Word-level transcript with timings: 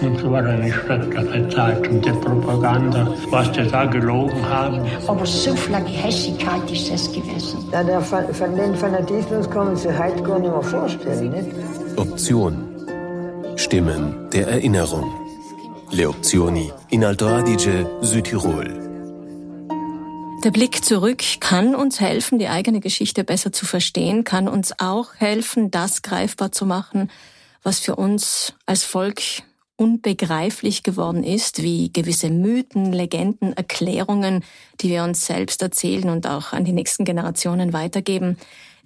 Und 0.00 0.18
so 0.18 0.30
war 0.30 0.44
eine 0.44 0.72
schreckliche 0.72 1.48
Zeit 1.48 1.88
und 1.88 2.04
die 2.04 2.10
Propaganda, 2.10 3.14
was 3.30 3.52
die 3.52 3.68
da 3.68 3.84
gelogen 3.84 4.48
haben. 4.48 4.80
Aber 5.06 5.26
so 5.26 5.54
viel 5.54 5.74
Hässigkeit 5.74 6.70
ist 6.70 6.90
es 6.90 7.12
gewesen. 7.12 7.58
Ja, 7.72 7.82
der, 7.82 8.00
von 8.00 8.56
den 8.56 8.74
Fanatismus 8.74 9.48
kann 9.50 9.66
man 9.66 9.76
sich 9.76 9.96
heute 9.96 10.22
gar 10.22 10.38
nicht 10.38 10.50
mehr 10.50 10.62
vorstellen. 10.62 11.30
Nicht? 11.30 11.98
Option. 11.98 12.68
Stimmen 13.56 14.28
der 14.32 14.48
Erinnerung. 14.48 15.12
Le 15.90 16.08
Opzioni 16.08 16.72
in 16.90 17.04
Alto 17.04 17.26
Adige, 17.26 17.86
Südtirol. 18.00 18.84
Der 20.44 20.50
Blick 20.50 20.84
zurück 20.84 21.22
kann 21.40 21.74
uns 21.74 22.00
helfen, 22.00 22.38
die 22.38 22.48
eigene 22.48 22.80
Geschichte 22.80 23.24
besser 23.24 23.52
zu 23.52 23.64
verstehen, 23.64 24.24
kann 24.24 24.48
uns 24.48 24.74
auch 24.78 25.14
helfen, 25.16 25.70
das 25.70 26.02
greifbar 26.02 26.52
zu 26.52 26.66
machen, 26.66 27.10
was 27.64 27.80
für 27.80 27.96
uns 27.96 28.52
als 28.66 28.84
Volk 28.84 29.20
unbegreiflich 29.76 30.84
geworden 30.84 31.24
ist, 31.24 31.62
wie 31.62 31.92
gewisse 31.92 32.30
Mythen, 32.30 32.92
Legenden, 32.92 33.54
Erklärungen, 33.54 34.44
die 34.80 34.90
wir 34.90 35.02
uns 35.02 35.26
selbst 35.26 35.62
erzählen 35.62 36.10
und 36.10 36.28
auch 36.28 36.52
an 36.52 36.64
die 36.64 36.72
nächsten 36.72 37.04
Generationen 37.04 37.72
weitergeben. 37.72 38.38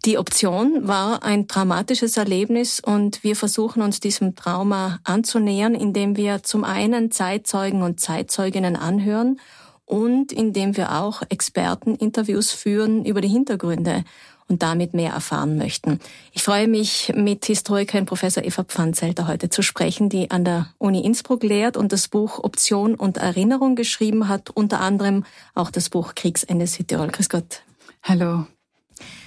Die 0.05 0.16
Option 0.16 0.86
war 0.86 1.24
ein 1.24 1.48
traumatisches 1.48 2.16
Erlebnis 2.16 2.80
und 2.80 3.24
wir 3.24 3.36
versuchen 3.36 3.83
uns 3.83 4.00
diesem 4.00 4.36
Trauma 4.36 5.00
anzunähern, 5.05 5.74
indem 5.74 6.16
wir 6.16 6.42
zum 6.42 6.64
einen 6.64 7.10
Zeitzeugen 7.10 7.83
und 7.83 8.00
Zeitzeuginnen 8.00 8.77
anhören 8.77 9.41
und 9.84 10.33
indem 10.33 10.77
wir 10.77 10.92
auch 10.92 11.22
Experteninterviews 11.28 12.52
führen 12.52 13.05
über 13.05 13.20
die 13.20 13.28
Hintergründe 13.28 14.05
und 14.48 14.62
damit 14.62 14.94
mehr 14.94 15.12
erfahren 15.12 15.56
möchten. 15.56 16.00
Ich 16.32 16.42
freue 16.42 16.68
mich, 16.68 17.12
mit 17.14 17.44
Historikerin 17.44 18.06
Professor 18.06 18.42
Eva 18.42 18.64
Pfannzelter 18.64 19.28
heute 19.28 19.50
zu 19.50 19.62
sprechen, 19.62 20.08
die 20.08 20.30
an 20.30 20.44
der 20.44 20.74
Uni 20.78 21.04
Innsbruck 21.04 21.42
lehrt 21.42 21.77
und 21.77 21.92
das 21.92 22.08
Buch 22.08 22.42
Option 22.42 22.94
und 22.94 23.18
Erinnerung 23.18 23.77
geschrieben 23.77 24.28
hat, 24.28 24.50
unter 24.50 24.80
anderem 24.80 25.24
auch 25.55 25.70
das 25.70 25.90
Buch 25.90 26.14
Kriegsende 26.14 26.66
Südtirol. 26.66 27.08
Grüß 27.08 27.28
Gott. 27.28 27.62
Hallo. 28.02 28.46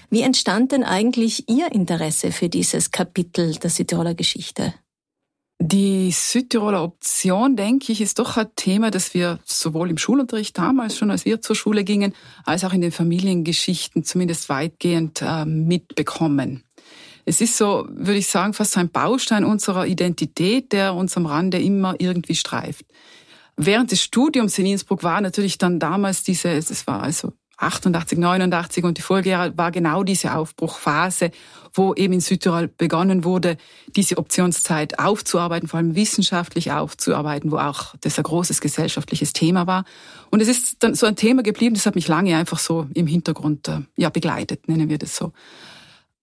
Wie 0.09 0.23
entstand 0.23 0.73
denn 0.73 0.83
eigentlich 0.83 1.47
Ihr 1.47 1.71
Interesse 1.71 2.33
für 2.33 2.49
dieses 2.49 2.91
Kapitel 2.91 3.55
der 3.55 3.69
Südtiroler 3.69 4.13
Geschichte? 4.13 4.73
Die 5.63 6.09
Südtiroler 6.11 6.83
Option, 6.83 7.55
denke 7.55 7.91
ich, 7.91 8.01
ist 8.01 8.17
doch 8.17 8.35
ein 8.35 8.47
Thema, 8.55 8.89
das 8.89 9.13
wir 9.13 9.37
sowohl 9.45 9.91
im 9.91 9.99
Schulunterricht 9.99 10.57
damals 10.57 10.97
schon, 10.97 11.11
als 11.11 11.23
wir 11.23 11.39
zur 11.39 11.55
Schule 11.55 11.83
gingen, 11.83 12.15
als 12.45 12.63
auch 12.63 12.73
in 12.73 12.81
den 12.81 12.91
Familiengeschichten 12.91 14.03
zumindest 14.03 14.49
weitgehend 14.49 15.21
äh, 15.21 15.45
mitbekommen. 15.45 16.63
Es 17.25 17.41
ist 17.41 17.57
so, 17.57 17.87
würde 17.91 18.17
ich 18.17 18.27
sagen, 18.27 18.53
fast 18.53 18.75
ein 18.75 18.89
Baustein 18.89 19.45
unserer 19.45 19.85
Identität, 19.85 20.71
der 20.71 20.95
uns 20.95 21.15
am 21.15 21.27
Rande 21.27 21.61
immer 21.61 21.93
irgendwie 21.99 22.35
streift. 22.35 22.85
Während 23.55 23.91
des 23.91 24.01
Studiums 24.01 24.57
in 24.57 24.65
Innsbruck 24.65 25.03
war 25.03 25.21
natürlich 25.21 25.59
dann 25.59 25.79
damals 25.79 26.23
diese, 26.23 26.49
es 26.49 26.87
war 26.87 27.03
also 27.03 27.33
88, 27.61 28.17
89 28.17 28.83
und 28.83 28.97
die 28.97 29.01
Folgejahre 29.01 29.57
war 29.57 29.71
genau 29.71 30.03
diese 30.03 30.33
Aufbruchphase, 30.33 31.31
wo 31.73 31.93
eben 31.93 32.13
in 32.13 32.19
Südtirol 32.19 32.67
begonnen 32.67 33.23
wurde, 33.23 33.57
diese 33.95 34.17
Optionszeit 34.17 34.99
aufzuarbeiten, 34.99 35.67
vor 35.67 35.77
allem 35.77 35.95
wissenschaftlich 35.95 36.71
aufzuarbeiten, 36.71 37.51
wo 37.51 37.57
auch 37.57 37.95
das 38.01 38.17
ein 38.17 38.23
großes 38.23 38.61
gesellschaftliches 38.61 39.33
Thema 39.33 39.67
war. 39.67 39.85
Und 40.29 40.41
es 40.41 40.47
ist 40.47 40.83
dann 40.83 40.95
so 40.95 41.05
ein 41.05 41.15
Thema 41.15 41.43
geblieben, 41.43 41.75
das 41.75 41.85
hat 41.85 41.95
mich 41.95 42.07
lange 42.07 42.35
einfach 42.35 42.59
so 42.59 42.87
im 42.93 43.07
Hintergrund 43.07 43.67
äh, 43.67 43.81
ja, 43.95 44.09
begleitet, 44.09 44.67
nennen 44.67 44.89
wir 44.89 44.97
das 44.97 45.15
so. 45.15 45.31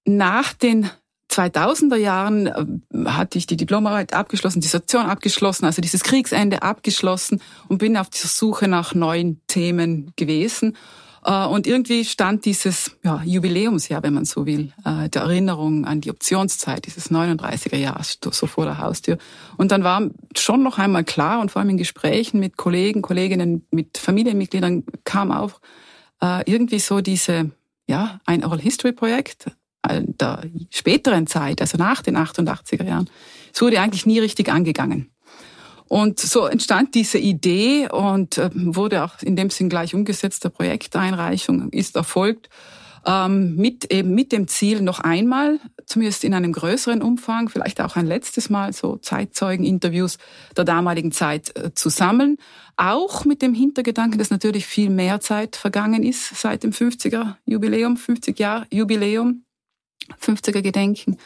Nach 0.05 0.53
den 0.53 0.91
2000er 1.31 1.97
Jahren 1.97 2.47
äh, 2.47 3.09
hatte 3.11 3.39
ich 3.39 3.47
die 3.47 3.57
Diplomarbeit 3.57 4.13
abgeschlossen, 4.13 4.61
Dissertation 4.61 5.07
abgeschlossen, 5.07 5.67
also 5.67 5.81
dieses 5.81 6.03
Kriegsende 6.03 6.63
abgeschlossen 6.63 7.41
und 7.69 7.79
bin 7.79 7.97
auf 7.97 8.11
dieser 8.11 8.29
Suche 8.29 8.69
nach 8.69 8.95
neuen 8.95 9.41
Themen 9.47 10.13
gewesen 10.17 10.77
und 11.29 11.67
irgendwie 11.67 12.05
stand 12.05 12.45
dieses 12.45 12.93
ja, 13.05 13.23
Jubiläumsjahr, 13.23 14.03
wenn 14.03 14.15
man 14.15 14.25
so 14.25 14.47
will, 14.47 14.73
äh, 14.85 15.09
der 15.09 15.23
Erinnerung 15.23 15.85
an 15.85 16.01
die 16.01 16.11
Optionszeit, 16.11 16.87
dieses 16.87 17.11
39er 17.11 17.77
Jahr 17.77 18.01
so 18.03 18.47
vor 18.47 18.65
der 18.65 18.79
Haustür. 18.79 19.19
Und 19.57 19.71
dann 19.71 19.85
war 19.85 20.09
schon 20.37 20.63
noch 20.63 20.79
einmal 20.79 21.05
klar 21.05 21.41
und 21.41 21.51
vor 21.51 21.61
allem 21.61 21.71
in 21.71 21.77
Gesprächen 21.77 22.41
mit 22.41 22.57
Kollegen, 22.57 23.03
Kolleginnen, 23.03 23.67
mit 23.71 23.99
Familienmitgliedern 23.99 24.85
kam 25.05 25.31
auch 25.31 25.61
äh, 26.23 26.51
irgendwie 26.51 26.79
so 26.79 27.01
diese, 27.01 27.51
ja, 27.87 28.21
ein 28.25 28.45
Oral 28.45 28.61
History 28.61 28.93
Projekt 28.93 29.51
der 29.87 30.43
späteren 30.71 31.27
Zeit, 31.27 31.61
also 31.61 31.79
nach 31.79 32.03
den 32.03 32.17
88er 32.17 32.85
Jahren. 32.85 33.09
Es 33.55 33.63
wurde 33.63 33.81
eigentlich 33.81 34.07
nie 34.07 34.19
richtig 34.19 34.51
angegangen. 34.51 35.11
Und 35.89 36.21
so 36.21 36.47
entstand 36.47 36.95
diese 36.95 37.19
Idee 37.19 37.89
und 37.91 38.39
äh, 38.39 38.51
wurde 38.55 39.05
auch 39.05 39.23
in 39.23 39.37
dem 39.37 39.51
Sinn 39.51 39.69
gleich 39.69 39.95
umgesetzt. 39.95 40.45
Der 40.45 40.51
Projekteinreichung 40.51 41.71
ist 41.71 41.97
erfolgt 41.97 42.49
ähm, 43.07 43.57
mit 43.57 43.91
eben 43.93 44.15
mit 44.15 44.33
dem 44.33 44.49
Ziel 44.49 44.83
noch 44.83 45.01
einmal, 45.01 45.61
zumindest 45.87 46.25
in 46.25 46.35
einem 46.35 46.53
größeren 46.53 47.03
Umfang, 47.03 47.49
vielleicht 47.49 47.81
auch 47.81 47.97
ein 47.97 48.07
letztes 48.07 48.51
Mal 48.51 48.73
so 48.73 48.97
Zeitzeugeninterviews 48.97 50.19
der 50.57 50.65
damaligen 50.65 51.11
Zeit 51.11 51.57
äh, 51.57 51.73
zu 51.75 51.89
sammeln. 51.89 52.37
Auch 52.77 53.25
mit 53.25 53.41
dem 53.41 53.55
Hintergedanken, 53.55 54.19
dass 54.19 54.31
natürlich 54.31 54.67
viel 54.67 54.91
mehr 54.91 55.21
Zeit 55.21 55.57
vergangen 55.57 56.03
ist 56.03 56.37
seit 56.37 56.63
dem 56.63 56.73
50er 56.73 57.37
Jubiläum, 57.47 57.97
50 57.97 58.39
Jahr 58.39 58.67
Jubiläum, 58.71 59.45
50er 60.21 60.61
Gedenken. 60.61 61.17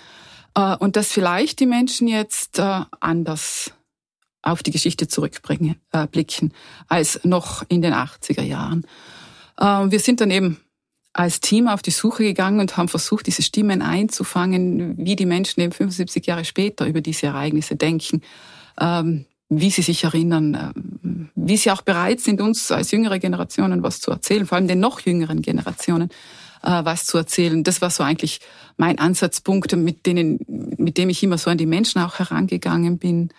Äh, 0.54 0.76
und 0.76 0.96
dass 0.96 1.10
vielleicht 1.10 1.58
die 1.58 1.66
Menschen 1.66 2.06
jetzt 2.06 2.60
anders 3.00 3.72
auf 4.42 4.62
die 4.62 4.72
Geschichte 4.72 5.08
zurückblicken 5.08 5.76
äh, 5.92 6.06
blicken, 6.06 6.52
als 6.88 7.20
noch 7.24 7.64
in 7.68 7.80
den 7.80 7.94
80er 7.94 8.42
Jahren. 8.42 8.84
Äh, 9.58 9.64
wir 9.64 10.00
sind 10.00 10.20
dann 10.20 10.30
eben 10.30 10.58
als 11.12 11.40
Team 11.40 11.68
auf 11.68 11.82
die 11.82 11.90
Suche 11.90 12.24
gegangen 12.24 12.60
und 12.60 12.76
haben 12.76 12.88
versucht, 12.88 13.26
diese 13.26 13.42
Stimmen 13.42 13.82
einzufangen, 13.82 14.96
wie 14.96 15.16
die 15.16 15.26
Menschen 15.26 15.60
eben 15.60 15.72
75 15.72 16.26
Jahre 16.26 16.44
später 16.44 16.86
über 16.86 17.00
diese 17.00 17.26
Ereignisse 17.26 17.76
denken, 17.76 18.22
ähm, 18.80 19.26
wie 19.48 19.70
sie 19.70 19.82
sich 19.82 20.04
erinnern, 20.04 20.54
äh, 20.54 21.28
wie 21.34 21.56
sie 21.56 21.70
auch 21.70 21.82
bereit 21.82 22.20
sind, 22.20 22.40
uns 22.40 22.70
als 22.70 22.90
jüngere 22.90 23.18
Generationen 23.18 23.82
was 23.82 24.00
zu 24.00 24.10
erzählen, 24.10 24.46
vor 24.46 24.56
allem 24.56 24.68
den 24.68 24.80
noch 24.80 25.00
jüngeren 25.00 25.42
Generationen 25.42 26.08
äh, 26.62 26.84
was 26.84 27.04
zu 27.04 27.18
erzählen. 27.18 27.62
Das 27.62 27.82
war 27.82 27.90
so 27.90 28.02
eigentlich 28.02 28.40
mein 28.78 28.98
Ansatzpunkt, 28.98 29.76
mit 29.76 30.06
denen, 30.06 30.38
mit 30.78 30.96
dem 30.96 31.10
ich 31.10 31.22
immer 31.22 31.36
so 31.36 31.50
an 31.50 31.58
die 31.58 31.66
Menschen 31.66 32.00
auch 32.00 32.18
herangegangen 32.18 32.98
bin 32.98 33.30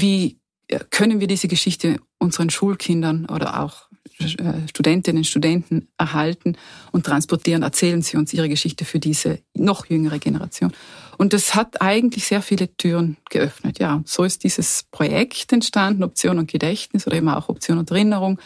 wie 0.00 0.38
äh, 0.68 0.80
können 0.90 1.20
wir 1.20 1.26
diese 1.26 1.48
Geschichte 1.48 1.98
unseren 2.18 2.50
Schulkindern 2.50 3.26
oder 3.26 3.60
auch 3.60 3.88
äh, 4.20 4.68
Studentinnen, 4.68 5.24
Studenten 5.24 5.88
erhalten 5.98 6.56
und 6.92 7.04
transportieren, 7.06 7.62
erzählen 7.62 8.02
sie 8.02 8.16
uns 8.16 8.32
ihre 8.32 8.48
Geschichte 8.48 8.84
für 8.84 8.98
diese 8.98 9.40
noch 9.54 9.86
jüngere 9.86 10.18
Generation. 10.18 10.72
Und 11.18 11.32
das 11.32 11.54
hat 11.54 11.80
eigentlich 11.80 12.26
sehr 12.26 12.42
viele 12.42 12.74
Türen 12.76 13.16
geöffnet. 13.30 13.78
Ja, 13.78 14.02
so 14.04 14.24
ist 14.24 14.44
dieses 14.44 14.84
Projekt 14.90 15.52
entstanden, 15.52 16.04
Option 16.04 16.38
und 16.38 16.50
Gedächtnis 16.50 17.06
oder 17.06 17.16
eben 17.16 17.28
auch 17.28 17.48
Option 17.48 17.78
und 17.78 17.90
Erinnerung, 17.90 18.40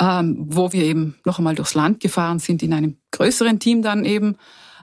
ähm, 0.00 0.36
wo 0.38 0.72
wir 0.72 0.84
eben 0.84 1.16
noch 1.24 1.38
einmal 1.38 1.54
durchs 1.54 1.74
Land 1.74 2.00
gefahren 2.00 2.38
sind, 2.38 2.62
in 2.62 2.72
einem 2.72 2.96
größeren 3.12 3.58
Team 3.58 3.82
dann 3.82 4.04
eben 4.04 4.36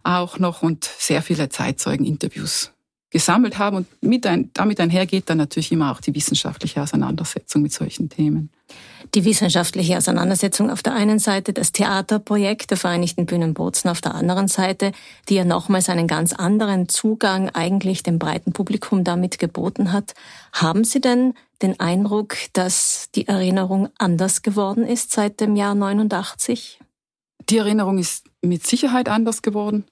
auch 0.04 0.40
noch 0.40 0.64
und 0.64 0.86
sehr 0.86 1.22
viele 1.22 1.50
Zeitzeugeninterviews 1.50 2.72
gesammelt 3.10 3.58
haben. 3.58 3.78
Und 3.78 3.88
mit 4.02 4.26
ein, 4.26 4.52
damit 4.54 4.80
einhergeht 4.80 5.30
dann 5.30 5.38
natürlich 5.38 5.72
immer 5.72 5.92
auch 5.92 6.02
die 6.02 6.14
wissenschaftliche 6.14 6.82
Auseinandersetzung 6.82 7.62
mit 7.62 7.74
solchen 7.74 8.10
Themen. 8.10 8.50
Die 9.16 9.26
wissenschaftliche 9.26 9.98
Auseinandersetzung 9.98 10.70
auf 10.70 10.84
der 10.84 10.94
einen 10.94 11.18
Seite, 11.18 11.54
das 11.54 11.72
Theaterprojekt 11.72 12.70
der 12.70 12.78
Vereinigten 12.78 13.26
Bühnen 13.26 13.56
Bozen 13.56 13.90
auf 13.90 14.02
der 14.02 14.14
anderen 14.14 14.48
Seite, 14.48 14.92
die 15.28 15.36
ja 15.36 15.46
nochmals 15.46 15.90
einen 15.90 16.06
ganz 16.06 16.34
anderen 16.34 16.88
Zugang 16.88 17.50
eigentlich 17.50 18.04
dem 18.04 18.20
breiten 18.20 18.54
Publikum 18.54 19.04
damit 19.04 19.40
geboten 19.40 19.92
hat. 19.92 20.14
Haben 20.54 20.84
Sie 20.84 21.02
denn 21.02 21.34
den 21.64 21.80
Eindruck, 21.80 22.36
dass 22.54 23.10
die 23.16 23.28
Erinnerung 23.28 23.90
anders 23.98 24.44
geworden 24.44 24.86
ist 24.86 25.12
seit 25.12 25.40
dem 25.40 25.56
Jahr 25.56 25.74
89? 25.74 26.80
Die 27.50 27.58
Erinnerung 27.58 27.98
ist 27.98 28.28
mit 28.44 28.68
Sicherheit 28.68 29.10
anders 29.10 29.42
geworden. 29.42 29.86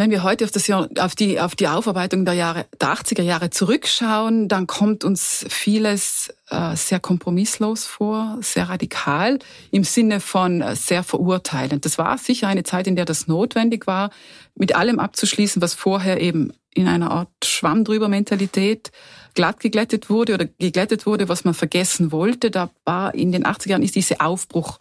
Wenn 0.00 0.10
wir 0.10 0.22
heute 0.22 0.46
auf, 0.46 0.50
das, 0.50 0.70
auf, 0.70 1.14
die, 1.14 1.38
auf 1.40 1.54
die 1.54 1.68
Aufarbeitung 1.68 2.24
der, 2.24 2.32
Jahre, 2.32 2.64
der 2.80 2.88
80er 2.88 3.20
Jahre 3.20 3.50
zurückschauen, 3.50 4.48
dann 4.48 4.66
kommt 4.66 5.04
uns 5.04 5.44
vieles 5.50 6.32
äh, 6.48 6.74
sehr 6.74 7.00
kompromisslos 7.00 7.84
vor, 7.84 8.38
sehr 8.40 8.70
radikal, 8.70 9.38
im 9.70 9.84
Sinne 9.84 10.20
von 10.20 10.62
äh, 10.62 10.74
sehr 10.74 11.02
verurteilend. 11.02 11.84
Das 11.84 11.98
war 11.98 12.16
sicher 12.16 12.48
eine 12.48 12.62
Zeit, 12.62 12.86
in 12.86 12.96
der 12.96 13.04
das 13.04 13.28
notwendig 13.28 13.86
war, 13.86 14.08
mit 14.54 14.74
allem 14.74 14.98
abzuschließen, 14.98 15.60
was 15.60 15.74
vorher 15.74 16.18
eben 16.18 16.54
in 16.72 16.88
einer 16.88 17.10
Art 17.10 17.28
Schwamm 17.44 17.84
drüber 17.84 18.08
Mentalität 18.08 18.92
glatt 19.34 19.60
geglättet 19.60 20.08
wurde 20.08 20.32
oder 20.32 20.46
geglättet 20.46 21.04
wurde, 21.04 21.28
was 21.28 21.44
man 21.44 21.52
vergessen 21.52 22.10
wollte. 22.10 22.50
Da 22.50 22.70
war 22.86 23.14
in 23.14 23.32
den 23.32 23.44
80er 23.44 23.68
Jahren 23.68 23.82
ist 23.82 23.96
diese 23.96 24.22
Aufbruch 24.22 24.78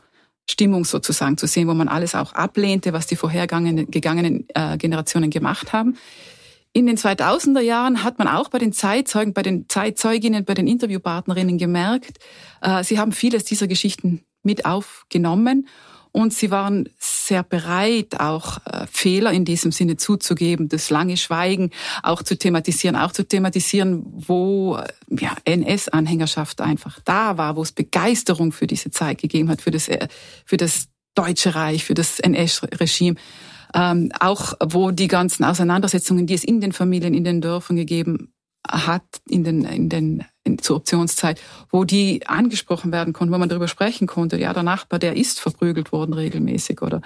Stimmung 0.49 0.85
sozusagen 0.85 1.37
zu 1.37 1.47
sehen, 1.47 1.67
wo 1.67 1.73
man 1.73 1.87
alles 1.87 2.15
auch 2.15 2.33
ablehnte, 2.33 2.93
was 2.93 3.07
die 3.07 3.15
vorhergegangenen 3.15 4.45
äh, 4.53 4.77
Generationen 4.77 5.29
gemacht 5.29 5.73
haben. 5.73 5.97
in 6.73 6.85
den 6.85 6.97
2000er 6.97 7.61
Jahren 7.61 8.03
hat 8.03 8.19
man 8.19 8.27
auch 8.27 8.49
bei 8.49 8.59
den 8.59 8.73
Zeitzeugen, 8.73 9.33
bei 9.33 9.43
den 9.43 9.67
Zeitzeuginnen, 9.69 10.45
bei 10.45 10.53
den 10.53 10.67
Interviewpartnerinnen 10.67 11.57
gemerkt, 11.57 12.19
äh, 12.61 12.83
sie 12.83 12.99
haben 12.99 13.11
vieles 13.11 13.43
dieser 13.43 13.67
Geschichten 13.67 14.23
mit 14.43 14.65
aufgenommen 14.65 15.67
und 16.11 16.33
sie 16.33 16.51
waren 16.51 16.89
sehr 16.97 17.43
bereit, 17.43 18.19
auch 18.19 18.57
äh, 18.65 18.87
Fehler 18.91 19.31
in 19.31 19.45
diesem 19.45 19.71
Sinne 19.71 19.97
zuzugeben, 19.97 20.67
das 20.67 20.89
lange 20.89 21.17
Schweigen 21.17 21.69
auch 22.01 22.23
zu 22.23 22.37
thematisieren, 22.37 22.95
auch 22.95 23.11
zu 23.11 23.23
thematisieren, 23.23 24.03
wo 24.05 24.77
äh, 24.77 24.87
ja, 25.09 25.35
NS-Anhängerschaft 25.45 26.61
einfach 26.61 26.99
da 27.05 27.37
war, 27.37 27.55
wo 27.55 27.61
es 27.61 27.71
Begeisterung 27.71 28.51
für 28.51 28.65
diese 28.65 28.89
Zeit 28.89 29.19
gegeben 29.19 29.49
hat, 29.49 29.61
für 29.61 29.71
das, 29.71 29.87
äh, 29.87 30.07
für 30.45 30.57
das 30.57 30.87
Deutsche 31.13 31.53
Reich, 31.53 31.85
für 31.85 31.93
das 31.93 32.19
NS-Regime. 32.19 33.15
Ähm, 33.75 34.11
auch 34.19 34.53
wo 34.63 34.89
die 34.89 35.07
ganzen 35.07 35.43
Auseinandersetzungen, 35.43 36.25
die 36.25 36.33
es 36.33 36.43
in 36.43 36.59
den 36.59 36.71
Familien, 36.71 37.13
in 37.13 37.23
den 37.23 37.39
Dörfern 37.39 37.75
gegeben 37.75 38.33
hat, 38.67 39.03
in 39.27 39.43
den, 39.43 39.63
in 39.63 39.89
den 39.89 40.23
in, 40.49 40.59
zur 40.59 40.77
Optionszeit, 40.77 41.41
wo 41.69 41.83
die 41.83 42.25
angesprochen 42.27 42.91
werden 42.91 43.13
konnten, 43.13 43.33
wo 43.33 43.37
man 43.37 43.49
darüber 43.49 43.67
sprechen 43.67 44.07
konnte. 44.07 44.37
Ja, 44.37 44.53
der 44.53 44.63
Nachbar, 44.63 44.99
der 44.99 45.15
ist 45.15 45.39
verprügelt 45.39 45.91
worden 45.91 46.13
regelmäßig 46.13 46.81
oder 46.81 47.01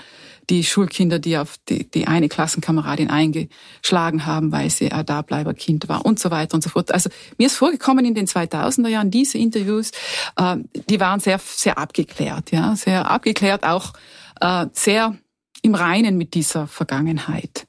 die 0.49 0.63
Schulkinder, 0.63 1.19
die 1.19 1.37
auf 1.37 1.57
die, 1.69 1.89
die 1.89 2.07
eine 2.07 2.29
Klassenkameradin 2.29 3.09
eingeschlagen 3.09 4.25
haben, 4.25 4.51
weil 4.51 4.69
sie 4.69 4.91
ein 4.91 5.05
Dableiberkind 5.05 5.87
war 5.89 6.05
und 6.05 6.19
so 6.19 6.31
weiter 6.31 6.55
und 6.55 6.63
so 6.63 6.69
fort. 6.69 6.91
Also 6.91 7.09
mir 7.37 7.47
ist 7.47 7.55
vorgekommen 7.55 8.05
in 8.05 8.15
den 8.15 8.27
2000er 8.27 8.89
Jahren 8.89 9.11
diese 9.11 9.37
Interviews, 9.37 9.91
äh, 10.37 10.57
die 10.89 10.99
waren 10.99 11.19
sehr 11.19 11.39
sehr 11.39 11.77
abgeklärt, 11.77 12.51
ja, 12.51 12.75
sehr 12.75 13.09
abgeklärt, 13.09 13.63
auch 13.63 13.93
äh, 14.41 14.67
sehr 14.73 15.17
im 15.61 15.75
Reinen 15.75 16.17
mit 16.17 16.33
dieser 16.33 16.67
Vergangenheit. 16.67 17.65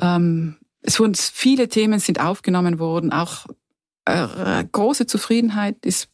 Ähm, 0.00 0.56
es 0.82 1.00
wurden 1.00 1.14
viele 1.14 1.68
Themen 1.68 1.98
sind 1.98 2.20
aufgenommen 2.20 2.78
worden, 2.78 3.12
auch 3.12 3.46
äh, 4.04 4.64
große 4.70 5.06
Zufriedenheit 5.06 5.84
ist 5.84 6.08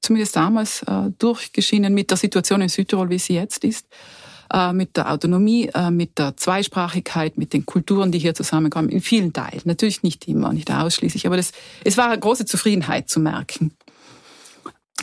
zumindest 0.00 0.36
damals 0.36 0.82
äh, 0.82 1.10
durchgeschienen 1.18 1.94
mit 1.94 2.10
der 2.10 2.18
Situation 2.18 2.60
in 2.60 2.68
Südtirol, 2.68 3.10
wie 3.10 3.18
sie 3.18 3.34
jetzt 3.34 3.64
ist, 3.64 3.86
äh, 4.52 4.72
mit 4.72 4.96
der 4.96 5.10
Autonomie, 5.10 5.70
äh, 5.74 5.90
mit 5.90 6.18
der 6.18 6.36
Zweisprachigkeit, 6.36 7.38
mit 7.38 7.52
den 7.52 7.66
Kulturen, 7.66 8.12
die 8.12 8.18
hier 8.18 8.34
zusammenkommen, 8.34 8.88
in 8.88 9.00
vielen 9.00 9.32
Teilen. 9.32 9.62
Natürlich 9.64 10.02
nicht 10.02 10.28
immer, 10.28 10.52
nicht 10.52 10.70
ausschließlich, 10.70 11.26
aber 11.26 11.36
das, 11.36 11.52
es 11.84 11.96
war 11.96 12.10
eine 12.10 12.18
große 12.20 12.44
Zufriedenheit 12.44 13.08
zu 13.08 13.20
merken. 13.20 13.76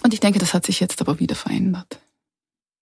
Und 0.04 0.14
ich 0.14 0.20
denke, 0.20 0.40
das 0.40 0.54
hat 0.54 0.66
sich 0.66 0.80
jetzt 0.80 1.02
aber 1.02 1.20
wieder 1.20 1.36
verändert. 1.36 2.00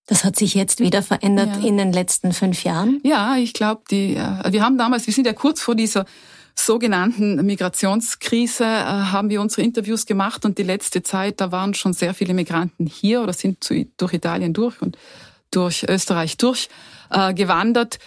Das 0.07 0.23
hat 0.23 0.35
sich 0.35 0.53
jetzt 0.53 0.79
wieder 0.81 1.01
verändert 1.01 1.55
ja. 1.55 1.67
in 1.67 1.77
den 1.77 1.91
letzten 1.91 2.31
fünf 2.31 2.63
Jahren? 2.63 2.99
Ja, 3.03 3.37
ich 3.37 3.53
glaube, 3.53 3.83
die, 3.89 4.13
wir 4.15 4.61
haben 4.61 4.77
damals, 4.77 5.07
wir 5.07 5.13
sind 5.13 5.25
ja 5.25 5.33
kurz 5.33 5.61
vor 5.61 5.73
dieser 5.73 6.05
sogenannten 6.55 7.45
Migrationskrise 7.45 8.63
äh, 8.63 8.67
haben 8.67 9.29
wir 9.29 9.41
unsere 9.41 9.61
Interviews 9.61 10.05
gemacht 10.05 10.45
und 10.45 10.57
die 10.57 10.63
letzte 10.63 11.03
Zeit, 11.03 11.41
da 11.41 11.51
waren 11.51 11.73
schon 11.73 11.93
sehr 11.93 12.13
viele 12.13 12.33
Migranten 12.33 12.87
hier 12.87 13.21
oder 13.21 13.33
sind 13.33 13.63
zu, 13.63 13.85
durch 13.97 14.13
Italien 14.13 14.53
durch 14.53 14.81
und 14.81 14.97
durch 15.51 15.85
Österreich 15.87 16.37
durchgewandert. 16.37 17.95
Äh, 17.95 17.99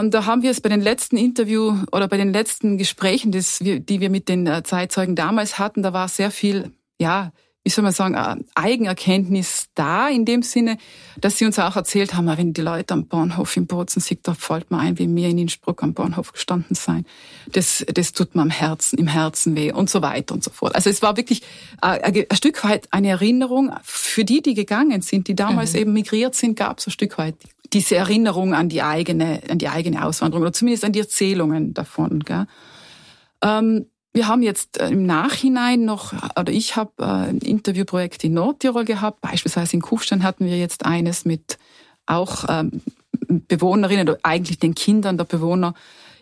ähm, 0.00 0.10
da 0.10 0.26
haben 0.26 0.42
wir 0.42 0.50
es 0.50 0.60
bei 0.60 0.68
den 0.68 0.80
letzten 0.80 1.16
Interview 1.16 1.76
oder 1.92 2.08
bei 2.08 2.16
den 2.16 2.32
letzten 2.32 2.78
Gesprächen, 2.78 3.32
das 3.32 3.58
die 3.60 4.00
wir 4.00 4.10
mit 4.10 4.28
den 4.28 4.46
äh, 4.46 4.62
Zeitzeugen 4.62 5.14
damals 5.14 5.58
hatten, 5.58 5.82
da 5.82 5.92
war 5.92 6.08
sehr 6.08 6.30
viel, 6.30 6.72
ja, 6.98 7.32
wie 7.68 7.70
soll 7.70 7.82
man 7.82 7.92
sagen, 7.92 8.46
Eigenerkenntnis 8.54 9.66
da, 9.74 10.08
in 10.08 10.24
dem 10.24 10.40
Sinne, 10.40 10.78
dass 11.20 11.36
sie 11.36 11.44
uns 11.44 11.58
auch 11.58 11.76
erzählt 11.76 12.14
haben, 12.14 12.26
wenn 12.26 12.54
die 12.54 12.62
Leute 12.62 12.94
am 12.94 13.06
Bahnhof 13.08 13.54
in 13.58 13.66
Bozen 13.66 14.00
sind, 14.00 14.26
da 14.26 14.32
fällt 14.32 14.70
mir 14.70 14.78
ein, 14.78 14.98
wie 14.98 15.14
wir 15.14 15.28
in 15.28 15.36
Innsbruck 15.36 15.82
am 15.82 15.92
Bahnhof 15.92 16.32
gestanden 16.32 16.74
sein. 16.74 17.04
Das, 17.52 17.84
das 17.92 18.12
tut 18.12 18.34
mir 18.34 18.40
am 18.40 18.48
Herzen, 18.48 18.98
im 18.98 19.06
Herzen 19.06 19.54
weh 19.54 19.70
und 19.70 19.90
so 19.90 20.00
weiter 20.00 20.32
und 20.32 20.42
so 20.42 20.50
fort. 20.50 20.74
Also 20.76 20.88
es 20.88 21.02
war 21.02 21.18
wirklich 21.18 21.42
äh, 21.82 22.00
ein 22.00 22.36
Stück 22.36 22.64
weit 22.64 22.88
eine 22.90 23.08
Erinnerung 23.08 23.70
für 23.82 24.24
die, 24.24 24.40
die 24.40 24.54
gegangen 24.54 25.02
sind, 25.02 25.28
die 25.28 25.34
damals 25.34 25.74
mhm. 25.74 25.80
eben 25.80 25.92
migriert 25.92 26.34
sind, 26.34 26.56
gab 26.56 26.78
es 26.78 26.86
ein 26.86 26.92
Stück 26.92 27.18
weit 27.18 27.34
diese 27.74 27.96
Erinnerung 27.96 28.54
an 28.54 28.70
die 28.70 28.80
eigene, 28.80 29.42
an 29.46 29.58
die 29.58 29.68
eigene 29.68 30.06
Auswanderung 30.06 30.40
oder 30.40 30.54
zumindest 30.54 30.86
an 30.86 30.92
die 30.92 31.00
Erzählungen 31.00 31.74
davon. 31.74 32.20
Gell? 32.20 32.46
Ähm, 33.42 33.84
wir 34.18 34.26
haben 34.26 34.42
jetzt 34.42 34.80
äh, 34.80 34.88
im 34.88 35.06
Nachhinein 35.06 35.84
noch, 35.84 36.12
oder 36.36 36.52
ich 36.52 36.74
habe 36.74 36.90
äh, 36.98 37.04
ein 37.04 37.38
Interviewprojekt 37.38 38.24
in 38.24 38.34
Nordtirol 38.34 38.84
gehabt, 38.84 39.20
beispielsweise 39.20 39.74
in 39.74 39.80
Kufstein 39.80 40.24
hatten 40.24 40.44
wir 40.44 40.58
jetzt 40.58 40.84
eines 40.84 41.24
mit 41.24 41.56
auch 42.06 42.44
ähm, 42.48 42.82
Bewohnerinnen, 43.28 44.08
oder 44.08 44.18
eigentlich 44.24 44.58
den 44.58 44.74
Kindern 44.74 45.18
der 45.18 45.24
Bewohner 45.24 45.74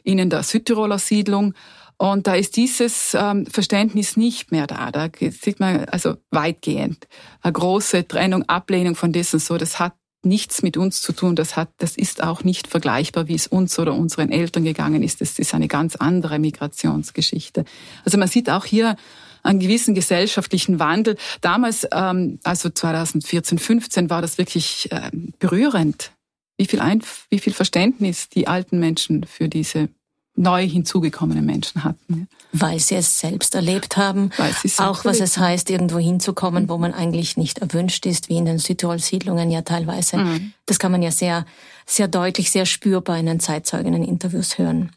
in 0.03 0.29
der 0.29 0.43
Südtiroler 0.43 0.99
Siedlung. 0.99 1.55
Und 1.97 2.27
da 2.27 2.35
ist 2.35 2.57
dieses 2.57 3.17
ähm, 3.19 3.47
Verständnis 3.47 4.19
nicht 4.19 4.53
mehr 4.53 4.67
da. 4.67 4.91
Da 4.91 5.09
sieht 5.19 5.59
man 5.59 5.87
also 5.87 6.17
weitgehend 6.31 7.09
eine 7.41 7.55
große 7.55 8.07
Trennung, 8.07 8.43
Ablehnung 8.43 8.95
von 8.95 9.13
dessen 9.13 9.39
so. 9.39 9.57
Das 9.57 9.79
hat 9.79 9.95
nichts 10.27 10.63
mit 10.63 10.77
uns 10.77 11.01
zu 11.01 11.13
tun. 11.13 11.37
Das 11.37 11.57
hat, 11.57 11.71
das 11.79 11.97
ist 11.97 12.23
auch 12.23 12.45
nicht 12.45 12.67
vergleichbar, 12.67 13.29
wie 13.29 13.35
es 13.35 13.47
uns 13.47 13.79
oder 13.79 13.95
unseren 13.95 14.31
Eltern 14.31 14.65
gegangen 14.65 15.03
ist. 15.03 15.21
Das 15.21 15.39
ist 15.39 15.55
eine 15.55 15.69
ganz 15.69 15.97
andere 15.97 16.39
Migrationsgeschichte. 16.39 17.65
Also 18.05 18.19
man 18.19 18.29
sieht 18.29 18.51
auch 18.51 18.65
hier 18.65 18.97
einen 19.43 19.61
gewissen 19.61 19.95
gesellschaftlichen 19.95 20.79
Wandel. 20.79 21.17
Damals, 21.41 21.87
ähm, 21.93 22.39
also 22.43 22.69
2014, 22.69 23.59
15, 23.59 24.11
war 24.11 24.21
das 24.21 24.39
wirklich 24.39 24.91
äh, 24.93 25.11
berührend, 25.39 26.13
wie 26.59 26.67
viel, 26.67 26.81
Einf 26.81 27.27
wie 27.31 27.39
viel 27.39 27.53
Verständnis 27.53 28.29
die 28.29 28.49
alten 28.49 28.79
Menschen 28.79 29.25
für 29.25 29.49
diese 29.49 29.89
neu 30.37 30.67
hinzugekommene 30.67 31.43
Menschen 31.43 31.85
hatten. 31.85 32.29
Weil 32.53 32.79
sie 32.79 32.97
es 32.97 33.19
selbst 33.19 33.55
erlebt 33.55 33.97
haben. 33.97 34.31
Weil 34.37 34.53
sie 34.53 34.69
es 34.69 34.79
auch 34.79 35.05
was 35.05 35.21
es 35.21 35.39
heißt, 35.39 35.71
irgendwo 35.71 35.99
hinzukommen, 35.99 36.65
mhm. 36.65 36.69
wo 36.69 36.79
man 36.79 36.95
eigentlich 36.95 37.37
nicht 37.37 37.59
erwünscht 37.59 38.07
ist, 38.07 38.29
wie 38.29 38.37
in 38.37 38.45
den 38.45 38.59
Südtirol-Siedlungen 38.59 39.51
ja 39.51 39.63
teilweise. 39.63 40.19
Mhm. 40.19 40.53
Das 40.67 40.79
kann 40.79 40.93
man 40.93 41.03
ja 41.03 41.11
sehr, 41.11 41.47
sehr 41.87 42.09
deutlich, 42.09 42.51
sehr 42.51 42.67
spürbar 42.67 43.19
in 43.19 43.27
den 43.27 43.41
Zeitzeuginnen-Interviews 43.41 44.59
hören. 44.59 44.93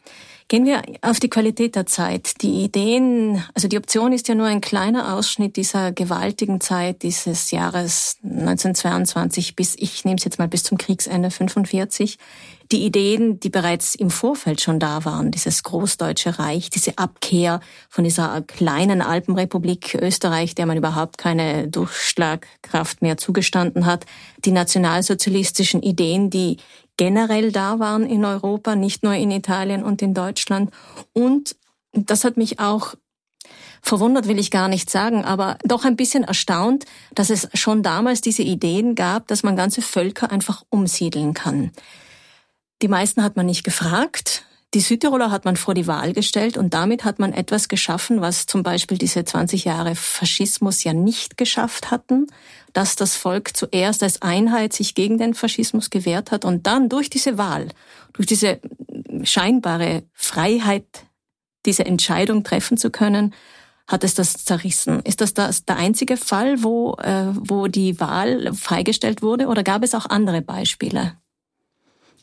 Gehen 0.49 0.65
wir 0.65 0.81
auf 1.01 1.19
die 1.19 1.29
Qualität 1.29 1.75
der 1.75 1.85
Zeit. 1.85 2.41
Die 2.41 2.63
Ideen, 2.63 3.43
also 3.53 3.67
die 3.67 3.77
Option 3.77 4.11
ist 4.11 4.27
ja 4.29 4.33
nur 4.33 4.47
ein 4.47 4.61
kleiner 4.61 5.13
Ausschnitt 5.13 5.57
dieser 5.57 5.91
gewaltigen 5.91 6.59
Zeit 6.59 7.03
dieses 7.03 7.51
Jahres 7.51 8.17
1922 8.23 9.55
bis, 9.55 9.75
ich 9.77 10.05
nehme 10.05 10.17
es 10.17 10.23
jetzt 10.23 10.39
mal 10.39 10.47
bis 10.47 10.63
zum 10.63 10.79
Kriegsende 10.79 11.29
45 11.29 12.17
die 12.71 12.83
Ideen, 12.85 13.39
die 13.39 13.49
bereits 13.49 13.95
im 13.95 14.11
Vorfeld 14.11 14.61
schon 14.61 14.79
da 14.79 15.03
waren, 15.05 15.31
dieses 15.31 15.63
Großdeutsche 15.63 16.37
Reich, 16.37 16.69
diese 16.69 16.97
Abkehr 16.97 17.61
von 17.87 18.03
dieser 18.03 18.41
kleinen 18.41 19.01
Alpenrepublik 19.01 19.95
Österreich, 19.99 20.53
der 20.53 20.67
man 20.67 20.77
überhaupt 20.77 21.17
keine 21.17 21.67
Durchschlagkraft 21.67 23.01
mehr 23.01 23.17
zugestanden 23.17 23.85
hat, 23.85 24.05
die 24.45 24.51
nationalsozialistischen 24.51 25.81
Ideen, 25.81 26.29
die 26.29 26.57
generell 26.99 27.53
da 27.53 27.79
waren 27.79 28.05
in 28.05 28.25
Europa, 28.25 28.75
nicht 28.75 29.03
nur 29.03 29.13
in 29.13 29.31
Italien 29.31 29.83
und 29.83 30.01
in 30.01 30.13
Deutschland. 30.13 30.69
Und 31.13 31.55
das 31.93 32.25
hat 32.25 32.35
mich 32.35 32.59
auch 32.59 32.95
verwundert 33.81 34.27
will 34.27 34.37
ich 34.37 34.51
gar 34.51 34.67
nicht 34.67 34.89
sagen, 34.89 35.23
aber 35.23 35.57
doch 35.63 35.85
ein 35.85 35.95
bisschen 35.95 36.25
erstaunt, 36.25 36.83
dass 37.15 37.29
es 37.29 37.47
schon 37.53 37.83
damals 37.83 38.19
diese 38.19 38.43
Ideen 38.43 38.95
gab, 38.95 39.27
dass 39.27 39.43
man 39.43 39.55
ganze 39.55 39.81
Völker 39.81 40.29
einfach 40.29 40.63
umsiedeln 40.69 41.33
kann. 41.33 41.71
Die 42.81 42.89
meisten 42.89 43.23
hat 43.23 43.37
man 43.37 43.45
nicht 43.45 43.63
gefragt. 43.63 44.43
Die 44.75 44.81
Südtiroler 44.81 45.31
hat 45.31 45.45
man 45.45 45.55
vor 45.55 45.73
die 45.73 45.87
Wahl 45.87 46.13
gestellt 46.13 46.55
und 46.55 46.75
damit 46.75 47.03
hat 47.03 47.17
man 47.17 47.33
etwas 47.33 47.69
geschaffen, 47.69 48.21
was 48.21 48.45
zum 48.45 48.61
Beispiel 48.61 48.99
diese 48.99 49.25
20 49.25 49.65
Jahre 49.65 49.95
Faschismus 49.95 50.83
ja 50.83 50.93
nicht 50.93 51.37
geschafft 51.37 51.89
hatten, 51.89 52.27
dass 52.73 52.95
das 52.95 53.15
Volk 53.15 53.57
zuerst 53.57 54.03
als 54.03 54.21
Einheit 54.21 54.73
sich 54.73 54.93
gegen 54.93 55.17
den 55.17 55.33
Faschismus 55.33 55.89
gewehrt 55.89 56.29
hat 56.29 56.45
und 56.45 56.67
dann 56.67 56.87
durch 56.87 57.09
diese 57.09 57.39
Wahl, 57.39 57.69
durch 58.13 58.27
diese 58.27 58.59
scheinbare 59.23 60.03
Freiheit, 60.13 60.85
diese 61.65 61.87
Entscheidung 61.87 62.43
treffen 62.43 62.77
zu 62.77 62.91
können, 62.91 63.33
hat 63.87 64.03
es 64.03 64.13
das 64.13 64.33
zerrissen. 64.33 64.99
Ist 64.99 65.21
das, 65.21 65.33
das 65.33 65.65
der 65.65 65.77
einzige 65.77 66.15
Fall, 66.15 66.61
wo, 66.61 66.93
äh, 67.01 67.33
wo 67.33 67.65
die 67.65 67.99
Wahl 67.99 68.53
freigestellt 68.53 69.23
wurde 69.23 69.47
oder 69.47 69.63
gab 69.63 69.83
es 69.83 69.95
auch 69.95 70.05
andere 70.05 70.43
Beispiele? 70.43 71.18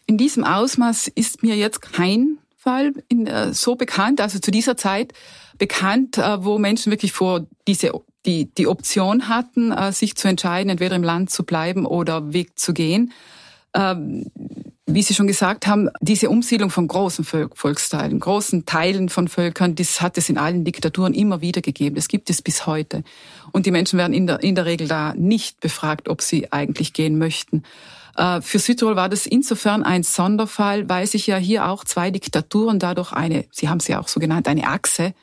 In 0.06 0.18
diesem 0.18 0.44
Ausmaß 0.44 1.08
ist 1.08 1.42
mir 1.42 1.56
jetzt 1.56 1.82
kein 1.82 2.38
Fall 2.56 2.92
in, 3.08 3.26
äh, 3.26 3.52
so 3.52 3.76
bekannt, 3.76 4.20
also 4.20 4.38
zu 4.38 4.50
dieser 4.50 4.76
Zeit 4.76 5.12
bekannt, 5.58 6.18
äh, 6.18 6.44
wo 6.44 6.58
Menschen 6.58 6.90
wirklich 6.90 7.12
vor 7.12 7.46
diese 7.66 7.92
die, 8.26 8.52
die 8.52 8.66
Option 8.66 9.28
hatten, 9.28 9.72
äh, 9.72 9.92
sich 9.92 10.16
zu 10.16 10.28
entscheiden, 10.28 10.70
entweder 10.70 10.96
im 10.96 11.04
Land 11.04 11.30
zu 11.30 11.44
bleiben 11.44 11.86
oder 11.86 12.32
Weg 12.32 12.58
zu 12.58 12.74
gehen. 12.74 13.12
Ähm, 13.72 14.26
wie 14.88 15.02
Sie 15.02 15.14
schon 15.14 15.26
gesagt 15.26 15.66
haben, 15.66 15.90
diese 16.00 16.30
Umsiedlung 16.30 16.70
von 16.70 16.86
großen 16.86 17.24
Volksteilen, 17.24 18.20
großen 18.20 18.66
Teilen 18.66 19.08
von 19.08 19.26
Völkern, 19.26 19.74
das 19.74 20.00
hat 20.00 20.16
es 20.16 20.28
in 20.28 20.38
allen 20.38 20.64
Diktaturen 20.64 21.12
immer 21.12 21.40
wieder 21.40 21.60
gegeben. 21.60 21.96
Das 21.96 22.06
gibt 22.06 22.30
es 22.30 22.40
bis 22.40 22.66
heute. 22.66 23.02
Und 23.50 23.66
die 23.66 23.72
Menschen 23.72 23.98
werden 23.98 24.12
in 24.12 24.28
der, 24.28 24.42
in 24.44 24.54
der 24.54 24.64
Regel 24.64 24.86
da 24.86 25.12
nicht 25.14 25.60
befragt, 25.60 26.08
ob 26.08 26.22
sie 26.22 26.52
eigentlich 26.52 26.92
gehen 26.92 27.18
möchten. 27.18 27.64
Äh, 28.16 28.40
für 28.40 28.58
Südtirol 28.58 28.96
war 28.96 29.08
das 29.08 29.26
insofern 29.26 29.82
ein 29.82 30.02
Sonderfall, 30.02 30.88
weil 30.88 31.06
sich 31.06 31.26
ja 31.26 31.36
hier 31.36 31.68
auch 31.68 31.84
zwei 31.84 32.10
Diktaturen 32.10 32.78
dadurch 32.78 33.12
eine, 33.12 33.44
Sie 33.50 33.68
haben 33.68 33.78
es 33.78 33.88
ja 33.88 34.00
auch 34.00 34.08
so 34.08 34.20
genannt, 34.20 34.48
eine 34.48 34.66
Achse 34.68 35.14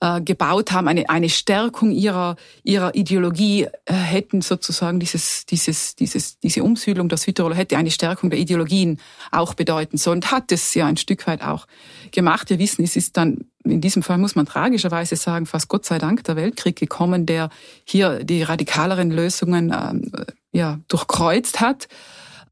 äh, 0.00 0.20
gebaut 0.20 0.72
haben, 0.72 0.88
eine, 0.88 1.08
eine 1.08 1.28
Stärkung 1.28 1.90
ihrer, 1.90 2.36
ihrer 2.62 2.94
Ideologie 2.94 3.68
äh, 3.84 3.92
hätten 3.92 4.42
sozusagen 4.42 5.00
dieses, 5.00 5.46
dieses, 5.46 5.94
dieses, 5.94 6.38
diese 6.40 6.62
Umsiedlung 6.62 7.08
der 7.08 7.18
Südtiroler 7.18 7.54
hätte 7.54 7.78
eine 7.78 7.90
Stärkung 7.90 8.30
der 8.30 8.38
Ideologien 8.38 8.98
auch 9.30 9.54
bedeuten 9.54 9.96
sollen 9.96 10.18
und 10.18 10.30
hat 10.30 10.50
es 10.50 10.74
ja 10.74 10.86
ein 10.86 10.96
Stück 10.96 11.26
weit 11.26 11.42
auch 11.42 11.66
gemacht. 12.10 12.50
Wir 12.50 12.58
wissen, 12.58 12.84
es 12.84 12.96
ist 12.96 13.16
dann 13.16 13.46
in 13.66 13.80
diesem 13.80 14.02
Fall 14.02 14.18
muss 14.18 14.34
man 14.34 14.44
tragischerweise 14.44 15.16
sagen, 15.16 15.46
fast 15.46 15.68
Gott 15.68 15.86
sei 15.86 15.96
Dank 15.96 16.22
der 16.24 16.36
Weltkrieg 16.36 16.76
gekommen, 16.76 17.24
der 17.24 17.48
hier 17.84 18.22
die 18.22 18.42
radikaleren 18.42 19.10
Lösungen 19.10 19.72
ähm, 19.72 20.10
ja, 20.52 20.80
durchkreuzt 20.88 21.60
hat. 21.60 21.88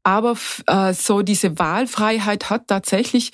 Aber 0.03 0.37
äh, 0.67 0.93
so 0.93 1.21
diese 1.21 1.57
Wahlfreiheit 1.59 2.49
hat 2.49 2.67
tatsächlich 2.67 3.31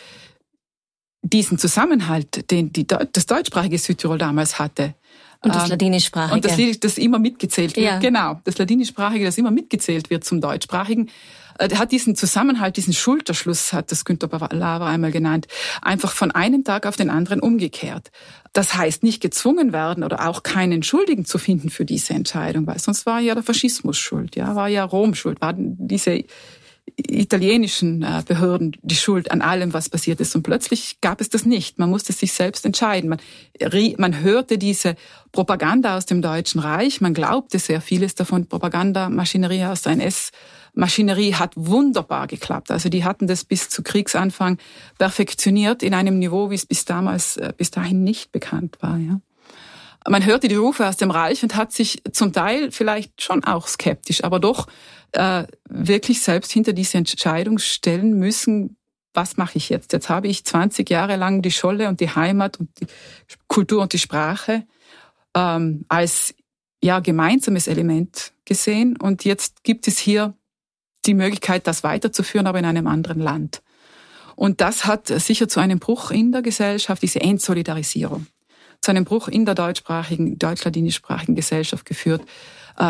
diesen 1.22 1.58
Zusammenhalt, 1.58 2.50
den 2.52 2.72
die, 2.72 2.88
das 2.88 3.26
deutschsprachige 3.26 3.78
Südtirol 3.78 4.18
damals 4.18 4.60
hatte. 4.60 4.96
Und 5.42 5.56
das 5.56 5.64
ähm, 5.64 5.70
Ladinischsprachige. 5.72 6.36
Und 6.36 6.46
das, 6.46 6.80
das 6.80 6.98
immer 6.98 7.20
mitgezählt 7.20 7.76
wird. 7.76 7.86
Ja. 7.86 8.00
Genau, 8.00 8.42
das 8.44 8.58
Ladinischsprachige, 8.58 9.26
das 9.26 9.38
immer 9.38 9.52
mitgezählt 9.52 10.10
wird 10.10 10.24
zum 10.26 10.42
Deutschsprachigen, 10.42 11.10
äh, 11.60 11.74
hat 11.76 11.92
diesen 11.92 12.16
Zusammenhalt, 12.16 12.76
diesen 12.76 12.94
Schulterschluss, 12.94 13.72
hat 13.72 13.92
das 13.92 14.04
Günter 14.04 14.28
Lava 14.52 14.88
einmal 14.88 15.12
genannt, 15.12 15.48
einfach 15.82 16.12
von 16.12 16.32
einem 16.32 16.66
Tag 16.66 16.86
auf 16.86 16.98
den 16.98 17.10
anderen 17.10 17.40
umgekehrt. 17.40 18.12
Das 18.52 18.76
heißt, 18.76 19.04
nicht 19.04 19.22
gezwungen 19.22 19.72
werden 19.72 20.04
oder 20.04 20.28
auch 20.28 20.44
keinen 20.44 20.84
Schuldigen 20.84 21.24
zu 21.24 21.38
finden 21.38 21.70
für 21.70 21.86
diese 21.86 22.14
Entscheidung, 22.14 22.68
weil 22.68 22.80
sonst 22.80 23.06
war 23.06 23.20
ja 23.20 23.34
der 23.34 23.44
Faschismus 23.44 23.98
schuld, 23.98 24.36
ja, 24.36 24.56
war 24.56 24.68
ja 24.68 24.84
Rom 24.84 25.16
schuld, 25.16 25.40
war 25.40 25.54
diese 25.56 26.24
italienischen 26.96 28.04
äh, 28.04 28.24
Behörden 28.26 28.76
die 28.82 28.96
Schuld 28.96 29.32
an 29.32 29.42
allem, 29.42 29.74
was 29.74 29.90
passiert 29.90 30.20
ist. 30.20 30.36
Und 30.36 30.44
plötzlich 30.44 31.02
gab 31.02 31.22
es 31.22 31.30
das 31.30 31.46
nicht. 31.46 31.80
Man 31.80 31.90
musste 31.90 32.14
sich 32.14 32.34
selbst 32.34 32.66
entscheiden. 32.66 33.10
Man, 33.10 33.20
man 33.98 34.22
hörte 34.22 34.58
diese 34.58 34.96
Propaganda 35.32 35.98
aus 35.98 36.06
dem 36.06 36.22
Deutschen 36.22 36.60
Reich. 36.60 37.02
Man 37.02 37.14
glaubte 37.14 37.60
sehr 37.60 37.82
vieles 37.82 38.16
davon. 38.16 38.48
Propagandamaschinerie 38.48 39.66
aus 39.66 39.84
der 39.84 39.94
NS-Maschinerie 39.94 41.36
hat 41.36 41.54
wunderbar 41.56 42.28
geklappt. 42.28 42.72
Also 42.72 42.90
die 42.90 43.04
hatten 43.04 43.28
das 43.28 43.44
bis 43.44 43.70
zu 43.70 43.84
Kriegsanfang 43.84 44.58
perfektioniert 44.98 45.84
in 45.84 45.94
einem 45.94 46.20
Niveau, 46.20 46.50
wie 46.50 46.56
es 46.56 46.66
bis 46.66 46.86
damals, 46.86 47.38
äh, 47.38 47.54
bis 47.56 47.72
dahin 47.72 48.04
nicht 48.04 48.32
bekannt 48.32 48.78
war. 48.82 48.98
Ja. 48.98 49.20
Man 50.08 50.26
hörte 50.26 50.48
die 50.48 50.56
Rufe 50.56 50.88
aus 50.88 50.98
dem 50.98 51.12
Reich 51.12 51.44
und 51.44 51.56
hat 51.56 51.74
sich 51.74 52.02
zum 52.14 52.32
Teil 52.32 52.72
vielleicht 52.72 53.22
schon 53.22 53.44
auch 53.44 53.68
skeptisch, 53.68 54.24
aber 54.24 54.40
doch 54.40 54.68
äh, 55.14 55.46
wirklich 55.68 56.22
selbst 56.22 56.52
hinter 56.52 56.74
diese 56.74 56.98
Entscheidung 56.98 57.60
stellen 57.60 58.18
müssen, 58.18 58.78
was 59.14 59.38
mache 59.38 59.58
ich 59.58 59.70
jetzt? 59.70 59.94
Jetzt 59.94 60.10
habe 60.10 60.28
ich 60.28 60.46
20 60.46 60.90
Jahre 60.90 61.16
lang 61.16 61.42
die 61.42 61.52
Scholle 61.52 61.88
und 61.88 62.00
die 62.00 62.10
Heimat 62.10 62.60
und 62.60 62.70
die 62.80 62.86
Kultur 63.48 63.82
und 63.82 63.94
die 63.94 64.00
Sprache 64.00 64.66
ähm, 65.36 65.86
als 65.88 66.36
ja 66.82 67.00
gemeinsames 67.00 67.68
Element 67.68 68.34
gesehen 68.46 68.96
und 68.98 69.26
jetzt 69.26 69.64
gibt 69.64 69.88
es 69.88 69.98
hier 69.98 70.36
die 71.06 71.14
Möglichkeit, 71.14 71.68
das 71.68 71.84
weiterzuführen, 71.84 72.48
aber 72.48 72.60
in 72.60 72.66
einem 72.66 72.88
anderen 72.88 73.20
Land. 73.20 73.62
Und 74.36 74.62
das 74.62 74.86
hat 74.86 75.08
sicher 75.08 75.48
zu 75.48 75.60
einem 75.60 75.80
Bruch 75.80 76.12
in 76.12 76.32
der 76.32 76.42
Gesellschaft, 76.42 77.02
diese 77.02 77.20
Entsolidarisierung 77.20 78.28
zu 78.82 78.92
einem 78.92 79.06
Bruch 79.06 79.28
in 79.28 79.46
der 79.46 79.56
deutschsprachigen, 79.56 80.40
deutsch-ladinischsprachigen 80.40 81.36
Gesellschaft 81.36 81.86
geführt, 81.86 82.22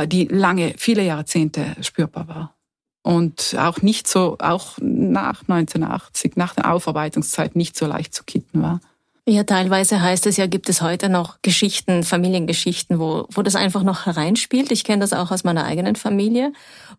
die 0.07 0.25
lange, 0.25 0.73
viele 0.77 1.03
Jahrzehnte 1.03 1.75
spürbar 1.81 2.27
war. 2.27 2.55
Und 3.01 3.55
auch 3.57 3.81
nicht 3.81 4.07
so, 4.07 4.37
auch 4.39 4.77
nach 4.81 5.41
1980, 5.41 6.35
nach 6.35 6.53
der 6.53 6.71
Aufarbeitungszeit 6.73 7.55
nicht 7.55 7.77
so 7.77 7.87
leicht 7.87 8.13
zu 8.13 8.23
kitten 8.23 8.61
war. 8.61 8.81
Ja, 9.29 9.43
teilweise 9.43 10.01
heißt 10.01 10.25
es 10.25 10.37
ja, 10.37 10.47
gibt 10.47 10.69
es 10.69 10.81
heute 10.81 11.07
noch 11.07 11.37
Geschichten, 11.43 12.03
Familiengeschichten, 12.03 12.99
wo, 12.99 13.27
wo 13.29 13.43
das 13.43 13.55
einfach 13.55 13.83
noch 13.83 14.07
hereinspielt. 14.07 14.71
Ich 14.71 14.83
kenne 14.83 15.01
das 15.01 15.13
auch 15.13 15.29
aus 15.29 15.43
meiner 15.43 15.65
eigenen 15.65 15.95
Familie, 15.95 16.51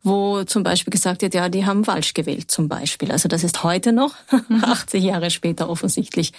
wo 0.04 0.44
zum 0.44 0.62
Beispiel 0.62 0.92
gesagt 0.92 1.22
wird, 1.22 1.34
ja, 1.34 1.48
die 1.48 1.66
haben 1.66 1.84
falsch 1.84 2.14
gewählt 2.14 2.48
zum 2.48 2.68
Beispiel. 2.68 3.10
Also 3.10 3.28
das 3.28 3.42
ist 3.42 3.64
heute 3.64 3.92
noch, 3.92 4.14
80 4.62 5.02
Jahre 5.02 5.30
später 5.30 5.68
offensichtlich, 5.68 6.32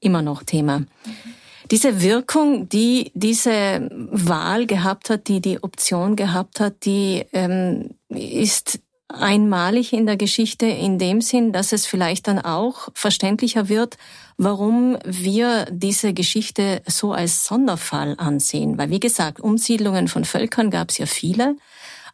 immer 0.00 0.20
noch 0.20 0.42
Thema. 0.42 0.82
Diese 1.70 2.00
Wirkung, 2.00 2.68
die 2.68 3.10
diese 3.14 3.88
Wahl 3.90 4.66
gehabt 4.66 5.10
hat, 5.10 5.28
die 5.28 5.40
die 5.40 5.62
Option 5.62 6.16
gehabt 6.16 6.60
hat, 6.60 6.84
die 6.84 7.26
ähm, 7.32 7.90
ist 8.08 8.80
einmalig 9.08 9.92
in 9.92 10.06
der 10.06 10.16
Geschichte 10.16 10.66
in 10.66 10.98
dem 10.98 11.20
Sinn, 11.20 11.52
dass 11.52 11.72
es 11.72 11.86
vielleicht 11.86 12.28
dann 12.28 12.38
auch 12.38 12.88
verständlicher 12.94 13.68
wird, 13.68 13.96
warum 14.36 14.98
wir 15.04 15.66
diese 15.70 16.12
Geschichte 16.12 16.82
so 16.86 17.12
als 17.12 17.46
Sonderfall 17.46 18.14
ansehen. 18.18 18.76
Weil, 18.76 18.90
wie 18.90 19.00
gesagt, 19.00 19.40
Umsiedlungen 19.40 20.08
von 20.08 20.24
Völkern 20.24 20.70
gab 20.70 20.90
es 20.90 20.98
ja 20.98 21.06
viele, 21.06 21.56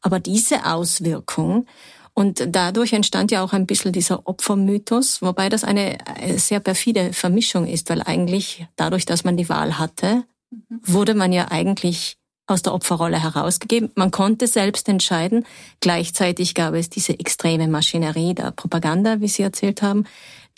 aber 0.03 0.21
diese 0.21 0.67
Auswirkung 0.67 1.67
und 2.15 2.47
dadurch 2.49 2.93
entstand 2.93 3.33
ja 3.33 3.43
auch 3.43 3.53
ein 3.53 3.67
bisschen 3.67 3.93
dieser 3.93 4.27
Opfermythos, 4.27 5.21
wobei 5.21 5.49
das 5.49 5.65
eine 5.65 5.99
äh, 6.21 6.39
sehr 6.39 6.61
perfide 6.61 7.13
Vermischung 7.13 7.67
ist, 7.67 7.91
weil 7.91 8.03
eigentlich 8.03 8.67
dadurch, 8.77 9.05
dass 9.05 9.25
man 9.25 9.37
die 9.37 9.49
Wahl 9.49 9.79
hatte, 9.79 10.23
wurde 10.69 11.15
man 11.15 11.33
ja 11.33 11.51
eigentlich 11.51 12.17
aus 12.47 12.63
der 12.63 12.75
Opferrolle 12.75 13.21
herausgegeben. 13.21 13.91
Man 13.97 14.11
konnte 14.11 14.47
selbst 14.47 14.89
entscheiden. 14.89 15.45
Gleichzeitig 15.81 16.55
gab 16.55 16.75
es 16.75 16.91
diese 16.91 17.19
extreme 17.19 17.67
Maschinerie 17.69 18.35
der 18.35 18.53
Propaganda, 18.53 19.21
wie 19.21 19.29
Sie 19.29 19.43
erzählt 19.43 19.83
haben, 19.83 20.05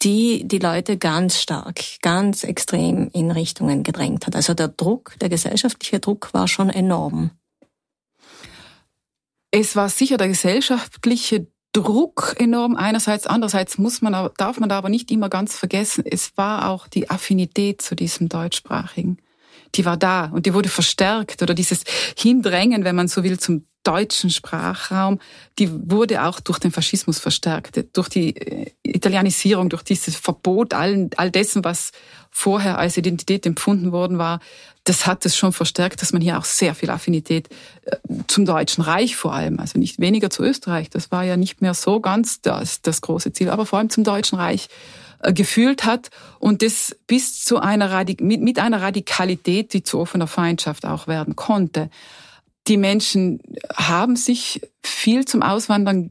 die 0.02 0.46
die 0.46 0.58
Leute 0.58 0.98
ganz 0.98 1.40
stark, 1.40 1.80
ganz 2.02 2.44
extrem 2.44 3.08
in 3.12 3.30
Richtungen 3.30 3.82
gedrängt 3.82 4.26
hat. 4.26 4.36
Also 4.36 4.52
der 4.52 4.68
Druck, 4.68 5.14
der 5.20 5.28
gesellschaftliche 5.28 6.00
Druck 6.00 6.34
war 6.34 6.48
schon 6.48 6.68
enorm. 6.68 7.30
Es 9.50 9.76
war 9.76 9.88
sicher 9.88 10.17
der 10.17 10.29
gesellschaftliche 10.29 11.47
Druck 11.73 12.37
enorm 12.38 12.75
einerseits, 12.75 13.26
andererseits 13.26 13.76
muss 13.76 14.00
man, 14.00 14.31
darf 14.38 14.59
man 14.59 14.69
da 14.69 14.79
aber 14.79 14.88
nicht 14.88 15.11
immer 15.11 15.29
ganz 15.29 15.57
vergessen, 15.57 16.05
es 16.07 16.37
war 16.37 16.71
auch 16.71 16.88
die 16.88 17.11
Affinität 17.11 17.83
zu 17.83 17.95
diesem 17.95 18.31
deutschsprachigen. 18.31 19.19
Die 19.75 19.85
war 19.85 19.99
da 19.99 20.26
und 20.26 20.47
die 20.47 20.55
wurde 20.55 20.71
verstärkt 20.71 21.43
oder 21.43 21.53
dieses 21.53 21.85
Hindrängen, 22.17 22.85
wenn 22.85 22.97
man 22.97 23.09
so 23.09 23.25
will, 23.25 23.38
zum 23.38 23.67
deutschen 23.87 24.31
Sprachraum, 24.31 25.21
die 25.59 25.71
wurde 25.71 26.25
auch 26.25 26.41
durch 26.41 26.59
den 26.59 26.73
Faschismus 26.73 27.19
verstärkt, 27.19 27.85
durch 27.97 28.09
die 28.09 28.37
äh, 28.37 28.71
Italianisierung, 28.83 29.69
durch 29.69 29.83
dieses 29.83 30.17
Verbot 30.17 30.75
all, 30.75 31.09
all 31.17 31.31
dessen, 31.31 31.62
was 31.62 31.93
vorher 32.38 32.76
als 32.76 32.99
Identität 32.99 33.47
empfunden 33.47 33.93
worden 33.93 34.19
war, 34.19 34.40
das 34.85 35.07
hat 35.07 35.25
es 35.25 35.38
schon 35.38 35.55
verstärkt, 35.55 36.02
dass 36.02 36.12
man 36.12 36.21
hier 36.21 36.38
auch 36.38 36.45
sehr 36.45 36.75
viel 36.75 36.90
Affinität 36.90 37.49
äh, 37.87 37.97
zum 38.26 38.45
Deutschen 38.45 38.85
Reich 38.85 39.16
vor 39.16 39.33
allem, 39.33 39.59
also 39.59 39.78
nicht 39.78 40.00
weniger 40.00 40.28
zu 40.28 40.43
Österreich, 40.43 40.90
das 40.90 41.11
war 41.11 41.25
ja 41.25 41.38
nicht 41.38 41.62
mehr 41.62 41.73
so 41.73 41.99
ganz 41.99 42.43
das, 42.43 42.83
das 42.83 43.00
große 43.00 43.33
Ziel, 43.33 43.49
aber 43.49 43.64
vor 43.64 43.78
allem 43.78 43.88
zum 43.88 44.05
Deutschen 44.05 44.38
Reich 44.38 44.69
äh, 45.21 45.33
gefühlt 45.33 45.87
hat. 45.87 46.11
Und 46.38 46.61
das 46.61 46.95
bis 47.07 47.43
zu 47.43 47.59
einer 47.59 48.05
mit, 48.21 48.43
mit 48.43 48.59
einer 48.59 48.83
Radikalität, 48.83 49.73
die 49.73 49.83
zu 49.83 49.99
offener 49.99 50.26
Feindschaft 50.26 50.85
auch 50.85 51.07
werden 51.09 51.37
konnte. 51.37 51.88
Die 52.69 52.76
Menschen 52.76 53.40
haben 53.75 54.14
sich 54.14 54.61
viel 54.83 55.25
zum 55.25 55.40
Auswandern, 55.40 56.11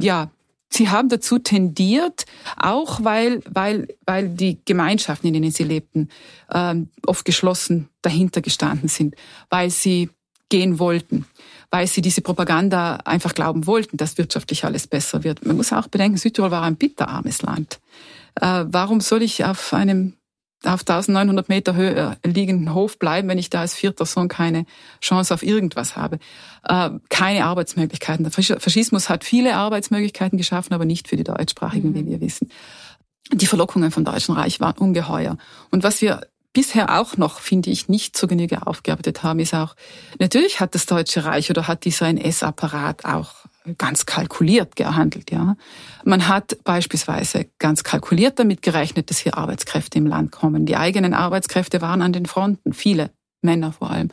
ja, 0.00 0.30
sie 0.68 0.88
haben 0.88 1.08
dazu 1.08 1.38
tendiert, 1.38 2.26
auch 2.56 3.02
weil, 3.02 3.42
weil, 3.48 3.88
weil 4.06 4.28
die 4.28 4.58
Gemeinschaften, 4.64 5.28
in 5.28 5.34
denen 5.34 5.50
sie 5.50 5.64
lebten, 5.64 6.08
ähm, 6.52 6.88
oft 7.06 7.24
geschlossen 7.24 7.88
dahinter 8.02 8.40
gestanden 8.40 8.88
sind, 8.88 9.14
weil 9.50 9.70
sie 9.70 10.10
gehen 10.50 10.78
wollten, 10.78 11.26
weil 11.70 11.86
sie 11.86 12.00
diese 12.00 12.22
Propaganda 12.22 12.96
einfach 13.04 13.34
glauben 13.34 13.66
wollten, 13.66 13.96
dass 13.96 14.18
wirtschaftlich 14.18 14.64
alles 14.64 14.86
besser 14.86 15.24
wird. 15.24 15.44
Man 15.44 15.56
muss 15.56 15.72
auch 15.72 15.88
bedenken, 15.88 16.16
Südtirol 16.16 16.50
war 16.50 16.62
ein 16.62 16.76
bitterarmes 16.76 17.42
Land. 17.42 17.80
Äh, 18.40 18.64
warum 18.68 19.00
soll 19.00 19.22
ich 19.22 19.44
auf 19.44 19.72
einem 19.72 20.14
auf 20.64 20.80
1900 20.80 21.48
Meter 21.48 21.74
Höhe 21.74 22.18
äh, 22.22 22.28
liegenden 22.28 22.74
Hof 22.74 22.98
bleiben, 22.98 23.28
wenn 23.28 23.38
ich 23.38 23.50
da 23.50 23.60
als 23.60 23.74
vierter 23.74 24.06
Sohn 24.06 24.28
keine 24.28 24.66
Chance 25.00 25.32
auf 25.32 25.42
irgendwas 25.42 25.96
habe. 25.96 26.18
Äh, 26.64 26.90
keine 27.08 27.44
Arbeitsmöglichkeiten. 27.44 28.24
Der 28.24 28.32
Faschismus 28.32 29.08
hat 29.08 29.24
viele 29.24 29.54
Arbeitsmöglichkeiten 29.54 30.36
geschaffen, 30.36 30.74
aber 30.74 30.84
nicht 30.84 31.08
für 31.08 31.16
die 31.16 31.24
Deutschsprachigen, 31.24 31.90
mhm. 31.90 31.94
wie 31.94 32.06
wir 32.06 32.20
wissen. 32.20 32.50
Die 33.32 33.46
Verlockungen 33.46 33.90
vom 33.90 34.04
Deutschen 34.04 34.34
Reich 34.34 34.58
waren 34.60 34.78
ungeheuer. 34.78 35.36
Und 35.70 35.84
was 35.84 36.00
wir 36.00 36.22
bisher 36.52 36.98
auch 36.98 37.16
noch, 37.16 37.40
finde 37.40 37.70
ich, 37.70 37.88
nicht 37.88 38.16
zur 38.16 38.28
Genüge 38.28 38.66
aufgearbeitet 38.66 39.22
haben, 39.22 39.38
ist 39.38 39.54
auch, 39.54 39.76
natürlich 40.18 40.60
hat 40.60 40.74
das 40.74 40.86
Deutsche 40.86 41.24
Reich 41.24 41.50
oder 41.50 41.68
hat 41.68 41.84
dieser 41.84 42.08
NS-Apparat 42.08 43.04
auch 43.04 43.32
ganz 43.76 44.06
kalkuliert 44.06 44.76
gehandelt, 44.76 45.30
ja. 45.30 45.56
Man 46.04 46.28
hat 46.28 46.56
beispielsweise 46.64 47.46
ganz 47.58 47.82
kalkuliert 47.84 48.38
damit 48.38 48.62
gerechnet, 48.62 49.10
dass 49.10 49.18
hier 49.18 49.36
Arbeitskräfte 49.36 49.98
im 49.98 50.06
Land 50.06 50.32
kommen. 50.32 50.66
Die 50.66 50.76
eigenen 50.76 51.14
Arbeitskräfte 51.14 51.80
waren 51.80 52.02
an 52.02 52.12
den 52.12 52.26
Fronten, 52.26 52.72
viele 52.72 53.10
Männer 53.42 53.72
vor 53.72 53.90
allem. 53.90 54.08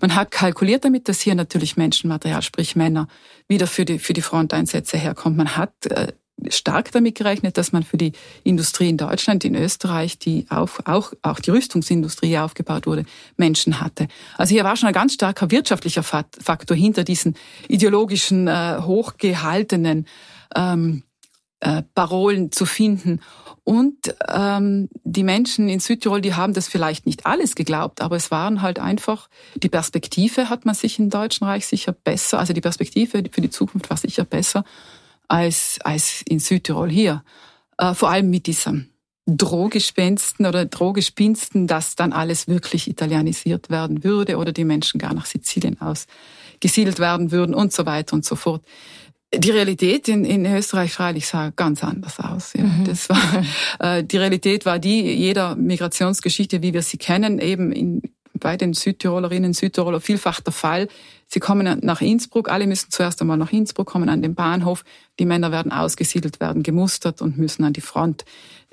Man 0.00 0.14
hat 0.14 0.30
kalkuliert 0.30 0.84
damit, 0.84 1.08
dass 1.08 1.20
hier 1.20 1.34
natürlich 1.34 1.76
Menschenmaterial, 1.76 2.42
sprich 2.42 2.76
Männer, 2.76 3.08
wieder 3.48 3.66
für 3.66 3.84
die, 3.84 3.98
für 3.98 4.12
die 4.12 4.22
Fronteinsätze 4.22 4.96
herkommt. 4.96 5.36
Man 5.36 5.56
hat 5.56 5.74
äh, 5.86 6.12
stark 6.48 6.92
damit 6.92 7.16
gerechnet, 7.16 7.58
dass 7.58 7.72
man 7.72 7.82
für 7.82 7.96
die 7.96 8.12
Industrie 8.44 8.88
in 8.88 8.96
Deutschland, 8.96 9.44
in 9.44 9.54
Österreich, 9.54 10.18
die 10.18 10.46
auch, 10.48 10.80
auch, 10.84 11.12
auch 11.22 11.40
die 11.40 11.50
Rüstungsindustrie 11.50 12.38
aufgebaut 12.38 12.86
wurde, 12.86 13.04
Menschen 13.36 13.80
hatte. 13.80 14.08
Also 14.36 14.54
hier 14.54 14.64
war 14.64 14.76
schon 14.76 14.88
ein 14.88 14.94
ganz 14.94 15.14
starker 15.14 15.50
wirtschaftlicher 15.50 16.02
Faktor 16.02 16.76
hinter 16.76 17.04
diesen 17.04 17.34
ideologischen, 17.68 18.48
äh, 18.48 18.78
hochgehaltenen 18.80 20.06
ähm, 20.54 21.02
äh, 21.60 21.82
Parolen 21.94 22.52
zu 22.52 22.66
finden. 22.66 23.20
Und 23.64 24.14
ähm, 24.28 24.88
die 25.04 25.22
Menschen 25.22 25.68
in 25.68 25.78
Südtirol, 25.78 26.22
die 26.22 26.34
haben 26.34 26.54
das 26.54 26.66
vielleicht 26.66 27.06
nicht 27.06 27.26
alles 27.26 27.54
geglaubt, 27.54 28.00
aber 28.00 28.16
es 28.16 28.30
waren 28.30 28.62
halt 28.62 28.78
einfach, 28.78 29.28
die 29.54 29.68
Perspektive 29.68 30.48
hat 30.48 30.64
man 30.64 30.74
sich 30.74 30.98
im 30.98 31.10
Deutschen 31.10 31.46
Reich 31.46 31.66
sicher 31.66 31.92
besser, 31.92 32.38
also 32.38 32.52
die 32.52 32.62
Perspektive 32.62 33.22
für 33.30 33.40
die 33.42 33.50
Zukunft 33.50 33.90
war 33.90 33.96
sicher 33.96 34.24
besser 34.24 34.64
als, 35.30 35.78
als 35.84 36.22
in 36.26 36.40
Südtirol 36.40 36.90
hier. 36.90 37.22
Äh, 37.78 37.94
vor 37.94 38.10
allem 38.10 38.30
mit 38.30 38.46
diesem 38.46 38.88
Drohgespensten 39.26 40.46
oder 40.46 40.64
Drohgespinsten, 40.64 41.66
dass 41.66 41.94
dann 41.94 42.12
alles 42.12 42.48
wirklich 42.48 42.88
italienisiert 42.88 43.70
werden 43.70 44.02
würde 44.02 44.38
oder 44.38 44.52
die 44.52 44.64
Menschen 44.64 44.98
gar 44.98 45.14
nach 45.14 45.26
Sizilien 45.26 45.78
ausgesiedelt 45.80 46.98
werden 46.98 47.30
würden 47.30 47.54
und 47.54 47.72
so 47.72 47.86
weiter 47.86 48.14
und 48.14 48.24
so 48.24 48.34
fort. 48.34 48.64
Die 49.32 49.52
Realität 49.52 50.08
in, 50.08 50.24
in 50.24 50.44
Österreich 50.44 50.92
freilich 50.92 51.28
sah 51.28 51.50
ganz 51.50 51.84
anders 51.84 52.18
aus. 52.18 52.52
Ja. 52.54 52.64
Mhm. 52.64 52.84
Das 52.84 53.08
war, 53.08 53.44
äh, 53.78 54.02
die 54.02 54.16
Realität 54.16 54.66
war 54.66 54.80
die 54.80 55.02
jeder 55.02 55.54
Migrationsgeschichte, 55.54 56.62
wie 56.62 56.74
wir 56.74 56.82
sie 56.82 56.98
kennen, 56.98 57.38
eben 57.38 57.70
in, 57.70 58.02
bei 58.34 58.56
den 58.56 58.72
Südtirolerinnen, 58.72 59.52
Südtiroler 59.52 60.00
vielfach 60.00 60.40
der 60.40 60.52
Fall. 60.52 60.88
Sie 61.32 61.38
kommen 61.38 61.78
nach 61.82 62.00
Innsbruck, 62.00 62.50
alle 62.50 62.66
müssen 62.66 62.90
zuerst 62.90 63.20
einmal 63.20 63.36
nach 63.36 63.52
Innsbruck, 63.52 63.86
kommen 63.86 64.08
an 64.08 64.20
den 64.20 64.34
Bahnhof, 64.34 64.84
die 65.20 65.26
Männer 65.26 65.52
werden 65.52 65.70
ausgesiedelt, 65.70 66.40
werden 66.40 66.64
gemustert 66.64 67.22
und 67.22 67.38
müssen 67.38 67.62
an 67.62 67.72
die 67.72 67.80
Front. 67.80 68.24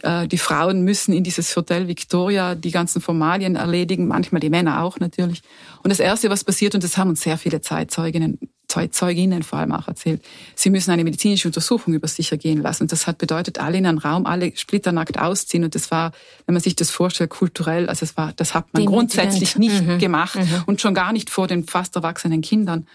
Äh, 0.02 0.28
die 0.28 0.40
Frauen 0.40 0.84
müssen 0.84 1.14
in 1.14 1.24
dieses 1.24 1.56
Hotel 1.56 1.88
Victoria 1.88 2.56
die 2.56 2.72
ganzen 2.72 3.00
Formalien 3.00 3.56
erledigen, 3.56 4.08
manchmal 4.08 4.40
die 4.40 4.50
Männer 4.50 4.82
auch 4.82 5.00
natürlich. 5.00 5.44
Und 5.84 5.92
das 5.92 6.00
Erste, 6.00 6.32
was 6.32 6.44
passiert, 6.44 6.74
und 6.74 6.84
das 6.84 6.98
haben 6.98 7.12
uns 7.12 7.22
sehr 7.22 7.38
viele 7.38 7.62
Zeitzeuginnen 7.62 8.40
Zeuginnen 8.67 9.43
vor 9.43 9.59
allem 9.59 9.71
auch 9.71 9.88
erzählt. 9.88 10.21
Sie 10.55 10.69
müssen 10.69 10.91
eine 10.91 11.03
medizinische 11.03 11.47
Untersuchung 11.47 11.93
über 11.93 12.07
sich 12.07 12.31
ergehen 12.31 12.62
lassen. 12.62 12.83
Und 12.83 12.91
das 12.91 13.07
hat 13.07 13.17
bedeutet, 13.17 13.59
alle 13.59 13.77
in 13.77 13.86
einem 13.86 13.97
Raum, 13.97 14.25
alle 14.25 14.51
splitternackt 14.55 15.19
ausziehen. 15.19 15.63
Und 15.63 15.74
das 15.74 15.89
war, 15.89 16.12
wenn 16.45 16.53
man 16.53 16.62
sich 16.62 16.75
das 16.75 16.91
vorstellt, 16.91 17.29
kulturell, 17.29 17.88
also 17.88 18.03
es 18.03 18.17
war, 18.17 18.33
das 18.36 18.53
hat 18.53 18.65
man 18.74 18.86
grundsätzlich 18.86 19.57
nicht 19.57 19.83
mhm. 19.83 20.00
gemacht 20.00 20.36
mhm. 20.36 20.63
und 20.65 20.81
schon 20.81 20.93
gar 20.93 21.13
nicht 21.13 21.29
vor 21.29 21.47
den 21.47 21.65
fast 21.65 21.95
erwachsenen 21.95 22.41
Kindern 22.41 22.88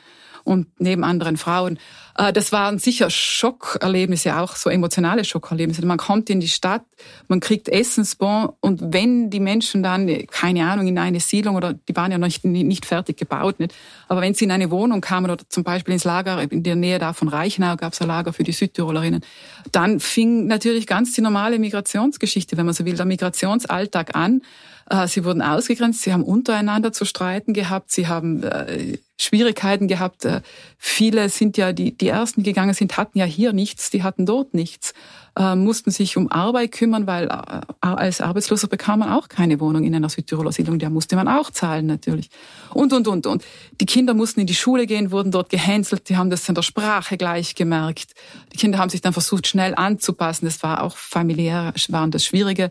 und 0.45 0.67
neben 0.79 1.05
anderen 1.05 1.37
Frauen. 1.37 1.79
Äh, 2.17 2.33
das 2.33 2.53
waren 2.53 2.79
sicher 2.79 3.11
Schockerlebnisse, 3.11 4.39
auch 4.39 4.57
so 4.57 4.71
emotionale 4.71 5.25
Schockerlebnisse. 5.25 5.85
Man 5.87 5.99
kommt 5.99 6.31
in 6.31 6.41
die 6.41 6.49
Stadt, 6.49 6.85
man 7.29 7.41
kriegt 7.41 7.69
Essensbon 7.69 8.51
und 8.61 8.93
wenn 8.93 9.31
die 9.31 9.41
Menschen 9.41 9.83
dann, 9.83 10.09
keine 10.27 10.67
Ahnung, 10.67 10.87
in 10.87 10.99
eine 10.99 11.21
Siedlung 11.21 11.57
oder 11.57 11.75
die 11.75 11.97
waren 11.97 12.13
ja 12.13 12.19
noch 12.19 12.27
nicht, 12.27 12.45
nicht 12.45 12.87
fertig 12.87 13.17
gebaut, 13.17 13.61
nicht? 13.61 13.75
aber 14.09 14.21
wenn 14.21 14.35
sie 14.35 14.45
in 14.45 14.51
eine 14.51 14.71
Wohnung 14.71 15.01
kamen 15.01 15.31
oder 15.31 15.43
zum 15.49 15.65
Beispiel 15.65 15.95
ins 15.95 16.05
Lager 16.05 16.43
in 16.51 16.63
der 16.63 16.77
Nähe 16.77 16.99
da 16.99 17.13
von 17.13 17.29
Reichenau 17.29 17.77
gab 17.77 17.93
es 17.93 18.01
ein 18.01 18.09
Lager 18.09 18.33
für 18.33 18.45
die 18.45 18.53
Südtirolerinnen, 18.53 19.23
dann 19.71 20.01
fing 20.01 20.47
natürlich 20.47 20.87
ganz 20.87 21.13
die 21.13 21.21
normale 21.21 21.59
Migrationsgeschichte, 21.59 22.57
wenn 22.57 22.67
man 22.67 22.75
so 22.75 22.85
will, 22.85 22.97
der 22.97 23.07
Migrationsalltag 23.07 24.15
an. 24.15 24.43
Äh, 24.91 25.07
sie 25.09 25.25
wurden 25.25 25.43
ausgegrenzt, 25.43 26.03
sie 26.03 26.13
haben 26.13 26.25
untereinander 26.25 26.93
zu 26.93 27.05
streiten 27.05 27.53
gehabt, 27.53 27.91
sie 27.91 28.07
haben 28.07 28.43
äh, 28.43 28.99
Schwierigkeiten 29.23 29.89
gehabt. 29.89 30.25
Äh, 30.25 30.41
viele 30.79 31.29
sind 31.29 31.57
ja, 31.57 31.73
die, 31.73 31.97
die 31.97 32.09
ersten 32.09 32.43
gegangen 32.43 32.75
sind, 32.75 32.97
hatten 32.97 33.19
ja 33.19 33.25
hier 33.25 33.53
nichts, 33.53 33.91
die 33.91 34.03
hatten 34.03 34.27
dort 34.27 34.55
nichts, 34.55 34.95
äh, 35.39 35.55
mussten 35.55 35.91
sich 35.91 36.17
um 36.17 36.31
Arbeit 36.31 36.73
kümmern, 36.73 37.07
weil 37.07 37.27
äh, 37.27 37.61
als 37.81 38.21
Arbeitsloser 38.21 38.69
bekam 38.69 39.01
man 39.01 39.11
auch 39.11 39.29
keine 39.29 39.61
Wohnung 39.61 39.85
in 39.85 39.95
einer 39.95 40.09
Südtiroler 40.09 40.53
Siedlung, 40.53 40.79
der 40.79 40.91
musste 40.91 41.17
man 41.17 41.29
auch 41.29 41.51
zahlen 41.51 41.87
natürlich. 41.87 42.31
Und, 42.75 42.93
und, 42.93 43.09
und, 43.09 43.27
und. 43.27 43.45
Die 43.81 43.87
Kinder 43.87 44.15
mussten 44.15 44.41
in 44.41 44.47
die 44.47 44.55
Schule 44.55 44.87
gehen, 44.87 45.11
wurden 45.11 45.31
dort 45.31 45.49
gehänselt, 45.49 46.09
die 46.09 46.17
haben 46.17 46.31
das 46.31 46.49
in 46.49 46.55
der 46.55 46.63
Sprache 46.63 47.17
gleich 47.17 47.55
gemerkt. 47.55 48.15
Die 48.53 48.57
Kinder 48.57 48.79
haben 48.79 48.91
sich 48.91 49.01
dann 49.01 49.13
versucht, 49.13 49.47
schnell 49.47 49.75
anzupassen. 49.75 50.45
Das 50.45 50.63
war 50.63 50.83
auch 50.83 50.97
familiär, 50.97 51.73
waren 51.89 52.11
das 52.11 52.25
schwierige 52.25 52.71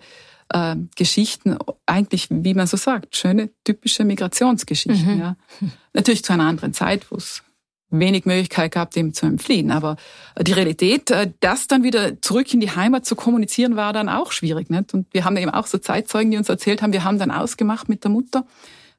äh, 0.53 0.75
Geschichten, 0.95 1.57
eigentlich, 1.85 2.27
wie 2.29 2.53
man 2.53 2.67
so 2.67 2.77
sagt, 2.77 3.15
schöne, 3.15 3.49
typische 3.63 4.03
Migrationsgeschichten. 4.03 5.15
Mhm. 5.15 5.19
Ja. 5.19 5.35
Natürlich 5.93 6.23
zu 6.23 6.33
einer 6.33 6.45
anderen 6.45 6.73
Zeit, 6.73 7.11
wo 7.11 7.17
es 7.17 7.43
wenig 7.91 8.25
Möglichkeit 8.25 8.71
gab, 8.71 8.91
dem 8.91 9.13
zu 9.13 9.25
entfliehen. 9.25 9.69
Aber 9.69 9.97
die 10.39 10.53
Realität, 10.53 11.11
äh, 11.11 11.31
das 11.41 11.67
dann 11.67 11.83
wieder 11.83 12.21
zurück 12.21 12.53
in 12.53 12.61
die 12.61 12.71
Heimat 12.71 13.05
zu 13.05 13.15
kommunizieren, 13.15 13.75
war 13.75 13.93
dann 13.93 14.09
auch 14.09 14.31
schwierig. 14.31 14.69
Nicht? 14.69 14.93
Und 14.93 15.13
wir 15.13 15.25
haben 15.25 15.37
eben 15.37 15.51
auch 15.51 15.67
so 15.67 15.77
Zeitzeugen, 15.77 16.31
die 16.31 16.37
uns 16.37 16.49
erzählt 16.49 16.81
haben, 16.81 16.93
wir 16.93 17.03
haben 17.03 17.19
dann 17.19 17.31
ausgemacht 17.31 17.89
mit 17.89 18.03
der 18.03 18.11
Mutter, 18.11 18.45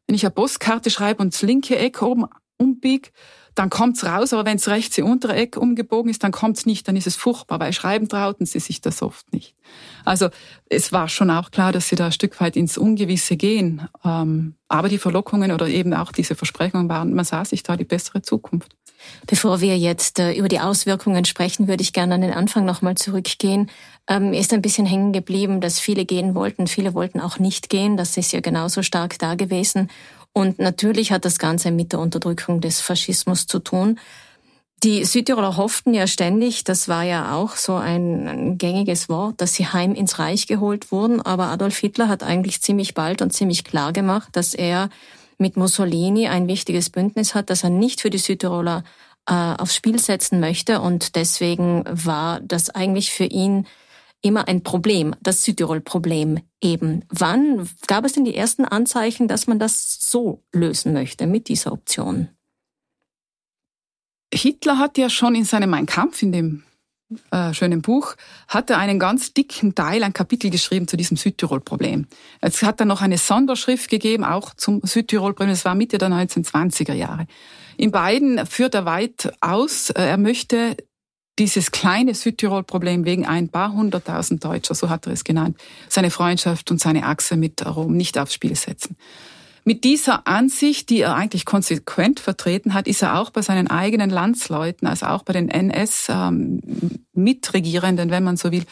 wenn 0.07 0.15
ich 0.15 0.25
eine 0.25 0.31
Postkarte 0.31 0.91
schreibe 0.91 1.23
und 1.23 1.33
das 1.33 1.43
linke 1.43 1.77
Eck 1.79 2.03
oben 2.03 2.27
umbiege, 2.59 3.09
dann 3.55 3.71
kommt's 3.71 4.05
raus, 4.05 4.33
aber 4.33 4.45
wenn's 4.45 4.69
rechts 4.69 4.97
im 4.99 5.07
untere 5.07 5.35
Eck 5.35 5.57
umgebogen 5.57 6.11
ist, 6.11 6.25
dann 6.25 6.33
kommt's 6.33 6.67
nicht, 6.67 6.89
dann 6.89 6.97
ist 6.97 7.07
es 7.07 7.17
furchtbar, 7.17 7.61
weil 7.61 7.73
schreiben 7.73 8.09
trauten 8.09 8.47
sie 8.47 8.61
sich 8.61 8.81
das 8.81 9.03
oft 9.03 9.33
nicht. 9.33 9.55
Also 10.05 10.29
es 10.69 10.93
war 10.93 11.09
schon 11.09 11.31
auch 11.31 11.51
klar, 11.51 11.73
dass 11.73 11.89
sie 11.89 11.97
da 11.97 12.07
ein 12.07 12.13
Stück 12.13 12.41
weit 12.41 12.57
ins 12.57 12.79
Ungewisse 12.79 13.37
gehen. 13.37 13.89
Ähm, 14.05 14.55
aber 14.69 14.89
die 14.89 14.99
Verlockungen 14.99 15.53
oder 15.53 15.69
eben 15.69 15.95
auch 15.95 16.13
diese 16.13 16.35
Versprechungen 16.35 16.89
waren, 16.89 17.15
man 17.15 17.25
sah 17.25 17.45
sich 17.45 17.63
da 17.63 17.77
die 17.77 17.85
bessere 17.85 18.23
Zukunft. 18.23 18.75
Bevor 19.27 19.61
wir 19.61 19.77
jetzt 19.77 20.19
äh, 20.19 20.33
über 20.33 20.49
die 20.49 20.61
Auswirkungen 20.61 21.25
sprechen, 21.25 21.69
würde 21.69 21.83
ich 21.83 21.93
gerne 21.93 22.15
an 22.15 22.21
den 22.21 22.33
Anfang 22.33 22.65
nochmal 22.65 22.97
zurückgehen. 22.97 23.71
Ähm, 24.09 24.33
ist 24.33 24.53
ein 24.53 24.63
bisschen 24.63 24.87
hängen 24.87 25.13
geblieben, 25.13 25.61
dass 25.61 25.79
viele 25.79 26.05
gehen 26.05 26.35
wollten, 26.35 26.67
viele 26.67 26.95
wollten 26.95 27.21
auch 27.21 27.39
nicht 27.39 27.69
gehen. 27.69 27.97
Das 27.97 28.17
ist 28.17 28.33
ja 28.33 28.41
genauso 28.41 28.83
stark 28.83 29.19
da 29.19 29.35
gewesen. 29.35 29.91
Und 30.33 30.59
natürlich 30.59 31.13
hat 31.13 31.25
das 31.25 31.39
Ganze 31.39 31.71
mit 31.71 31.93
der 31.93 32.01
Unterdrückung 32.01 32.61
des 32.61 32.81
Faschismus 32.81 33.47
zu 33.47 33.59
tun. 33.59 33.99
Die 34.83 35.05
Südtiroler 35.05 35.57
hofften 35.57 35.95
ja 35.95 36.09
ständig, 36.09 36.65
das 36.65 36.89
war 36.89 37.05
ja 37.05 37.37
auch 37.37 37.55
so 37.55 37.77
ein, 37.77 38.59
gängiges 38.59 39.09
Wort, 39.09 39.41
dass 39.41 39.55
sie 39.55 39.69
heim 39.69 39.95
ins 39.95 40.19
Reich 40.19 40.49
geholt 40.49 40.91
wurden. 40.91 41.21
Aber 41.21 41.47
Adolf 41.47 41.79
Hitler 41.79 42.09
hat 42.09 42.25
eigentlich 42.25 42.63
ziemlich 42.63 42.95
bald 42.95 43.23
und 43.23 43.33
ziemlich 43.33 43.63
klar 43.63 43.93
gemacht, 43.93 44.31
dass 44.33 44.55
er 44.55 44.89
mit 45.39 45.57
Mussolini 45.57 46.27
ein 46.27 46.49
wichtiges 46.49 46.91
Bündnis 46.91 47.35
hat, 47.35 47.49
dass 47.49 47.63
er 47.63 47.71
nicht 47.71 48.01
für 48.01 48.11
die 48.11 48.19
Südtiroler 48.19 48.83
äh, 49.27 49.35
aufs 49.35 49.77
Spiel 49.77 50.01
setzen 50.01 50.41
möchte. 50.41 50.81
Und 50.81 51.15
deswegen 51.15 51.85
war 51.87 52.41
das 52.41 52.71
eigentlich 52.71 53.13
für 53.13 53.25
ihn 53.25 53.67
immer 54.23 54.49
ein 54.49 54.63
Problem, 54.63 55.15
das 55.21 55.45
Südtirol-Problem 55.45 56.41
eben. 56.61 57.05
Wann 57.09 57.69
gab 57.87 58.05
es 58.05 58.15
denn 58.15 58.25
die 58.25 58.37
ersten 58.37 58.65
Anzeichen, 58.65 59.29
dass 59.29 59.47
man 59.47 59.59
das 59.59 59.99
so 60.01 60.43
lösen 60.53 60.93
möchte 60.93 61.27
mit 61.27 61.49
dieser 61.49 61.73
Option? 61.73 62.29
Hitler 64.33 64.79
hat 64.79 64.97
ja 64.97 65.11
schon 65.11 65.35
in 65.35 65.45
seinem 65.45 65.71
Mein 65.71 65.87
Kampf, 65.87 66.23
in 66.23 66.33
dem 66.33 66.63
äh, 67.31 67.53
schönen 67.53 67.83
Buch, 67.83 68.15
hat 68.49 68.71
er 68.71 68.79
einen 68.79 68.99
ganz 68.99 69.35
dicken 69.35 69.75
Teil, 69.75 70.03
ein 70.03 70.13
Kapitel 70.13 70.51
geschrieben 70.51 70.89
zu 70.89 70.97
diesem 70.97 71.17
Südtirol-Problem. 71.17 72.07
Jetzt 72.43 72.63
hat 72.63 72.81
er 72.81 72.87
noch 72.87 73.03
eine 73.03 73.19
Sonderschrift 73.19 73.91
gegeben, 73.91 74.25
auch 74.25 74.55
zum 74.55 74.81
Südtirol-Problem. 74.83 75.53
Das 75.53 75.65
war 75.65 75.75
Mitte 75.75 75.99
der 75.99 76.09
1920er 76.09 76.95
Jahre. 76.95 77.27
In 77.77 77.91
beiden 77.91 78.47
führt 78.47 78.75
er 78.75 78.85
weit 78.85 79.33
aus, 79.41 79.91
äh, 79.91 80.03
er 80.03 80.17
möchte 80.17 80.77
dieses 81.39 81.71
kleine 81.71 82.15
Südtirol-Problem 82.15 83.05
wegen 83.05 83.27
ein 83.27 83.49
paar 83.49 83.73
hunderttausend 83.73 84.45
Deutscher, 84.45 84.75
so 84.75 84.91
hat 84.91 85.07
er 85.07 85.13
es 85.13 85.23
genannt, 85.25 85.57
seine 85.89 86.11
Freundschaft 86.11 86.71
und 86.71 86.81
seine 86.81 87.07
Achse 87.07 87.37
mit 87.37 87.65
Rom 87.65 87.97
nicht 87.97 88.19
aufs 88.19 88.35
Spiel 88.35 88.55
setzen. 88.55 88.97
Mit 89.65 89.85
dieser 89.85 90.27
Ansicht, 90.27 90.91
die 90.91 91.03
er 91.03 91.15
eigentlich 91.15 91.45
konsequent 91.45 92.19
vertreten 92.19 92.75
hat, 92.75 92.89
ist 92.89 93.03
er 93.03 93.21
auch 93.21 93.31
bei 93.31 93.43
seinen 93.43 93.69
eigenen 93.69 94.11
Landsleuten, 94.11 94.89
also 94.89 95.07
auch 95.07 95.23
bei 95.23 95.33
den 95.33 95.49
NS-Mitregierenden, 95.49 98.09
ähm, 98.09 98.13
wenn 98.13 98.25
man 98.25 98.37
so 98.37 98.51
will, 98.51 98.65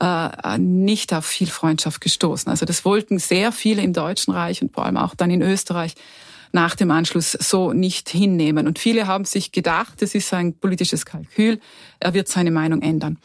äh, 0.00 0.58
nicht 0.58 1.12
auf 1.12 1.26
viel 1.26 1.48
Freundschaft 1.48 2.00
gestoßen. 2.00 2.48
Also 2.48 2.64
das 2.64 2.84
wollten 2.84 3.18
sehr 3.18 3.50
viele 3.50 3.82
im 3.82 3.92
Deutschen 3.92 4.32
Reich 4.32 4.62
und 4.62 4.72
vor 4.72 4.84
allem 4.84 4.98
auch 4.98 5.16
dann 5.16 5.32
in 5.32 5.42
Österreich 5.42 5.96
nach 6.56 6.74
dem 6.74 6.90
Anschluss 6.90 7.32
so 7.32 7.72
nicht 7.72 8.08
hinnehmen. 8.08 8.66
Und 8.66 8.78
viele 8.78 9.06
haben 9.06 9.26
sich 9.26 9.52
gedacht, 9.52 10.02
es 10.02 10.14
ist 10.14 10.32
ein 10.32 10.58
politisches 10.58 11.04
Kalkül, 11.04 11.60
er 12.00 12.14
wird 12.14 12.28
seine 12.28 12.50
Meinung 12.50 12.80
ändern. 12.82 13.18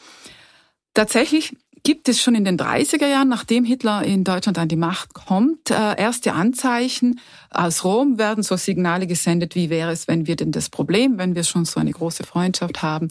Tatsächlich 0.94 1.56
gibt 1.84 2.10
es 2.10 2.22
schon 2.22 2.36
in 2.36 2.44
den 2.44 2.60
30er 2.60 3.08
Jahren, 3.08 3.30
nachdem 3.30 3.63
Hitler 3.63 4.04
in 4.04 4.26
Deutschland 4.26 4.60
an 4.60 4.67
die 4.67 4.76
Macht 4.76 5.13
kommt, 5.13 5.72
äh, 5.72 5.98
erste 5.98 6.34
Anzeichen. 6.34 7.20
Aus 7.50 7.86
Rom 7.86 8.17
werden 8.17 8.44
so 8.44 8.58
Signale 8.58 9.08
gesendet, 9.08 9.56
wie 9.56 9.70
wäre 9.70 9.91
es, 9.91 10.10
wenn 10.10 10.28
wir 10.28 10.36
denn 10.36 10.52
das 10.52 10.70
Problem, 10.70 11.17
wenn 11.17 11.34
wir 11.34 11.44
schon 11.46 11.65
so 11.65 11.80
eine 11.80 11.91
große 11.91 12.24
Freundschaft 12.24 12.84
haben, 12.84 13.08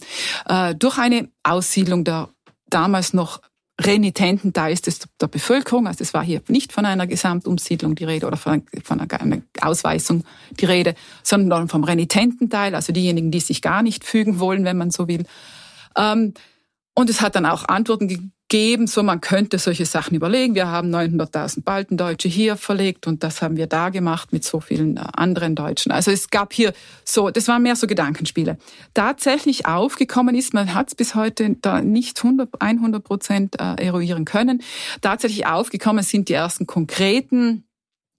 äh, 0.47 0.75
durch 0.75 0.99
eine 0.99 1.29
Aussiedlung 1.43 2.03
der 2.03 2.29
damals 2.69 3.13
noch 3.13 3.41
Renitententeils 3.83 4.81
der 4.81 5.27
Bevölkerung. 5.27 5.87
Also 5.87 6.03
es 6.03 6.13
war 6.13 6.23
hier 6.23 6.41
nicht 6.47 6.71
von 6.71 6.85
einer 6.85 7.07
Gesamtumsiedlung 7.07 7.95
die 7.95 8.03
Rede 8.03 8.27
oder 8.27 8.37
von 8.37 8.63
einer 8.87 9.41
Ausweisung 9.61 10.23
die 10.59 10.65
Rede, 10.65 10.95
sondern 11.23 11.67
vom 11.67 11.83
Renitententeil, 11.83 12.75
also 12.75 12.93
diejenigen, 12.93 13.31
die 13.31 13.39
sich 13.39 13.61
gar 13.61 13.81
nicht 13.81 14.03
fügen 14.03 14.39
wollen, 14.39 14.65
wenn 14.65 14.77
man 14.77 14.91
so 14.91 15.07
will. 15.07 15.25
Ähm, 15.97 16.33
und 16.93 17.09
es 17.09 17.21
hat 17.21 17.35
dann 17.35 17.45
auch 17.45 17.67
Antworten 17.67 18.07
gegeben, 18.07 18.85
so 18.85 19.01
man 19.01 19.21
könnte 19.21 19.57
solche 19.57 19.85
Sachen 19.85 20.13
überlegen. 20.13 20.55
Wir 20.55 20.67
haben 20.67 20.93
900.000 20.93 21.63
Baltendeutsche 21.63 22.27
hier 22.27 22.57
verlegt 22.57 23.07
und 23.07 23.23
das 23.23 23.41
haben 23.41 23.55
wir 23.55 23.67
da 23.67 23.89
gemacht 23.89 24.33
mit 24.33 24.43
so 24.43 24.59
vielen 24.59 24.97
äh, 24.97 25.03
anderen 25.13 25.55
Deutschen. 25.55 25.91
Also 25.91 26.11
es 26.11 26.29
gab 26.29 26.51
hier 26.51 26.73
so, 27.05 27.29
das 27.29 27.47
waren 27.47 27.63
mehr 27.63 27.77
so 27.77 27.87
Gedankenspiele. 27.87 28.57
Tatsächlich 28.93 29.65
aufgekommen 29.65 30.35
ist, 30.35 30.53
man 30.53 30.73
hat 30.73 30.89
es 30.89 30.95
bis 30.95 31.15
heute 31.15 31.55
da 31.61 31.81
nicht 31.81 32.21
100, 32.21 32.49
100 32.59 33.03
Prozent 33.03 33.59
äh, 33.59 33.75
eruieren 33.81 34.25
können. 34.25 34.61
Tatsächlich 34.99 35.47
aufgekommen 35.47 36.03
sind 36.03 36.27
die 36.27 36.33
ersten 36.33 36.67
konkreten 36.67 37.63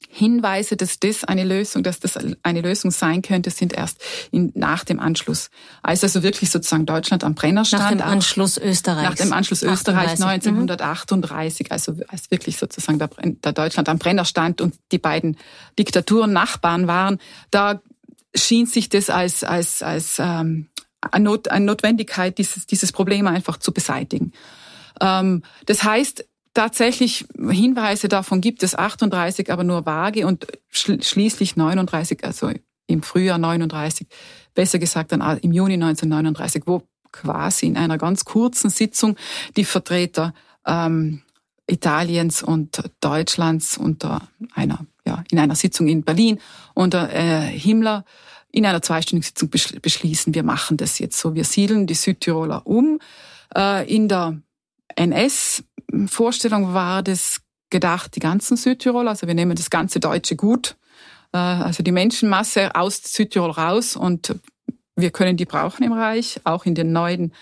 Hinweise, 0.08 0.76
dass 0.76 0.98
das 0.98 1.24
eine 1.24 1.44
Lösung, 1.44 1.82
dass 1.82 2.00
das 2.00 2.18
eine 2.42 2.60
Lösung 2.60 2.90
sein 2.90 3.22
könnte, 3.22 3.50
sind 3.50 3.72
erst 3.72 4.00
in, 4.30 4.52
nach 4.54 4.84
dem 4.84 5.00
Anschluss. 5.00 5.50
Als 5.82 6.02
also 6.02 6.22
wirklich 6.22 6.50
sozusagen 6.50 6.86
Deutschland 6.86 7.24
am 7.24 7.34
Brenner 7.34 7.64
stand. 7.64 7.82
Nach 7.82 7.90
dem 7.90 8.00
Anschluss 8.02 8.58
Österreichs. 8.58 9.08
Nach 9.08 9.14
dem 9.14 9.32
Anschluss 9.32 9.62
Österreichs 9.62 10.20
1938, 10.20 11.68
mhm. 11.68 11.72
also 11.72 11.96
als 12.08 12.30
wirklich 12.30 12.58
sozusagen 12.58 12.98
der, 12.98 13.10
der 13.22 13.52
Deutschland 13.52 13.88
am 13.88 13.98
Brenner 13.98 14.24
stand 14.24 14.60
und 14.60 14.74
die 14.92 14.98
beiden 14.98 15.36
Diktaturen 15.78 16.32
Nachbarn 16.32 16.86
waren, 16.86 17.18
da 17.50 17.80
schien 18.34 18.66
sich 18.66 18.88
das 18.88 19.10
als, 19.10 19.44
als, 19.44 19.82
als 19.82 20.18
ähm, 20.18 20.68
eine, 21.00 21.24
Not, 21.24 21.48
eine 21.48 21.64
Notwendigkeit, 21.66 22.38
dieses, 22.38 22.66
dieses 22.66 22.92
Problem 22.92 23.26
einfach 23.26 23.58
zu 23.58 23.72
beseitigen. 23.72 24.32
Ähm, 25.00 25.42
das 25.66 25.82
heißt, 25.82 26.24
Tatsächlich 26.54 27.24
Hinweise 27.38 28.08
davon 28.08 28.40
gibt 28.40 28.62
es 28.62 28.74
38, 28.74 29.50
aber 29.50 29.64
nur 29.64 29.86
vage 29.86 30.26
und 30.26 30.46
schließlich 30.70 31.56
39, 31.56 32.24
also 32.24 32.50
im 32.86 33.02
Frühjahr 33.02 33.38
39, 33.38 34.06
besser 34.54 34.78
gesagt 34.78 35.12
dann 35.12 35.20
im 35.38 35.52
Juni 35.52 35.74
1939, 35.74 36.64
wo 36.66 36.82
quasi 37.10 37.66
in 37.66 37.76
einer 37.76 37.96
ganz 37.96 38.24
kurzen 38.24 38.70
Sitzung 38.70 39.16
die 39.56 39.64
Vertreter 39.64 40.34
ähm, 40.66 41.22
Italiens 41.66 42.42
und 42.42 42.82
Deutschlands 43.00 43.78
unter 43.78 44.28
einer, 44.54 44.84
ja, 45.06 45.24
in 45.30 45.38
einer 45.38 45.54
Sitzung 45.54 45.88
in 45.88 46.02
Berlin 46.02 46.38
unter 46.74 47.12
äh, 47.12 47.40
Himmler 47.46 48.04
in 48.50 48.66
einer 48.66 48.82
zweistündigen 48.82 49.26
Sitzung 49.26 49.48
beschließen, 49.80 50.34
wir 50.34 50.42
machen 50.42 50.76
das 50.76 50.98
jetzt 50.98 51.18
so. 51.18 51.34
Wir 51.34 51.44
siedeln 51.44 51.86
die 51.86 51.94
Südtiroler 51.94 52.66
um. 52.66 52.98
Äh, 53.56 53.90
in 53.92 54.08
der 54.08 54.42
NS-Vorstellung 54.96 56.74
war 56.74 57.02
das 57.02 57.40
gedacht, 57.70 58.16
die 58.16 58.20
ganzen 58.20 58.56
Südtirol, 58.56 59.08
also 59.08 59.26
wir 59.26 59.34
nehmen 59.34 59.56
das 59.56 59.70
ganze 59.70 59.98
deutsche 59.98 60.36
Gut, 60.36 60.76
äh, 61.32 61.38
also 61.38 61.82
die 61.82 61.92
Menschenmasse 61.92 62.74
aus 62.74 63.00
Südtirol 63.02 63.50
raus 63.50 63.96
und 63.96 64.34
wir 64.94 65.10
können 65.10 65.36
die 65.36 65.46
brauchen 65.46 65.84
im 65.84 65.92
Reich, 65.92 66.40
auch 66.44 66.66
in 66.66 66.74
den 66.74 66.92
neuen 66.92 67.32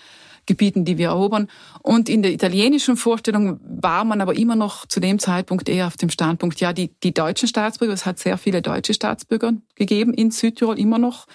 Gebieten, 0.45 0.85
die 0.85 0.97
wir 0.97 1.09
erobern. 1.09 1.47
Und 1.83 2.09
in 2.09 2.23
der 2.23 2.31
italienischen 2.31 2.97
Vorstellung 2.97 3.59
war 3.63 4.03
man 4.03 4.21
aber 4.21 4.35
immer 4.35 4.55
noch 4.55 4.85
zu 4.85 4.99
dem 4.99 5.19
Zeitpunkt 5.19 5.69
eher 5.69 5.87
auf 5.87 5.97
dem 5.97 6.09
Standpunkt, 6.09 6.59
ja, 6.59 6.73
die, 6.73 6.91
die 7.03 7.13
deutschen 7.13 7.47
Staatsbürger, 7.47 7.93
es 7.93 8.05
hat 8.05 8.19
sehr 8.19 8.37
viele 8.37 8.61
deutsche 8.61 8.93
Staatsbürger 8.93 9.53
gegeben 9.75 10.13
in 10.13 10.31
Südtirol 10.31 10.79
immer 10.79 10.97
noch, 10.97 11.27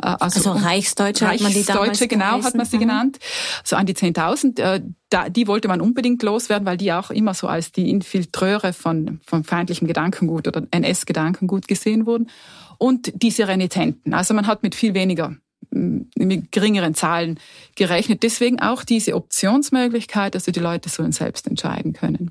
also, 0.00 0.50
also 0.50 0.64
Reichsdeutsche, 0.64 1.28
hat 1.28 1.40
man 1.40 1.52
die 1.52 1.64
damals 1.64 2.00
genau 2.00 2.38
geheißen. 2.38 2.44
hat 2.44 2.54
man 2.54 2.66
sie 2.66 2.76
mhm. 2.76 2.80
genannt. 2.80 3.18
So 3.64 3.76
an 3.76 3.86
die 3.86 3.94
10.000. 3.94 4.60
Äh, 4.60 4.82
da, 5.08 5.28
die 5.28 5.46
wollte 5.46 5.68
man 5.68 5.80
unbedingt 5.80 6.22
loswerden, 6.22 6.66
weil 6.66 6.76
die 6.76 6.92
auch 6.92 7.10
immer 7.10 7.34
so 7.34 7.46
als 7.46 7.72
die 7.72 7.90
Infiltreure 7.90 8.72
von, 8.72 9.20
von 9.26 9.44
feindlichem 9.44 9.86
Gedankengut 9.86 10.46
oder 10.48 10.62
NS-Gedankengut 10.70 11.68
gesehen 11.68 12.06
wurden. 12.06 12.30
Und 12.78 13.12
diese 13.14 13.46
Renitenten. 13.46 14.14
Also 14.14 14.32
man 14.34 14.46
hat 14.46 14.62
mit 14.62 14.74
viel 14.74 14.94
weniger 14.94 15.36
mm, 15.70 16.00
mit 16.16 16.52
geringeren 16.52 16.94
Zahlen 16.94 17.38
gerechnet. 17.74 18.22
Deswegen 18.22 18.60
auch 18.60 18.84
diese 18.84 19.14
Optionsmöglichkeit, 19.14 20.34
dass 20.34 20.42
also 20.42 20.52
die 20.52 20.60
Leute 20.60 20.88
sollen 20.88 21.12
selbst 21.12 21.46
entscheiden 21.46 21.92
können. 21.92 22.30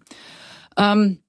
Ähm, 0.77 1.19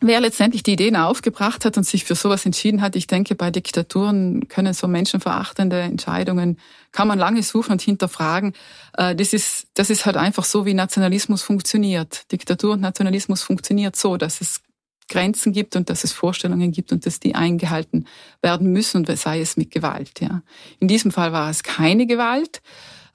Wer 0.00 0.20
letztendlich 0.20 0.62
die 0.62 0.72
Ideen 0.72 0.94
aufgebracht 0.94 1.64
hat 1.64 1.76
und 1.76 1.84
sich 1.84 2.04
für 2.04 2.14
sowas 2.14 2.46
entschieden 2.46 2.82
hat, 2.82 2.94
ich 2.94 3.08
denke, 3.08 3.34
bei 3.34 3.50
Diktaturen 3.50 4.46
können 4.48 4.72
so 4.72 4.86
menschenverachtende 4.86 5.80
Entscheidungen, 5.80 6.58
kann 6.92 7.08
man 7.08 7.18
lange 7.18 7.42
suchen 7.42 7.72
und 7.72 7.82
hinterfragen. 7.82 8.52
Äh, 8.96 9.16
das 9.16 9.32
ist, 9.32 9.66
das 9.74 9.90
ist 9.90 10.06
halt 10.06 10.16
einfach 10.16 10.44
so, 10.44 10.66
wie 10.66 10.74
Nationalismus 10.74 11.42
funktioniert. 11.42 12.30
Diktatur 12.30 12.74
und 12.74 12.80
Nationalismus 12.80 13.42
funktioniert 13.42 13.96
so, 13.96 14.16
dass 14.16 14.40
es 14.40 14.60
Grenzen 15.08 15.52
gibt 15.52 15.74
und 15.74 15.90
dass 15.90 16.04
es 16.04 16.12
Vorstellungen 16.12 16.70
gibt 16.70 16.92
und 16.92 17.06
dass 17.06 17.18
die 17.18 17.34
eingehalten 17.34 18.06
werden 18.42 18.72
müssen, 18.72 18.98
und 18.98 19.18
sei 19.18 19.40
es 19.40 19.56
mit 19.56 19.70
Gewalt. 19.70 20.20
Ja. 20.20 20.42
In 20.78 20.86
diesem 20.86 21.10
Fall 21.10 21.32
war 21.32 21.50
es 21.50 21.62
keine 21.62 22.06
Gewalt. 22.06 22.60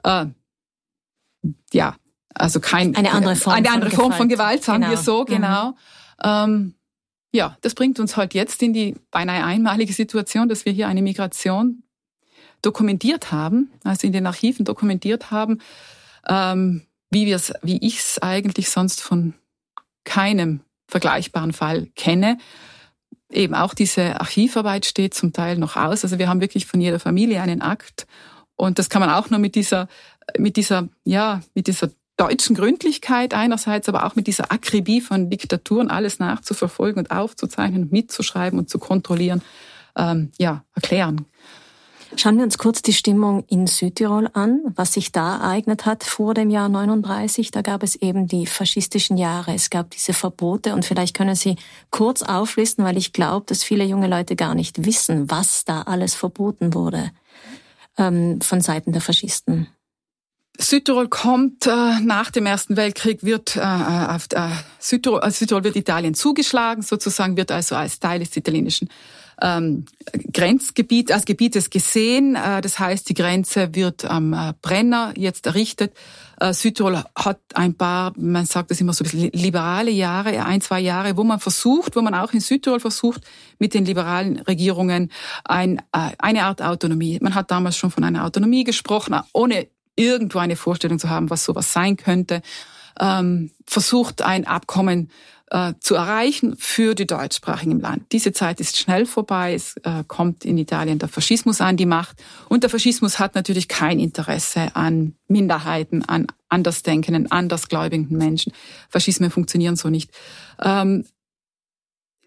Äh, 0.04 0.26
ja, 1.72 1.96
also 2.34 2.60
kein 2.60 2.96
eine 2.96 3.12
andere 3.12 3.36
Form, 3.36 3.56
eine 3.56 3.72
andere 3.72 3.92
Form 3.92 4.12
von 4.12 4.28
Gewalt, 4.28 4.64
sagen 4.64 4.82
genau. 4.82 4.92
wir 4.92 4.98
so 4.98 5.24
genau. 5.24 5.72
Mhm. 5.72 5.78
Ähm, 6.24 6.76
ja, 7.32 7.58
das 7.62 7.74
bringt 7.74 8.00
uns 8.00 8.16
halt 8.16 8.34
jetzt 8.34 8.62
in 8.62 8.74
die 8.74 8.96
beinahe 9.10 9.44
einmalige 9.44 9.94
Situation, 9.94 10.50
dass 10.50 10.66
wir 10.66 10.74
hier 10.74 10.88
eine 10.88 11.02
Migration 11.02 11.84
dokumentiert 12.62 13.32
haben, 13.32 13.72
also 13.84 14.08
in 14.08 14.14
den 14.14 14.28
Archiven 14.28 14.66
dokumentiert 14.66 15.32
haben, 15.32 15.60
ähm, 16.28 16.86
wie 17.10 17.26
wir 17.26 17.36
es, 17.36 17.54
wie 17.62 17.86
ich 17.86 18.00
es 18.00 18.22
eigentlich 18.22 18.70
sonst 18.70 19.02
von 19.02 19.34
keinem 20.04 20.62
vergleichbaren 20.88 21.54
Fall 21.54 21.88
kenne. 21.96 22.38
Eben 23.32 23.56
auch 23.56 23.74
diese 23.74 24.20
Archivarbeit 24.20 24.86
steht 24.86 25.14
zum 25.14 25.34
Teil 25.34 25.58
noch 25.58 25.76
aus. 25.76 26.04
Also 26.04 26.20
wir 26.20 26.30
haben 26.30 26.42
wirklich 26.42 26.66
von 26.66 26.80
jeder 26.80 27.00
Familie 27.00 27.42
einen 27.42 27.62
Akt. 27.62 28.06
Und 28.56 28.80
das 28.80 28.90
kann 28.90 29.00
man 29.00 29.10
auch 29.10 29.30
nur 29.30 29.40
mit 29.40 29.56
dieser, 29.56 29.88
mit 30.38 30.56
dieser, 30.56 30.88
ja, 31.04 31.42
mit 31.56 31.68
dieser 31.68 31.90
deutschen 32.28 32.56
Gründlichkeit 32.56 33.34
einerseits, 33.34 33.90
aber 33.90 34.06
auch 34.06 34.16
mit 34.16 34.28
dieser 34.28 34.52
Akribie 34.52 35.02
von 35.02 35.30
Diktaturen 35.30 35.90
alles 35.90 36.20
nachzuverfolgen 36.20 37.04
und 37.04 37.12
aufzuzeichnen, 37.12 37.90
mitzuschreiben 37.92 38.60
und 38.60 38.70
zu 38.70 38.80
kontrollieren, 38.80 39.42
ähm, 39.98 40.32
ja, 40.38 40.64
erklären. 40.74 41.26
Schauen 42.16 42.38
wir 42.38 42.44
uns 42.44 42.60
kurz 42.60 42.82
die 42.84 42.94
Stimmung 42.94 43.44
in 43.48 43.66
Südtirol 43.66 44.30
an, 44.34 44.62
was 44.76 44.94
sich 44.94 45.12
da 45.12 45.38
ereignet 45.38 45.86
hat 45.86 46.04
vor 46.04 46.34
dem 46.34 46.50
Jahr 46.50 46.70
39. 46.70 47.50
Da 47.52 47.62
gab 47.62 47.82
es 47.82 47.96
eben 47.96 48.28
die 48.28 48.46
faschistischen 48.46 49.18
Jahre. 49.18 49.54
Es 49.54 49.70
gab 49.70 49.90
diese 49.90 50.14
Verbote 50.14 50.74
und 50.76 50.86
vielleicht 50.86 51.18
können 51.18 51.36
Sie 51.36 51.56
kurz 51.90 52.22
auflisten, 52.22 52.86
weil 52.86 52.98
ich 52.98 53.14
glaube, 53.14 53.48
dass 53.48 53.64
viele 53.64 53.84
junge 53.84 54.08
Leute 54.08 54.36
gar 54.36 54.54
nicht 54.54 54.86
wissen, 54.86 55.32
was 55.32 55.66
da 55.66 55.82
alles 55.82 56.14
verboten 56.14 56.76
wurde 56.76 57.12
ähm, 57.98 58.42
von 58.42 58.62
Seiten 58.62 58.92
der 58.92 59.02
Faschisten. 59.02 59.68
Südtirol 60.60 61.10
kommt 61.10 61.66
äh, 61.66 62.00
nach 62.02 62.30
dem 62.30 62.46
Ersten 62.46 62.78
Weltkrieg, 62.78 63.24
wird 63.24 63.56
äh, 63.56 63.62
auf 63.62 64.28
äh, 64.32 64.50
Südtirol, 64.80 65.22
äh, 65.24 65.32
Südtirol 65.32 65.64
wird 65.64 65.76
Italien 65.76 66.14
zugeschlagen, 66.14 66.84
sozusagen 66.84 67.38
wird 67.38 67.52
also 67.52 67.76
als 67.76 68.00
Teil 68.00 68.20
des 68.20 68.38
italienischen 68.38 68.90
ähm, 69.42 69.86
Grenzgebiet, 70.32 71.12
als 71.12 71.26
Gebietes 71.26 71.72
gesehen. 71.72 72.36
Äh, 72.36 72.62
das 72.62 72.78
heißt, 72.78 73.10
die 73.10 73.16
Grenze 73.16 73.74
wird 73.74 74.06
am 74.06 74.34
äh, 74.34 74.54
Brenner 74.62 75.14
jetzt 75.18 75.48
errichtet. 75.48 75.96
Äh, 76.40 76.54
Südtirol 76.54 77.04
hat 77.16 77.40
ein 77.56 77.76
paar, 77.76 78.14
man 78.16 78.46
sagt 78.46 78.70
das 78.70 78.80
immer 78.80 78.94
so 78.94 79.04
ein 79.04 79.10
bisschen 79.10 79.32
liberale 79.32 79.90
Jahre, 79.92 80.46
ein, 80.46 80.62
zwei 80.62 80.82
Jahre, 80.82 81.18
wo 81.18 81.24
man 81.24 81.40
versucht, 81.40 81.96
wo 81.96 82.02
man 82.02 82.14
auch 82.14 82.32
in 82.32 82.42
Südtirol 82.42 82.80
versucht, 82.80 83.22
mit 83.58 83.74
den 83.74 83.86
liberalen 83.86 84.38
Regierungen 84.40 85.12
ein, 85.46 85.80
äh, 85.94 86.12
eine 86.20 86.44
Art 86.44 86.62
Autonomie. 86.62 87.18
Man 87.22 87.34
hat 87.34 87.50
damals 87.50 87.76
schon 87.76 87.90
von 87.90 88.04
einer 88.04 88.24
Autonomie 88.24 88.64
gesprochen, 88.64 89.20
ohne 89.34 89.68
irgendwo 89.96 90.40
eine 90.40 90.56
Vorstellung 90.56 91.00
zu 91.00 91.10
haben, 91.10 91.30
was 91.30 91.46
sowas 91.46 91.72
sein 91.74 91.98
könnte, 91.98 92.42
ähm, 93.00 93.52
versucht 93.66 94.22
ein 94.22 94.46
Abkommen 94.46 95.10
äh, 95.54 95.74
zu 95.80 95.96
erreichen 95.96 96.56
für 96.58 96.96
die 96.96 97.06
Deutschsprachigen 97.06 97.72
im 97.72 97.80
Land. 97.80 98.12
Diese 98.12 98.34
Zeit 98.34 98.60
ist 98.60 98.78
schnell 98.78 99.06
vorbei. 99.06 99.54
Es 99.54 99.78
äh, 99.84 100.04
kommt 100.08 100.46
in 100.46 100.58
Italien 100.58 101.00
der 101.00 101.10
Faschismus 101.10 101.62
an 101.62 101.78
die 101.78 101.86
Macht. 101.86 102.24
Und 102.50 102.64
der 102.64 102.70
Faschismus 102.70 103.20
hat 103.20 103.36
natürlich 103.36 103.68
kein 103.68 104.00
Interesse 104.00 104.76
an 104.76 105.16
Minderheiten, 105.28 106.04
an 106.06 106.28
andersdenkenden, 106.50 107.32
andersgläubigen 107.32 108.18
Menschen. 108.18 108.54
Faschismen 108.90 109.32
funktionieren 109.32 109.76
so 109.76 109.90
nicht. 109.90 110.12
Ähm, 110.62 111.06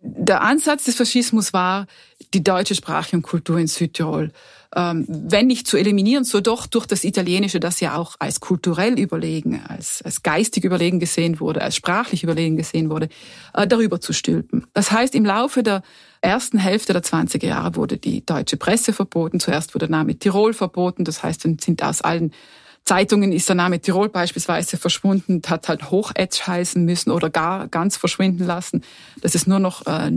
der 0.00 0.42
Ansatz 0.42 0.84
des 0.84 0.94
Faschismus 0.94 1.52
war, 1.52 1.86
die 2.32 2.44
deutsche 2.44 2.74
Sprache 2.74 3.16
und 3.16 3.22
Kultur 3.22 3.58
in 3.58 3.66
Südtirol 3.66 4.30
wenn 4.76 5.46
nicht 5.46 5.66
zu 5.66 5.78
eliminieren, 5.78 6.24
so 6.24 6.40
doch 6.42 6.66
durch 6.66 6.84
das 6.84 7.02
Italienische, 7.02 7.60
das 7.60 7.80
ja 7.80 7.96
auch 7.96 8.16
als 8.18 8.40
kulturell 8.40 8.98
überlegen, 8.98 9.62
als, 9.66 10.02
als 10.02 10.22
geistig 10.22 10.64
überlegen 10.64 11.00
gesehen 11.00 11.40
wurde, 11.40 11.62
als 11.62 11.76
sprachlich 11.76 12.22
überlegen 12.22 12.58
gesehen 12.58 12.90
wurde, 12.90 13.08
äh, 13.54 13.66
darüber 13.66 14.02
zu 14.02 14.12
stülpen. 14.12 14.66
Das 14.74 14.90
heißt, 14.90 15.14
im 15.14 15.24
Laufe 15.24 15.62
der 15.62 15.82
ersten 16.20 16.58
Hälfte 16.58 16.92
der 16.92 17.02
20er 17.02 17.46
Jahre 17.46 17.76
wurde 17.76 17.96
die 17.96 18.24
deutsche 18.26 18.58
Presse 18.58 18.92
verboten. 18.92 19.40
Zuerst 19.40 19.74
wurde 19.74 19.86
der 19.86 19.96
Name 19.96 20.18
Tirol 20.18 20.52
verboten. 20.52 21.04
Das 21.04 21.22
heißt, 21.22 21.46
dann 21.46 21.58
sind 21.58 21.82
aus 21.82 22.02
allen 22.02 22.32
Zeitungen 22.84 23.32
ist 23.32 23.48
der 23.48 23.56
Name 23.56 23.80
Tirol 23.80 24.10
beispielsweise 24.10 24.76
verschwunden, 24.76 25.42
hat 25.48 25.68
halt 25.68 25.90
Hochätsch 25.90 26.46
heißen 26.46 26.84
müssen 26.84 27.10
oder 27.10 27.30
gar 27.30 27.66
ganz 27.66 27.96
verschwinden 27.96 28.44
lassen. 28.44 28.82
Das 29.22 29.34
ist 29.34 29.48
nur 29.48 29.58
noch 29.58 29.84
äh, 29.86 30.12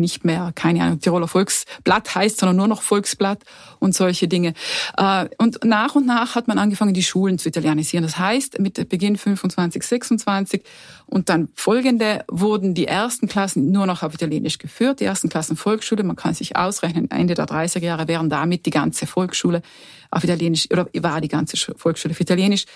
nicht 0.00 0.24
mehr, 0.24 0.52
keine 0.54 0.82
Ahnung, 0.82 1.00
Tiroler 1.00 1.28
Volksblatt 1.28 2.14
heißt, 2.14 2.38
sondern 2.38 2.56
nur 2.56 2.68
noch 2.68 2.82
Volksblatt 2.82 3.44
und 3.78 3.94
solche 3.94 4.28
Dinge. 4.28 4.54
Äh, 4.96 5.28
und 5.38 5.64
nach 5.64 5.94
und 5.94 6.06
nach 6.06 6.34
hat 6.34 6.48
man 6.48 6.58
angefangen, 6.58 6.94
die 6.94 7.02
Schulen 7.02 7.38
zu 7.38 7.48
italienisieren. 7.48 8.04
Das 8.04 8.18
heißt, 8.18 8.58
mit 8.60 8.88
Beginn 8.88 9.16
25, 9.16 9.82
26 9.82 10.62
und 11.06 11.28
dann 11.28 11.48
folgende 11.54 12.24
wurden 12.28 12.74
die 12.74 12.86
ersten 12.86 13.28
Klassen 13.28 13.70
nur 13.70 13.86
noch 13.86 14.02
auf 14.02 14.14
Italienisch 14.14 14.58
geführt, 14.58 15.00
die 15.00 15.04
ersten 15.04 15.28
Klassen 15.28 15.56
Volksschule. 15.56 16.02
Man 16.02 16.16
kann 16.16 16.34
sich 16.34 16.56
ausrechnen, 16.56 17.10
Ende 17.10 17.34
der 17.34 17.46
30er 17.46 17.82
Jahre 17.82 18.08
wären 18.08 18.30
damit 18.30 18.66
die 18.66 18.70
ganze 18.70 19.06
Volksschule 19.06 19.62
auf 20.10 20.24
Italienisch, 20.24 20.70
oder 20.70 20.88
war 21.00 21.20
die 21.20 21.28
ganze 21.28 21.56
Volksschule 21.76 22.12
auf 22.12 22.20
Italienisch. 22.20 22.66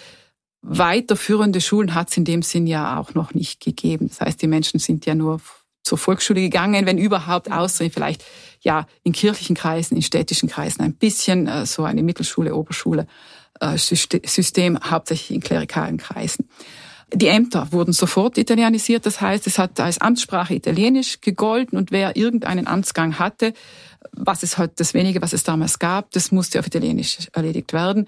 Weiterführende 0.63 1.61
Schulen 1.61 1.95
hat 1.95 2.11
es 2.11 2.17
in 2.17 2.25
dem 2.25 2.43
Sinn 2.43 2.69
ja 2.69 2.99
auch 2.99 3.15
noch 3.15 3.35
nicht 3.35 3.61
gegeben. 3.61 4.09
Das 4.09 4.21
heißt, 4.21 4.41
die 4.41 4.47
Menschen 4.47 4.79
sind 4.79 5.05
ja 5.07 5.15
nur 5.15 5.41
zur 5.83 5.99
Volksschule 5.99 6.41
gegangen, 6.41 6.87
wenn 6.87 6.99
überhaupt, 6.99 7.51
außer 7.51 7.91
vielleicht 7.91 8.25
ja 8.61 8.87
in 9.03 9.13
kirchlichen 9.13 9.57
Kreisen, 9.57 9.97
in 9.97 10.03
städtischen 10.03 10.49
Kreisen 10.49 10.83
ein 10.83 10.95
bisschen 10.95 11.49
äh, 11.49 11.67
so 11.67 11.85
eine 11.85 12.03
Mittelschule, 12.03 12.55
Oberschule 12.55 13.07
äh, 13.61 13.77
System, 13.77 14.79
hauptsächlich 14.83 15.35
in 15.35 15.41
klerikalen 15.41 15.99
Kreisen. 15.99 16.49
Die 17.15 17.29
Ämter 17.29 17.69
wurden 17.73 17.93
sofort 17.93 18.39
italienisiert, 18.39 19.05
das 19.05 19.21
heißt, 19.21 19.47
es 19.47 19.59
hat 19.59 19.79
als 19.81 20.01
Amtssprache 20.01 20.55
Italienisch 20.55 21.21
gegolten 21.21 21.77
und 21.77 21.91
wer 21.91 22.17
irgendeinen 22.17 22.67
Amtsgang 22.67 23.19
hatte, 23.19 23.53
was 24.13 24.43
es 24.43 24.57
halt 24.57 24.81
das 24.81 24.95
wenige, 24.95 25.21
was 25.21 25.35
es 25.35 25.43
damals 25.43 25.79
gab, 25.79 26.11
das 26.13 26.33
musste 26.33 26.59
auf 26.59 26.67
Italienisch 26.67 27.19
erledigt 27.35 27.75
werden. 27.75 28.07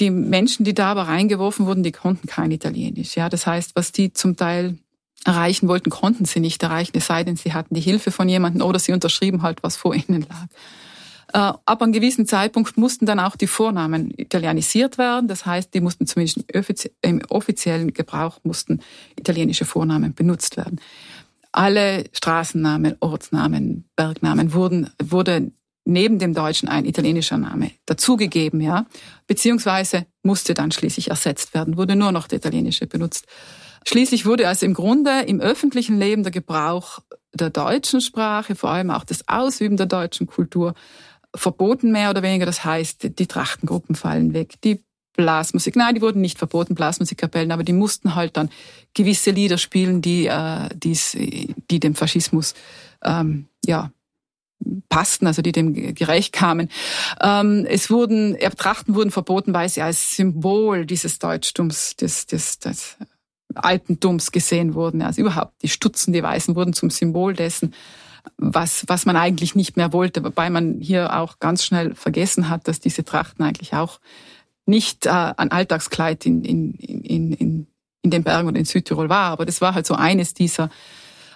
Die 0.00 0.10
Menschen, 0.10 0.64
die 0.64 0.74
da 0.74 0.90
aber 0.90 1.08
reingeworfen 1.08 1.66
wurden, 1.66 1.82
die 1.82 1.92
konnten 1.92 2.26
kein 2.26 2.50
Italienisch. 2.50 3.16
Ja, 3.16 3.28
das 3.28 3.46
heißt, 3.46 3.74
was 3.74 3.92
die 3.92 4.12
zum 4.12 4.36
Teil 4.36 4.76
erreichen 5.24 5.68
wollten, 5.68 5.90
konnten 5.90 6.24
sie 6.24 6.40
nicht 6.40 6.62
erreichen, 6.62 6.92
es 6.94 7.06
sei 7.06 7.24
denn, 7.24 7.36
sie 7.36 7.52
hatten 7.52 7.74
die 7.74 7.80
Hilfe 7.80 8.10
von 8.10 8.28
jemandem 8.28 8.62
oder 8.62 8.78
sie 8.78 8.92
unterschrieben 8.92 9.42
halt, 9.42 9.62
was 9.62 9.76
vor 9.76 9.94
ihnen 9.94 10.22
lag. 10.28 10.46
Äh, 11.32 11.56
ab 11.64 11.80
einem 11.80 11.92
gewissen 11.92 12.26
Zeitpunkt 12.26 12.76
mussten 12.76 13.06
dann 13.06 13.18
auch 13.18 13.36
die 13.36 13.46
Vornamen 13.46 14.12
italienisiert 14.16 14.98
werden. 14.98 15.28
Das 15.28 15.46
heißt, 15.46 15.72
die 15.72 15.80
mussten 15.80 16.06
zumindest 16.06 16.44
im 17.00 17.22
offiziellen 17.28 17.94
Gebrauch 17.94 18.38
mussten 18.42 18.80
italienische 19.18 19.64
Vornamen 19.64 20.14
benutzt 20.14 20.56
werden. 20.56 20.78
Alle 21.50 22.04
Straßennamen, 22.12 22.96
Ortsnamen, 23.00 23.84
Bergnamen 23.96 24.52
wurden, 24.52 24.90
wurde 25.02 25.52
neben 25.84 26.18
dem 26.18 26.34
Deutschen 26.34 26.68
ein 26.68 26.84
italienischer 26.84 27.38
Name 27.38 27.70
dazugegeben, 27.86 28.60
ja. 28.60 28.86
Beziehungsweise 29.26 30.06
musste 30.22 30.54
dann 30.54 30.70
schließlich 30.70 31.10
ersetzt 31.10 31.54
werden, 31.54 31.76
wurde 31.76 31.96
nur 31.96 32.12
noch 32.12 32.28
der 32.28 32.38
italienische 32.38 32.86
benutzt. 32.86 33.26
Schließlich 33.86 34.26
wurde 34.26 34.48
also 34.48 34.66
im 34.66 34.74
Grunde 34.74 35.22
im 35.22 35.40
öffentlichen 35.40 35.98
Leben 35.98 36.22
der 36.22 36.32
Gebrauch 36.32 37.00
der 37.34 37.50
deutschen 37.50 38.00
Sprache, 38.00 38.54
vor 38.54 38.70
allem 38.70 38.90
auch 38.90 39.04
das 39.04 39.28
Ausüben 39.28 39.76
der 39.76 39.86
deutschen 39.86 40.26
Kultur, 40.26 40.74
verboten 41.34 41.92
mehr 41.92 42.10
oder 42.10 42.22
weniger. 42.22 42.46
Das 42.46 42.64
heißt, 42.64 43.18
die 43.18 43.26
Trachtengruppen 43.26 43.94
fallen 43.94 44.34
weg, 44.34 44.60
die 44.62 44.84
Blasmusik, 45.14 45.76
nein, 45.76 45.94
die 45.94 46.00
wurden 46.00 46.20
nicht 46.20 46.38
verboten, 46.38 46.74
Blasmusikkapellen, 46.74 47.52
aber 47.52 47.64
die 47.64 47.74
mussten 47.74 48.14
halt 48.14 48.36
dann 48.36 48.50
gewisse 48.94 49.30
Lieder 49.30 49.58
spielen, 49.58 50.00
die, 50.00 50.26
äh, 50.26 50.68
die's, 50.74 51.12
die 51.12 51.80
dem 51.80 51.94
Faschismus 51.94 52.54
ähm, 53.02 53.46
ja, 53.64 53.92
passten, 54.88 55.26
also 55.26 55.42
die 55.42 55.52
dem 55.52 55.94
gerecht 55.94 56.32
kamen. 56.32 56.70
Ähm, 57.20 57.66
es 57.68 57.90
wurden, 57.90 58.38
Trachten 58.56 58.94
wurden 58.94 59.10
verboten, 59.10 59.52
weil 59.52 59.68
sie 59.68 59.82
als 59.82 60.16
Symbol 60.16 60.86
dieses 60.86 61.18
Deutschtums, 61.18 61.96
des, 61.96 62.26
des, 62.26 62.58
des 62.58 62.96
Altentums 63.56 64.32
gesehen 64.32 64.74
wurden. 64.74 65.02
Also 65.02 65.20
überhaupt 65.22 65.62
die 65.62 65.68
Stutzen, 65.68 66.12
die 66.12 66.22
Weißen 66.22 66.54
wurden 66.56 66.72
zum 66.72 66.90
Symbol 66.90 67.34
dessen, 67.34 67.74
was, 68.36 68.84
was 68.86 69.06
man 69.06 69.16
eigentlich 69.16 69.54
nicht 69.54 69.76
mehr 69.76 69.92
wollte, 69.92 70.22
wobei 70.24 70.50
man 70.50 70.80
hier 70.80 71.18
auch 71.18 71.38
ganz 71.38 71.64
schnell 71.64 71.94
vergessen 71.94 72.48
hat, 72.48 72.68
dass 72.68 72.80
diese 72.80 73.04
Trachten 73.04 73.44
eigentlich 73.44 73.74
auch 73.74 74.00
nicht 74.66 75.06
äh, 75.06 75.10
ein 75.10 75.50
Alltagskleid 75.50 76.24
in, 76.24 76.44
in, 76.44 76.74
in, 76.74 77.32
in, 77.32 77.66
in 78.02 78.10
den 78.10 78.22
Bergen 78.22 78.48
und 78.48 78.56
in 78.56 78.64
Südtirol 78.64 79.08
war, 79.08 79.30
aber 79.32 79.44
das 79.44 79.60
war 79.60 79.74
halt 79.74 79.86
so 79.86 79.94
eines 79.94 80.34
dieser 80.34 80.70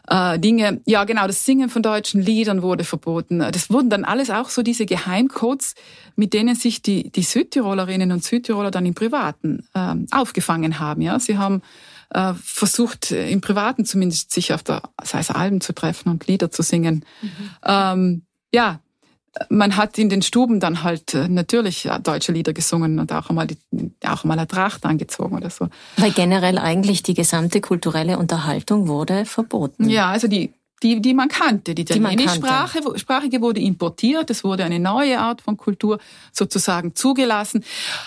äh, 0.08 0.38
Dinge. 0.38 0.80
Ja, 0.86 1.04
genau, 1.04 1.26
das 1.26 1.44
Singen 1.44 1.68
von 1.68 1.82
deutschen 1.82 2.20
Liedern 2.20 2.62
wurde 2.62 2.84
verboten. 2.84 3.40
Das 3.40 3.70
wurden 3.70 3.90
dann 3.90 4.04
alles 4.04 4.30
auch 4.30 4.48
so 4.48 4.62
diese 4.62 4.86
Geheimcodes, 4.86 5.74
mit 6.14 6.32
denen 6.32 6.54
sich 6.54 6.82
die, 6.82 7.10
die 7.10 7.22
Südtirolerinnen 7.22 8.12
und 8.12 8.22
Südtiroler 8.22 8.70
dann 8.70 8.86
im 8.86 8.94
Privaten 8.94 9.66
äh, 9.74 9.94
aufgefangen 10.12 10.78
haben. 10.78 11.02
Ja, 11.02 11.18
sie 11.18 11.38
haben 11.38 11.62
äh, 12.10 12.34
versucht, 12.34 13.10
im 13.10 13.40
Privaten 13.40 13.84
zumindest 13.84 14.32
sich 14.32 14.52
auf 14.52 14.62
der, 14.62 14.82
sei 15.02 15.18
es 15.18 15.30
Alben 15.30 15.60
zu 15.60 15.72
treffen 15.72 16.10
und 16.10 16.26
Lieder 16.26 16.50
zu 16.50 16.62
singen. 16.62 17.04
Mhm. 17.22 17.30
Ähm, 17.64 18.22
ja, 18.52 18.80
man 19.50 19.76
hat 19.76 19.98
in 19.98 20.08
den 20.08 20.22
Stuben 20.22 20.60
dann 20.60 20.82
halt 20.82 21.14
äh, 21.14 21.28
natürlich 21.28 21.88
deutsche 22.02 22.32
Lieder 22.32 22.52
gesungen 22.52 22.98
und 22.98 23.12
auch 23.12 23.28
einmal, 23.28 23.46
die, 23.46 23.58
auch 24.04 24.24
einmal 24.24 24.38
eine 24.38 24.48
Tracht 24.48 24.84
angezogen 24.86 25.36
oder 25.36 25.50
so. 25.50 25.68
Weil 25.96 26.12
generell 26.12 26.58
eigentlich 26.58 27.02
die 27.02 27.14
gesamte 27.14 27.60
kulturelle 27.60 28.18
Unterhaltung 28.18 28.88
wurde 28.88 29.24
verboten. 29.24 29.88
Ja, 29.88 30.10
also 30.10 30.28
die 30.28 30.52
die, 30.82 31.00
die 31.00 31.14
man 31.14 31.28
kannte. 31.28 31.74
Die 31.74 31.82
italienischsprachige 31.82 33.40
wurde 33.40 33.60
importiert, 33.60 34.30
es 34.30 34.44
wurde 34.44 34.64
eine 34.64 34.78
neue 34.78 35.18
Art 35.18 35.40
von 35.40 35.56
Kultur 35.56 35.98
sozusagen 36.32 36.94
zugelassen. 36.94 37.64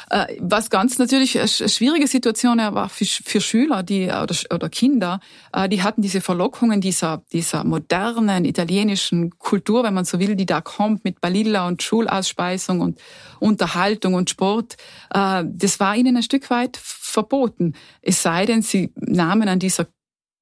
Äh, 0.09 0.37
was 0.39 0.69
ganz 0.69 0.99
natürlich 0.99 1.39
eine 1.39 1.47
schwierige 1.47 2.07
Situation 2.07 2.59
war 2.59 2.89
für, 2.89 3.05
für 3.05 3.41
Schüler 3.41 3.83
die, 3.83 4.05
oder, 4.05 4.35
oder 4.53 4.69
Kinder, 4.69 5.19
äh, 5.51 5.67
die 5.67 5.81
hatten 5.81 6.01
diese 6.01 6.21
Verlockungen 6.21 6.79
dieser, 6.79 7.23
dieser 7.31 7.63
modernen 7.63 8.45
italienischen 8.45 9.37
Kultur, 9.39 9.83
wenn 9.83 9.93
man 9.93 10.05
so 10.05 10.19
will, 10.19 10.35
die 10.35 10.45
da 10.45 10.61
kommt 10.61 11.03
mit 11.03 11.21
Balilla 11.21 11.67
und 11.67 11.81
Schulausspeisung 11.81 12.81
und 12.81 12.99
Unterhaltung 13.39 14.13
und 14.13 14.29
Sport. 14.29 14.77
Äh, 15.13 15.43
das 15.45 15.79
war 15.79 15.95
ihnen 15.95 16.17
ein 16.17 16.23
Stück 16.23 16.49
weit 16.49 16.77
verboten. 16.77 17.73
Es 18.01 18.21
sei 18.21 18.45
denn, 18.45 18.61
sie 18.61 18.93
nahmen 18.95 19.47
an 19.49 19.59
dieser 19.59 19.87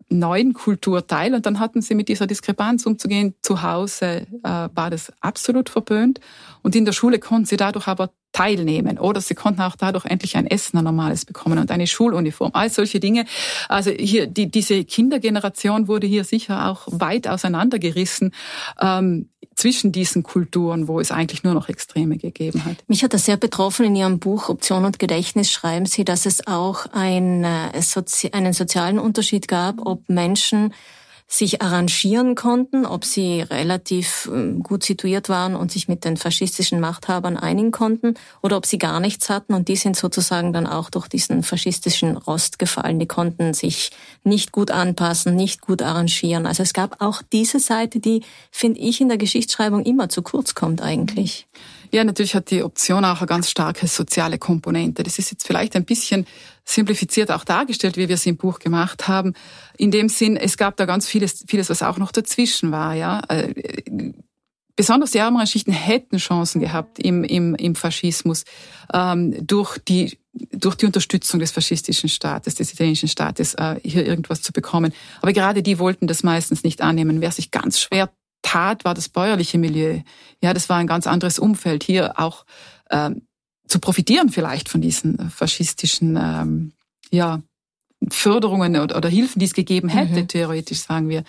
neuen 0.10 0.54
Kultur 0.54 1.06
teil. 1.06 1.34
Und 1.34 1.46
dann 1.46 1.60
hatten 1.60 1.82
sie 1.82 1.96
mit 1.96 2.10
dieser 2.10 2.28
Diskrepanz 2.28 2.86
umzugehen. 2.86 3.36
Zu 3.42 3.62
Hause 3.62 4.28
äh, 4.44 4.70
war 4.74 4.90
das 4.90 5.12
absolut 5.22 5.70
verböhnt. 5.70 6.20
Und 6.62 6.76
in 6.76 6.86
der 6.86 6.94
Schule 6.94 7.20
konnten 7.20 7.46
sie 7.46 7.58
dadurch 7.58 7.88
aber 7.88 8.12
teilnehmen. 8.32 9.00
Oder 9.00 9.22
sie 9.22 9.36
konnten 9.36 9.62
auch 9.62 9.76
dadurch 9.76 10.06
endlich 10.06 10.38
ein 10.38 10.48
Essen, 10.48 10.78
ein 10.78 10.84
normales 10.84 11.26
bekommen 11.26 11.58
und 11.60 11.72
eine 11.72 11.88
Schuluniform. 11.88 12.52
All 12.54 12.70
solche 12.70 13.00
Dinge. 13.00 13.26
Also 13.68 13.92
hier, 13.92 14.28
die, 14.28 14.52
diese 14.52 14.84
Kindergeneration 14.84 15.88
wurde 15.88 16.08
hier 16.08 16.24
sicher 16.24 16.70
auch 16.70 16.88
weit 16.88 17.28
auseinandergerissen. 17.28 18.34
Ähm, 18.82 19.30
zwischen 19.58 19.92
diesen 19.92 20.22
Kulturen, 20.22 20.88
wo 20.88 21.00
es 21.00 21.12
eigentlich 21.12 21.44
nur 21.44 21.56
noch 21.56 21.68
Extreme 21.68 22.18
gegeben 22.18 22.64
hat. 22.64 22.78
Mich 22.88 23.04
hat 23.04 23.14
das 23.14 23.26
sehr 23.26 23.38
betroffen. 23.38 23.88
In 23.88 23.96
Ihrem 23.96 24.20
Buch 24.20 24.50
Option 24.50 24.86
und 24.86 25.00
Gedächtnis 25.00 25.52
schreiben 25.52 25.88
Sie, 25.88 26.06
dass 26.06 26.28
es 26.28 26.46
auch 26.46 26.86
äh, 26.94 27.18
einen 27.18 28.54
sozialen 28.54 29.00
Unterschied 29.00 29.48
gab, 29.48 29.86
ob 29.86 30.08
Menschen 30.08 30.74
sich 31.30 31.62
arrangieren 31.62 32.36
konnten, 32.36 32.86
ob 32.86 33.04
sie 33.04 33.42
relativ 33.42 34.30
ähm, 34.32 34.64
gut 34.64 34.84
situiert 34.84 35.28
waren 35.28 35.56
und 35.56 35.74
sich 35.74 35.90
mit 35.90 36.06
den 36.06 36.16
faschistischen 36.16 36.80
Machthabern 36.80 37.36
einigen 37.36 37.72
konnten 37.72 38.14
oder 38.42 38.56
ob 38.56 38.66
sie 38.66 38.78
gar 38.78 39.02
nichts 39.02 39.30
hatten 39.30 39.54
und 39.54 39.68
die 39.68 39.76
sind 39.76 39.98
sozusagen 39.98 40.54
dann 40.54 40.66
auch 40.66 40.90
durch 40.90 41.10
diesen 41.10 41.44
faschistischen 41.44 42.16
Rost 42.16 42.60
gefallen. 42.60 42.98
Die 42.98 43.08
konnten 43.08 43.54
sich 43.54 43.92
nicht 44.24 44.54
gut 44.54 44.72
anpassen, 44.72 45.36
nicht 45.36 45.62
gut 45.62 45.82
arrangieren. 45.82 46.46
Also 46.46 46.64
es 46.64 46.74
gab 46.74 47.02
auch 47.02 47.22
diese 47.22 47.60
Seite, 47.60 48.00
die, 48.00 48.24
finde 48.50 48.80
ich, 48.80 49.02
in 49.02 49.10
der 49.10 49.18
Geschichtsschreibung 49.18 49.84
immer 49.84 50.08
zu 50.08 50.22
kurz 50.22 50.56
kommt 50.56 50.82
eigentlich. 50.82 51.46
Ja, 51.92 52.04
natürlich 52.04 52.36
hat 52.36 52.52
die 52.52 52.64
Option 52.64 53.06
auch 53.06 53.20
eine 53.20 53.28
ganz 53.28 53.50
starke 53.50 53.88
soziale 53.88 54.38
Komponente. 54.38 55.04
Das 55.04 55.20
ist 55.20 55.32
jetzt 55.32 55.46
vielleicht 55.46 55.76
ein 55.76 55.86
bisschen 55.86 56.26
simplifiziert 56.66 57.32
auch 57.32 57.44
dargestellt, 57.44 57.98
wie 57.98 58.08
wir 58.10 58.16
es 58.16 58.26
im 58.26 58.38
Buch 58.38 58.60
gemacht 58.60 59.08
haben. 59.08 59.34
In 59.78 59.92
dem 59.92 60.10
Sinn, 60.10 60.36
es 60.36 60.58
gab 60.58 60.76
da 60.78 60.86
ganz 60.86 61.08
vieles, 61.08 61.46
vieles, 61.48 61.70
was 61.70 61.82
auch 61.84 61.98
noch 61.98 62.12
dazwischen 62.12 62.72
war, 62.72 62.94
ja. 62.94 63.22
Äh, 63.30 63.54
besonders 64.76 65.12
die 65.12 65.18
ärmeren 65.18 65.48
Schichten 65.48 65.72
hätten 65.72 66.18
Chancen 66.18 66.62
gehabt 66.62 67.00
im, 67.00 67.24
im, 67.24 67.56
im 67.56 67.76
Faschismus 67.76 68.46
ähm, 68.94 69.36
durch 69.46 69.78
die 69.80 70.18
durch 70.52 70.76
die 70.76 70.86
Unterstützung 70.86 71.40
des 71.40 71.50
faschistischen 71.50 72.10
Staates, 72.10 72.54
des 72.54 72.72
italienischen 72.72 73.10
Staates, 73.10 73.56
äh, 73.56 73.80
hier 73.84 74.06
irgendwas 74.06 74.44
zu 74.44 74.54
bekommen. 74.54 74.94
Aber 75.20 75.34
gerade 75.34 75.64
die 75.64 75.80
wollten 75.80 76.06
das 76.06 76.22
meistens 76.22 76.64
nicht 76.64 76.82
annehmen. 76.82 77.22
Wer 77.22 77.32
sich 77.32 77.50
ganz 77.50 77.80
schwer 77.80 78.12
tat, 78.48 78.86
war 78.86 78.94
das 78.94 79.10
bäuerliche 79.10 79.58
Milieu. 79.58 80.00
Ja, 80.42 80.54
das 80.54 80.70
war 80.70 80.78
ein 80.78 80.88
ganz 80.88 81.06
anderes 81.06 81.38
Umfeld. 81.38 81.84
Hier 81.84 82.20
auch 82.20 82.46
ähm, 82.90 83.24
zu 83.68 83.80
profitieren 83.80 84.30
vielleicht 84.30 84.70
von 84.70 84.82
diesen 84.82 85.30
faschistischen 85.30 86.18
ähm, 86.20 86.72
ja, 87.12 87.42
Förderungen 88.10 88.78
oder, 88.78 88.96
oder 88.96 89.10
Hilfen, 89.10 89.40
die 89.40 89.46
es 89.46 89.54
gegeben 89.54 89.90
hätte, 89.90 90.22
mhm. 90.22 90.28
theoretisch 90.28 90.80
sagen 90.80 91.10
wir. 91.10 91.24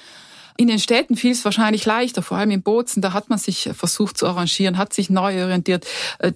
In 0.61 0.66
den 0.66 0.81
Städten 0.81 1.16
fiel 1.16 1.31
es 1.31 1.44
wahrscheinlich 1.44 1.87
leichter, 1.87 2.20
vor 2.20 2.37
allem 2.37 2.50
in 2.50 2.62
Bozen, 2.62 3.00
da 3.00 3.12
hat 3.12 3.31
man 3.31 3.38
sich 3.38 3.70
versucht 3.74 4.18
zu 4.18 4.26
arrangieren, 4.26 4.76
hat 4.76 4.92
sich 4.92 5.09
neu 5.09 5.44
orientiert. 5.44 5.87
Äh, 6.18 6.33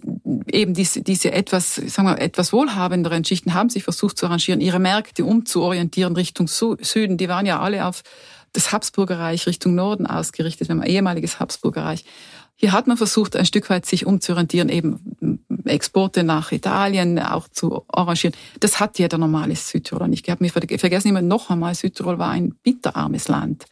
eben 0.47 0.75
diese, 0.75 1.03
diese 1.03 1.33
etwas, 1.33 1.75
sagen 1.75 2.09
wir, 2.09 2.21
etwas 2.21 2.53
wohlhabenderen 2.53 3.25
Schichten 3.25 3.55
haben 3.55 3.69
sich 3.69 3.83
versucht 3.83 4.17
zu 4.17 4.27
arrangieren, 4.27 4.61
ihre 4.61 4.79
Märkte 4.79 5.25
umzuorientieren 5.25 6.15
Richtung 6.15 6.47
Süden. 6.49 7.17
Die 7.17 7.29
waren 7.29 7.47
ja 7.47 7.61
alle 7.61 7.85
auf 7.85 8.03
das 8.53 8.73
Habsburgerreich 8.73 9.47
Richtung 9.47 9.75
Norden 9.75 10.07
ausgerichtet, 10.07 10.69
man 10.69 10.83
ehemaliges 10.83 11.41
Habsburgerreich. 11.41 12.05
Hier 12.55 12.73
hat 12.73 12.87
man 12.87 12.97
versucht, 12.97 13.35
ein 13.35 13.47
Stück 13.47 13.71
weit 13.71 13.87
sich 13.87 14.07
umzuorientieren, 14.07 14.69
eben 14.69 15.41
Exporte 15.65 16.23
nach 16.23 16.53
Italien 16.53 17.19
auch 17.19 17.49
zu 17.49 17.85
arrangieren. 17.89 18.37
Das 18.61 18.79
hat 18.79 18.99
jeder 18.99 19.19
normale 19.19 19.57
Südtiroler 19.57 20.07
nicht 20.07 20.25
gehabt. 20.25 20.41
Wir 20.41 20.79
vergessen 20.79 21.09
immer 21.09 21.23
noch 21.23 21.51
einmal, 21.51 21.75
Südtirol 21.75 22.19
war 22.19 22.31
ein 22.31 22.55
bitterarmes 22.63 23.29
Land. 23.29 23.65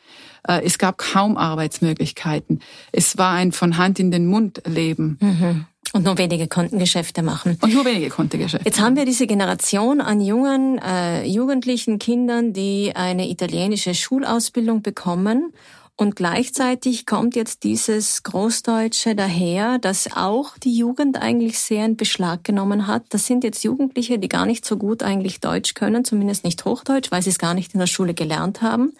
Äh, 0.46 0.62
es 0.64 0.78
gab 0.78 0.98
kaum 0.98 1.36
Arbeitsmöglichkeiten. 1.36 2.60
Es 2.90 3.16
war 3.18 3.34
ein 3.34 3.52
von 3.52 3.76
Hand 3.76 4.00
in 4.00 4.10
den 4.10 4.26
Mund 4.26 4.62
Leben. 4.66 5.18
Mhm. 5.20 5.66
Und 5.92 6.04
nur 6.04 6.18
wenige 6.18 6.46
konnten 6.46 6.78
Geschäfte 6.78 7.22
machen. 7.22 7.58
Und 7.60 7.74
nur 7.74 7.84
wenige 7.84 8.10
konnten 8.10 8.38
Geschäfte. 8.38 8.64
Jetzt 8.64 8.80
haben 8.80 8.94
wir 8.94 9.04
diese 9.04 9.26
Generation 9.26 10.00
an 10.00 10.20
jungen, 10.20 10.78
äh, 10.78 11.24
jugendlichen 11.24 11.98
Kindern, 11.98 12.52
die 12.52 12.92
eine 12.94 13.28
italienische 13.28 13.94
Schulausbildung 13.94 14.82
bekommen. 14.82 15.52
Und 15.96 16.16
gleichzeitig 16.16 17.04
kommt 17.04 17.36
jetzt 17.36 17.64
dieses 17.64 18.22
Großdeutsche 18.22 19.14
daher, 19.14 19.78
das 19.78 20.08
auch 20.14 20.56
die 20.56 20.74
Jugend 20.74 21.20
eigentlich 21.20 21.58
sehr 21.58 21.84
in 21.84 21.96
Beschlag 21.96 22.44
genommen 22.44 22.86
hat. 22.86 23.02
Das 23.10 23.26
sind 23.26 23.44
jetzt 23.44 23.64
Jugendliche, 23.64 24.18
die 24.18 24.28
gar 24.28 24.46
nicht 24.46 24.64
so 24.64 24.78
gut 24.78 25.02
eigentlich 25.02 25.40
Deutsch 25.40 25.74
können, 25.74 26.04
zumindest 26.04 26.44
nicht 26.44 26.64
Hochdeutsch, 26.64 27.10
weil 27.10 27.20
sie 27.20 27.30
es 27.30 27.38
gar 27.38 27.52
nicht 27.52 27.74
in 27.74 27.80
der 27.80 27.86
Schule 27.86 28.14
gelernt 28.14 28.62
haben 28.62 28.92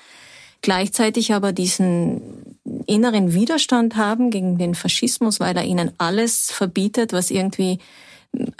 gleichzeitig 0.63 1.33
aber 1.33 1.53
diesen 1.53 2.57
inneren 2.87 3.33
Widerstand 3.33 3.97
haben 3.97 4.31
gegen 4.31 4.59
den 4.59 4.75
Faschismus, 4.75 5.41
weil 5.41 5.57
er 5.57 5.65
ihnen 5.65 5.93
alles 5.99 6.51
verbietet, 6.51 7.13
was 7.13 7.31
irgendwie 7.31 7.79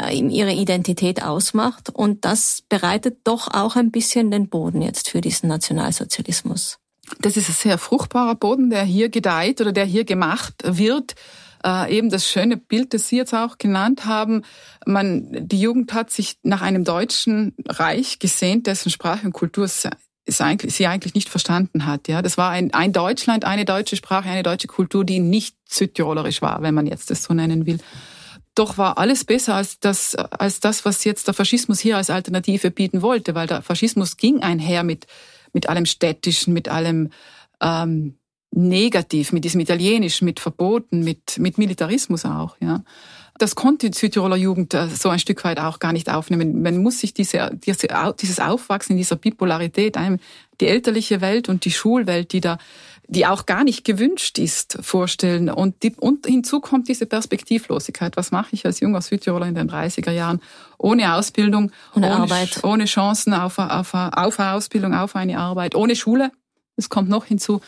äh, 0.03 0.15
ihre 0.15 0.53
Identität 0.53 1.23
ausmacht. 1.23 1.91
Und 1.91 2.25
das 2.25 2.63
bereitet 2.69 3.19
doch 3.25 3.49
auch 3.49 3.77
ein 3.77 3.91
bisschen 3.91 4.31
den 4.31 4.49
Boden 4.49 4.83
jetzt 4.83 5.11
für 5.11 5.21
diesen 5.21 5.49
Nationalsozialismus. 5.49 6.79
Das 7.21 7.37
ist 7.37 7.49
ein 7.49 7.55
sehr 7.55 7.79
fruchtbarer 7.79 8.35
Boden, 8.35 8.71
der 8.71 8.85
hier 8.85 9.09
gedeiht 9.09 9.61
oder 9.61 9.73
der 9.73 9.85
hier 9.85 10.05
gemacht 10.05 10.55
wird. 10.65 11.15
Äh, 11.65 11.97
eben 11.97 12.09
das 12.09 12.27
schöne 12.27 12.57
Bild, 12.57 12.95
das 12.95 13.09
Sie 13.09 13.17
jetzt 13.17 13.35
auch 13.35 13.59
genannt 13.59 14.07
haben. 14.07 14.43
Man, 14.87 15.47
die 15.47 15.61
Jugend 15.61 15.93
hat 15.93 16.11
sich 16.11 16.39
nach 16.43 16.63
einem 16.63 16.85
deutschen 16.85 17.55
Reich 17.69 18.19
gesehnt, 18.19 18.67
dessen 18.67 18.91
Sprache 18.91 19.27
und 19.27 19.33
Kultur 19.33 19.69
sie 20.27 20.87
eigentlich 20.87 21.15
nicht 21.15 21.29
verstanden 21.29 21.87
hat. 21.87 22.09
Ja, 22.09 22.23
das 22.23 22.37
war 22.39 22.51
ein, 22.51 22.73
ein 22.73 22.93
Deutschland, 22.93 23.45
eine 23.45 23.65
deutsche 23.65 23.97
Sprache, 23.97 24.29
eine 24.29 24.43
deutsche 24.43 24.69
Kultur, 24.69 25.05
die 25.05 25.19
nicht 25.19 25.57
südtirolerisch 25.69 26.43
war, 26.43 26.63
wenn 26.63 26.75
man 26.75 26.87
jetzt 26.87 27.11
das 27.11 27.25
so 27.25 27.35
nennen 27.35 27.67
will. 27.67 27.79
Doch 28.55 28.79
war 28.79 28.99
alles 28.99 29.25
besser 29.25 29.55
als 29.55 29.81
das, 29.81 30.15
als 30.15 30.61
das, 30.61 30.85
was 30.85 31.05
jetzt 31.05 31.27
der 31.27 31.35
Faschismus 31.35 31.81
hier 31.81 31.97
als 31.97 32.11
Alternative 32.11 32.71
bieten 32.71 33.03
wollte, 33.03 33.35
weil 33.35 33.47
der 33.47 33.63
Faschismus 33.63 34.17
ging 34.17 34.43
einher 34.43 34.83
mit, 34.83 35.07
mit 35.53 35.69
allem 35.69 35.87
Städtischen, 35.87 36.53
mit 36.53 36.69
allem 36.69 37.11
ähm, 37.61 38.17
Negativ, 38.53 39.33
mit 39.33 39.45
diesem 39.45 39.61
Italienischen, 39.61 40.25
mit 40.25 40.41
Verboten, 40.41 41.05
mit, 41.05 41.39
mit 41.39 41.59
Militarismus 41.59 42.25
auch. 42.25 42.57
Ja 42.61 42.83
das 43.41 43.55
konnte 43.55 43.91
die 43.91 43.97
Südtiroler 43.97 44.37
Jugend 44.37 44.75
äh, 44.75 44.89
so 44.89 45.09
ein 45.09 45.19
Stück 45.19 45.43
weit 45.45 45.59
auch 45.59 45.79
gar 45.79 45.93
nicht 45.93 46.11
aufnehmen. 46.11 46.63
Man 46.63 46.83
muss 46.83 47.01
sich 47.01 47.15
diese, 47.15 47.51
diese, 47.55 47.89
dieses 48.21 48.39
Aufwachsen 48.39 48.93
in 48.93 48.99
dieser 48.99 49.17
Bipolarität, 49.17 49.97
die 50.61 50.67
elterliche 50.67 51.21
Welt 51.21 51.49
und 51.49 51.65
die 51.65 51.71
Schulwelt, 51.71 52.33
die 52.33 52.41
da, 52.41 52.59
die 53.09 53.27
auch 53.27 53.47
gar 53.47 53.65
nicht 53.65 53.85
gewünscht 53.85 54.39
ist, 54.39 54.79
vorstellen. 54.83 55.49
Und, 55.49 55.83
die, 55.83 55.95
und 55.97 56.27
hinzu 56.27 56.61
kommt 56.61 56.89
diese 56.89 57.07
Perspektivlosigkeit. 57.07 58.17
Was 58.17 58.31
mache 58.31 58.51
ich 58.53 58.67
als 58.67 58.81
junger 58.81 59.01
Südtiroler 59.01 59.47
in 59.47 59.55
den 59.55 59.71
30er 59.71 60.13
Jahren? 60.13 60.41
Ohne 60.77 61.15
Ausbildung, 61.15 61.73
ohne, 61.97 62.07
ohne 62.07 62.17
Arbeit, 62.17 62.63
ohne 62.63 62.85
Chancen 62.85 63.33
auf, 63.33 63.59
auf, 63.59 63.95
auf 63.95 64.39
eine 64.39 64.53
Ausbildung, 64.53 64.95
auf 64.95 65.17
eine 65.17 65.39
Arbeit, 65.39 65.75
ohne 65.75 65.97
Schule. 65.97 66.31
Das 66.77 66.89
kommt 66.91 67.09
noch 67.09 67.25
hinzu. 67.25 67.61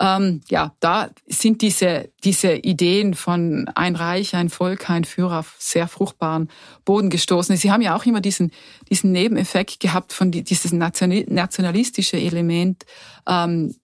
Ähm, 0.00 0.40
ja, 0.48 0.74
da 0.80 1.10
sind 1.26 1.60
diese, 1.60 2.10
diese 2.24 2.54
Ideen 2.54 3.12
von 3.12 3.68
ein 3.74 3.96
Reich, 3.96 4.34
ein 4.34 4.48
Volk, 4.48 4.88
ein 4.88 5.04
Führer 5.04 5.40
auf 5.40 5.54
sehr 5.58 5.88
fruchtbaren 5.88 6.48
Boden 6.86 7.10
gestoßen. 7.10 7.54
Sie 7.58 7.70
haben 7.70 7.82
ja 7.82 7.94
auch 7.94 8.06
immer 8.06 8.22
diesen, 8.22 8.50
diesen 8.88 9.12
Nebeneffekt 9.12 9.78
gehabt 9.78 10.14
von 10.14 10.30
die, 10.30 10.42
dieses 10.42 10.72
nationalistische 10.72 12.16
Element. 12.16 12.86
Ähm, 13.28 13.74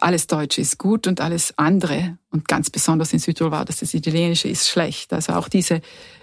alles 0.00 0.26
Deutsche 0.26 0.60
ist 0.60 0.78
gut 0.78 1.06
und 1.06 1.20
alles 1.20 1.56
andere 1.56 2.18
und 2.30 2.46
ganz 2.46 2.68
besonders 2.68 3.12
in 3.12 3.18
Südtirol 3.18 3.50
war 3.50 3.64
das 3.64 3.78
das 3.78 3.94
Italienische 3.94 4.48
ist 4.48 4.68
schlecht. 4.68 5.12
Also 5.14 5.32
auch 5.32 5.48
diese 5.48 5.80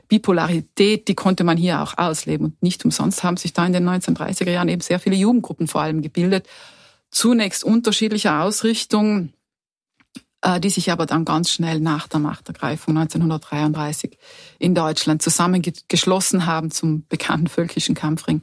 Bipolarität, 0.07 1.07
die 1.07 1.15
konnte 1.15 1.43
man 1.43 1.57
hier 1.57 1.81
auch 1.81 1.97
ausleben 1.97 2.45
und 2.45 2.63
nicht 2.63 2.85
umsonst 2.85 3.23
haben 3.23 3.37
sich 3.37 3.53
da 3.53 3.65
in 3.65 3.73
den 3.73 3.87
1930er 3.89 4.51
Jahren 4.51 4.69
eben 4.69 4.81
sehr 4.81 4.99
viele 4.99 5.15
Jugendgruppen 5.15 5.67
vor 5.67 5.81
allem 5.81 6.03
gebildet 6.03 6.47
zunächst 7.11 7.63
unterschiedlicher 7.63 8.41
Ausrichtung, 8.41 9.33
äh, 10.41 10.59
die 10.59 10.69
sich 10.69 10.91
aber 10.91 11.05
dann 11.05 11.25
ganz 11.25 11.51
schnell 11.51 11.79
nach 11.79 12.07
der 12.07 12.19
Machtergreifung 12.19 12.97
1933 12.97 14.17
in 14.59 14.75
Deutschland 14.75 15.21
zusammengeschlossen 15.21 16.45
haben 16.45 16.71
zum 16.71 17.05
bekannten 17.07 17.47
völkischen 17.47 17.95
Kampfring 17.95 18.41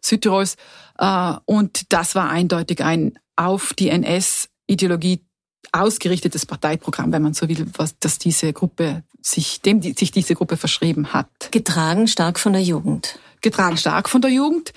Südtirols. 0.00 0.56
Äh, 0.98 1.34
und 1.44 1.92
das 1.92 2.14
war 2.14 2.30
eindeutig 2.30 2.82
ein 2.82 3.18
auf 3.36 3.72
die 3.74 3.88
NS-Ideologie 3.88 5.24
ausgerichtetes 5.72 6.46
Parteiprogramm, 6.46 7.12
wenn 7.12 7.22
man 7.22 7.34
so 7.34 7.48
will, 7.48 7.66
was, 7.76 7.98
dass 7.98 8.18
diese 8.18 8.52
Gruppe 8.52 9.02
sich, 9.22 9.60
dem 9.60 9.80
die, 9.80 9.92
sich 9.92 10.12
diese 10.12 10.34
Gruppe 10.34 10.56
verschrieben 10.56 11.12
hat. 11.12 11.28
Getragen 11.50 12.06
stark 12.06 12.38
von 12.38 12.52
der 12.52 12.62
Jugend. 12.62 13.18
Getragen 13.40 13.76
stark 13.76 14.08
von 14.08 14.20
der 14.20 14.30
Jugend 14.30 14.72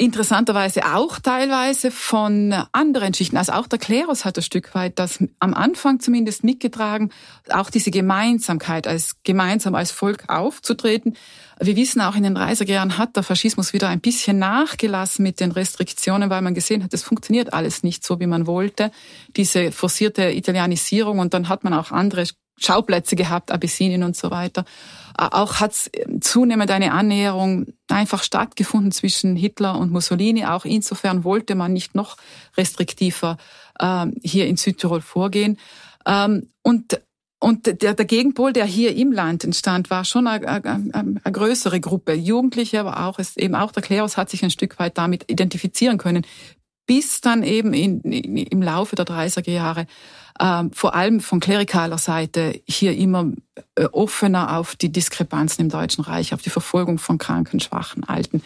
interessanterweise 0.00 0.86
auch 0.86 1.18
teilweise 1.18 1.90
von 1.90 2.54
anderen 2.72 3.12
Schichten. 3.12 3.36
Also 3.36 3.52
auch 3.52 3.66
der 3.66 3.78
Klerus 3.78 4.24
hat 4.24 4.38
ein 4.38 4.42
Stück 4.42 4.74
weit 4.74 4.98
das 4.98 5.22
am 5.40 5.52
Anfang 5.52 6.00
zumindest 6.00 6.42
mitgetragen, 6.42 7.10
auch 7.50 7.68
diese 7.68 7.90
Gemeinsamkeit, 7.90 8.86
als 8.86 9.16
gemeinsam 9.24 9.74
als 9.74 9.90
Volk 9.90 10.24
aufzutreten. 10.28 11.18
Wir 11.60 11.76
wissen 11.76 12.00
auch 12.00 12.16
in 12.16 12.22
den 12.22 12.34
30er 12.34 12.72
Jahren 12.72 12.96
hat 12.96 13.14
der 13.14 13.22
Faschismus 13.22 13.74
wieder 13.74 13.90
ein 13.90 14.00
bisschen 14.00 14.38
nachgelassen 14.38 15.22
mit 15.22 15.38
den 15.38 15.52
Restriktionen, 15.52 16.30
weil 16.30 16.40
man 16.40 16.54
gesehen 16.54 16.82
hat, 16.82 16.94
es 16.94 17.02
funktioniert 17.02 17.52
alles 17.52 17.82
nicht 17.82 18.02
so, 18.02 18.18
wie 18.20 18.26
man 18.26 18.46
wollte. 18.46 18.90
Diese 19.36 19.70
forcierte 19.70 20.30
Italianisierung 20.30 21.18
und 21.18 21.34
dann 21.34 21.50
hat 21.50 21.62
man 21.62 21.74
auch 21.74 21.90
andere 21.90 22.24
Schauplätze 22.60 23.16
gehabt, 23.16 23.50
Abyssinien 23.50 24.02
und 24.02 24.16
so 24.16 24.30
weiter. 24.30 24.64
Auch 25.16 25.60
hat 25.60 25.74
zunehmend 26.20 26.70
eine 26.70 26.92
Annäherung 26.92 27.66
einfach 27.88 28.22
stattgefunden 28.22 28.92
zwischen 28.92 29.36
Hitler 29.36 29.78
und 29.78 29.90
Mussolini. 29.90 30.44
Auch 30.44 30.64
insofern 30.64 31.24
wollte 31.24 31.54
man 31.54 31.72
nicht 31.72 31.94
noch 31.94 32.16
restriktiver 32.56 33.36
äh, 33.78 34.06
hier 34.22 34.46
in 34.46 34.56
Südtirol 34.56 35.00
vorgehen. 35.00 35.58
Ähm, 36.06 36.48
und 36.62 37.00
und 37.42 37.82
der, 37.82 37.94
der 37.94 38.04
Gegenpol, 38.04 38.52
der 38.52 38.66
hier 38.66 38.94
im 38.94 39.12
Land 39.12 39.44
entstand, 39.44 39.88
war 39.88 40.04
schon 40.04 40.26
eine, 40.26 40.46
eine, 40.46 40.90
eine 40.92 41.20
größere 41.24 41.80
Gruppe. 41.80 42.12
Jugendliche, 42.12 42.80
aber 42.80 43.06
auch, 43.06 43.18
es, 43.18 43.38
eben 43.38 43.54
auch 43.54 43.72
der 43.72 43.82
Klerus 43.82 44.18
hat 44.18 44.28
sich 44.28 44.44
ein 44.44 44.50
Stück 44.50 44.78
weit 44.78 44.98
damit 44.98 45.30
identifizieren 45.30 45.96
können. 45.96 46.26
Bis 46.90 47.20
dann 47.20 47.44
eben 47.44 47.72
in, 47.72 48.00
in, 48.00 48.36
im 48.36 48.62
Laufe 48.62 48.96
der 48.96 49.04
30er 49.04 49.48
Jahre 49.48 49.86
ähm, 50.40 50.72
vor 50.72 50.96
allem 50.96 51.20
von 51.20 51.38
klerikaler 51.38 51.98
Seite 51.98 52.60
hier 52.66 52.96
immer 52.96 53.30
äh, 53.76 53.84
offener 53.92 54.56
auf 54.58 54.74
die 54.74 54.90
Diskrepanzen 54.90 55.62
im 55.62 55.68
Deutschen 55.68 56.02
Reich, 56.02 56.34
auf 56.34 56.42
die 56.42 56.50
Verfolgung 56.50 56.98
von 56.98 57.16
Kranken, 57.16 57.60
Schwachen, 57.60 58.02
Alten. 58.02 58.42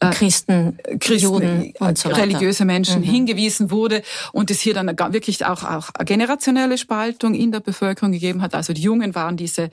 Äh, 0.00 0.10
Christen, 0.10 0.78
Christen, 1.00 1.24
Juden 1.24 1.72
und 1.78 1.96
so 1.96 2.10
weiter. 2.10 2.20
religiöse 2.20 2.66
Menschen 2.66 3.00
mhm. 3.00 3.06
hingewiesen 3.06 3.70
wurde 3.70 4.02
und 4.32 4.50
es 4.50 4.60
hier 4.60 4.74
dann 4.74 4.94
wirklich 5.14 5.46
auch, 5.46 5.64
auch 5.64 5.88
generationelle 6.04 6.76
Spaltung 6.76 7.32
in 7.32 7.52
der 7.52 7.60
Bevölkerung 7.60 8.12
gegeben 8.12 8.42
hat. 8.42 8.54
Also 8.54 8.74
die 8.74 8.82
Jungen 8.82 9.14
waren 9.14 9.38
diese 9.38 9.70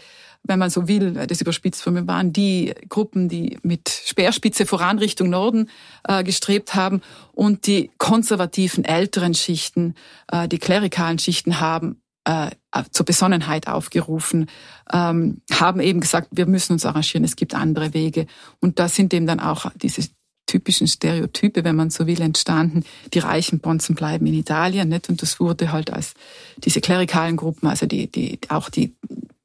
wenn 0.47 0.59
man 0.59 0.69
so 0.69 0.87
will, 0.87 1.13
das 1.13 1.41
überspitzt 1.41 1.81
von 1.81 1.93
mir, 1.93 2.07
waren 2.07 2.33
die 2.33 2.73
Gruppen, 2.89 3.29
die 3.29 3.57
mit 3.63 3.89
Speerspitze 3.89 4.65
voran 4.65 4.99
Richtung 4.99 5.29
Norden 5.29 5.69
äh, 6.07 6.23
gestrebt 6.23 6.75
haben 6.75 7.01
und 7.33 7.67
die 7.67 7.91
konservativen 7.97 8.85
älteren 8.85 9.33
Schichten, 9.33 9.95
äh, 10.31 10.47
die 10.47 10.59
klerikalen 10.59 11.19
Schichten 11.19 11.59
haben 11.59 12.01
äh, 12.25 12.51
zur 12.91 13.05
Besonnenheit 13.05 13.67
aufgerufen, 13.67 14.47
ähm, 14.91 15.41
haben 15.51 15.79
eben 15.79 15.99
gesagt, 15.99 16.29
wir 16.31 16.45
müssen 16.45 16.73
uns 16.73 16.85
arrangieren, 16.85 17.23
es 17.23 17.35
gibt 17.35 17.55
andere 17.55 17.93
Wege. 17.93 18.27
Und 18.59 18.79
da 18.79 18.89
sind 18.89 19.13
eben 19.13 19.27
dann 19.27 19.39
auch 19.39 19.71
diese 19.75 20.01
typischen 20.45 20.87
Stereotype, 20.87 21.63
wenn 21.63 21.75
man 21.75 21.89
so 21.89 22.07
will, 22.07 22.21
entstanden. 22.21 22.83
Die 23.13 23.19
reichen 23.19 23.59
Bonzen 23.59 23.95
bleiben 23.95 24.25
in 24.27 24.33
Italien, 24.33 24.89
nicht? 24.89 25.09
Und 25.09 25.21
das 25.21 25.39
wurde 25.39 25.71
halt 25.71 25.91
als 25.91 26.13
diese 26.57 26.81
klerikalen 26.81 27.35
Gruppen, 27.35 27.67
also 27.67 27.85
die, 27.85 28.11
die, 28.11 28.39
auch 28.49 28.69
die 28.69 28.95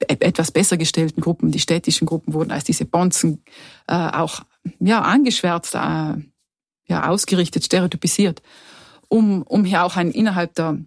etwas 0.09 0.51
besser 0.51 0.77
gestellten 0.77 1.21
Gruppen, 1.21 1.51
die 1.51 1.59
städtischen 1.59 2.07
Gruppen 2.07 2.35
wurden 2.35 2.51
als 2.51 2.65
diese 2.65 2.85
Bonzen 2.85 3.43
äh, 3.87 3.95
auch 3.95 4.41
ja 4.79 5.03
angeschwärzt, 5.03 5.75
äh, 5.75 6.15
ja 6.87 7.09
ausgerichtet, 7.09 7.65
stereotypisiert, 7.65 8.43
um 9.09 9.43
um 9.43 9.65
hier 9.65 9.85
auch 9.85 9.97
ein 9.97 10.11
innerhalb 10.11 10.55
der 10.55 10.79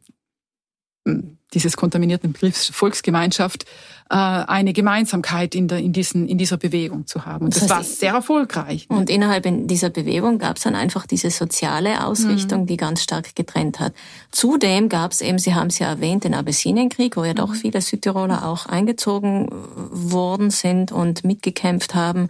dieses 1.54 1.78
kontaminierten 1.78 2.34
Begriffs 2.34 2.70
Volksgemeinschaft 2.70 3.66
äh, 4.10 4.16
eine 4.16 4.74
Gemeinsamkeit 4.74 5.56
in, 5.56 5.68
der, 5.68 5.80
in, 5.80 5.94
diesen, 5.94 6.28
in 6.28 6.38
dieser 6.38 6.58
Bewegung 6.58 7.08
zu 7.08 7.26
haben. 7.26 7.46
Und 7.46 7.56
das, 7.56 7.68
das 7.68 7.78
heißt, 7.78 7.90
war 7.90 7.98
sehr 7.98 8.14
erfolgreich. 8.14 8.86
Und 8.90 9.10
innerhalb 9.10 9.48
dieser 9.68 9.90
Bewegung 9.90 10.40
gab 10.40 10.58
es 10.58 10.64
dann 10.64 10.76
einfach 10.76 11.08
diese 11.08 11.30
soziale 11.32 12.06
Ausrichtung, 12.06 12.62
mhm. 12.62 12.68
die 12.68 12.78
ganz 12.78 13.04
stark 13.04 13.36
getrennt 13.36 13.80
hat. 13.80 13.94
Zudem 14.32 14.90
gab 14.90 15.12
es 15.12 15.22
eben, 15.22 15.40
Sie 15.40 15.56
haben 15.56 15.68
es 15.68 15.80
ja 15.80 15.88
erwähnt, 15.88 16.24
den 16.24 16.34
Abyssinienkrieg, 16.34 17.18
wo 17.18 17.24
ja 17.24 17.34
doch 17.34 17.50
mhm. 17.50 17.56
viele 17.56 17.82
Südtiroler 17.82 18.48
auch 18.48 18.66
eingezogen 18.66 19.48
worden 19.52 20.50
sind 20.50 20.92
und 20.92 21.24
mitgekämpft 21.24 21.96
haben. 21.96 22.28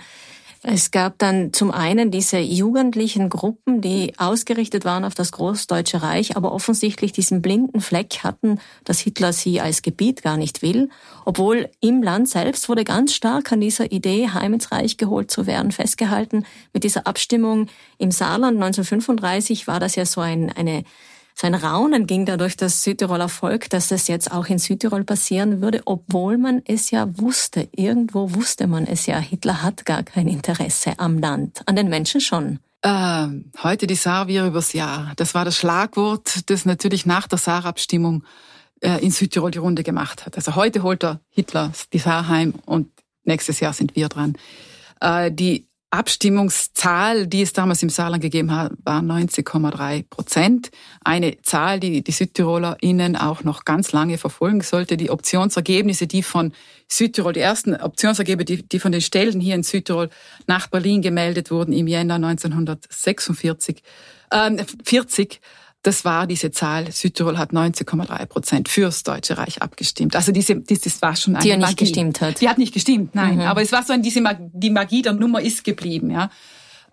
Es 0.66 0.92
gab 0.92 1.20
dann 1.20 1.52
zum 1.52 1.72
einen 1.72 2.10
diese 2.10 2.40
jugendlichen 2.40 3.28
Gruppen, 3.28 3.82
die 3.82 4.14
ausgerichtet 4.18 4.86
waren 4.86 5.04
auf 5.04 5.14
das 5.14 5.34
Großdeutsche 5.34 6.02
Reich, 6.02 6.38
aber 6.38 6.54
offensichtlich 6.54 7.12
diesen 7.12 7.42
blinden 7.42 7.82
Fleck 7.82 8.20
hatten, 8.24 8.60
dass 8.86 9.02
Hitler 9.02 9.34
sie 9.34 9.60
als 9.60 9.82
Gebiet 9.82 10.24
gar 10.24 10.38
nicht 10.38 10.62
will, 10.62 10.90
obwohl 11.26 11.70
im 11.82 12.02
Land 12.02 12.30
selbst 12.30 12.70
wurde 12.70 12.86
ganz 12.86 13.14
stark 13.14 13.52
an 13.52 13.60
dieser 13.60 13.92
Idee, 13.92 14.30
heim 14.30 14.54
ins 14.54 14.72
Reich 14.72 14.96
geholt 14.96 15.30
zu 15.30 15.48
werden, 15.48 15.74
festgehalten. 15.74 16.46
Mit 16.72 16.86
dieser 16.86 17.08
Abstimmung 17.08 17.68
im 17.98 18.12
Saarland 18.12 18.56
1935 18.56 19.68
war 19.68 19.82
das 19.82 19.96
ja 19.96 20.06
so 20.06 20.22
ein, 20.22 20.50
eine 20.50 20.86
so 21.36 21.48
ein 21.48 21.56
Raunen 21.56 22.06
ging 22.06 22.26
da 22.26 22.38
durch 22.38 22.56
das 22.56 22.84
Südtiroler 22.84 23.30
Volk, 23.30 23.70
dass 23.70 23.88
das 23.88 24.08
jetzt 24.08 24.32
auch 24.32 24.48
in 24.48 24.60
Südtirol 24.60 25.04
passieren 25.04 25.62
würde, 25.62 25.82
obwohl 25.86 26.38
man 26.38 26.62
es 26.66 26.92
ja 26.92 27.08
wusste. 27.18 27.68
Irgendwo 27.72 28.34
wusste 28.34 28.68
man 28.68 28.86
es 28.86 29.08
ja. 29.08 29.18
Hitler 29.18 29.64
hat 29.64 29.86
gar 29.86 30.04
kein 30.04 30.28
Interesse 30.28 30.94
am 30.98 31.18
Land, 31.20 31.62
an 31.66 31.76
den 31.76 31.90
Menschen 31.90 32.22
schon. 32.22 32.60
Äh, 32.82 33.28
heute 33.64 33.88
die 33.88 33.96
Saar 33.96 34.28
wir 34.28 34.46
übers 34.46 34.74
Jahr. 34.74 35.14
Das 35.16 35.34
war 35.34 35.46
das 35.46 35.58
Schlagwort, 35.58 36.50
das 36.50 36.66
natürlich 36.66 37.06
nach 37.06 37.28
der 37.28 37.40
Saar-Abstimmung 37.40 38.24
äh, 38.82 39.04
in 39.04 39.12
Südtirol 39.12 39.52
die 39.52 39.60
Runde 39.60 39.84
gemacht 39.84 40.26
hat. 40.26 40.36
Also 40.36 40.56
heute 40.56 40.84
holt 40.84 41.04
er 41.04 41.22
Hitler 41.30 41.72
die 41.94 42.00
Saar 42.00 42.28
heim 42.28 42.54
und 42.66 42.90
nächstes 43.24 43.60
Jahr 43.60 43.74
sind 43.74 43.96
wir 43.96 44.10
dran. 44.10 44.38
Äh, 45.00 45.32
die 45.32 45.66
Abstimmungszahl, 45.94 47.28
die 47.28 47.44
es 47.44 47.54
damals 47.54 47.84
im 47.84 47.90
Saarland 47.90 48.24
gegeben 48.24 48.52
hat, 48.52 48.72
war 48.84 49.02
90,3 49.02 50.04
Prozent. 50.10 50.72
Eine 51.04 51.40
Zahl, 51.44 51.80
die 51.80 52.04
die 52.04 52.12
SüdtirolerInnen 52.12 53.16
auch 53.16 53.44
noch 53.44 53.64
ganz 53.64 53.92
lange 53.92 54.18
verfolgen 54.18 54.62
sollte. 54.62 54.98
Die 54.98 55.12
Optionsergebnisse, 55.12 56.08
die 56.08 56.24
von 56.24 56.52
Südtirol, 56.88 57.34
die 57.34 57.42
ersten 57.42 57.76
Optionsergebnisse, 57.76 58.64
die, 58.64 58.80
von 58.80 58.92
den 58.92 59.02
Stellen 59.02 59.40
hier 59.40 59.54
in 59.54 59.62
Südtirol 59.62 60.10
nach 60.48 60.66
Berlin 60.66 61.04
gemeldet 61.04 61.52
wurden 61.52 61.74
im 61.74 61.86
Jänner 61.86 62.16
1946, 62.16 63.84
äh, 64.32 64.66
40, 64.84 65.42
das 65.84 66.06
war 66.06 66.28
diese 66.28 66.52
Zahl. 66.52 66.92
Südtirol 66.92 67.38
hat 67.38 67.52
19,3 67.52 68.26
Prozent 68.26 68.70
fürs 68.70 69.04
Deutsche 69.04 69.38
Reich 69.38 69.62
abgestimmt. 69.62 70.16
Also 70.16 70.32
diese, 70.32 70.56
dieses 70.56 71.02
war 71.02 71.16
schon 71.16 71.36
eine 71.36 71.44
Die 71.44 71.50
ja 71.50 71.58
nicht 71.58 71.66
Magie. 71.66 71.84
gestimmt 71.84 72.22
hat. 72.22 72.40
Die 72.42 72.50
hat 72.50 72.58
nicht 72.58 72.74
gestimmt, 72.74 73.14
nein. 73.16 73.36
Mhm. 73.36 73.42
Aber 73.42 73.62
es 73.62 73.72
war 73.74 73.84
so 73.84 73.92
ein, 73.94 74.02
diese 74.02 74.22
Magie, 74.22 74.50
die 74.54 74.70
Magie 74.70 75.02
der 75.02 75.14
Nummer 75.14 75.42
ist 75.42 75.64
geblieben, 75.64 76.10
ja. 76.10 76.30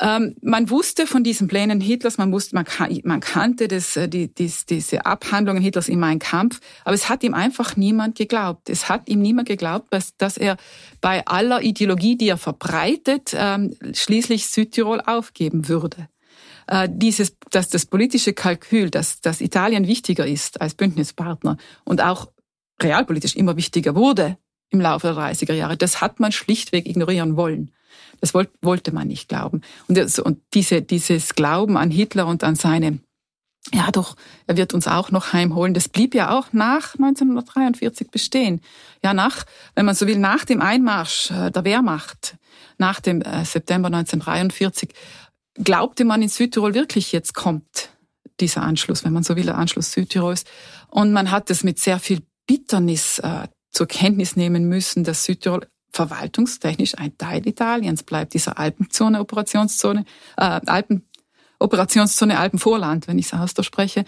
Ähm, 0.03 0.35
man 0.41 0.71
wusste 0.71 1.07
von 1.07 1.23
diesen 1.23 1.47
Plänen 1.47 1.79
Hitlers, 1.83 2.17
man 2.17 2.33
wusste, 2.33 2.55
man, 2.55 2.65
man 3.05 3.21
kannte 3.21 3.69
das, 3.69 3.97
äh, 3.97 4.09
die, 4.09 4.35
die, 4.35 4.51
diese 4.69 5.05
Abhandlungen 5.05 5.63
Hitlers 5.63 5.89
in 5.89 6.01
Mein 6.01 6.19
Kampf, 6.19 6.61
aber 6.85 6.95
es 6.95 7.11
hat 7.11 7.23
ihm 7.23 7.35
einfach 7.35 7.77
niemand 7.77 8.17
geglaubt. 8.17 8.71
Es 8.71 8.89
hat 8.89 9.11
ihm 9.11 9.21
niemand 9.21 9.47
geglaubt, 9.47 9.93
dass, 9.93 10.17
dass 10.17 10.39
er 10.39 10.57
bei 11.03 11.27
aller 11.27 11.63
Ideologie, 11.63 12.17
die 12.17 12.29
er 12.29 12.39
verbreitet, 12.39 13.35
ähm, 13.35 13.77
schließlich 13.93 14.47
Südtirol 14.47 15.03
aufgeben 15.03 15.69
würde 15.69 16.09
dieses, 16.89 17.37
dass 17.51 17.69
das 17.69 17.87
politische 17.87 18.33
Kalkül, 18.33 18.91
dass, 18.91 19.21
dass 19.21 19.41
Italien 19.41 19.87
wichtiger 19.87 20.27
ist 20.27 20.61
als 20.61 20.75
Bündnispartner 20.75 21.57
und 21.85 22.01
auch 22.01 22.31
realpolitisch 22.81 23.37
immer 23.37 23.57
wichtiger 23.57 23.95
wurde 23.95 24.39
im 24.71 24.81
Laufe 24.81 25.09
der 25.09 25.17
30er 25.17 25.53
Jahre, 25.53 25.77
das 25.77 26.01
hat 26.01 26.21
man 26.21 26.33
schlichtweg 26.33 26.87
ignorieren 26.87 27.37
wollen. 27.37 27.73
Das 28.21 28.35
wollte 28.35 28.93
man 28.93 29.09
nicht 29.09 29.29
glauben. 29.29 29.63
Und, 29.89 29.99
das, 29.99 30.19
und 30.19 30.41
diese, 30.55 30.83
dieses 30.83 31.35
Glauben 31.35 31.77
an 31.77 31.91
Hitler 31.91 32.27
und 32.27 32.45
an 32.45 32.55
seine, 32.55 33.01
ja 33.73 33.91
doch, 33.91 34.17
er 34.47 34.57
wird 34.57 34.75
uns 34.75 34.87
auch 34.87 35.11
noch 35.11 35.33
heimholen, 35.33 35.75
das 35.75 35.89
blieb 35.89 36.15
ja 36.15 36.39
auch 36.39 36.53
nach 36.53 36.95
1943 36.95 38.11
bestehen. 38.11 38.61
Ja, 39.03 39.15
nach, 39.15 39.45
wenn 39.75 39.87
man 39.87 39.95
so 39.95 40.07
will, 40.07 40.19
nach 40.19 40.45
dem 40.45 40.61
Einmarsch 40.61 41.31
äh, 41.31 41.51
der 41.51 41.65
Wehrmacht, 41.65 42.37
nach 42.79 43.01
dem 43.01 43.23
äh, 43.23 43.45
September 43.45 43.87
1943, 43.87 44.91
glaubte 45.55 46.05
man 46.05 46.23
in 46.23 46.29
Südtirol 46.29 46.75
wirklich, 46.75 47.13
jetzt 47.13 47.35
kommt 47.35 47.91
dieser 48.41 48.63
Anschluss, 48.63 49.05
wenn 49.05 49.13
man 49.13 49.23
so 49.23 49.37
will, 49.37 49.45
der 49.45 49.59
Anschluss 49.59 49.93
Südtirols. 49.93 50.45
Und 50.89 51.13
man 51.13 51.31
hat 51.31 51.51
es 51.51 51.63
mit 51.63 51.79
sehr 51.79 51.99
viel 51.99 52.23
Bitternis 52.47 53.19
äh, 53.19 53.49
zur 53.71 53.87
Kenntnis 53.87 54.37
nehmen 54.37 54.69
müssen, 54.69 55.05
dass 55.05 55.25
Südtirol 55.25 55.67
verwaltungstechnisch 55.93 56.97
ein 56.99 57.17
Teil 57.19 57.47
Italiens 57.47 58.03
bleibt, 58.03 58.35
dieser 58.35 58.59
Alpenzone, 58.59 59.21
Operationszone, 59.21 60.05
äh, 60.37 60.61
Alpen, 60.67 61.07
Operationszone 61.59 62.39
Alpenvorland, 62.39 63.09
wenn 63.09 63.19
ich 63.19 63.27
es 63.27 63.35
ausspreche, 63.35 64.05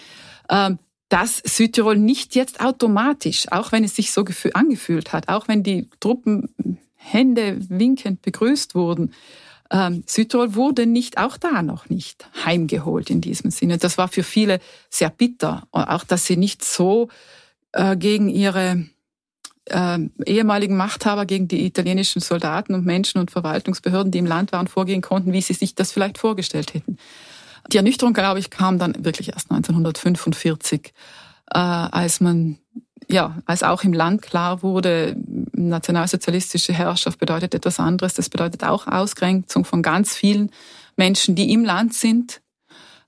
äh, 0.48 0.70
dass 1.08 1.38
Südtirol 1.44 1.98
nicht 1.98 2.34
jetzt 2.34 2.60
automatisch, 2.60 3.50
auch 3.52 3.72
wenn 3.72 3.84
es 3.84 3.96
sich 3.96 4.12
so 4.12 4.24
angefühlt 4.54 5.12
hat, 5.12 5.28
auch 5.28 5.48
wenn 5.48 5.62
die 5.62 5.90
Truppen 6.00 6.78
Hände 6.94 7.58
winkend 7.68 8.22
begrüßt 8.22 8.74
wurden, 8.74 9.12
ähm, 9.72 10.04
Südtirol 10.06 10.54
wurde 10.54 10.86
nicht, 10.86 11.16
auch 11.16 11.38
da 11.38 11.62
noch 11.62 11.88
nicht, 11.88 12.26
heimgeholt 12.44 13.08
in 13.08 13.22
diesem 13.22 13.50
Sinne. 13.50 13.78
Das 13.78 13.96
war 13.96 14.08
für 14.08 14.22
viele 14.22 14.60
sehr 14.90 15.08
bitter, 15.08 15.66
auch 15.72 16.04
dass 16.04 16.26
sie 16.26 16.36
nicht 16.36 16.62
so 16.62 17.08
äh, 17.72 17.96
gegen 17.96 18.28
ihre 18.28 18.86
äh, 19.64 19.98
ehemaligen 20.26 20.76
Machthaber, 20.76 21.24
gegen 21.24 21.48
die 21.48 21.64
italienischen 21.64 22.20
Soldaten 22.20 22.74
und 22.74 22.84
Menschen 22.84 23.18
und 23.18 23.30
Verwaltungsbehörden, 23.30 24.12
die 24.12 24.18
im 24.18 24.26
Land 24.26 24.52
waren, 24.52 24.68
vorgehen 24.68 25.00
konnten, 25.00 25.32
wie 25.32 25.40
sie 25.40 25.54
sich 25.54 25.74
das 25.74 25.90
vielleicht 25.90 26.18
vorgestellt 26.18 26.74
hätten. 26.74 26.98
Die 27.72 27.78
Ernüchterung, 27.78 28.12
glaube 28.12 28.40
ich, 28.40 28.50
kam 28.50 28.78
dann 28.78 29.04
wirklich 29.04 29.28
erst 29.32 29.50
1945, 29.50 30.92
äh, 31.50 31.58
als 31.58 32.20
man 32.20 32.58
ja, 33.12 33.42
als 33.44 33.62
auch 33.62 33.84
im 33.84 33.92
Land 33.92 34.22
klar 34.22 34.62
wurde, 34.62 35.16
nationalsozialistische 35.52 36.72
Herrschaft 36.72 37.18
bedeutet 37.18 37.54
etwas 37.54 37.78
anderes. 37.78 38.14
Das 38.14 38.30
bedeutet 38.30 38.64
auch 38.64 38.86
Ausgrenzung 38.86 39.64
von 39.64 39.82
ganz 39.82 40.16
vielen 40.16 40.50
Menschen, 40.96 41.34
die 41.34 41.52
im 41.52 41.64
Land 41.64 41.94
sind, 41.94 42.40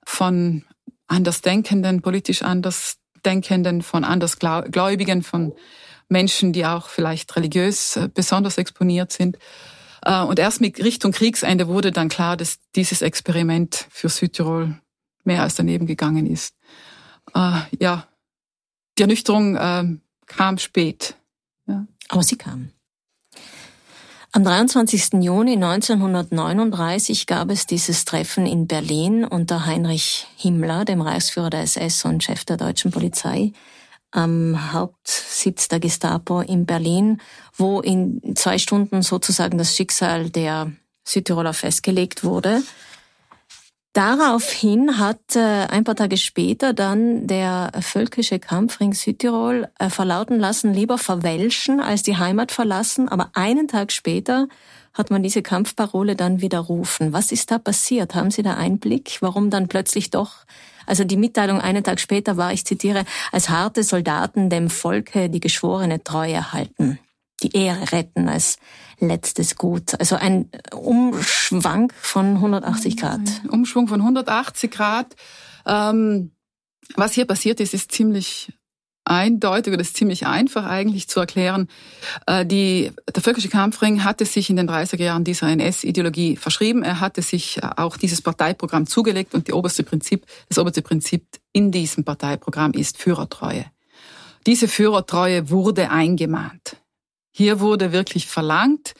von 0.05 0.63
Andersdenkenden, 1.07 2.01
politisch 2.01 2.43
Andersdenkenden, 2.43 3.81
von 3.81 4.03
Andersgläubigen, 4.03 5.23
von 5.23 5.53
Menschen, 6.07 6.53
die 6.53 6.65
auch 6.65 6.89
vielleicht 6.89 7.35
religiös 7.35 7.95
äh, 7.95 8.07
besonders 8.13 8.59
exponiert 8.59 9.11
sind. 9.11 9.37
Äh, 10.03 10.21
und 10.21 10.37
erst 10.37 10.61
mit 10.61 10.83
Richtung 10.83 11.11
Kriegsende 11.11 11.67
wurde 11.67 11.91
dann 11.91 12.09
klar, 12.09 12.37
dass 12.37 12.59
dieses 12.75 13.01
Experiment 13.01 13.87
für 13.89 14.09
Südtirol 14.09 14.79
mehr 15.23 15.41
als 15.41 15.55
daneben 15.55 15.87
gegangen 15.87 16.27
ist. 16.27 16.55
Äh, 17.33 17.61
ja, 17.79 18.07
die 18.97 19.01
Ernüchterung 19.01 19.55
äh, 19.55 19.83
kam 20.27 20.57
spät. 20.57 21.15
Ja. 21.67 21.85
Aber 22.09 22.23
sie 22.23 22.37
kam. 22.37 22.71
Am 24.35 24.43
23. 24.43 25.23
Juni 25.23 25.53
1939 25.53 27.25
gab 27.25 27.49
es 27.49 27.67
dieses 27.67 28.03
Treffen 28.03 28.45
in 28.45 28.67
Berlin 28.67 29.23
unter 29.23 29.65
Heinrich 29.65 30.27
Himmler, 30.35 30.83
dem 30.83 30.99
Reichsführer 30.99 31.49
der 31.49 31.61
SS 31.61 32.03
und 32.03 32.21
Chef 32.21 32.43
der 32.43 32.57
deutschen 32.57 32.91
Polizei, 32.91 33.53
am 34.11 34.73
Hauptsitz 34.73 35.69
der 35.69 35.79
Gestapo 35.79 36.41
in 36.41 36.65
Berlin, 36.65 37.21
wo 37.55 37.79
in 37.79 38.35
zwei 38.35 38.57
Stunden 38.57 39.03
sozusagen 39.03 39.57
das 39.57 39.73
Schicksal 39.73 40.29
der 40.29 40.69
Südtiroler 41.05 41.53
festgelegt 41.53 42.25
wurde. 42.25 42.61
Daraufhin 43.95 44.99
hat 44.99 45.37
äh, 45.37 45.39
ein 45.39 45.85
paar 45.85 45.95
Tage 45.95 46.17
später 46.17 46.73
dann 46.73 47.27
der 47.27 47.71
völkische 47.79 48.39
Kampfring 48.39 48.93
Südtirol 48.93 49.69
äh, 49.79 49.89
verlauten 49.89 50.37
lassen, 50.37 50.73
lieber 50.73 50.97
verwelschen 50.97 51.79
als 51.79 52.03
die 52.03 52.17
Heimat 52.17 52.51
verlassen. 52.51 53.07
Aber 53.07 53.29
einen 53.35 53.69
Tag 53.69 53.93
später 53.93 54.49
hat 54.93 55.11
man 55.11 55.23
diese 55.23 55.41
Kampfparole 55.41 56.17
dann 56.17 56.41
widerrufen. 56.41 57.13
Was 57.13 57.31
ist 57.31 57.51
da 57.51 57.57
passiert? 57.57 58.15
Haben 58.15 58.31
Sie 58.31 58.43
da 58.43 58.55
Einblick? 58.55 59.19
Warum 59.21 59.49
dann 59.49 59.69
plötzlich 59.69 60.09
doch 60.09 60.43
also 60.85 61.03
die 61.03 61.17
Mitteilung 61.17 61.61
einen 61.61 61.83
Tag 61.83 61.99
später 61.99 62.37
war, 62.37 62.53
ich 62.53 62.65
zitiere, 62.65 63.05
als 63.31 63.49
harte 63.49 63.81
Soldaten 63.81 64.51
dem 64.51 64.69
Volke 64.69 65.29
die 65.29 65.39
geschworene 65.39 66.03
Treue 66.03 66.53
halten, 66.53 66.99
die 67.45 67.57
Ehre 67.57 67.91
retten 67.91 68.27
als 68.27 68.57
letztes 68.99 69.55
Gut. 69.55 69.99
Also 69.99 70.15
ein 70.15 70.49
Umschwang 70.73 71.91
von 72.01 72.35
180 72.35 72.97
Grad. 72.97 73.21
Ein 73.43 73.49
Umschwung 73.49 73.87
von 73.87 74.01
180 74.01 74.71
Grad. 74.71 75.15
Ähm, 75.65 76.31
was 76.95 77.13
hier 77.13 77.25
passiert 77.25 77.59
ist, 77.59 77.73
ist 77.73 77.91
ziemlich 77.91 78.53
eindeutig 79.05 79.71
oder 79.71 79.81
ist 79.81 79.97
ziemlich 79.97 80.25
einfach 80.25 80.65
eigentlich 80.65 81.07
zu 81.07 81.19
erklären. 81.19 81.67
Äh, 82.25 82.45
die, 82.45 82.91
der 83.13 83.21
völkische 83.21 83.49
Kampfring 83.49 84.03
hatte 84.03 84.25
sich 84.25 84.49
in 84.49 84.55
den 84.55 84.67
30er 84.67 85.03
Jahren 85.03 85.23
dieser 85.23 85.47
NS-Ideologie 85.49 86.37
verschrieben. 86.37 86.81
Er 86.83 86.99
hatte 86.99 87.21
sich 87.21 87.57
äh, 87.57 87.69
auch 87.77 87.97
dieses 87.97 88.21
Parteiprogramm 88.21 88.87
zugelegt 88.87 89.35
und 89.35 89.47
die 89.47 89.53
oberste 89.53 89.83
Prinzip, 89.83 90.25
das 90.49 90.57
oberste 90.57 90.81
Prinzip 90.81 91.25
in 91.53 91.71
diesem 91.71 92.03
Parteiprogramm 92.03 92.71
ist 92.71 92.97
Führertreue. 92.97 93.65
diese 94.47 94.67
Führertreue 94.67 95.49
wurde 95.49 95.91
eingemahnt. 95.91 96.77
Hier 97.37 97.59
wurde 97.59 97.91
wirklich 97.91 98.27
verlangt, 98.27 98.93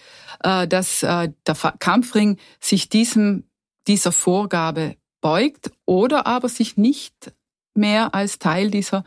äh, 0.43 0.67
dass 0.67 1.03
äh, 1.03 1.29
der 1.47 1.55
Kampfring 1.79 2.37
sich 2.59 2.89
diesem, 2.89 3.45
dieser 3.87 4.11
Vorgabe 4.11 4.97
beugt 5.21 5.71
oder 5.85 6.27
aber 6.27 6.49
sich 6.49 6.75
nicht 6.75 7.31
mehr 7.75 8.13
als 8.13 8.37
Teil 8.37 8.71
dieser, 8.71 9.05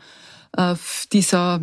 äh, 0.57 0.73
dieser 1.13 1.61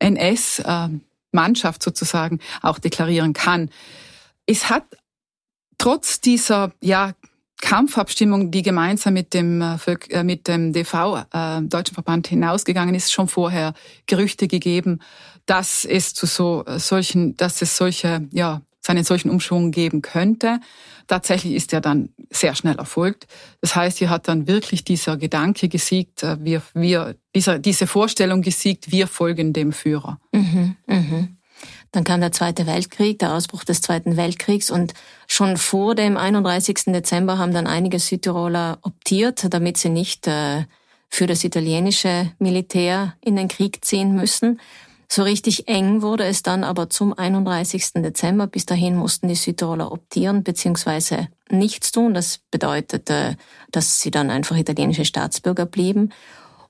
NS-Mannschaft 0.00 1.82
sozusagen 1.82 2.40
auch 2.60 2.78
deklarieren 2.78 3.32
kann. 3.32 3.70
Es 4.44 4.68
hat 4.68 4.84
trotz 5.78 6.20
dieser 6.20 6.74
ja, 6.82 7.12
Kampfabstimmung, 7.62 8.50
die 8.50 8.60
gemeinsam 8.60 9.14
mit 9.14 9.32
dem, 9.32 9.78
mit 10.24 10.46
dem 10.46 10.74
DV, 10.74 11.24
äh, 11.32 11.62
Deutschen 11.62 11.94
Verband, 11.94 12.28
hinausgegangen 12.28 12.94
ist, 12.94 13.14
schon 13.14 13.28
vorher 13.28 13.72
Gerüchte 14.06 14.46
gegeben, 14.46 15.00
dass 15.48 15.84
es 15.84 16.14
zu 16.14 16.26
so 16.26 16.64
solchen, 16.76 17.36
dass 17.36 17.62
es 17.62 17.76
solche 17.76 18.28
ja, 18.30 18.60
seinen 18.88 19.04
solchen 19.04 19.30
Umschwung 19.30 19.70
geben 19.70 20.02
könnte. 20.02 20.60
Tatsächlich 21.06 21.54
ist 21.54 21.72
er 21.72 21.80
dann 21.80 22.08
sehr 22.30 22.54
schnell 22.54 22.78
erfolgt. 22.78 23.26
Das 23.60 23.76
heißt, 23.76 23.98
hier 23.98 24.08
hat 24.10 24.28
dann 24.28 24.46
wirklich 24.46 24.82
dieser 24.82 25.16
Gedanke 25.16 25.68
gesiegt, 25.68 26.22
äh, 26.22 26.36
wir, 26.42 26.62
wir, 26.74 27.16
dieser, 27.34 27.58
diese 27.58 27.86
Vorstellung 27.86 28.42
gesiegt, 28.42 28.90
wir 28.90 29.06
folgen 29.06 29.52
dem 29.52 29.72
Führer. 29.72 30.18
Mhm, 30.32 30.76
mhm. 30.86 31.36
Dann 31.92 32.04
kam 32.04 32.20
der 32.20 32.32
Zweite 32.32 32.66
Weltkrieg, 32.66 33.18
der 33.18 33.34
Ausbruch 33.34 33.64
des 33.64 33.80
Zweiten 33.80 34.16
Weltkriegs 34.16 34.70
und 34.70 34.94
schon 35.26 35.56
vor 35.56 35.94
dem 35.94 36.16
31. 36.16 36.84
Dezember 36.86 37.38
haben 37.38 37.52
dann 37.52 37.66
einige 37.66 37.98
Südtiroler 37.98 38.78
optiert, 38.82 39.46
damit 39.50 39.76
sie 39.76 39.88
nicht 39.88 40.26
äh, 40.26 40.64
für 41.10 41.26
das 41.26 41.44
italienische 41.44 42.32
Militär 42.38 43.14
in 43.22 43.36
den 43.36 43.48
Krieg 43.48 43.84
ziehen 43.84 44.14
müssen. 44.14 44.60
So 45.10 45.22
richtig 45.22 45.68
eng 45.68 46.02
wurde 46.02 46.24
es 46.24 46.42
dann 46.42 46.64
aber 46.64 46.90
zum 46.90 47.16
31. 47.16 47.94
Dezember. 47.94 48.46
Bis 48.46 48.66
dahin 48.66 48.94
mussten 48.94 49.28
die 49.28 49.34
Südtiroler 49.34 49.90
optieren 49.90 50.42
bzw. 50.42 51.26
nichts 51.50 51.92
tun. 51.92 52.12
Das 52.12 52.40
bedeutete, 52.50 53.36
dass 53.70 54.00
sie 54.00 54.10
dann 54.10 54.30
einfach 54.30 54.56
italienische 54.56 55.06
Staatsbürger 55.06 55.64
blieben 55.64 56.10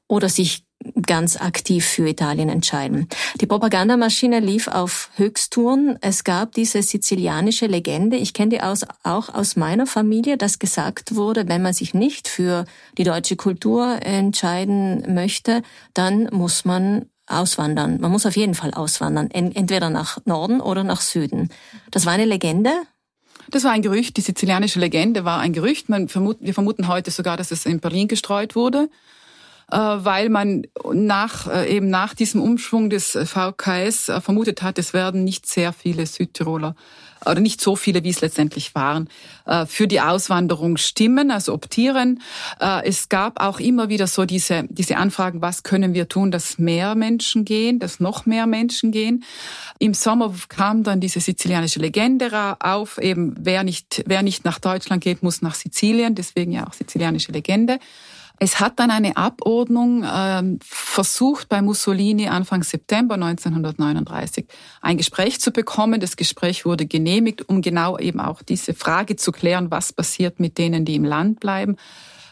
oder 0.07 0.29
sich 0.29 0.65
ganz 1.07 1.37
aktiv 1.37 1.85
für 1.85 2.09
Italien 2.09 2.49
entscheiden. 2.49 3.09
Die 3.41 3.47
Propagandamaschine 3.47 4.39
lief 4.39 4.69
auf 4.69 5.11
Höchsttouren. 5.17 5.99
Es 6.01 6.23
gab 6.23 6.53
diese 6.53 6.83
sizilianische 6.83 7.67
Legende, 7.67 8.17
ich 8.17 8.33
kenne 8.33 8.51
die 8.51 8.61
aus, 8.61 8.87
auch 9.03 9.35
aus 9.35 9.57
meiner 9.57 9.87
Familie, 9.87 10.37
dass 10.37 10.61
gesagt 10.61 11.17
wurde, 11.17 11.49
wenn 11.49 11.63
man 11.63 11.73
sich 11.73 11.95
nicht 11.95 12.29
für 12.29 12.65
die 12.97 13.05
deutsche 13.05 13.35
Kultur 13.35 13.99
entscheiden 14.03 15.15
möchte, 15.15 15.63
dann 15.95 16.29
muss 16.33 16.65
man 16.65 17.07
auswandern. 17.29 18.01
Man 18.01 18.11
muss 18.11 18.27
auf 18.27 18.37
jeden 18.37 18.55
Fall 18.55 18.73
auswandern, 18.73 19.31
entweder 19.31 19.91
nach 19.91 20.19
Norden 20.25 20.61
oder 20.61 20.85
nach 20.85 21.01
Süden. 21.01 21.51
Das 21.91 22.07
war 22.07 22.13
eine 22.13 22.25
Legende. 22.25 22.73
Das 23.51 23.65
war 23.65 23.73
ein 23.73 23.83
Gerücht, 23.83 24.17
die 24.17 24.21
sizilianische 24.21 24.79
Legende 24.79 25.25
war 25.25 25.41
ein 25.41 25.53
Gerücht. 25.53 25.87
Vermut, 26.09 26.39
wir 26.41 26.55
vermuten 26.55 26.89
heute 26.89 27.11
sogar, 27.11 27.37
dass 27.37 27.51
es 27.51 27.65
in 27.65 27.81
Berlin 27.81 28.09
gestreut 28.09 28.55
wurde, 28.55 28.91
äh, 29.71 29.77
weil 29.77 30.29
man 30.29 30.67
nach, 30.93 31.47
äh, 31.47 31.75
eben 31.75 31.89
nach 31.89 32.15
diesem 32.15 32.43
Umschwung 32.43 32.91
des 32.91 33.13
VKS 33.13 34.11
äh, 34.11 34.21
vermutet 34.21 34.63
hat, 34.63 34.79
es 34.79 34.93
werden 34.93 35.25
nicht 35.25 35.47
sehr 35.47 35.73
viele 35.73 36.05
Südtiroler 36.05 36.75
oder 37.25 37.41
nicht 37.41 37.61
so 37.61 37.77
viele, 37.77 38.05
wie 38.05 38.11
es 38.11 38.21
letztendlich 38.21 38.75
waren, 38.75 39.09
äh, 39.47 39.67
für 39.67 39.87
die 39.87 40.01
Auswanderung 40.01 40.77
stimmen, 40.77 41.31
also 41.31 41.53
optieren. 41.53 42.21
Äh, 42.61 42.87
es 42.87 43.09
gab 43.09 43.41
auch 43.41 43.61
immer 43.61 43.89
wieder 43.89 44.07
so 44.07 44.25
diese, 44.25 44.65
diese 44.69 44.97
Anfragen, 44.97 45.41
was 45.43 45.63
können 45.63 45.95
wir 45.95 46.09
tun, 46.09 46.31
dass 46.31 46.59
mehr 46.59 46.95
Menschen 46.95 47.45
gehen, 47.45 47.79
dass 47.79 48.01
noch 48.01 48.27
mehr 48.27 48.47
Menschen 48.47 48.93
gehen. 48.93 49.25
Im 49.79 49.95
Sommer 49.95 50.35
kam 50.49 50.83
dann 50.83 51.01
diese 51.01 51.21
sizilianische 51.21 51.81
Legende 51.81 52.57
auf, 52.61 52.99
eben 52.99 53.35
wer 53.39 53.65
nicht, 53.65 54.03
wer 54.07 54.23
nicht 54.23 54.45
nach 54.45 54.59
Deutschland 54.59 55.03
geht, 55.03 55.23
muss 55.23 55.43
nach 55.43 55.55
Sizilien, 55.55 56.15
deswegen 56.15 56.53
ja 56.53 56.67
auch 56.67 56.73
sizilianische 56.73 57.33
Legende. 57.33 57.79
Es 58.41 58.61
hat 58.61 58.79
dann 58.79 58.91
eine 58.91 59.17
Abordnung 59.17 60.05
ähm, 60.09 60.59
versucht 60.63 61.49
bei 61.49 61.61
Mussolini 61.61 62.29
Anfang 62.29 62.63
September 62.63 63.15
1939 63.15 64.47
ein 64.81 64.97
Gespräch 64.97 65.41
zu 65.41 65.51
bekommen. 65.51 66.01
Das 66.01 66.17
Gespräch 66.17 66.65
wurde 66.65 66.87
genehmigt, 66.87 67.49
um 67.49 67.63
genau 67.63 67.99
eben 67.99 68.21
auch 68.21 68.43
diese 68.43 68.75
Frage 68.75 69.17
zu 69.17 69.33
klären, 69.33 69.71
was 69.71 69.93
passiert 69.93 70.39
mit 70.39 70.57
denen, 70.57 70.85
die 70.85 70.95
im 70.95 71.05
Land 71.05 71.41
bleiben. 71.41 71.77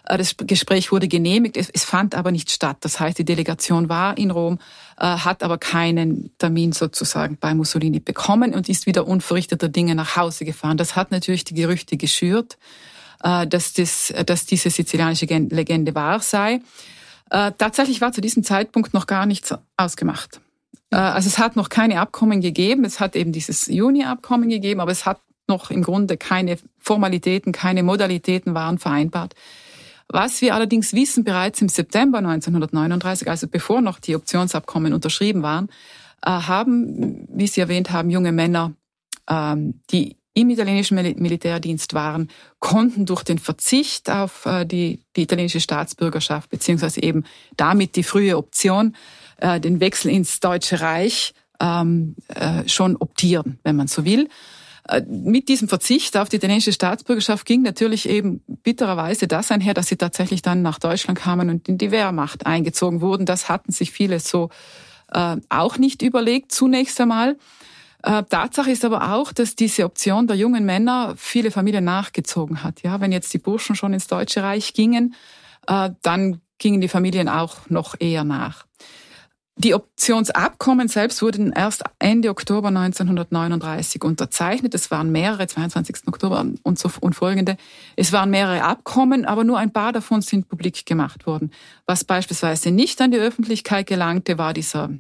Äh, 0.07 0.19
das 0.19 0.37
Gespräch 0.37 0.93
wurde 0.93 1.09
genehmigt, 1.09 1.57
es, 1.57 1.85
fand 1.85 2.15
aber 2.15 2.31
nicht 2.31 2.51
statt. 2.51 2.79
Das 2.81 3.01
heißt, 3.01 3.19
die 3.19 3.25
Delegation 3.25 3.89
war 3.89 4.17
in 4.17 4.31
Rom, 4.31 4.59
äh, 4.99 5.05
hat 5.05 5.43
aber 5.43 5.59
keinen 5.59 6.31
Termin 6.39 6.73
sozusagen 6.73 7.37
bei 7.37 7.55
Mussolini 7.55 8.01
bekommen 8.01 8.55
und 8.55 8.69
ist 8.69 8.87
wieder 8.87 9.07
unverrichteter 9.07 9.69
Dinge 9.69 9.95
nach 9.95 10.17
Hause 10.17 10.45
gefahren. 10.45 10.77
Das 10.77 10.97
hat 10.97 11.11
natürlich 11.11 11.45
die 11.45 11.55
Gerüchte 11.55 11.97
geschürt. 11.97 12.59
Äh, 13.27 13.49
dass, 13.49 13.73
das, 13.73 14.15
dass 14.25 14.47
diese 14.47 14.71
sizilianische 14.71 15.27
Legende 15.27 15.95
wahr 15.97 16.21
sei. 16.21 16.61
Äh, 17.31 17.51
tatsächlich 17.59 18.01
war 18.01 18.13
zu 18.13 18.21
diesem 18.21 18.45
Zeitpunkt 18.45 18.95
noch 18.95 19.09
gar 19.09 19.27
nichts 19.27 19.53
ausgemacht. 19.77 20.41
Äh, 20.91 20.97
also 20.97 21.29
es 21.29 21.39
hat 21.39 21.57
noch 21.57 21.69
keine 21.69 22.01
Abkommen 22.01 22.41
gegeben. 22.41 22.85
Es 22.85 23.01
hat 23.01 23.17
eben 23.17 23.33
dieses 23.33 23.67
Juni-Abkommen 23.67 24.49
gegeben, 24.49 24.79
aber 24.79 24.93
es 24.93 25.07
hat 25.07 25.21
noch 25.49 25.73
im 25.73 25.83
Grunde 25.83 26.17
keine 26.17 26.57
Formalitäten, 26.79 27.51
keine 27.51 27.83
Modalitäten 27.83 28.55
waren 28.55 28.79
vereinbart. 28.79 29.35
Was 30.09 30.41
wir 30.41 30.55
allerdings 30.55 30.93
wissen, 30.93 31.25
bereits 31.25 31.61
im 31.61 31.69
September 31.69 32.19
1939, 32.19 33.29
also 33.29 33.49
bevor 33.49 33.81
noch 33.81 33.99
die 33.99 34.15
Optionsabkommen 34.15 34.93
unterschrieben 34.93 35.43
waren, 35.43 35.69
haben, 36.25 37.27
wie 37.29 37.49
Sie 37.49 37.61
erwähnt 37.61 37.91
haben, 37.91 38.11
junge 38.11 38.31
Männer, 38.31 38.73
ähm, 39.29 39.81
die 39.91 40.17
im 40.37 40.51
italienischen 40.51 40.97
Militärdienst 40.97 41.95
waren, 41.95 42.29
konnten 42.59 43.07
durch 43.07 43.23
den 43.23 43.39
Verzicht 43.39 44.11
auf 44.11 44.45
äh, 44.45 44.67
die, 44.67 45.01
die 45.17 45.23
italienische 45.23 45.61
Staatsbürgerschaft 45.61 46.51
beziehungsweise 46.51 47.03
eben 47.03 47.25
damit 47.57 47.97
die 47.97 48.03
frühe 48.03 48.37
Option, 48.37 48.95
äh, 49.39 49.59
den 49.61 49.81
Wechsel 49.81 50.11
ins 50.11 50.39
Deutsche 50.41 50.83
Reich 50.83 51.33
ähm, 51.59 52.17
äh, 52.29 52.69
schon 52.69 52.97
optieren, 52.97 53.59
wenn 53.65 53.77
man 53.77 53.89
so 53.89 54.05
will. 54.05 54.29
Mit 55.09 55.49
diesem 55.49 55.69
Verzicht 55.69 56.17
auf 56.17 56.29
die 56.29 56.37
italienische 56.37 56.73
Staatsbürgerschaft 56.73 57.45
ging 57.45 57.63
natürlich 57.63 58.09
eben 58.09 58.45
bittererweise 58.63 59.27
das 59.27 59.51
einher, 59.51 59.75
dass 59.75 59.89
sie 59.89 59.97
tatsächlich 59.97 60.43
dann 60.43 60.63
nach 60.63 60.79
Deutschland 60.79 61.19
kamen 61.19 61.51
und 61.51 61.69
in 61.69 61.77
die 61.77 61.91
Wehrmacht 61.91 62.47
eingezogen 62.47 63.01
wurden. 63.01 63.27
Das 63.27 63.49
hatten 63.49 63.73
sich 63.73 63.91
viele 63.91 64.21
so 64.21 64.49
auch 65.49 65.79
nicht 65.79 66.03
überlegt 66.03 66.53
zunächst 66.53 67.01
einmal. 67.01 67.37
Äh, 68.07 68.23
Tatsache 68.23 68.71
ist 68.71 68.85
aber 68.85 69.15
auch, 69.15 69.33
dass 69.33 69.57
diese 69.57 69.85
Option 69.85 70.29
der 70.29 70.37
jungen 70.37 70.65
Männer 70.65 71.15
viele 71.17 71.51
Familien 71.51 71.83
nachgezogen 71.83 72.63
hat. 72.63 72.83
Ja, 72.83 73.01
wenn 73.01 73.11
jetzt 73.11 73.35
die 73.35 73.39
Burschen 73.39 73.75
schon 73.75 73.93
ins 73.93 74.07
Deutsche 74.07 74.45
Reich 74.45 74.75
gingen, 74.75 75.17
äh, 75.67 75.91
dann 76.03 76.41
gingen 76.59 76.81
die 76.81 76.87
Familien 76.87 77.29
auch 77.29 77.69
noch 77.69 77.97
eher 77.99 78.23
nach. 78.23 78.65
Die 79.59 79.75
Optionsabkommen 79.75 80.87
selbst 80.87 81.21
wurden 81.21 81.51
erst 81.51 81.83
Ende 81.99 82.31
Oktober 82.31 82.69
1939 82.69 84.05
unterzeichnet. 84.05 84.75
Es 84.75 84.93
waren 84.93 85.11
mehrere, 85.11 85.49
22. 85.49 86.07
Oktober 86.07 86.47
und 86.63 86.79
so 86.79 86.89
und 87.01 87.15
folgende. 87.15 87.57
Es 87.97 88.13
waren 88.13 88.31
mehrere 88.31 88.63
Abkommen, 88.63 89.25
aber 89.25 89.43
nur 89.43 89.59
ein 89.59 89.73
paar 89.73 89.93
davon 89.93 90.21
sind 90.21 90.49
publik 90.49 90.87
gemacht 90.87 91.27
worden. 91.27 91.51
Was 91.87 92.05
beispielsweise 92.05 92.71
nicht 92.71 93.01
an 93.01 93.11
die 93.11 93.19
Öffentlichkeit 93.19 93.89
gelangte, 93.89 94.39
war 94.39 94.53
dieser 94.53 94.91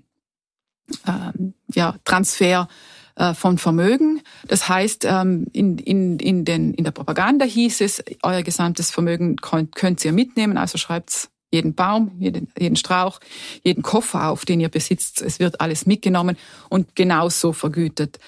ähm, 1.06 1.54
ja, 1.72 1.94
Transfer 2.04 2.68
äh, 3.16 3.34
von 3.34 3.58
Vermögen. 3.58 4.22
Das 4.46 4.68
heißt, 4.68 5.04
ähm, 5.04 5.46
in, 5.52 5.78
in, 5.78 6.18
in, 6.18 6.44
den, 6.44 6.74
in 6.74 6.84
der 6.84 6.90
Propaganda 6.92 7.44
hieß 7.44 7.80
es, 7.80 8.02
euer 8.22 8.42
gesamtes 8.42 8.90
Vermögen 8.90 9.36
könnt, 9.36 9.74
könnt 9.74 10.04
ihr 10.04 10.12
mitnehmen, 10.12 10.56
also 10.56 10.78
schreibt's 10.78 11.30
jeden 11.52 11.74
Baum, 11.74 12.12
jeden, 12.18 12.52
jeden 12.58 12.76
Strauch, 12.76 13.20
jeden 13.62 13.82
Koffer 13.82 14.28
auf, 14.28 14.44
den 14.44 14.60
ihr 14.60 14.68
besitzt. 14.68 15.22
Es 15.22 15.38
wird 15.38 15.60
alles 15.60 15.86
mitgenommen 15.86 16.36
und 16.68 16.94
genauso 16.96 17.52
vergütet. 17.52 18.18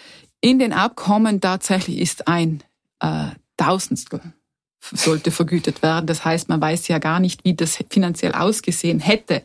In 0.41 0.59
den 0.59 0.73
Abkommen 0.73 1.41
tatsächlich 1.41 1.99
ist 1.99 2.29
ein 2.29 2.63
äh, 3.01 3.31
Tausendstel 3.57 4.21
sollte 4.81 5.31
vergütet 5.31 5.83
werden. 5.83 6.07
Das 6.07 6.25
heißt, 6.25 6.49
man 6.49 6.61
weiß 6.61 6.89
ja 6.89 6.99
gar 6.99 7.21
nicht, 7.21 7.45
wie 7.45 7.55
das 7.55 7.79
finanziell 7.91 8.33
ausgesehen 8.33 9.01
hätte. 9.01 9.43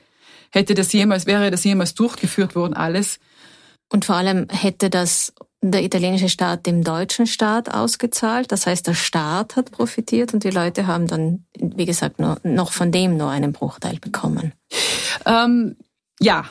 Hätte 0.51 0.75
das 0.75 0.93
jemals, 0.93 1.25
wäre 1.25 1.51
das 1.51 1.63
jemals 1.63 1.95
durchgeführt 1.95 2.55
worden, 2.55 2.73
alles. 2.73 3.19
Und 3.93 4.05
vor 4.05 4.15
allem 4.15 4.47
hätte 4.49 4.89
das 4.89 5.33
der 5.61 5.83
italienische 5.83 6.27
Staat 6.27 6.65
dem 6.65 6.83
deutschen 6.83 7.27
Staat 7.27 7.73
ausgezahlt. 7.73 8.51
Das 8.51 8.65
heißt, 8.65 8.87
der 8.87 8.95
Staat 8.95 9.55
hat 9.55 9.71
profitiert 9.71 10.33
und 10.33 10.43
die 10.43 10.49
Leute 10.49 10.87
haben 10.87 11.07
dann, 11.07 11.45
wie 11.57 11.85
gesagt, 11.85 12.19
nur, 12.19 12.37
noch 12.43 12.73
von 12.73 12.91
dem 12.91 13.15
nur 13.17 13.29
einen 13.29 13.53
Bruchteil 13.53 13.99
bekommen. 13.99 14.51
Ähm, 15.25 15.77
ja, 16.19 16.45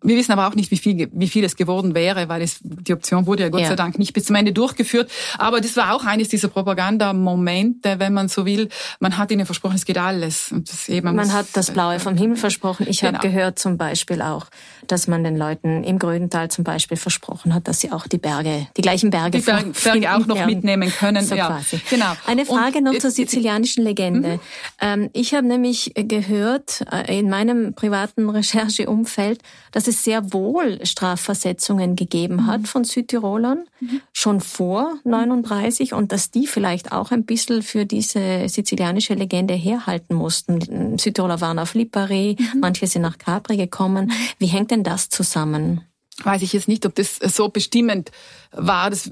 Wir 0.00 0.16
wissen 0.16 0.30
aber 0.30 0.46
auch 0.46 0.54
nicht, 0.54 0.70
wie 0.70 0.76
viel, 0.76 1.08
wie 1.12 1.26
viel 1.26 1.42
es 1.42 1.56
geworden 1.56 1.92
wäre, 1.92 2.28
weil 2.28 2.40
es, 2.40 2.58
die 2.62 2.92
Option 2.92 3.26
wurde 3.26 3.42
ja 3.42 3.48
Gott 3.48 3.62
ja. 3.62 3.68
sei 3.68 3.74
Dank 3.74 3.98
nicht 3.98 4.12
bis 4.12 4.26
zum 4.26 4.36
Ende 4.36 4.52
durchgeführt. 4.52 5.10
Aber 5.38 5.60
das 5.60 5.76
war 5.76 5.92
auch 5.92 6.04
eines 6.04 6.28
dieser 6.28 6.46
Propagandamomente, 6.46 7.98
wenn 7.98 8.12
man 8.12 8.28
so 8.28 8.46
will. 8.46 8.68
Man 9.00 9.18
hat 9.18 9.32
ihnen 9.32 9.44
versprochen, 9.44 9.74
es 9.74 9.84
geht 9.84 9.98
alles. 9.98 10.52
Und 10.52 10.70
das 10.70 10.88
eben, 10.88 11.16
man 11.16 11.32
hat 11.32 11.46
das 11.54 11.72
Blaue 11.72 11.98
vom 11.98 12.16
Himmel 12.16 12.36
versprochen. 12.36 12.86
Ich 12.88 13.00
genau. 13.00 13.18
habe 13.18 13.28
gehört 13.28 13.58
zum 13.58 13.76
Beispiel 13.76 14.22
auch, 14.22 14.46
dass 14.86 15.08
man 15.08 15.24
den 15.24 15.36
Leuten 15.36 15.82
im 15.82 15.98
Gröntal 15.98 16.48
zum 16.48 16.62
Beispiel 16.62 16.96
versprochen 16.96 17.52
hat, 17.52 17.66
dass 17.66 17.80
sie 17.80 17.90
auch 17.90 18.06
die 18.06 18.18
Berge, 18.18 18.68
die 18.76 18.82
gleichen 18.82 19.10
Berge, 19.10 19.38
die 19.38 19.44
Berge, 19.44 19.72
Berge 19.82 20.14
auch 20.14 20.26
noch 20.26 20.46
mitnehmen 20.46 20.92
können. 20.92 21.26
So 21.26 21.34
ja, 21.34 21.48
quasi. 21.48 21.80
genau. 21.90 22.12
Eine 22.24 22.46
Frage 22.46 22.78
Und, 22.78 22.84
noch 22.84 22.98
zur 22.98 23.10
sizilianischen 23.10 23.82
Legende. 23.82 24.34
Mhm. 24.34 24.40
Ähm, 24.80 25.10
ich 25.12 25.34
habe 25.34 25.46
nämlich 25.46 25.92
gehört 25.96 26.84
äh, 26.92 27.18
in 27.18 27.28
meinem 27.28 27.74
privaten 27.74 28.30
Rechercheumfeld, 28.30 29.42
dass 29.72 29.87
es 29.88 30.04
sehr 30.04 30.32
wohl 30.32 30.84
Strafversetzungen 30.84 31.96
gegeben 31.96 32.46
hat 32.46 32.60
mhm. 32.60 32.64
von 32.66 32.84
Südtirolern, 32.84 33.64
mhm. 33.80 34.00
schon 34.12 34.40
vor 34.40 34.94
39 35.04 35.94
und 35.94 36.12
dass 36.12 36.30
die 36.30 36.46
vielleicht 36.46 36.92
auch 36.92 37.10
ein 37.10 37.24
bisschen 37.24 37.62
für 37.62 37.86
diese 37.86 38.48
sizilianische 38.48 39.14
Legende 39.14 39.54
herhalten 39.54 40.14
mussten. 40.14 40.98
Südtiroler 40.98 41.40
waren 41.40 41.58
auf 41.58 41.74
Lipari, 41.74 42.36
mhm. 42.38 42.60
manche 42.60 42.86
sind 42.86 43.02
nach 43.02 43.18
Capri 43.18 43.56
gekommen. 43.56 44.12
Wie 44.38 44.46
hängt 44.46 44.70
denn 44.70 44.84
das 44.84 45.08
zusammen? 45.08 45.82
weiß 46.22 46.42
ich 46.42 46.52
jetzt 46.52 46.66
nicht, 46.68 46.84
ob 46.84 46.94
das 46.96 47.16
so 47.16 47.48
bestimmend 47.48 48.10
war, 48.50 48.90
das 48.90 49.10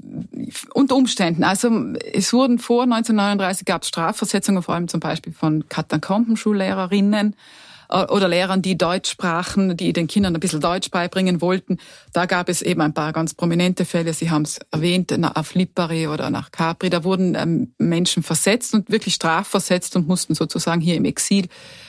unter 0.73 0.95
Umständen. 0.95 1.43
Also 1.43 1.69
es 2.13 2.33
wurden 2.33 2.59
vor 2.59 2.83
1939 2.83 3.65
gab 3.65 3.83
es 3.83 3.87
Strafversetzungen, 3.87 4.61
vor 4.61 4.75
allem 4.75 4.87
zum 4.87 4.99
Beispiel 4.99 5.31
von 5.31 5.69
Katakombenschullehrerinnen 5.69 7.33
äh, 7.33 7.35
oder 7.89 8.27
Lehrern, 8.27 8.61
die 8.61 8.77
Deutsch 8.77 9.11
sprachen, 9.11 9.77
die 9.77 9.93
den 9.93 10.07
Kindern 10.07 10.35
ein 10.35 10.39
bisschen 10.39 10.61
Deutsch 10.61 10.91
beibringen 10.91 11.41
wollten. 11.41 11.77
Da 12.13 12.25
gab 12.25 12.49
es 12.49 12.61
eben 12.61 12.81
ein 12.81 12.93
paar 12.93 13.13
ganz 13.13 13.33
prominente 13.33 13.85
Fälle. 13.85 14.13
Sie 14.13 14.29
haben 14.29 14.43
es 14.43 14.59
erwähnt, 14.71 15.17
auf 15.35 15.55
Lipari 15.55 16.07
oder 16.07 16.29
nach 16.29 16.51
Capri. 16.51 16.89
Da 16.89 17.03
wurden 17.03 17.35
ähm, 17.35 17.73
Menschen 17.77 18.23
versetzt 18.23 18.73
und 18.73 18.89
wirklich 18.91 19.15
strafversetzt 19.15 19.95
und 19.95 20.07
mussten 20.07 20.35
sozusagen 20.35 20.81
hier 20.81 20.95
im 20.95 21.05
Exil 21.05 21.47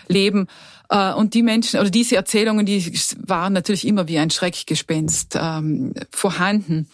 leben. 0.09 0.46
Äh, 0.88 1.12
und 1.12 1.34
die 1.34 1.42
Menschen 1.42 1.80
oder 1.80 1.90
diese 1.90 2.16
Erzählungen, 2.16 2.66
die 2.66 2.92
waren 3.18 3.53
natürlich 3.53 3.86
immer 3.86 4.09
wie 4.09 4.18
ein 4.18 4.30
Schreckgespenst 4.30 5.36
ähm, 5.40 5.94
vorhanden. 6.11 6.88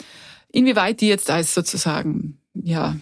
Inwieweit 0.51 1.01
die 1.01 1.09
jetzt 1.09 1.31
als 1.31 1.55
sozusagen 1.55 2.39
ja 2.55 2.97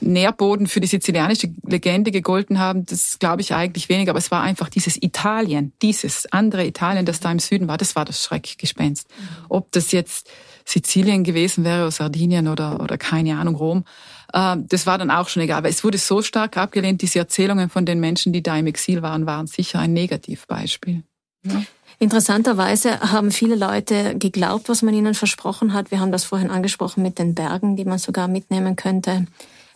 Nährboden 0.00 0.66
für 0.66 0.80
die 0.80 0.86
sizilianische 0.86 1.52
Legende 1.66 2.10
gegolten 2.10 2.58
haben, 2.58 2.86
das 2.86 3.18
glaube 3.18 3.42
ich 3.42 3.54
eigentlich 3.54 3.88
weniger. 3.88 4.10
Aber 4.10 4.18
es 4.18 4.30
war 4.30 4.42
einfach 4.42 4.68
dieses 4.68 5.00
Italien, 5.02 5.72
dieses 5.82 6.30
andere 6.32 6.66
Italien, 6.66 7.06
das 7.06 7.20
da 7.20 7.30
im 7.30 7.38
Süden 7.38 7.68
war, 7.68 7.78
das 7.78 7.96
war 7.96 8.04
das 8.04 8.22
Schreckgespenst. 8.22 9.08
Ob 9.48 9.72
das 9.72 9.92
jetzt 9.92 10.30
Sizilien 10.64 11.24
gewesen 11.24 11.64
wäre 11.64 11.82
oder 11.82 11.90
Sardinien 11.90 12.48
oder, 12.48 12.80
oder 12.80 12.98
keine 12.98 13.38
Ahnung, 13.38 13.54
Rom, 13.54 13.84
äh, 14.32 14.56
das 14.58 14.86
war 14.86 14.98
dann 14.98 15.10
auch 15.10 15.28
schon 15.28 15.42
egal. 15.42 15.58
Aber 15.58 15.68
es 15.68 15.82
wurde 15.84 15.98
so 15.98 16.22
stark 16.22 16.56
abgelehnt, 16.56 17.02
diese 17.02 17.18
Erzählungen 17.18 17.70
von 17.70 17.86
den 17.86 18.00
Menschen, 18.00 18.32
die 18.32 18.42
da 18.42 18.56
im 18.56 18.66
Exil 18.66 19.02
waren, 19.02 19.26
waren 19.26 19.46
sicher 19.46 19.78
ein 19.78 19.92
Negativbeispiel. 19.92 21.02
Ja. 21.44 21.62
Interessanterweise 22.00 23.00
haben 23.00 23.32
viele 23.32 23.56
Leute 23.56 24.16
geglaubt, 24.16 24.68
was 24.68 24.82
man 24.82 24.94
ihnen 24.94 25.14
versprochen 25.14 25.72
hat. 25.72 25.90
Wir 25.90 25.98
haben 25.98 26.12
das 26.12 26.22
vorhin 26.22 26.50
angesprochen 26.50 27.02
mit 27.02 27.18
den 27.18 27.34
Bergen, 27.34 27.76
die 27.76 27.84
man 27.84 27.98
sogar 27.98 28.28
mitnehmen 28.28 28.76
könnte. 28.76 29.26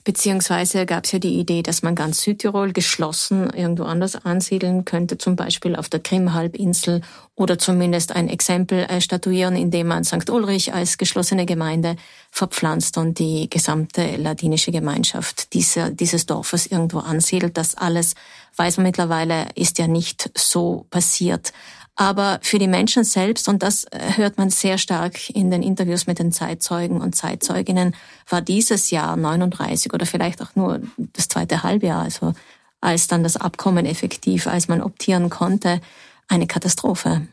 Beziehungsweise 0.05 0.85
gab 0.85 1.05
es 1.05 1.13
ja 1.13 1.21
die 1.21 1.39
Idee, 1.39 1.63
dass 1.63 1.83
man 1.83 1.95
ganz 1.95 2.23
Südtirol 2.23 2.73
geschlossen 2.73 3.51
irgendwo 3.51 3.85
anders 3.85 4.17
ansiedeln 4.17 4.85
könnte, 4.85 5.17
zum 5.17 5.37
Beispiel 5.37 5.77
auf 5.77 5.89
der 5.89 6.01
Krim-Halbinsel 6.01 7.03
oder 7.37 7.57
zumindest 7.59 8.15
ein 8.15 8.29
Exempel 8.29 8.81
äh, 8.81 9.01
statuieren, 9.01 9.55
indem 9.55 9.87
man 9.87 10.05
St. 10.05 10.29
Ulrich 10.29 10.75
als 10.75 10.99
geschlossene 10.99 11.47
Gemeinde 11.47 11.97
verpflanzt 12.31 12.99
und 12.99 13.21
die 13.21 13.49
gesamte 13.49 14.17
ladinische 14.17 14.73
Gemeinschaft 14.73 15.53
dieser, 15.55 15.91
dieses 15.91 16.27
Dorfes 16.27 16.67
irgendwo 16.67 16.99
ansiedelt. 16.99 17.57
Das 17.57 17.77
alles 17.77 18.15
weiß 18.57 18.79
man 18.79 18.87
mittlerweile, 18.87 19.47
ist 19.55 19.79
ja 19.79 19.87
nicht 19.87 20.31
so 20.37 20.87
passiert. 20.91 21.53
Aber 21.95 22.39
für 22.43 22.59
die 22.59 22.69
Menschen 22.69 23.05
selbst, 23.05 23.49
und 23.49 23.63
das 23.63 23.85
äh, 23.85 24.17
hört 24.17 24.39
man 24.39 24.51
sehr 24.51 24.79
stark 24.79 25.29
in 25.31 25.51
den 25.51 25.63
Interviews 25.63 26.07
mit 26.07 26.19
den 26.19 26.33
Zeitzeugen 26.33 27.01
und 27.01 27.15
Zeitzeuginnen, 27.15 27.95
war 28.29 28.41
dieses 28.41 28.91
Jahr 28.91 29.17
39 29.17 29.93
oder 29.93 30.07
vielleicht 30.07 30.41
auch 30.41 30.57
nur 30.57 30.81
das 30.97 31.29
zweite 31.29 31.63
Halbjahr, 31.63 32.03
also 32.03 32.33
als 32.81 33.09
dann 33.09 33.23
das 33.23 33.37
Abkommen 33.37 33.85
effektiv, 33.85 34.47
als 34.47 34.69
man 34.69 34.81
optieren 34.81 35.29
konnte, 35.29 35.81
eine 36.29 36.47
Katastrophe. 36.47 37.29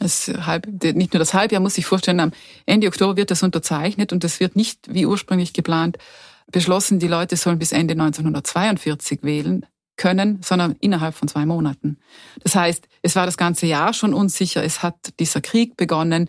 Das 0.00 0.26
halb, 0.26 0.66
nicht 0.82 1.12
nur 1.12 1.20
das 1.20 1.32
Halbjahr 1.32 1.60
muss 1.60 1.78
ich 1.78 1.86
vorstellen, 1.86 2.18
am 2.18 2.32
Ende 2.66 2.88
Oktober 2.88 3.16
wird 3.16 3.30
das 3.30 3.44
unterzeichnet 3.44 4.12
und 4.12 4.24
das 4.24 4.40
wird 4.40 4.56
nicht 4.56 4.92
wie 4.92 5.06
ursprünglich 5.06 5.52
geplant 5.52 5.98
beschlossen, 6.50 6.98
die 6.98 7.08
Leute 7.08 7.36
sollen 7.36 7.60
bis 7.60 7.70
Ende 7.70 7.92
1942 7.92 9.22
wählen 9.22 9.64
können, 9.96 10.40
sondern 10.42 10.76
innerhalb 10.80 11.14
von 11.14 11.28
zwei 11.28 11.46
Monaten. 11.46 11.98
Das 12.42 12.54
heißt, 12.54 12.88
es 13.02 13.16
war 13.16 13.26
das 13.26 13.36
ganze 13.36 13.66
Jahr 13.66 13.92
schon 13.92 14.14
unsicher, 14.14 14.62
es 14.62 14.82
hat 14.82 14.96
dieser 15.18 15.40
Krieg 15.40 15.76
begonnen. 15.76 16.28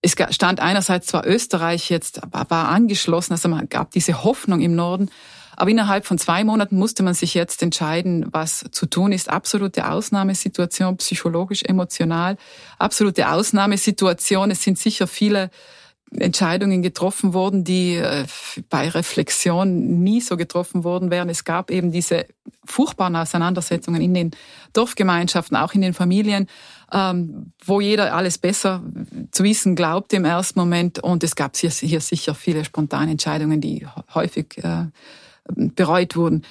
Es 0.00 0.16
stand 0.30 0.60
einerseits 0.60 1.06
zwar 1.06 1.26
Österreich 1.26 1.90
jetzt, 1.90 2.20
war 2.30 2.68
angeschlossen, 2.68 3.32
also 3.32 3.48
man 3.48 3.68
gab 3.68 3.92
diese 3.92 4.24
Hoffnung 4.24 4.60
im 4.60 4.74
Norden, 4.74 5.10
aber 5.56 5.70
innerhalb 5.70 6.06
von 6.06 6.18
zwei 6.18 6.44
Monaten 6.44 6.76
musste 6.76 7.02
man 7.02 7.14
sich 7.14 7.34
jetzt 7.34 7.62
entscheiden, 7.62 8.26
was 8.32 8.64
zu 8.72 8.86
tun 8.86 9.12
ist. 9.12 9.28
Absolute 9.28 9.88
Ausnahmesituation, 9.88 10.96
psychologisch, 10.96 11.62
emotional, 11.62 12.36
absolute 12.78 13.30
Ausnahmesituation. 13.30 14.50
Es 14.50 14.62
sind 14.62 14.78
sicher 14.78 15.06
viele 15.06 15.50
Entscheidungen 16.18 16.82
getroffen 16.82 17.32
wurden, 17.32 17.64
die 17.64 17.96
äh, 17.96 18.24
bei 18.68 18.88
Reflexion 18.88 20.02
nie 20.02 20.20
so 20.20 20.36
getroffen 20.36 20.84
worden 20.84 21.10
wären. 21.10 21.28
Es 21.28 21.44
gab 21.44 21.70
eben 21.70 21.90
diese 21.90 22.26
furchtbaren 22.64 23.16
Auseinandersetzungen 23.16 24.00
in 24.00 24.14
den 24.14 24.30
Dorfgemeinschaften, 24.72 25.56
auch 25.56 25.74
in 25.74 25.80
den 25.80 25.94
Familien, 25.94 26.48
ähm, 26.92 27.52
wo 27.64 27.80
jeder 27.80 28.14
alles 28.14 28.38
besser 28.38 28.82
zu 29.30 29.44
wissen 29.44 29.74
glaubte 29.74 30.16
im 30.16 30.24
ersten 30.24 30.58
Moment. 30.58 30.98
Und 30.98 31.24
es 31.24 31.34
gab 31.34 31.56
hier, 31.56 31.70
hier 31.70 32.00
sicher 32.00 32.34
viele 32.34 32.64
spontane 32.64 33.12
Entscheidungen, 33.12 33.60
die 33.60 33.86
häufig 34.14 34.58
äh, 34.62 34.86
bereut 35.48 36.16
wurden. 36.16 36.44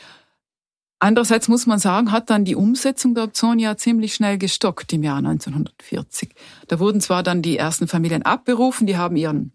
Andererseits 1.03 1.47
muss 1.47 1.65
man 1.65 1.79
sagen, 1.79 2.11
hat 2.11 2.29
dann 2.29 2.45
die 2.45 2.55
Umsetzung 2.55 3.15
der 3.15 3.23
Option 3.23 3.57
ja 3.57 3.75
ziemlich 3.75 4.13
schnell 4.13 4.37
gestockt 4.37 4.93
im 4.93 5.01
Jahr 5.01 5.17
1940. 5.17 6.35
Da 6.67 6.79
wurden 6.79 7.01
zwar 7.01 7.23
dann 7.23 7.41
die 7.41 7.57
ersten 7.57 7.87
Familien 7.87 8.21
abberufen, 8.21 8.85
die 8.85 8.97
haben 8.97 9.15
ihren, 9.15 9.51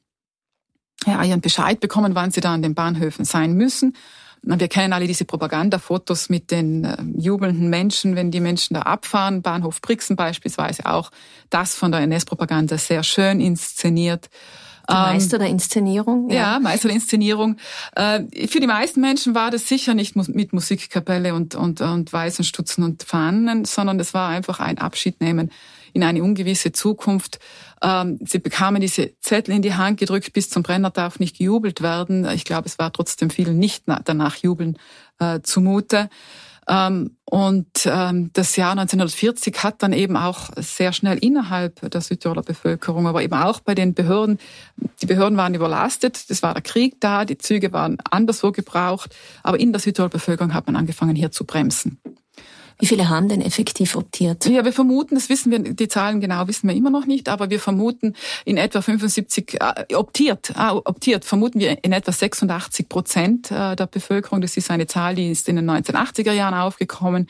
ja, 1.07 1.23
ihren 1.23 1.41
Bescheid 1.41 1.79
bekommen, 1.79 2.17
wann 2.17 2.33
sie 2.33 2.41
da 2.41 2.53
an 2.53 2.63
den 2.63 2.75
Bahnhöfen 2.75 3.25
sein 3.25 3.55
müssen. 3.55 3.97
Wir 4.43 4.67
kennen 4.67 4.93
alle 4.93 5.07
diese 5.07 5.25
Propagandafotos 5.25 6.31
mit 6.31 6.51
den 6.51 6.85
äh, 6.85 6.97
jubelnden 7.17 7.71
Menschen, 7.71 8.17
wenn 8.17 8.33
die 8.33 8.41
Menschen 8.41 8.75
da 8.75 8.83
abfahren. 8.83 9.41
Bahnhof 9.41 9.81
Brixen 9.81 10.17
beispielsweise 10.17 10.87
auch. 10.87 11.13
Das 11.49 11.77
von 11.77 11.93
der 11.93 12.01
NS-Propaganda 12.01 12.77
sehr 12.77 13.05
schön 13.05 13.41
inszeniert. 13.41 14.31
Die 14.89 14.95
ähm, 14.95 15.01
Meister 15.01 15.39
der 15.39 15.49
Inszenierung? 15.49 16.31
Ja, 16.31 16.37
ja 16.55 16.59
Meister 16.61 16.89
der 16.89 16.97
Inszenierung. 16.97 17.57
Äh, 17.95 18.47
für 18.47 18.61
die 18.61 18.67
meisten 18.67 19.01
Menschen 19.01 19.35
war 19.35 19.51
das 19.51 19.69
sicher 19.69 19.95
nicht 19.95 20.17
mit 20.17 20.53
Musikkapelle 20.53 21.35
und, 21.35 21.55
und, 21.55 21.81
und 21.81 22.13
weißen 22.13 22.45
Stutzen 22.45 22.85
und 22.85 23.03
Fahnen, 23.03 23.65
sondern 23.65 23.99
es 24.01 24.15
war 24.15 24.29
einfach 24.29 24.61
ein 24.61 24.79
Abschiednehmen 24.79 25.51
in 25.93 26.05
eine 26.05 26.23
ungewisse 26.23 26.73
Zukunft. 26.73 27.39
Ähm, 27.83 28.19
sie 28.23 28.39
bekamen 28.39 28.81
diese 28.81 29.19
Zettel 29.21 29.55
in 29.55 29.63
die 29.63 29.75
Hand 29.75 29.99
gedrückt, 29.99 30.33
bis 30.35 30.51
zum 30.51 30.63
Brenner 30.63 30.91
darf 30.91 31.19
nicht 31.19 31.39
gejubelt 31.39 31.81
werden. 31.81 32.29
Ich 32.35 32.45
glaube, 32.45 32.67
es 32.67 32.79
war 32.79 32.93
trotzdem 32.93 33.31
vielen 33.31 33.59
nicht 33.59 33.85
danach 34.05 34.37
jubeln 34.37 34.79
äh, 35.19 35.41
zumute. 35.43 36.11
Ähm, 36.69 37.17
und 37.25 37.69
ähm, 37.87 38.31
das 38.33 38.57
Jahr 38.57 38.73
1940 38.73 39.63
hat 39.63 39.83
dann 39.83 39.93
eben 39.93 40.17
auch 40.17 40.51
sehr 40.57 40.93
schnell 40.93 41.19
innerhalb 41.19 41.91
der 41.91 42.01
Südtiroler 42.01 42.43
Bevölkerung, 42.43 43.07
aber 43.07 43.23
eben 43.23 43.35
auch 43.35 43.61
bei 43.61 43.75
den 43.75 43.95
Behörden, 43.95 44.39
die 45.01 45.07
Behörden 45.07 45.37
waren 45.37 45.55
überlastet, 45.55 46.25
es 46.29 46.43
war 46.43 46.55
der 46.55 46.63
Krieg 46.63 47.01
da, 47.01 47.25
die 47.25 47.39
Züge 47.39 47.73
waren 47.73 47.99
anderswo 48.11 48.53
gebraucht, 48.53 49.15
aber 49.43 49.61
in 49.61 49.73
der 49.73 49.81
Südtiroler 49.81 50.11
Bevölkerung 50.11 50.55
hat 50.55 50.67
man 50.67 50.77
angefangen, 50.77 51.17
hier 51.17 51.31
zu 51.31 51.45
bremsen. 51.45 52.01
Wie 52.79 52.87
viele 52.87 53.09
haben 53.09 53.29
denn 53.29 53.41
effektiv 53.41 53.97
optiert? 53.97 54.47
Ja, 54.47 54.65
wir 54.65 54.73
vermuten, 54.73 55.15
das 55.15 55.29
wissen 55.29 55.51
wir, 55.51 55.59
die 55.61 55.89
Zahlen 55.89 56.21
genau 56.21 56.47
wissen 56.47 56.69
wir 56.69 56.75
immer 56.75 56.91
noch 56.91 57.07
nicht, 57.07 57.29
aber 57.29 57.49
wir 57.49 57.59
vermuten 57.59 58.15
in 58.45 58.59
etwa 58.59 58.83
75, 58.83 59.59
äh, 59.61 59.95
optiert, 59.95 60.51
äh, 60.51 60.71
optiert, 60.71 61.25
vermuten 61.25 61.59
wir 61.59 61.83
in 61.83 61.93
etwa 61.93 62.13
86 62.13 62.89
Prozent 62.89 63.51
äh, 63.51 63.77
der 63.77 63.87
Bevölkerung. 63.87 64.41
Das 64.43 64.57
ist 64.57 64.71
eine 64.71 64.87
Zahl, 64.87 65.15
die 65.15 65.31
ist 65.31 65.49
in 65.49 65.57
den 65.57 65.71
1980er 65.71 66.33
Jahren 66.33 66.55
aufgekommen. 66.55 67.29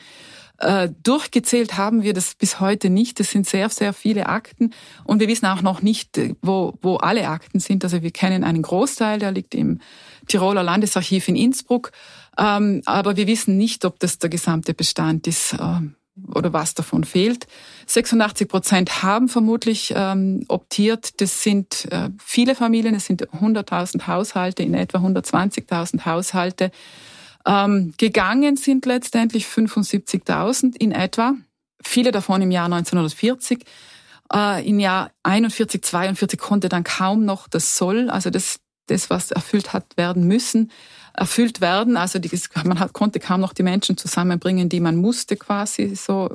Äh, 0.59 0.89
durchgezählt 1.03 1.77
haben 1.77 2.01
wir 2.01 2.13
das 2.13 2.33
bis 2.33 2.59
heute 2.59 2.89
nicht. 2.89 3.19
Das 3.19 3.29
sind 3.29 3.47
sehr, 3.47 3.69
sehr 3.69 3.93
viele 3.93 4.27
Akten. 4.27 4.71
Und 5.03 5.19
wir 5.19 5.27
wissen 5.27 5.45
auch 5.45 5.61
noch 5.61 5.81
nicht, 5.81 6.17
äh, 6.17 6.33
wo, 6.41 6.73
wo 6.81 6.95
alle 6.97 7.29
Akten 7.29 7.59
sind. 7.59 7.83
Also 7.83 8.01
wir 8.01 8.11
kennen 8.11 8.43
einen 8.43 8.63
Großteil, 8.63 9.19
der 9.19 9.31
liegt 9.31 9.53
im 9.53 9.79
Tiroler 10.27 10.63
Landesarchiv 10.63 11.27
in 11.27 11.35
Innsbruck. 11.35 11.91
Ähm, 12.37 12.81
aber 12.85 13.17
wir 13.17 13.27
wissen 13.27 13.57
nicht, 13.57 13.85
ob 13.85 13.99
das 13.99 14.19
der 14.19 14.29
gesamte 14.29 14.73
Bestand 14.73 15.27
ist. 15.27 15.55
Ähm, 15.59 15.95
oder 16.33 16.51
was 16.53 16.73
davon 16.73 17.03
fehlt. 17.03 17.47
86 17.85 18.47
Prozent 18.47 19.03
haben 19.03 19.29
vermutlich 19.29 19.93
ähm, 19.95 20.45
optiert. 20.47 21.21
Das 21.21 21.43
sind 21.43 21.87
äh, 21.91 22.09
viele 22.23 22.55
Familien, 22.55 22.95
es 22.95 23.05
sind 23.05 23.29
100.000 23.29 24.07
Haushalte, 24.07 24.63
in 24.63 24.73
etwa 24.73 24.99
120.000 24.99 26.05
Haushalte. 26.05 26.71
Ähm, 27.45 27.93
gegangen 27.97 28.57
sind 28.57 28.85
letztendlich 28.85 29.45
75.000 29.45 30.75
in 30.77 30.91
etwa, 30.91 31.33
viele 31.81 32.11
davon 32.11 32.41
im 32.41 32.51
Jahr 32.51 32.65
1940. 32.65 33.63
Äh, 34.33 34.67
Im 34.67 34.79
Jahr 34.79 35.11
41, 35.23 35.81
42 35.83 36.37
konnte 36.37 36.67
dann 36.67 36.83
kaum 36.83 37.23
noch 37.23 37.47
das 37.47 37.77
Soll, 37.77 38.09
also 38.09 38.29
das, 38.29 38.59
das 38.87 39.09
was 39.09 39.31
erfüllt 39.31 39.71
hat 39.71 39.95
werden 39.95 40.27
müssen, 40.27 40.71
erfüllt 41.17 41.59
werden. 41.59 41.97
Also 41.97 42.19
die, 42.19 42.29
man 42.63 42.79
hat, 42.79 42.93
konnte 42.93 43.19
kaum 43.19 43.41
noch 43.41 43.53
die 43.53 43.63
Menschen 43.63 43.97
zusammenbringen, 43.97 44.69
die 44.69 44.79
man 44.79 44.95
musste 44.95 45.35
quasi 45.35 45.95
so 45.95 46.29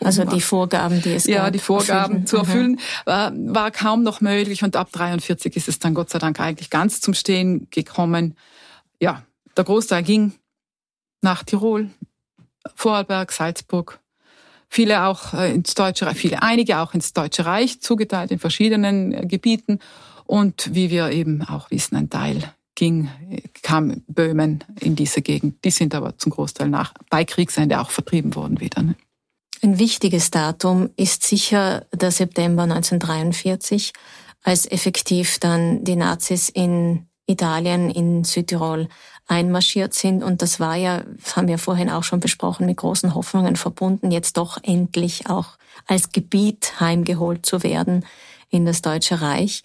also 0.00 0.24
die 0.24 0.40
Vorgaben, 0.40 1.00
die 1.02 1.12
es 1.12 1.24
Ja, 1.26 1.44
gab, 1.44 1.52
die 1.52 1.58
Vorgaben 1.60 2.24
erfüllen. 2.24 2.26
zu 2.26 2.36
Mhm. 2.36 2.42
erfüllen, 2.42 2.80
war, 3.04 3.32
war 3.34 3.70
kaum 3.70 4.02
noch 4.02 4.20
möglich. 4.20 4.64
Und 4.64 4.74
ab 4.74 4.88
43 4.92 5.54
ist 5.56 5.68
es 5.68 5.78
dann 5.78 5.94
Gott 5.94 6.10
sei 6.10 6.18
Dank 6.18 6.40
eigentlich 6.40 6.68
ganz 6.68 7.00
zum 7.00 7.14
Stehen 7.14 7.68
gekommen. 7.70 8.34
Ja, 9.00 9.22
der 9.56 9.64
Großteil 9.64 10.02
ging 10.02 10.32
nach 11.22 11.44
Tirol, 11.44 11.90
Vorarlberg, 12.74 13.30
Salzburg. 13.30 14.00
Viele 14.68 15.04
auch 15.04 15.32
äh, 15.32 15.54
ins 15.54 15.74
Deutsche 15.74 16.06
Reich, 16.06 16.16
viele, 16.16 16.42
einige 16.42 16.78
auch 16.78 16.92
ins 16.92 17.12
Deutsche 17.12 17.46
Reich, 17.46 17.80
zugeteilt 17.80 18.30
in 18.32 18.38
verschiedenen 18.40 19.12
äh, 19.12 19.26
Gebieten. 19.26 19.78
Und 20.26 20.74
wie 20.74 20.90
wir 20.90 21.10
eben 21.10 21.42
auch 21.42 21.70
wissen, 21.70 21.96
ein 21.96 22.10
Teil 22.10 22.52
ging, 22.78 23.10
kam 23.62 24.04
Böhmen 24.06 24.62
in 24.80 24.94
diese 24.94 25.20
Gegend. 25.20 25.64
Die 25.64 25.70
sind 25.70 25.96
aber 25.96 26.16
zum 26.16 26.30
Großteil 26.30 26.68
nach, 26.68 26.94
bei 27.10 27.24
Kriegsende 27.24 27.80
auch 27.80 27.90
vertrieben 27.90 28.36
worden 28.36 28.60
wieder. 28.60 28.82
Ne? 28.82 28.94
Ein 29.62 29.80
wichtiges 29.80 30.30
Datum 30.30 30.88
ist 30.96 31.24
sicher 31.24 31.86
der 31.92 32.12
September 32.12 32.62
1943, 32.62 33.92
als 34.44 34.70
effektiv 34.70 35.40
dann 35.40 35.82
die 35.82 35.96
Nazis 35.96 36.48
in 36.48 37.08
Italien, 37.26 37.90
in 37.90 38.22
Südtirol 38.22 38.88
einmarschiert 39.26 39.92
sind. 39.92 40.22
Und 40.22 40.40
das 40.40 40.60
war 40.60 40.76
ja, 40.76 41.02
das 41.20 41.36
haben 41.36 41.48
wir 41.48 41.58
vorhin 41.58 41.90
auch 41.90 42.04
schon 42.04 42.20
besprochen, 42.20 42.66
mit 42.66 42.76
großen 42.76 43.16
Hoffnungen 43.16 43.56
verbunden, 43.56 44.12
jetzt 44.12 44.36
doch 44.36 44.56
endlich 44.62 45.28
auch 45.28 45.58
als 45.86 46.12
Gebiet 46.12 46.78
heimgeholt 46.78 47.44
zu 47.44 47.64
werden 47.64 48.06
in 48.50 48.64
das 48.64 48.82
Deutsche 48.82 49.20
Reich. 49.20 49.64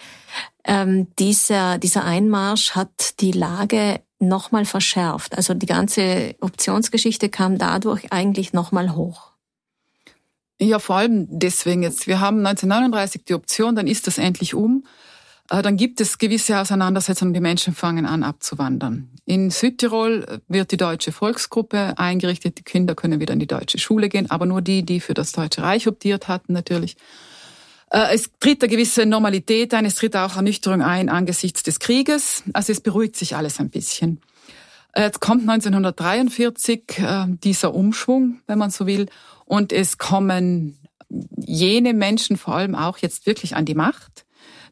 Ähm, 0.65 1.07
dieser, 1.19 1.77
dieser 1.77 2.03
Einmarsch 2.05 2.71
hat 2.71 3.19
die 3.19 3.31
Lage 3.31 4.01
nochmal 4.19 4.65
verschärft. 4.65 5.35
Also 5.35 5.53
die 5.53 5.65
ganze 5.65 6.35
Optionsgeschichte 6.39 7.29
kam 7.29 7.57
dadurch 7.57 8.11
eigentlich 8.13 8.53
nochmal 8.53 8.95
hoch. 8.95 9.31
Ja, 10.61 10.79
vor 10.79 10.95
allem 10.97 11.27
deswegen 11.29 11.83
jetzt. 11.83 12.07
Wir 12.07 12.19
haben 12.19 12.37
1939 12.37 13.25
die 13.25 13.33
Option, 13.33 13.75
dann 13.75 13.87
ist 13.87 14.07
das 14.07 14.17
endlich 14.17 14.53
um. 14.53 14.85
Äh, 15.49 15.61
Dann 15.61 15.77
gibt 15.77 15.99
es 15.99 16.17
gewisse 16.17 16.59
Auseinandersetzungen, 16.59 17.33
die 17.33 17.39
Menschen 17.39 17.73
fangen 17.75 18.05
an 18.05 18.23
abzuwandern. 18.23 19.09
In 19.25 19.51
Südtirol 19.51 20.41
wird 20.47 20.71
die 20.71 20.77
deutsche 20.77 21.11
Volksgruppe 21.11 21.97
eingerichtet, 21.97 22.59
die 22.59 22.63
Kinder 22.63 22.95
können 22.95 23.19
wieder 23.19 23.33
in 23.33 23.39
die 23.39 23.47
deutsche 23.47 23.77
Schule 23.77 24.09
gehen, 24.09 24.29
aber 24.31 24.45
nur 24.45 24.61
die, 24.61 24.83
die 24.83 24.99
für 24.99 25.13
das 25.13 25.31
Deutsche 25.31 25.61
Reich 25.61 25.87
optiert 25.87 26.27
hatten 26.27 26.53
natürlich. 26.53 26.95
Äh, 27.93 28.15
Es 28.15 28.29
tritt 28.39 28.61
eine 28.61 28.69
gewisse 28.69 29.05
Normalität 29.05 29.73
ein, 29.73 29.85
es 29.85 29.95
tritt 29.95 30.15
auch 30.17 30.35
Ernüchterung 30.35 30.81
ein 30.81 31.07
angesichts 31.07 31.63
des 31.63 31.79
Krieges. 31.79 32.43
Also 32.51 32.73
es 32.73 32.81
beruhigt 32.81 33.15
sich 33.15 33.35
alles 33.35 33.59
ein 33.59 33.69
bisschen. 33.69 34.19
Äh, 34.93 35.03
Jetzt 35.03 35.21
kommt 35.21 35.47
1943 35.47 36.83
äh, 36.97 37.25
dieser 37.43 37.73
Umschwung, 37.73 38.41
wenn 38.47 38.57
man 38.57 38.71
so 38.71 38.85
will, 38.87 39.07
und 39.45 39.71
es 39.71 39.97
kommen 39.97 40.79
jene 41.37 41.93
Menschen 41.93 42.37
vor 42.37 42.55
allem 42.55 42.73
auch 42.73 42.97
jetzt 42.97 43.27
wirklich 43.27 43.55
an 43.55 43.65
die 43.65 43.75
Macht. 43.75 44.25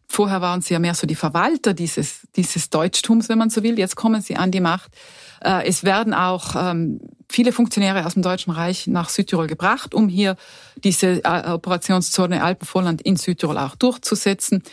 Vorher 0.08 0.42
waren 0.42 0.62
sie 0.62 0.74
ja 0.74 0.80
mehr 0.80 0.96
so 0.96 1.06
die 1.06 1.16
Verwalter 1.16 1.74
dieses, 1.74 2.28
dieses 2.36 2.70
Deutschtums, 2.70 3.30
wenn 3.30 3.38
man 3.38 3.50
so 3.52 3.64
will. 3.64 3.78
Jetzt 3.78 3.96
kommen 3.96 4.22
sie 4.22 4.36
an 4.36 4.52
die 4.52 4.60
Macht. 4.60 4.92
Es 5.40 5.84
werden 5.84 6.14
auch 6.14 6.56
ähm, 6.58 7.00
viele 7.32 7.52
Funktionäre 7.52 8.06
aus 8.06 8.14
dem 8.14 8.22
Deutschen 8.22 8.52
Reich 8.52 8.88
nach 8.88 9.10
Südtirol 9.10 9.48
gebracht, 9.48 9.96
um 9.96 10.10
hier 10.10 10.36
diese 10.84 11.24
äh, 11.24 11.52
Operationszone 11.52 12.44
Alpenvorland 12.44 13.02
in 13.02 13.16
Südtirol 13.16 13.58
auch 13.58 13.76
durchzusetzen. 13.76 14.64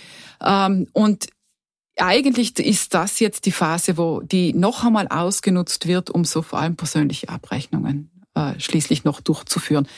Ähm, 0.45 0.87
Und 0.93 1.29
eigentlich 1.97 2.59
ist 2.59 2.95
das 2.95 3.21
jetzt 3.21 3.47
die 3.47 3.53
Phase, 3.53 3.97
wo 3.97 4.21
die 4.21 4.53
noch 4.53 4.85
einmal 4.85 5.09
ausgenutzt 5.09 5.87
wird, 5.87 6.11
um 6.11 6.25
so 6.25 6.43
vor 6.43 6.61
allem 6.61 6.77
persönliche 6.77 7.29
Abrechnungen 7.29 8.11
äh, 8.35 8.59
schließlich 8.59 9.05
noch 9.05 9.21
durchzuführen. 9.21 9.89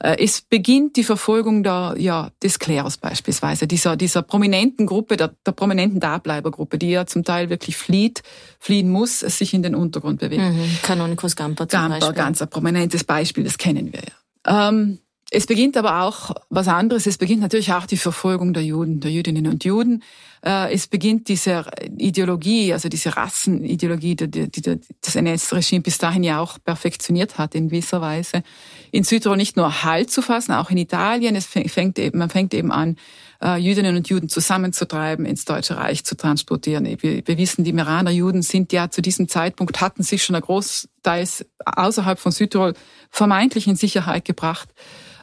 Äh, 0.00 0.16
Es 0.24 0.40
beginnt 0.42 0.96
die 0.96 1.04
Verfolgung 1.04 1.62
der, 1.62 1.94
ja, 1.98 2.30
des 2.42 2.58
Klerus 2.58 2.96
beispielsweise, 2.96 3.66
dieser, 3.66 3.96
dieser 3.96 4.22
prominenten 4.22 4.86
Gruppe, 4.86 5.16
der, 5.16 5.32
der 5.46 5.52
prominenten 5.52 6.00
Dableibergruppe, 6.00 6.78
die 6.78 6.90
ja 6.90 7.06
zum 7.06 7.24
Teil 7.24 7.50
wirklich 7.50 7.76
flieht, 7.76 8.22
fliehen 8.58 8.90
muss, 8.90 9.20
sich 9.20 9.54
in 9.54 9.62
den 9.62 9.74
Untergrund 9.74 10.20
bewegt. 10.20 10.42
Mhm. 10.42 10.78
Canonikus 10.82 11.36
Gamper 11.36 11.68
zum 11.68 11.78
Gamper, 11.80 11.98
Beispiel. 11.98 12.14
ganz 12.14 12.42
ein 12.42 12.48
prominentes 12.48 13.04
Beispiel, 13.04 13.44
das 13.44 13.58
kennen 13.58 13.92
wir 13.92 14.00
ja. 14.00 14.68
Ähm, 14.68 14.98
es 15.30 15.46
beginnt 15.46 15.76
aber 15.76 16.04
auch 16.04 16.34
was 16.48 16.68
anderes. 16.68 17.06
Es 17.06 17.18
beginnt 17.18 17.42
natürlich 17.42 17.70
auch 17.74 17.84
die 17.84 17.98
Verfolgung 17.98 18.54
der 18.54 18.64
Juden, 18.64 19.00
der 19.00 19.10
Jüdinnen 19.10 19.46
und 19.46 19.62
Juden. 19.62 20.02
Äh, 20.42 20.72
Es 20.72 20.86
beginnt 20.86 21.28
diese 21.28 21.66
Ideologie, 21.98 22.72
also 22.72 22.88
diese 22.88 23.14
Rassenideologie, 23.14 24.16
die 24.16 24.80
das 25.02 25.16
NS-Regime 25.16 25.82
bis 25.82 25.98
dahin 25.98 26.22
ja 26.24 26.40
auch 26.40 26.56
perfektioniert 26.64 27.36
hat 27.36 27.54
in 27.54 27.68
gewisser 27.68 28.00
Weise. 28.00 28.42
In 28.90 29.04
Südtirol 29.04 29.36
nicht 29.36 29.56
nur 29.56 29.82
Halt 29.84 30.10
zu 30.10 30.22
fassen, 30.22 30.52
auch 30.52 30.70
in 30.70 30.76
Italien. 30.76 31.36
Es 31.36 31.46
fängt 31.46 31.98
eben, 31.98 32.18
man 32.18 32.30
fängt 32.30 32.54
eben 32.54 32.72
an, 32.72 32.96
äh, 33.42 33.56
Jüdinnen 33.56 33.96
und 33.96 34.08
Juden 34.08 34.28
zusammenzutreiben, 34.28 35.24
ins 35.24 35.44
Deutsche 35.44 35.76
Reich 35.76 36.04
zu 36.04 36.16
transportieren. 36.16 36.86
Wir, 36.86 37.26
wir 37.26 37.38
wissen, 37.38 37.64
die 37.64 37.72
Meraner 37.72 38.10
Juden 38.10 38.42
sind 38.42 38.72
ja 38.72 38.90
zu 38.90 39.02
diesem 39.02 39.28
Zeitpunkt, 39.28 39.80
hatten 39.80 40.02
sich 40.02 40.24
schon 40.24 40.36
ein 40.36 40.42
großteils 40.42 41.46
außerhalb 41.64 42.18
von 42.18 42.32
Südtirol 42.32 42.74
vermeintlich 43.10 43.66
in 43.66 43.76
Sicherheit 43.76 44.24
gebracht. 44.24 44.68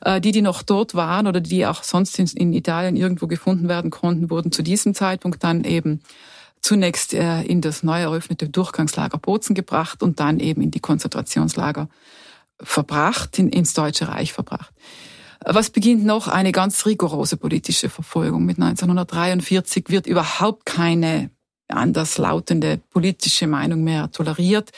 Äh, 0.02 0.22
Die, 0.22 0.32
die 0.32 0.42
noch 0.42 0.64
dort 0.64 0.94
waren 0.96 1.28
oder 1.28 1.42
die 1.42 1.66
auch 1.66 1.84
sonst 1.84 2.18
in, 2.20 2.54
Italien 2.54 2.96
irgendwo 2.96 3.28
gefunden 3.28 3.68
werden 3.68 3.92
konnten, 3.92 4.30
wurden 4.30 4.52
zu 4.52 4.62
diesem 4.62 4.94
Zeitpunkt 4.94 5.44
dann 5.44 5.64
eben 5.64 6.02
zunächst 6.62 7.14
äh, 7.14 7.44
in 7.44 7.62
das 7.62 7.84
neu 7.84 8.02
eröffnete 8.02 8.50
Durchgangslager 8.50 9.18
Bozen 9.18 9.56
gebracht 9.56 10.02
und 10.02 10.20
dann 10.20 10.40
eben 10.40 10.62
in 10.62 10.72
die 10.72 10.80
Konzentrationslager 10.80 11.90
verbracht, 12.62 13.38
in, 13.40 13.50
ins 13.50 13.74
Deutsche 13.74 14.08
Reich 14.08 14.34
verbracht. 14.34 14.74
Was 15.46 15.70
beginnt 15.70 16.06
noch? 16.06 16.28
Eine 16.28 16.52
ganz 16.52 16.86
rigorose 16.86 17.38
politische 17.38 17.90
Verfolgung. 17.90 18.46
Mit 18.46 18.58
1943 18.58 19.90
wird 19.90 20.08
überhaupt 20.08 20.66
keine 20.66 21.30
anderslautende 21.68 22.80
politische 22.90 23.48
Meinung 23.48 23.84
mehr 23.84 24.12
toleriert. 24.12 24.72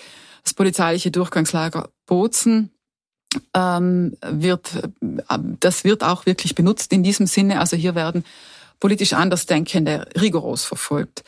Das 0.44 0.54
polizeiliche 0.54 1.12
Durchgangslager 1.12 1.90
Bozen 2.06 2.72
ähm, 3.54 4.18
wird, 4.22 4.72
äh, 4.76 5.40
das 5.60 5.84
wird 5.84 6.04
auch 6.04 6.26
wirklich 6.26 6.56
benutzt 6.56 6.92
in 6.94 7.04
diesem 7.04 7.28
Sinne. 7.28 7.60
Also 7.60 7.76
hier 7.76 7.96
werden 7.96 8.24
politisch 8.80 9.14
Andersdenkende 9.14 10.08
rigoros 10.20 10.64
verfolgt. 10.64 11.24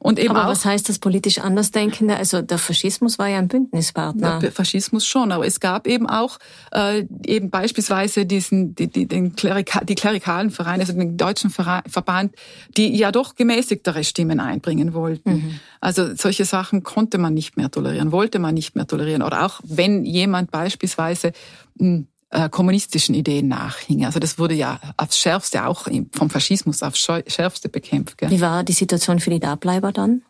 Und 0.00 0.18
eben 0.18 0.30
Aber 0.30 0.44
auch 0.44 0.50
was 0.50 0.64
heißt 0.64 0.88
das 0.88 0.98
politisch 0.98 1.38
Andersdenkende? 1.38 2.16
Also 2.16 2.40
der 2.42 2.58
Faschismus 2.58 3.18
war 3.18 3.28
ja 3.28 3.38
ein 3.38 3.48
Bündnispartner. 3.48 4.38
der 4.38 4.52
Faschismus 4.52 5.06
schon, 5.06 5.32
aber 5.32 5.46
es 5.46 5.60
gab 5.60 5.86
eben 5.86 6.08
auch 6.08 6.38
äh, 6.72 7.04
eben 7.26 7.50
beispielsweise 7.50 8.24
diesen 8.24 8.74
die, 8.74 8.88
die, 8.88 9.06
den 9.06 9.34
Klerika, 9.34 9.84
die 9.84 9.94
klerikalen 9.94 10.50
Vereine, 10.50 10.82
also 10.82 10.92
den 10.92 11.16
deutschen 11.16 11.50
Verein, 11.50 11.82
Verband, 11.86 12.34
die 12.76 12.96
ja 12.96 13.10
doch 13.10 13.34
gemäßigtere 13.34 14.04
Stimmen 14.04 14.40
einbringen 14.40 14.94
wollten. 14.94 15.30
Mhm. 15.30 15.60
Also 15.80 16.14
solche 16.14 16.44
Sachen 16.44 16.82
konnte 16.82 17.18
man 17.18 17.34
nicht 17.34 17.56
mehr 17.56 17.70
tolerieren, 17.70 18.12
wollte 18.12 18.38
man 18.38 18.54
nicht 18.54 18.76
mehr 18.76 18.86
tolerieren. 18.86 19.22
Oder 19.22 19.46
auch 19.46 19.60
wenn 19.64 20.04
jemand 20.04 20.50
beispielsweise 20.50 21.32
mh, 21.76 22.04
äh, 22.30 22.48
kommunistischen 22.48 23.14
Ideen 23.14 23.48
nachhing. 23.48 24.04
Also 24.04 24.18
das 24.18 24.38
wurde 24.38 24.54
ja 24.54 24.78
aufs 24.96 25.18
Schärfste 25.18 25.66
auch 25.66 25.88
vom 26.12 26.30
Faschismus 26.30 26.82
aufs 26.82 26.98
Schärfste 26.98 27.68
bekämpft. 27.68 28.18
Gell? 28.18 28.30
Wie 28.30 28.40
war 28.40 28.64
die 28.64 28.72
Situation 28.72 29.20
für 29.20 29.30
die 29.30 29.40
Dableiber 29.40 29.92
dann? 29.92 30.22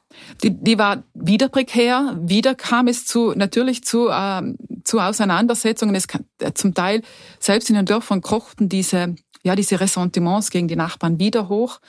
Die, 0.43 0.51
die 0.51 0.79
war 0.79 1.03
wieder 1.15 1.49
prekär. 1.49 2.17
Wieder 2.21 2.55
kam 2.55 2.87
es 2.87 3.05
zu 3.05 3.33
natürlich 3.35 3.85
zu 3.85 4.09
ähm, 4.11 4.57
zu 4.85 5.01
Auseinandersetzungen. 5.01 5.95
Es 5.95 6.09
kann, 6.09 6.25
äh, 6.41 6.53
zum 6.53 6.75
Teil 6.75 7.03
selbst 7.41 7.69
in 7.69 7.77
den 7.77 7.85
Dörfern 7.85 8.21
kochten 8.21 8.69
diese 8.69 9.17
ja 9.43 9.55
diese 9.55 9.81
Ressentiments 9.81 10.51
gegen 10.51 10.69
die 10.69 10.77
Nachbarn 10.77 11.19
wieder 11.19 11.49
hoch. 11.49 11.81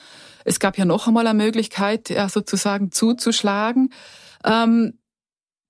Es 0.44 0.58
gab 0.58 0.78
ja 0.78 0.84
noch 0.84 1.06
einmal 1.06 1.26
eine 1.26 1.42
Möglichkeit, 1.42 2.10
ja, 2.10 2.28
sozusagen 2.28 2.92
zuzuschlagen. 2.92 3.92
Ähm, 4.44 4.94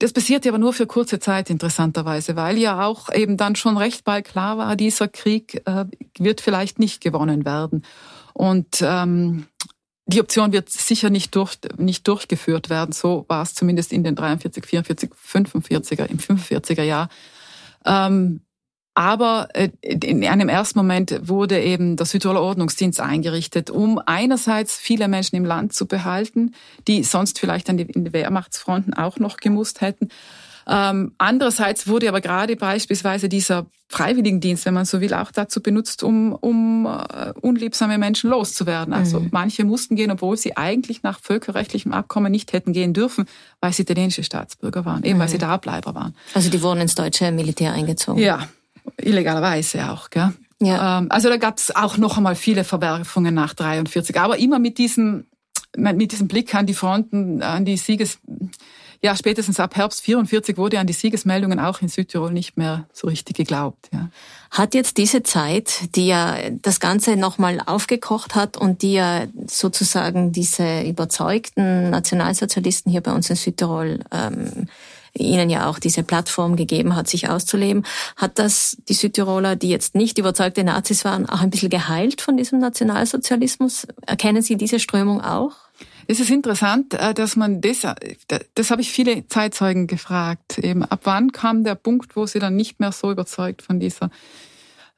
das 0.01 0.15
passierte 0.15 0.49
aber 0.49 0.59
nur 0.59 0.73
für 0.73 0.87
kurze 0.87 1.21
Zeit 1.21 1.51
interessanterweise, 1.51 2.35
weil 2.35 2.57
ja 2.57 2.85
auch 2.87 3.13
eben 3.13 3.37
dann 3.37 3.55
schon 3.55 3.77
recht 3.77 4.03
bald 4.05 4.27
klar 4.27 4.57
war, 4.57 4.75
dieser 4.75 5.09
Krieg 5.09 5.63
äh, 5.67 5.85
wird 6.19 6.41
vielleicht 6.41 6.79
nicht 6.79 7.03
gewonnen 7.03 7.45
werden. 7.45 7.85
Und 8.33 8.81
ähm, 8.81 9.47
die 10.07 10.21
Option 10.21 10.53
wird 10.53 10.71
sicher 10.71 11.11
nicht, 11.11 11.37
durch, 11.37 11.59
nicht 11.77 12.09
durchgeführt 12.09 12.71
werden. 12.71 12.93
So 12.93 13.27
war 13.29 13.43
es 13.43 13.55
zumindest 13.55 13.93
in 13.93 14.03
den 14.03 14.15
43, 14.15 14.65
44, 14.65 15.11
45er, 15.13 16.07
im 16.07 16.19
45er 16.19 16.83
Jahr. 16.83 17.11
Ähm, 17.85 18.41
Aber 18.95 19.49
äh, 19.55 19.71
in 19.83 20.25
einem 20.25 20.49
ersten 20.49 20.79
Moment 20.79 21.21
wurde 21.23 21.61
eben 21.61 21.97
der 21.97 22.07
Südtiroler 22.07 22.43
Ordnungsdienst 22.43 23.01
eingerichtet, 23.01 23.71
um 23.71 24.01
einerseits 24.05 24.77
viele 24.77 25.09
Menschen 25.09 25.37
im 25.37 25.45
Land 25.45 25.73
zu 25.73 25.87
behalten, 25.87 26.55
die 26.89 27.03
sonst 27.05 27.39
vielleicht 27.39 27.71
an 27.71 27.77
die, 27.77 27.85
in 27.85 28.05
die 28.05 28.13
Wehrmachtsfronten 28.13 28.95
auch 28.95 29.19
noch 29.19 29.37
gemusst 29.37 29.81
hätten. 29.81 30.09
Ähm, 30.67 31.13
andererseits 31.19 31.89
wurde 31.89 32.09
aber 32.09 32.21
gerade 32.21 32.57
beispielsweise 32.57 33.29
dieser 33.29 33.67
Freiwilligendienst, 33.89 34.67
wenn 34.67 34.75
man 34.75 34.85
so 34.85 35.01
will, 35.01 35.15
auch 35.15 35.33
dazu 35.33 35.61
benutzt, 35.61 36.05
um, 36.05 36.33
um 36.33 36.87
uh, 36.87 37.33
unliebsame 37.41 37.99
Menschen 37.99 38.31
loszuwerden. 38.31 38.95
Also 38.95 39.19
mhm. 39.19 39.29
manche 39.33 39.65
mussten 39.65 39.97
gehen, 39.97 40.13
obwohl 40.13 40.37
sie 40.37 40.57
eigentlich 40.57 41.03
nach 41.03 41.19
völkerrechtlichem 41.21 41.93
Abkommen 41.93 42.31
nicht 42.31 42.53
hätten 42.53 42.73
gehen 42.73 42.93
dürfen, 42.93 43.25
weil 43.61 43.73
sie 43.73 43.83
italienische 43.83 44.23
Staatsbürger 44.23 44.85
waren, 44.85 45.03
eben 45.03 45.17
mhm. 45.19 45.23
weil 45.23 45.29
sie 45.29 45.39
da 45.39 45.49
Ableiber 45.49 45.97
waren. 45.97 46.15
Also 46.35 46.51
die 46.51 46.63
wurden 46.63 46.83
ins 46.83 46.95
deutsche 46.95 47.33
Militär 47.33 47.73
eingezogen. 47.73 48.23
Ja, 48.23 48.47
illegalerweise 48.97 49.91
auch. 49.91 50.11
Gell? 50.11 50.33
Ja. 50.61 50.99
Ähm, 50.99 51.07
also 51.11 51.29
da 51.29 51.37
gab 51.37 51.59
es 51.59 51.75
auch 51.75 51.97
noch 51.97 52.17
einmal 52.17 52.35
viele 52.35 52.65
Verwerfungen 52.65 53.35
nach 53.35 53.55
43, 53.55 54.19
aber 54.19 54.39
immer 54.39 54.59
mit 54.59 54.79
diesem 54.79 55.27
mit 55.77 56.11
diesem 56.11 56.27
Blick 56.27 56.53
an 56.57 56.67
die 56.67 56.75
Fronten, 56.75 57.43
an 57.43 57.65
die 57.65 57.77
Sieges 57.77 58.19
ja, 59.03 59.17
spätestens 59.17 59.59
ab 59.59 59.77
Herbst 59.77 60.03
44 60.03 60.59
wurde 60.59 60.79
an 60.79 60.87
die 60.87 60.93
Siegesmeldungen 60.93 61.59
auch 61.59 61.81
in 61.81 61.89
Südtirol 61.89 62.33
nicht 62.33 62.59
mehr 62.59 62.87
so 62.93 63.07
richtig 63.07 63.37
geglaubt. 63.37 63.89
Ja. 63.93 64.11
Hat 64.51 64.75
jetzt 64.75 64.99
diese 64.99 65.23
Zeit, 65.23 65.97
die 65.97 66.07
ja 66.07 66.37
das 66.51 66.81
Ganze 66.81 67.17
nochmal 67.17 67.63
aufgekocht 67.65 68.35
hat 68.35 68.59
und 68.59 68.83
die 68.83 68.95
ja 68.95 69.27
sozusagen 69.47 70.33
diese 70.33 70.83
überzeugten 70.83 71.89
Nationalsozialisten 71.89 72.93
hier 72.93 73.01
bei 73.01 73.13
uns 73.13 73.31
in 73.31 73.37
Südtirol 73.37 74.01
ähm, 74.11 74.67
ihnen 75.15 75.51
ja 75.51 75.69
auch 75.69 75.79
diese 75.79 76.03
Plattform 76.03 76.57
gegeben 76.57 76.97
hat, 76.97 77.09
sich 77.09 77.29
auszuleben. 77.29 77.85
Hat 78.17 78.39
das 78.39 78.77
die 78.89 78.95
Südtiroler, 78.95 79.57
die 79.57 79.69
jetzt 79.69 79.95
nicht 79.95 80.19
überzeugte 80.19 80.65
Nazis 80.65 81.05
waren, 81.05 81.29
auch 81.29 81.41
ein 81.41 81.51
bisschen 81.51 81.71
geheilt 81.71 82.21
von 82.21 82.37
diesem 82.37 82.59
Nationalsozialismus? 82.59 83.87
Erkennen 84.07 84.43
Sie 84.43 84.57
diese 84.57 84.79
Strömung 84.79 85.21
auch? 85.21 85.53
Es 86.07 86.19
ist 86.19 86.31
interessant, 86.31 86.95
äh, 86.95 87.15
dass 87.15 87.37
man 87.37 87.61
das, 87.61 87.85
äh, 87.85 87.95
das 88.55 88.71
habe 88.71 88.83
ich 88.83 88.91
viele 88.91 89.29
Zeitzeugen 89.29 89.87
gefragt, 89.87 90.59
eben 90.59 90.85
ab 90.85 91.01
wann 91.05 91.33
kam 91.33 91.63
der 91.63 91.77
Punkt, 91.77 92.17
wo 92.17 92.27
sie 92.27 92.41
dann 92.41 92.57
nicht 92.57 92.81
mehr 92.81 92.93
so 92.93 93.13
überzeugt 93.13 93.63
von 93.63 93.79
dieser 93.79 94.11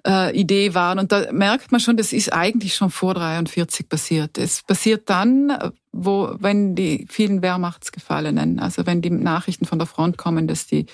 äh, 0.06 0.34
Idee 0.34 0.74
waren. 0.74 0.98
Und 0.98 1.12
da 1.12 1.30
merkt 1.32 1.70
man 1.70 1.80
schon, 1.80 1.96
das 1.96 2.12
ist 2.12 2.32
eigentlich 2.32 2.74
schon 2.74 2.90
vor 2.90 3.14
43 3.14 3.88
passiert. 3.88 4.38
Es 4.38 4.62
passiert 4.62 5.10
dann, 5.10 5.72
wo, 5.92 6.34
wenn 6.38 6.74
die 6.74 7.06
vielen 7.08 7.42
Wehrmachtsgefallenen, 7.42 8.58
also 8.58 8.86
wenn 8.86 9.02
die 9.02 9.10
Nachrichten 9.10 9.66
von 9.66 9.78
der 9.78 9.86
Front 9.86 10.16
kommen, 10.16 10.48
dass 10.48 10.66
die, 10.66 10.86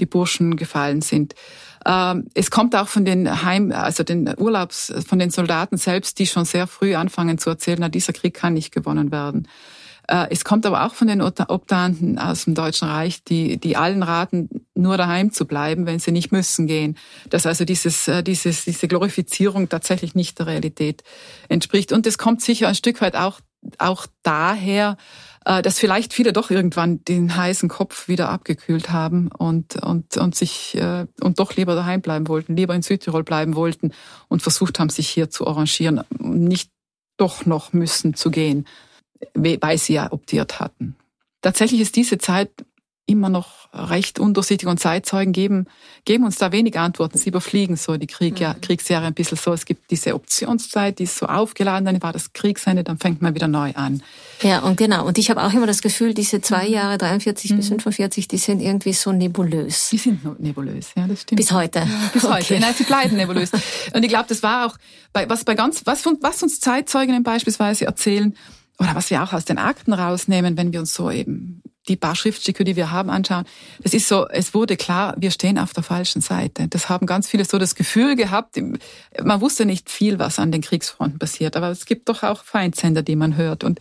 die 0.00 0.06
Burschen 0.06 0.56
gefallen 0.56 1.02
sind. 1.02 1.34
Ähm, 1.84 2.28
es 2.34 2.50
kommt 2.50 2.74
auch 2.76 2.88
von 2.88 3.04
den 3.04 3.44
Heim, 3.44 3.72
also 3.72 4.04
den 4.04 4.32
Urlaubs, 4.38 4.92
von 5.06 5.18
den 5.18 5.30
Soldaten 5.30 5.76
selbst, 5.76 6.18
die 6.18 6.26
schon 6.26 6.44
sehr 6.44 6.66
früh 6.66 6.94
anfangen 6.94 7.38
zu 7.38 7.50
erzählen, 7.50 7.78
na, 7.80 7.88
dieser 7.88 8.12
Krieg 8.12 8.34
kann 8.34 8.54
nicht 8.54 8.72
gewonnen 8.72 9.10
werden. 9.10 9.48
Äh, 10.06 10.26
es 10.30 10.44
kommt 10.44 10.66
aber 10.66 10.84
auch 10.84 10.94
von 10.94 11.08
den 11.08 11.22
Obdanten 11.22 12.18
aus 12.18 12.44
dem 12.44 12.54
Deutschen 12.54 12.88
Reich, 12.88 13.24
die, 13.24 13.58
die 13.58 13.76
allen 13.76 14.02
raten, 14.02 14.66
nur 14.74 14.96
daheim 14.96 15.32
zu 15.32 15.46
bleiben, 15.46 15.86
wenn 15.86 15.98
sie 15.98 16.12
nicht 16.12 16.32
müssen 16.32 16.66
gehen. 16.66 16.96
Dass 17.30 17.46
also 17.46 17.64
dieses, 17.64 18.06
äh, 18.08 18.22
dieses, 18.22 18.64
diese 18.64 18.88
Glorifizierung 18.88 19.68
tatsächlich 19.68 20.14
nicht 20.14 20.38
der 20.38 20.46
Realität 20.46 21.02
entspricht. 21.48 21.92
Und 21.92 22.06
es 22.06 22.18
kommt 22.18 22.42
sicher 22.42 22.68
ein 22.68 22.74
Stück 22.74 23.00
weit 23.00 23.16
auch, 23.16 23.40
auch 23.78 24.06
daher, 24.22 24.96
äh, 25.44 25.62
dass 25.62 25.78
vielleicht 25.78 26.12
viele 26.12 26.32
doch 26.32 26.50
irgendwann 26.50 27.04
den 27.04 27.36
heißen 27.36 27.68
Kopf 27.68 28.08
wieder 28.08 28.28
abgekühlt 28.28 28.90
haben 28.90 29.28
und, 29.28 29.76
und, 29.82 30.16
und 30.16 30.34
sich 30.34 30.74
äh, 30.76 31.06
und 31.20 31.38
doch 31.38 31.56
lieber 31.56 31.74
daheim 31.74 32.00
bleiben 32.00 32.28
wollten, 32.28 32.56
lieber 32.56 32.74
in 32.74 32.82
Südtirol 32.82 33.24
bleiben 33.24 33.54
wollten 33.54 33.92
und 34.28 34.42
versucht 34.42 34.78
haben, 34.78 34.90
sich 34.90 35.08
hier 35.08 35.30
zu 35.30 35.46
arrangieren, 35.46 36.02
nicht 36.18 36.70
doch 37.16 37.46
noch 37.46 37.72
müssen 37.72 38.14
zu 38.14 38.30
gehen, 38.30 38.66
weil 39.34 39.78
sie 39.78 39.94
ja 39.94 40.12
optiert 40.12 40.60
hatten. 40.60 40.96
Tatsächlich 41.42 41.80
ist 41.80 41.96
diese 41.96 42.18
Zeit 42.18 42.50
immer 43.06 43.28
noch 43.28 43.68
recht 43.74 44.18
undurchsichtig 44.18 44.68
und 44.68 44.80
Zeitzeugen 44.80 45.32
geben, 45.32 45.66
geben 46.04 46.24
uns 46.24 46.36
da 46.36 46.52
wenig 46.52 46.78
Antworten. 46.78 47.18
Sie 47.18 47.28
überfliegen 47.28 47.76
so 47.76 47.96
die 47.96 48.06
Krieg, 48.06 48.40
ja, 48.40 48.54
mhm. 48.54 48.60
Kriegsjahre 48.62 49.06
ein 49.06 49.14
bisschen 49.14 49.36
so. 49.36 49.52
Es 49.52 49.66
gibt 49.66 49.90
diese 49.90 50.14
Optionszeit, 50.14 50.98
die 50.98 51.04
ist 51.04 51.18
so 51.18 51.26
aufgeladen, 51.26 51.84
dann 51.84 52.02
war 52.02 52.12
das 52.12 52.32
Kriegsende, 52.32 52.82
dann 52.82 52.98
fängt 52.98 53.20
man 53.20 53.34
wieder 53.34 53.48
neu 53.48 53.72
an. 53.74 54.02
Ja, 54.42 54.60
und 54.60 54.76
genau. 54.76 55.06
Und 55.06 55.18
ich 55.18 55.28
habe 55.28 55.42
auch 55.42 55.52
immer 55.52 55.66
das 55.66 55.82
Gefühl, 55.82 56.14
diese 56.14 56.40
zwei 56.40 56.66
mhm. 56.66 56.74
Jahre, 56.74 56.98
43 56.98 57.50
mhm. 57.50 57.56
bis 57.56 57.68
45, 57.68 58.28
die 58.28 58.38
sind 58.38 58.60
irgendwie 58.60 58.92
so 58.94 59.12
nebulös. 59.12 59.90
Die 59.90 59.98
sind 59.98 60.40
nebulös, 60.40 60.92
ja, 60.96 61.06
das 61.06 61.22
stimmt. 61.22 61.40
Bis 61.40 61.52
heute. 61.52 61.80
Ja, 61.80 62.10
bis 62.12 62.24
okay. 62.24 62.34
heute. 62.34 62.60
Nein, 62.60 62.74
sie 62.74 62.84
bleiben 62.84 63.16
nebulös. 63.16 63.50
und 63.92 64.02
ich 64.02 64.08
glaube, 64.08 64.26
das 64.28 64.42
war 64.42 64.66
auch, 64.66 64.76
bei, 65.12 65.28
was 65.28 65.44
bei 65.44 65.54
ganz, 65.54 65.82
was, 65.84 66.04
was 66.06 66.42
uns 66.42 66.60
Zeitzeuginnen 66.60 67.22
beispielsweise 67.22 67.84
erzählen, 67.84 68.34
oder 68.78 68.94
was 68.94 69.10
wir 69.10 69.22
auch 69.22 69.32
aus 69.32 69.44
den 69.44 69.58
Akten 69.58 69.92
rausnehmen, 69.92 70.56
wenn 70.56 70.72
wir 70.72 70.80
uns 70.80 70.94
so 70.94 71.08
eben 71.08 71.62
die 71.88 71.96
paar 71.96 72.16
Schriftstücke, 72.16 72.64
die 72.64 72.76
wir 72.76 72.90
haben, 72.90 73.10
anschauen. 73.10 73.44
Das 73.82 73.94
ist 73.94 74.08
so, 74.08 74.26
es 74.28 74.54
wurde 74.54 74.76
klar, 74.76 75.14
wir 75.18 75.30
stehen 75.30 75.58
auf 75.58 75.72
der 75.72 75.82
falschen 75.82 76.20
Seite. 76.20 76.68
Das 76.68 76.88
haben 76.88 77.06
ganz 77.06 77.28
viele 77.28 77.44
so 77.44 77.58
das 77.58 77.74
Gefühl 77.74 78.16
gehabt. 78.16 78.58
Man 79.22 79.40
wusste 79.40 79.66
nicht 79.66 79.90
viel, 79.90 80.18
was 80.18 80.38
an 80.38 80.52
den 80.52 80.62
Kriegsfronten 80.62 81.18
passiert, 81.18 81.56
aber 81.56 81.70
es 81.70 81.84
gibt 81.84 82.08
doch 82.08 82.22
auch 82.22 82.44
Feindsender, 82.44 83.02
die 83.02 83.16
man 83.16 83.36
hört. 83.36 83.64
Und 83.64 83.80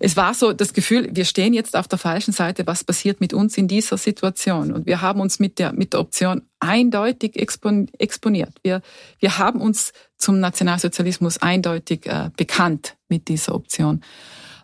es 0.00 0.16
war 0.16 0.34
so 0.34 0.52
das 0.52 0.72
Gefühl, 0.72 1.08
wir 1.12 1.24
stehen 1.24 1.54
jetzt 1.54 1.76
auf 1.76 1.88
der 1.88 1.98
falschen 1.98 2.32
Seite. 2.32 2.66
Was 2.66 2.84
passiert 2.84 3.20
mit 3.20 3.32
uns 3.32 3.56
in 3.56 3.68
dieser 3.68 3.96
Situation? 3.96 4.72
Und 4.72 4.86
wir 4.86 5.00
haben 5.00 5.20
uns 5.20 5.38
mit 5.38 5.58
der, 5.58 5.72
mit 5.72 5.92
der 5.92 6.00
Option 6.00 6.42
eindeutig 6.58 7.36
exponiert. 7.36 8.52
Wir, 8.62 8.82
wir 9.20 9.38
haben 9.38 9.60
uns 9.60 9.92
zum 10.18 10.40
Nationalsozialismus 10.40 11.38
eindeutig 11.38 12.06
äh, 12.06 12.30
bekannt 12.36 12.96
mit 13.08 13.28
dieser 13.28 13.54
Option. 13.54 14.02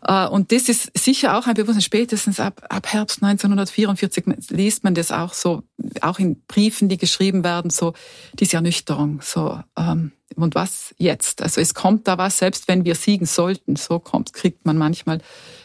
Äh, 0.03 0.27
und 0.27 0.53
das 0.53 0.69
ist 0.69 0.97
sicher 0.97 1.37
auch 1.39 1.47
ein 1.47 1.55
Bewusstsein. 1.55 1.83
Spätestens 1.83 2.41
ab, 2.41 2.63
ab 2.69 2.87
Herbst 2.87 3.23
1944 3.23 4.51
liest 4.51 4.85
man 4.85 4.95
das 4.95 5.13
auch 5.13 5.35
so, 5.35 5.63
auch 6.01 6.19
in 6.19 6.41
Briefen, 6.47 6.89
die 6.89 6.99
geschrieben 6.99 7.45
werden, 7.45 7.71
so 7.71 7.95
diese 8.35 8.57
Ernüchterung. 8.57 9.21
So 9.23 9.61
ähm, 9.77 10.13
und 10.37 10.55
was 10.55 10.95
jetzt? 10.99 11.43
Also 11.43 11.61
es 11.61 11.75
kommt 11.75 12.09
da 12.09 12.19
was, 12.19 12.39
selbst 12.39 12.69
wenn 12.69 12.85
wir 12.85 12.95
siegen 12.95 13.27
sollten. 13.27 13.77
So 13.77 13.99
kommt, 13.99 14.33
kriegt 14.33 14.65
man 14.65 14.79
manchmal 14.79 15.21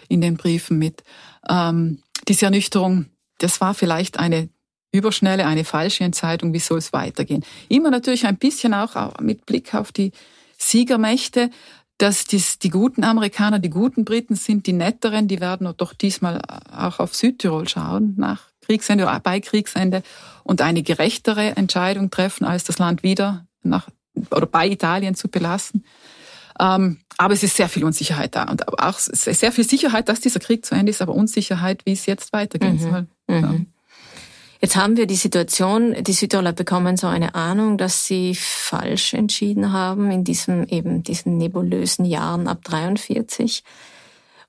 in 0.08 0.22
den 0.22 0.38
Briefen 0.38 0.78
mit. 0.78 1.04
Ähm, 1.50 2.00
diese 2.28 2.46
Ernüchterung, 2.46 3.06
das 3.38 3.62
war 3.62 3.74
vielleicht 3.74 4.20
eine 4.20 4.50
überschnelle, 4.92 5.46
eine 5.46 5.66
falsche 5.66 6.04
Entscheidung. 6.04 6.54
Wie 6.54 6.60
soll 6.60 6.80
es 6.80 6.94
weitergehen? 6.94 7.44
Immer 7.70 7.92
natürlich 7.92 8.26
ein 8.26 8.38
bisschen 8.38 8.74
auch 8.74 9.20
mit 9.20 9.46
Blick 9.46 9.76
auf 9.76 9.92
die 9.92 10.12
Siegermächte 10.58 11.50
dass 11.98 12.26
dies, 12.26 12.60
die 12.60 12.70
guten 12.70 13.04
Amerikaner, 13.04 13.60
die 13.60 13.70
guten 13.70 14.04
Briten 14.04 14.36
sind 14.36 14.68
die 14.68 14.74
netteren, 14.74 15.28
die 15.28 15.40
werden 15.40 15.72
doch 15.78 15.94
diesmal 15.94 16.42
auch 16.72 17.00
auf 17.00 17.16
Südtirol 17.16 17.68
schauen 17.68 18.16
nach 18.18 18.44
Kriegsende 18.62 19.06
oder 19.06 19.20
bei 19.20 19.40
Kriegsende 19.40 20.04
und 20.44 20.62
eine 20.62 20.84
gerechtere 20.84 21.56
Entscheidung 21.56 22.10
treffen, 22.10 22.46
als 22.46 22.64
das 22.64 22.80
Land 22.80 23.04
wieder 23.04 23.46
nach 23.64 23.88
oder 24.32 24.46
bei 24.46 24.68
Italien 24.68 25.16
zu 25.16 25.28
belassen. 25.28 25.86
Ähm, 26.60 27.00
aber 27.18 27.34
es 27.34 27.44
ist 27.44 27.56
sehr 27.56 27.70
viel 27.70 27.84
Unsicherheit 27.84 28.36
da 28.36 28.44
und 28.44 28.68
auch 28.80 28.98
sehr 28.98 29.52
viel 29.52 29.68
Sicherheit, 29.68 30.10
dass 30.10 30.22
dieser 30.22 30.40
Krieg 30.40 30.66
zu 30.66 30.76
Ende 30.76 30.90
ist, 30.90 31.02
aber 31.02 31.14
Unsicherheit, 31.14 31.86
wie 31.86 31.94
es 31.94 32.06
jetzt 32.06 32.34
weitergehen 32.34 32.76
mhm. 32.76 32.80
soll. 32.80 33.08
Mhm. 33.28 33.68
Jetzt 34.62 34.76
haben 34.76 34.98
wir 34.98 35.06
die 35.06 35.16
Situation, 35.16 35.96
die 36.02 36.14
Südtiroler 36.14 36.54
bekommen 36.54 36.98
so 36.98 37.08
eine 37.08 37.36
Ahnung, 37.36 37.78
dass 37.78 38.06
sie 38.06 38.36
falsch 38.36 39.14
entschieden 39.14 39.74
haben 39.74 40.12
in 40.12 40.24
diesem 40.24 40.66
eben 40.68 41.04
diesen 41.04 41.38
nebulösen 41.38 42.06
Jahren 42.06 42.48
ab 42.48 42.64
43. 42.64 43.64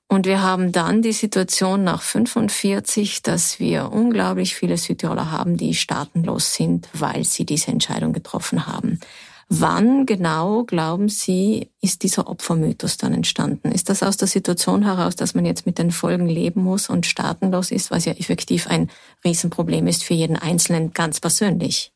Und 0.08 0.26
wir 0.26 0.40
haben 0.40 0.70
dann 0.70 1.02
die 1.02 1.12
Situation 1.12 1.82
nach 1.82 2.00
45, 2.00 3.22
dass 3.22 3.58
wir 3.58 3.90
unglaublich 3.90 4.54
viele 4.54 4.76
Südtiroler 4.76 5.32
haben, 5.32 5.56
die 5.56 5.74
staatenlos 5.74 6.54
sind, 6.54 6.88
weil 6.92 7.24
sie 7.24 7.44
diese 7.44 7.72
Entscheidung 7.72 8.12
getroffen 8.12 8.68
haben. 8.68 9.00
Wann 9.48 10.06
genau, 10.06 10.64
glauben 10.64 11.08
Sie, 11.08 11.70
ist 11.80 12.02
dieser 12.02 12.28
Opfermythos 12.28 12.96
dann 12.96 13.14
entstanden? 13.14 13.70
Ist 13.70 13.88
das 13.88 14.02
aus 14.02 14.16
der 14.16 14.26
Situation 14.26 14.82
heraus, 14.82 15.14
dass 15.14 15.34
man 15.34 15.46
jetzt 15.46 15.66
mit 15.66 15.78
den 15.78 15.92
Folgen 15.92 16.26
leben 16.26 16.62
muss 16.62 16.88
und 16.88 17.06
staatenlos 17.06 17.70
ist, 17.70 17.92
was 17.92 18.06
ja 18.06 18.12
effektiv 18.12 18.66
ein 18.66 18.90
Riesenproblem 19.24 19.86
ist 19.86 20.02
für 20.02 20.14
jeden 20.14 20.36
Einzelnen 20.36 20.92
ganz 20.92 21.20
persönlich? 21.20 21.92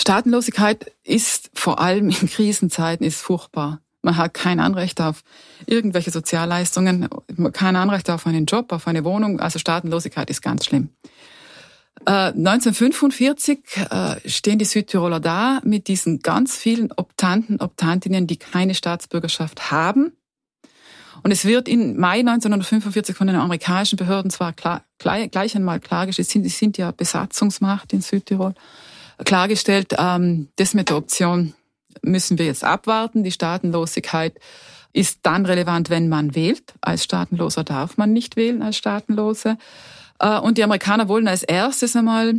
Staatenlosigkeit 0.00 0.92
ist 1.04 1.50
vor 1.54 1.80
allem 1.80 2.10
in 2.10 2.28
Krisenzeiten 2.28 3.06
ist 3.06 3.20
furchtbar. 3.20 3.80
Man 4.02 4.16
hat 4.16 4.34
kein 4.34 4.60
Anrecht 4.60 5.00
auf 5.00 5.22
irgendwelche 5.66 6.10
Sozialleistungen, 6.10 7.08
kein 7.52 7.76
Anrecht 7.76 8.10
auf 8.10 8.26
einen 8.26 8.46
Job, 8.46 8.72
auf 8.72 8.86
eine 8.88 9.04
Wohnung. 9.04 9.40
Also 9.40 9.58
Staatenlosigkeit 9.58 10.30
ist 10.30 10.42
ganz 10.42 10.64
schlimm. 10.64 10.90
1945 12.04 13.58
äh, 13.76 14.16
äh, 14.16 14.28
stehen 14.28 14.58
die 14.58 14.64
Südtiroler 14.64 15.18
da 15.18 15.60
mit 15.64 15.88
diesen 15.88 16.20
ganz 16.20 16.56
vielen 16.56 16.92
Optanten, 16.92 17.60
Optantinnen, 17.60 18.26
die 18.26 18.36
keine 18.36 18.74
Staatsbürgerschaft 18.74 19.70
haben. 19.70 20.12
Und 21.22 21.32
es 21.32 21.44
wird 21.44 21.68
im 21.68 21.98
Mai 21.98 22.20
1945 22.20 23.16
von 23.16 23.26
den 23.26 23.36
amerikanischen 23.36 23.96
Behörden 23.96 24.30
zwar 24.30 24.52
gleich 24.98 25.56
einmal 25.56 25.80
klargestellt, 25.80 26.28
sie 26.28 26.48
sind 26.48 26.78
ja 26.78 26.92
Besatzungsmacht 26.92 27.92
in 27.92 28.02
Südtirol, 28.02 28.54
klargestellt, 29.24 29.94
ähm, 29.98 30.48
das 30.56 30.74
mit 30.74 30.90
der 30.90 30.98
Option 30.98 31.54
müssen 32.02 32.38
wir 32.38 32.46
jetzt 32.46 32.62
abwarten. 32.62 33.24
Die 33.24 33.32
Staatenlosigkeit 33.32 34.38
ist 34.92 35.20
dann 35.22 35.46
relevant, 35.46 35.90
wenn 35.90 36.08
man 36.08 36.34
wählt. 36.34 36.74
Als 36.80 37.04
Staatenloser 37.04 37.64
darf 37.64 37.96
man 37.96 38.12
nicht 38.12 38.36
wählen 38.36 38.62
als 38.62 38.76
Staatenlose. 38.76 39.58
Äh, 40.18 40.38
und 40.38 40.58
die 40.58 40.64
Amerikaner 40.64 41.08
wollen 41.08 41.28
als 41.28 41.42
erstes 41.42 41.96
einmal 41.96 42.34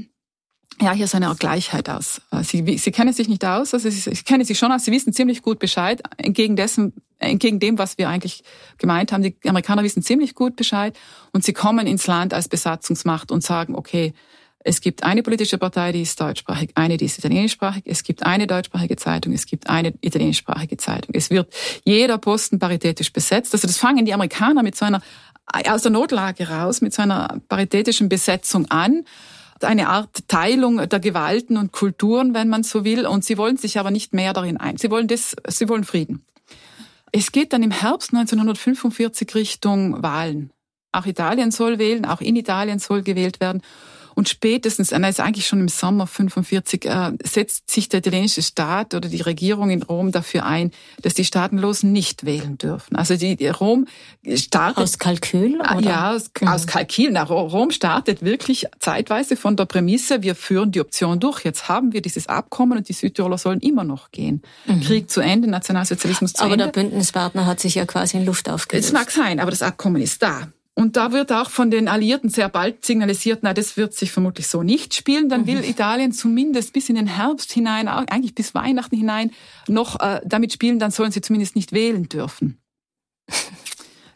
ja, 0.80 0.91
hier 0.91 1.05
ist 1.05 1.15
eine 1.15 1.34
Gleichheit 1.39 1.89
aus. 1.89 2.21
Äh, 2.32 2.43
sie, 2.43 2.78
sie 2.78 2.91
kennen 2.91 3.13
sich 3.13 3.28
nicht 3.28 3.43
aus, 3.43 3.73
also 3.73 3.89
sie, 3.89 3.99
sie 3.99 4.23
kennen 4.23 4.45
sich 4.45 4.59
schon 4.59 4.71
aus, 4.71 4.86
sie 4.86 4.91
wissen 4.91 5.11
ziemlich 5.11 5.41
gut 5.41 5.59
Bescheid, 5.59 6.01
entgegen 6.17 6.55
dessen, 6.55 6.93
entgegen 7.17 7.59
dem, 7.59 7.80
was 7.80 7.97
wir 7.97 8.09
eigentlich 8.09 8.43
gemeint 8.78 9.11
haben. 9.11 9.23
Die 9.23 9.36
Amerikaner 9.45 9.84
wissen 9.84 10.03
ziemlich 10.03 10.36
gut 10.36 10.55
Bescheid 10.55 10.97
und 11.34 11.43
sie 11.43 11.53
kommen 11.53 11.88
ins 11.88 12.05
Land 12.05 12.34
als 12.34 12.47
Besatzungsmacht 12.47 13.32
und 13.32 13.43
sagen, 13.43 13.75
okay, 13.75 14.13
es 14.67 14.82
gibt 14.82 15.03
eine 15.03 15.23
politische 15.23 15.57
Partei, 15.57 15.93
die 15.93 16.01
ist 16.01 16.19
deutschsprachig, 16.19 16.71
eine, 16.75 16.97
die 16.97 17.05
ist 17.05 17.17
italienischsprachig, 17.17 17.84
es 17.86 18.03
gibt 18.03 18.23
eine 18.23 18.47
deutschsprachige 18.47 18.97
Zeitung, 18.97 19.32
es 19.32 19.45
gibt 19.45 19.69
eine 19.69 19.93
italienischsprachige 20.01 20.75
Zeitung. 20.75 21.15
Es 21.15 21.30
wird 21.30 21.53
jeder 21.86 22.17
Posten 22.17 22.59
paritätisch 22.59 23.13
besetzt. 23.13 23.53
Also 23.53 23.65
das 23.65 23.78
fangen 23.78 24.03
die 24.03 24.13
Amerikaner 24.13 24.63
mit 24.63 24.75
so 24.75 24.84
einer, 24.84 25.01
aus 25.48 25.82
der 25.82 25.91
Notlage 25.91 26.50
raus, 26.50 26.82
mit 26.82 26.93
so 26.93 27.02
einer 27.02 27.39
paritätischen 27.48 28.10
Besetzung 28.10 28.70
an 28.70 29.06
eine 29.64 29.89
Art 29.89 30.28
Teilung 30.28 30.88
der 30.88 31.00
Gewalten 31.00 31.58
und 31.58 31.72
Kulturen, 31.72 32.34
wenn 32.34 32.48
man 32.48 32.64
so 32.64 32.84
will. 32.84 33.08
Und 33.08 33.26
sie 33.26 33.38
wollen 33.38 33.58
sich 33.58 33.80
aber 33.80 33.91
nicht 33.91 34.14
mehr 34.14 34.34
darin 34.34 34.58
ein. 34.58 34.78
Sie 34.78 34.91
wollen 34.91 35.08
das, 35.08 35.36
sie 35.48 35.70
wollen 35.70 35.84
Frieden. 35.84 36.24
Es 37.12 37.32
geht 37.32 37.54
dann 37.54 37.64
im 37.64 37.72
Herbst 37.72 38.14
1945 38.14 39.34
Richtung 39.34 40.04
Wahlen. 40.04 40.52
Auch 40.91 41.06
Italien 41.06 41.52
soll 41.52 41.80
wählen, 41.80 42.06
auch 42.06 42.22
in 42.22 42.36
Italien 42.36 42.80
soll 42.80 43.02
gewählt 43.02 43.39
werden. 43.39 43.62
Und 44.18 44.30
spätestens, 44.30 44.91
also 44.91 45.22
eigentlich 45.22 45.45
schon 45.45 45.59
im 45.59 45.68
Sommer 45.68 46.07
45, 46.07 46.86
äh, 46.86 47.11
setzt 47.24 47.70
sich 47.70 47.88
der 47.88 47.99
italienische 47.99 48.41
Staat 48.41 48.95
oder 48.95 49.09
die 49.09 49.22
Regierung 49.22 49.70
in 49.70 49.84
Rom 49.84 50.11
dafür 50.11 50.43
ein, 50.43 50.72
dass 51.03 51.13
die 51.13 51.24
Staatenlosen 51.24 51.91
nicht 51.91 52.26
wählen 52.26 52.57
dürfen. 52.57 52.95
Also 52.95 53.15
die, 53.15 53.36
die 53.36 53.47
Rom 53.49 53.86
startet 54.34 54.84
aus 54.84 54.97
Kalkül 54.97 55.61
ah, 55.61 55.78
oder? 55.78 55.88
ja 55.88 56.15
aus, 56.15 56.32
mhm. 56.41 56.47
aus 56.47 56.65
Kalkül. 56.65 57.11
Na, 57.11 57.22
Rom 57.22 57.70
startet 57.70 58.24
wirklich 58.24 58.65
zeitweise 58.80 59.36
von 59.36 59.55
der 59.55 59.65
Prämisse: 59.65 60.24
Wir 60.24 60.34
führen 60.34 60.72
die 60.72 60.82
Option 60.82 61.20
durch. 61.20 61.45
Jetzt 61.45 61.70
haben 61.70 61.93
wir 61.93 62.01
dieses 62.01 62.26
Abkommen 62.26 62.76
und 62.76 62.89
die 62.89 62.93
Südtiroler 62.93 63.38
sollen 63.38 63.59
immer 63.59 63.84
noch 63.84 64.09
gehen. 64.09 64.41
Mhm. 64.65 64.82
Krieg 64.82 65.11
zu 65.11 65.22
Ende, 65.22 65.47
Nationalsozialismus 65.47 66.34
zu 66.34 66.43
aber 66.43 66.53
Ende. 66.53 66.63
Aber 66.63 66.74
der 66.74 66.82
Bündnispartner 66.82 67.45
hat 67.45 67.59
sich 67.59 67.76
ja 67.76 67.86
quasi 67.86 68.18
in 68.18 68.26
Luft 68.26 68.49
aufgelöst. 68.49 68.88
Es 68.88 68.93
mag 68.93 69.11
sein, 69.11 69.39
aber 69.39 69.51
das 69.51 69.61
Abkommen 69.61 70.01
ist 70.01 70.24
da. 70.24 70.47
Und 70.78 70.95
da 70.95 71.11
wird 71.11 71.32
auch 71.32 71.49
von 71.49 71.71
den 71.71 71.88
Alliierten 71.88 72.30
sehr 72.30 72.49
bald 72.49 72.86
signalisiert, 72.86 73.39
na, 73.41 73.55
das 73.55 73.78
wird 73.78 73.95
sich 73.95 74.11
vermutlich 74.11 74.47
so 74.47 74.61
nicht 74.61 74.93
spielen. 74.93 75.28
Dann 75.28 75.47
will 75.47 75.57
mhm. 75.57 75.63
Italien 75.63 76.11
zumindest 76.11 76.71
bis 76.71 76.88
in 76.88 76.93
den 76.93 77.07
Herbst 77.07 77.51
hinein, 77.51 77.88
eigentlich 77.88 78.36
bis 78.36 78.53
Weihnachten 78.53 78.95
hinein, 78.95 79.32
noch 79.67 79.99
äh, 79.99 80.21
damit 80.23 80.53
spielen, 80.53 80.78
dann 80.78 80.91
sollen 80.91 81.11
sie 81.11 81.21
zumindest 81.21 81.55
nicht 81.55 81.71
wählen 81.71 82.07
dürfen. 82.07 82.59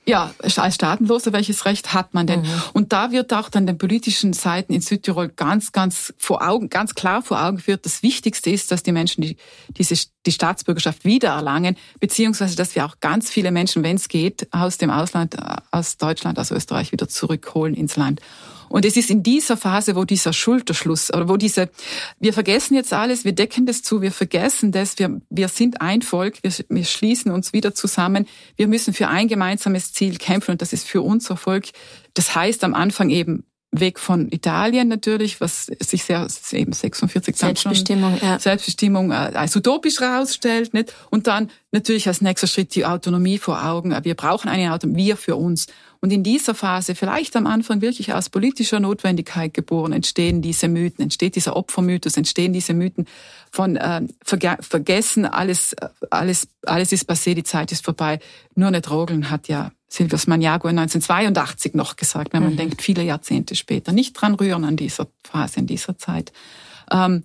Ja, 0.07 0.33
als 0.39 0.75
Staatenloser, 0.75 1.31
welches 1.31 1.65
Recht 1.65 1.93
hat 1.93 2.15
man 2.15 2.25
denn? 2.25 2.41
Mhm. 2.41 2.61
Und 2.73 2.91
da 2.91 3.11
wird 3.11 3.33
auch 3.33 3.49
dann 3.49 3.67
den 3.67 3.77
politischen 3.77 4.33
Seiten 4.33 4.73
in 4.73 4.81
Südtirol 4.81 5.29
ganz, 5.29 5.71
ganz 5.73 6.11
vor 6.17 6.47
Augen, 6.47 6.69
ganz 6.69 6.95
klar 6.95 7.21
vor 7.21 7.43
Augen 7.43 7.57
geführt, 7.57 7.85
das 7.85 8.01
Wichtigste 8.01 8.49
ist, 8.49 8.71
dass 8.71 8.81
die 8.81 8.93
Menschen 8.93 9.21
die, 9.21 9.37
diese, 9.77 9.95
die 10.25 10.31
Staatsbürgerschaft 10.31 11.05
wiedererlangen, 11.05 11.77
beziehungsweise, 11.99 12.55
dass 12.55 12.73
wir 12.73 12.85
auch 12.85 12.99
ganz 12.99 13.29
viele 13.29 13.51
Menschen, 13.51 13.83
wenn 13.83 13.97
es 13.97 14.07
geht, 14.07 14.47
aus 14.51 14.79
dem 14.79 14.89
Ausland, 14.89 15.35
äh, 15.35 15.57
aus 15.69 15.97
Deutschland, 15.97 16.39
aus 16.39 16.49
Österreich 16.49 16.91
wieder 16.91 17.07
zurückholen 17.07 17.75
ins 17.75 17.95
Land. 17.95 18.21
Und 18.71 18.85
es 18.85 18.97
ist 18.97 19.09
in 19.09 19.21
dieser 19.21 19.57
Phase, 19.57 19.95
wo 19.95 20.05
dieser 20.05 20.33
Schulterschluss 20.33 21.13
oder 21.13 21.27
wo 21.27 21.37
diese, 21.37 21.69
wir 22.19 22.33
vergessen 22.33 22.75
jetzt 22.75 22.93
alles, 22.93 23.25
wir 23.25 23.33
decken 23.33 23.65
das 23.65 23.83
zu, 23.83 24.01
wir 24.01 24.11
vergessen 24.11 24.71
das, 24.71 24.97
wir, 24.97 25.21
wir 25.29 25.47
sind 25.47 25.81
ein 25.81 26.01
Volk, 26.01 26.39
wir, 26.41 26.51
wir 26.69 26.85
schließen 26.85 27.31
uns 27.31 27.53
wieder 27.53 27.73
zusammen, 27.73 28.27
wir 28.55 28.67
müssen 28.67 28.93
für 28.93 29.07
ein 29.07 29.27
gemeinsames 29.27 29.93
Ziel 29.93 30.17
kämpfen 30.17 30.51
und 30.51 30.61
das 30.61 30.73
ist 30.73 30.87
für 30.87 31.01
unser 31.01 31.37
Volk. 31.37 31.65
Das 32.13 32.35
heißt 32.35 32.63
am 32.63 32.73
Anfang 32.73 33.09
eben 33.09 33.43
weg 33.71 33.99
von 33.99 34.29
Italien 34.31 34.89
natürlich, 34.89 35.39
was 35.39 35.65
sich 35.65 36.03
sehr 36.03 36.27
eben 36.51 36.73
46 36.73 37.37
Selbstbestimmung, 37.37 38.19
ja. 38.21 38.37
Selbstbestimmung 38.37 39.11
äh, 39.11 39.31
als 39.33 39.55
utopisch 39.55 39.99
herausstellt, 40.01 40.73
nicht? 40.73 40.93
Und 41.09 41.27
dann 41.27 41.49
natürlich 41.71 42.07
als 42.07 42.21
nächster 42.21 42.47
Schritt 42.47 42.75
die 42.75 42.85
Autonomie 42.85 43.37
vor 43.37 43.63
Augen. 43.65 43.95
Wir 44.03 44.15
brauchen 44.15 44.49
eine 44.49 44.73
Autonomie, 44.73 45.07
wir 45.07 45.17
für 45.17 45.37
uns. 45.37 45.67
Und 46.01 46.11
in 46.11 46.23
dieser 46.23 46.55
Phase, 46.55 46.95
vielleicht 46.95 47.35
am 47.35 47.45
Anfang 47.45 47.81
wirklich 47.81 48.11
aus 48.11 48.29
politischer 48.29 48.79
Notwendigkeit 48.79 49.53
geboren, 49.53 49.93
entstehen 49.93 50.41
diese 50.41 50.67
Mythen, 50.67 51.03
entsteht 51.03 51.35
dieser 51.35 51.55
Opfermythos, 51.55 52.17
entstehen 52.17 52.53
diese 52.53 52.73
Mythen 52.73 53.05
von 53.51 53.75
äh, 53.75 54.01
verge 54.23 54.57
vergessen, 54.61 55.25
alles, 55.25 55.75
alles, 56.09 56.47
alles 56.65 56.91
ist 56.91 57.07
passé, 57.07 57.35
die 57.35 57.43
Zeit 57.43 57.71
ist 57.71 57.85
vorbei. 57.85 58.19
Nur 58.55 58.69
eine 58.69 58.81
Drogeln 58.81 59.29
hat 59.29 59.47
ja 59.47 59.71
Silvius 59.89 60.25
Maniago 60.25 60.69
1982 60.69 61.75
noch 61.75 61.95
gesagt, 61.97 62.33
wenn 62.33 62.41
man 62.41 62.53
mhm. 62.53 62.57
denkt, 62.57 62.81
viele 62.81 63.03
Jahrzehnte 63.03 63.53
später. 63.55 63.91
Nicht 63.91 64.13
dran 64.13 64.33
rühren 64.33 64.65
an 64.65 64.77
dieser 64.77 65.07
Phase, 65.23 65.59
in 65.59 65.67
dieser 65.67 65.99
Zeit. 65.99 66.33
Ähm, 66.91 67.23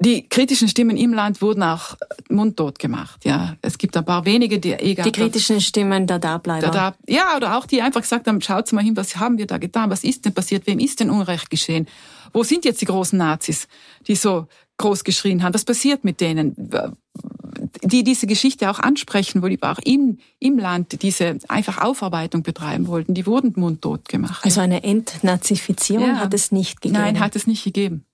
die 0.00 0.26
kritischen 0.28 0.66
Stimmen 0.66 0.96
im 0.96 1.12
Land 1.12 1.42
wurden 1.42 1.62
auch 1.62 1.96
mundtot 2.30 2.78
gemacht. 2.78 3.24
Ja, 3.24 3.56
es 3.60 3.76
gibt 3.76 3.96
ein 3.96 4.04
paar 4.04 4.24
wenige, 4.24 4.58
die 4.58 4.72
egal. 4.72 5.04
Die 5.04 5.12
kritischen 5.12 5.60
Stimmen 5.60 6.06
der 6.06 6.18
Dableiber. 6.18 6.68
Da, 6.68 6.94
ja, 7.06 7.36
oder 7.36 7.58
auch 7.58 7.66
die 7.66 7.82
einfach 7.82 8.00
gesagt 8.00 8.26
haben: 8.26 8.40
Schaut 8.40 8.72
mal 8.72 8.82
hin, 8.82 8.96
was 8.96 9.16
haben 9.16 9.36
wir 9.36 9.46
da 9.46 9.58
getan? 9.58 9.90
Was 9.90 10.02
ist 10.02 10.24
denn 10.24 10.32
passiert? 10.32 10.66
Wem 10.66 10.78
ist 10.78 11.00
denn 11.00 11.10
Unrecht 11.10 11.50
geschehen? 11.50 11.86
Wo 12.32 12.42
sind 12.42 12.64
jetzt 12.64 12.80
die 12.80 12.86
großen 12.86 13.18
Nazis, 13.18 13.68
die 14.06 14.16
so 14.16 14.46
groß 14.78 15.04
geschrien 15.04 15.42
haben? 15.42 15.52
Was 15.52 15.64
passiert 15.64 16.02
mit 16.02 16.20
denen? 16.20 16.54
Die 17.82 18.02
diese 18.04 18.26
Geschichte 18.26 18.70
auch 18.70 18.78
ansprechen, 18.78 19.42
wo 19.42 19.48
die 19.48 19.62
auch 19.62 19.78
im, 19.84 20.18
im 20.38 20.58
Land 20.58 21.02
diese 21.02 21.38
einfach 21.48 21.78
Aufarbeitung 21.78 22.42
betreiben 22.42 22.86
wollten, 22.86 23.12
die 23.12 23.26
wurden 23.26 23.52
mundtot 23.56 24.08
gemacht. 24.08 24.44
Also 24.44 24.62
eine 24.62 24.82
Entnazifizierung 24.82 26.08
ja. 26.08 26.16
hat 26.20 26.32
es 26.32 26.52
nicht 26.52 26.80
gegeben? 26.80 27.02
Nein, 27.02 27.20
hat 27.20 27.36
es 27.36 27.46
nicht 27.46 27.64
gegeben. 27.64 28.06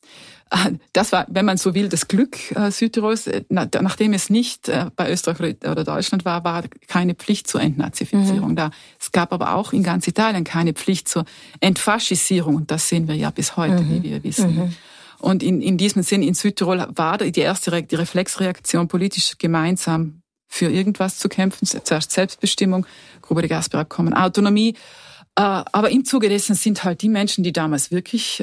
Das 0.93 1.13
war, 1.13 1.27
wenn 1.29 1.45
man 1.45 1.57
so 1.57 1.75
will, 1.75 1.89
das 1.89 2.09
Glück 2.09 2.53
äh, 2.53 2.71
Südtirols. 2.71 3.27
Äh, 3.27 3.43
nachdem 3.49 4.13
es 4.13 4.31
nicht 4.31 4.69
äh, 4.69 4.87
bei 4.95 5.11
Österreich 5.11 5.57
oder 5.69 5.85
Deutschland 5.85 6.25
war, 6.25 6.45
war 6.45 6.65
keine 6.89 7.15
Pflicht 7.15 7.49
zur 7.49 7.61
Entnazifizierung 7.61 8.51
mhm. 8.51 8.57
da. 8.57 8.71
Es 9.01 9.13
gab 9.13 9.33
aber 9.33 9.55
auch 9.55 9.73
in 9.73 9.83
ganz 9.83 10.07
Italien 10.07 10.45
keine 10.45 10.73
Pflicht 10.73 11.09
zur 11.09 11.25
Entfaschisierung. 11.61 12.57
Und 12.57 12.71
das 12.71 12.89
sehen 12.89 13.09
wir 13.09 13.15
ja 13.15 13.31
bis 13.31 13.57
heute, 13.57 13.83
mhm. 13.83 13.91
wie 13.91 14.03
wir 14.05 14.25
wissen. 14.25 14.57
Mhm. 14.57 14.77
Und 15.19 15.43
in, 15.43 15.63
in 15.63 15.79
diesem 15.79 16.03
Sinn, 16.03 16.23
in 16.23 16.35
Südtirol 16.35 16.87
war 16.91 17.19
die 17.19 17.41
erste 17.41 17.83
die 17.83 17.95
Reflexreaktion 17.95 18.87
politisch 18.87 19.39
gemeinsam 19.39 20.23
für 20.47 20.71
irgendwas 20.71 21.19
zu 21.19 21.29
kämpfen. 21.29 21.67
Zuerst 21.67 22.13
Selbstbestimmung, 22.13 22.87
Grube 23.23 23.43
de 23.43 23.49
Gasper-Abkommen, 23.49 24.15
Autonomie. 24.15 24.75
Aber 25.37 25.91
im 25.91 26.05
Zuge 26.05 26.29
dessen 26.31 26.55
sind 26.55 26.83
halt 26.83 27.03
die 27.03 27.11
Menschen, 27.11 27.45
die 27.45 27.53
damals 27.53 27.91
wirklich 27.91 28.43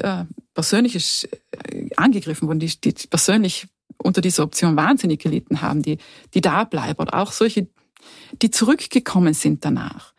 persönlich 0.54 1.28
äh, 1.50 1.90
angegriffen 1.96 2.48
wurden, 2.48 2.60
die, 2.60 2.80
die 2.80 2.94
persönlich 3.08 3.66
unter 3.98 4.20
dieser 4.20 4.44
Option 4.44 4.76
wahnsinnig 4.76 5.20
gelitten 5.20 5.60
haben, 5.60 5.82
die, 5.82 5.98
die 6.32 6.40
da 6.40 6.64
bleiben 6.64 7.00
oder 7.00 7.14
auch 7.14 7.32
solche, 7.32 7.68
die 8.40 8.50
zurückgekommen 8.50 9.34
sind 9.34 9.64
danach. 9.64 10.14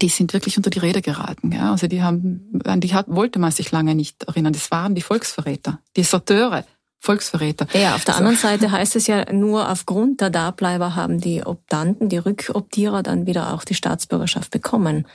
Die 0.00 0.08
sind 0.08 0.32
wirklich 0.32 0.56
unter 0.56 0.70
die 0.70 0.78
Räder 0.78 1.00
geraten. 1.00 1.52
Ja? 1.52 1.72
Also 1.72 1.86
die 1.86 2.02
haben, 2.02 2.60
an 2.64 2.80
die 2.80 2.94
hat, 2.94 3.06
wollte 3.08 3.38
man 3.38 3.50
sich 3.50 3.70
lange 3.72 3.94
nicht 3.94 4.22
erinnern. 4.24 4.52
Das 4.52 4.70
waren 4.70 4.94
die 4.94 5.02
Volksverräter, 5.02 5.80
Deserteure, 5.96 6.64
Volksverräter. 7.00 7.66
Ja, 7.72 7.94
auf 7.94 8.04
der 8.04 8.16
anderen 8.16 8.36
Seite 8.36 8.70
heißt 8.70 8.94
es 8.94 9.06
ja, 9.06 9.32
nur 9.32 9.70
aufgrund 9.70 10.20
der 10.20 10.30
Dableiber 10.30 10.94
haben 10.94 11.18
die 11.20 11.44
Optanten, 11.44 12.08
die 12.08 12.18
Rückoptierer 12.18 13.02
dann 13.02 13.26
wieder 13.26 13.54
auch 13.54 13.64
die 13.64 13.74
Staatsbürgerschaft 13.74 14.50
bekommen. 14.50 15.06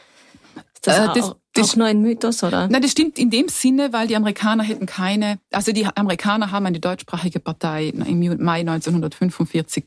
Ist 0.75 0.87
das, 0.87 0.97
äh, 0.97 1.13
das 1.13 1.29
auch, 1.29 1.35
das, 1.53 1.71
auch 1.71 1.75
nur 1.77 1.87
ein 1.87 2.01
Mythos, 2.01 2.43
oder? 2.43 2.67
Nein, 2.67 2.81
das 2.81 2.91
stimmt 2.91 3.17
in 3.17 3.29
dem 3.29 3.47
Sinne, 3.47 3.93
weil 3.93 4.07
die 4.07 4.15
Amerikaner 4.15 4.63
hätten 4.63 4.85
keine, 4.85 5.39
also 5.51 5.71
die 5.71 5.85
Amerikaner 5.85 6.51
haben 6.51 6.65
eine 6.65 6.79
deutschsprachige 6.79 7.39
Partei 7.39 7.87
im 7.87 8.43
Mai 8.43 8.59
1945 8.59 9.85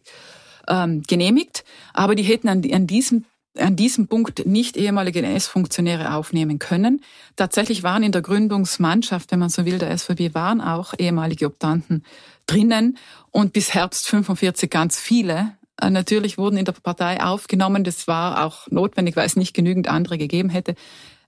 ähm, 0.68 1.02
genehmigt, 1.06 1.64
aber 1.92 2.14
die 2.14 2.22
hätten 2.22 2.48
an, 2.48 2.62
an 2.72 2.86
diesem 2.86 3.24
an 3.56 3.74
diesem 3.74 4.06
Punkt 4.06 4.46
nicht 4.46 4.76
ehemalige 4.76 5.20
NS-Funktionäre 5.20 6.14
aufnehmen 6.14 6.60
können. 6.60 7.02
Tatsächlich 7.34 7.82
waren 7.82 8.02
in 8.02 8.12
der 8.12 8.22
Gründungsmannschaft, 8.22 9.32
wenn 9.32 9.40
man 9.40 9.48
so 9.48 9.64
will, 9.64 9.78
der 9.78 9.96
SVB 9.96 10.34
waren 10.34 10.60
auch 10.60 10.94
ehemalige 10.96 11.46
Optanten 11.46 12.04
drinnen 12.46 12.98
und 13.30 13.52
bis 13.52 13.74
Herbst 13.74 14.08
45 14.08 14.70
ganz 14.70 15.00
viele. 15.00 15.56
Äh, 15.80 15.90
natürlich 15.90 16.38
wurden 16.38 16.56
in 16.56 16.64
der 16.64 16.72
Partei 16.72 17.22
aufgenommen. 17.22 17.84
Das 17.84 18.06
war 18.06 18.44
auch 18.44 18.66
notwendig, 18.70 19.16
weil 19.16 19.26
es 19.26 19.36
nicht 19.36 19.54
genügend 19.54 19.88
andere 19.88 20.18
gegeben 20.18 20.50
hätte. 20.50 20.74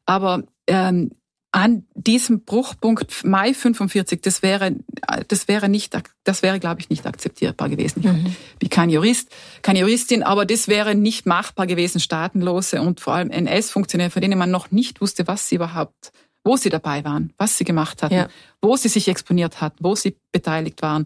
Aber 0.07 0.42
ähm, 0.66 1.11
an 1.53 1.84
diesem 1.94 2.44
Bruchpunkt 2.44 3.24
Mai 3.24 3.55
45, 3.55 4.20
das 4.22 4.42
wäre, 4.42 4.76
das 5.26 5.48
wäre 5.48 5.68
nicht, 5.68 5.96
das 6.22 6.42
wäre, 6.42 6.61
glaube 6.61 6.80
ich, 6.80 6.90
nicht 6.90 7.07
akzeptierbar 7.07 7.68
gewesen. 7.68 8.03
Mhm. 8.05 8.26
Ich 8.26 8.59
bin 8.59 8.68
kein 8.68 8.90
Jurist, 8.90 9.30
keine 9.62 9.80
Juristin, 9.80 10.22
aber 10.22 10.46
das 10.46 10.68
wäre 10.68 10.94
nicht 10.94 11.26
machbar 11.26 11.66
gewesen, 11.66 12.01
Staatenlose 12.01 12.80
und 12.80 13.01
vor 13.01 13.14
allem 13.14 13.30
NS-Funktionäre, 13.30 14.11
von 14.11 14.22
denen 14.22 14.38
man 14.38 14.51
noch 14.51 14.70
nicht 14.70 15.01
wusste, 15.01 15.26
was 15.26 15.48
sie 15.48 15.57
überhaupt 15.57 16.12
wo 16.44 16.57
sie 16.57 16.70
dabei 16.70 17.05
waren, 17.05 17.32
was 17.36 17.59
sie 17.59 17.64
gemacht 17.64 18.03
hatten, 18.03 18.14
ja. 18.14 18.28
wo 18.62 18.76
sie 18.76 18.88
sich 18.88 19.09
exponiert 19.09 19.61
hatten, 19.61 19.76
wo 19.80 19.94
sie 19.94 20.16
beteiligt 20.32 20.82
waren. 20.82 21.05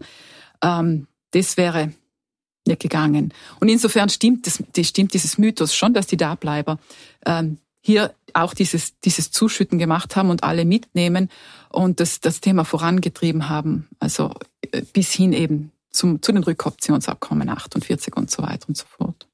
Ähm, 0.63 1.07
das 1.31 1.57
wäre 1.57 1.91
gegangen. 2.65 3.33
Und 3.59 3.69
insofern 3.69 4.09
stimmt, 4.09 4.47
das, 4.47 4.63
das 4.73 4.87
stimmt 4.87 5.13
dieses 5.13 5.37
Mythos 5.37 5.75
schon, 5.75 5.93
dass 5.93 6.07
die 6.07 6.17
Dableiber 6.17 6.79
ähm, 7.25 7.59
hier 7.81 8.13
auch 8.33 8.55
dieses, 8.55 8.99
dieses 9.01 9.29
Zuschütten 9.29 9.77
gemacht 9.77 10.15
haben 10.15 10.31
und 10.31 10.43
alle 10.43 10.65
mitnehmen 10.65 11.29
und 11.69 11.99
das, 11.99 12.19
das 12.19 12.41
Thema 12.41 12.65
vorangetrieben 12.65 13.47
haben. 13.47 13.87
Also 13.99 14.33
äh, 14.71 14.81
bis 14.81 15.11
hin 15.11 15.33
eben 15.33 15.71
zum, 15.91 16.21
zu 16.21 16.31
den 16.31 16.43
Rückoptionsabkommen 16.43 17.47
48 17.49 18.15
und 18.15 18.31
so 18.31 18.41
weiter 18.41 18.67
und 18.67 18.75
so 18.75 18.85
fort 18.87 19.27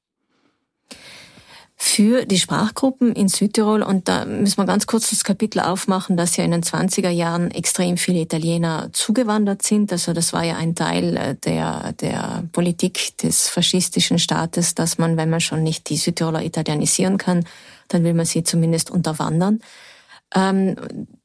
für 1.84 2.26
die 2.26 2.38
Sprachgruppen 2.38 3.12
in 3.12 3.26
Südtirol. 3.26 3.82
Und 3.82 4.06
da 4.08 4.24
müssen 4.24 4.56
wir 4.56 4.66
ganz 4.66 4.86
kurz 4.86 5.10
das 5.10 5.24
Kapitel 5.24 5.58
aufmachen, 5.58 6.16
dass 6.16 6.36
ja 6.36 6.44
in 6.44 6.52
den 6.52 6.62
20er 6.62 7.10
Jahren 7.10 7.50
extrem 7.50 7.96
viele 7.96 8.20
Italiener 8.20 8.90
zugewandert 8.92 9.62
sind. 9.62 9.90
Also 9.90 10.12
das 10.12 10.32
war 10.32 10.44
ja 10.44 10.54
ein 10.54 10.76
Teil 10.76 11.16
äh, 11.16 11.34
der, 11.34 11.92
der 11.94 12.44
Politik 12.52 13.18
des 13.18 13.48
faschistischen 13.48 14.20
Staates, 14.20 14.76
dass 14.76 14.98
man, 14.98 15.16
wenn 15.16 15.28
man 15.28 15.40
schon 15.40 15.64
nicht 15.64 15.90
die 15.90 15.96
Südtiroler 15.96 16.44
italienisieren 16.44 17.18
kann, 17.18 17.44
dann 17.88 18.04
will 18.04 18.14
man 18.14 18.26
sie 18.26 18.44
zumindest 18.44 18.88
unterwandern. 18.88 19.58
Ähm, 20.36 20.76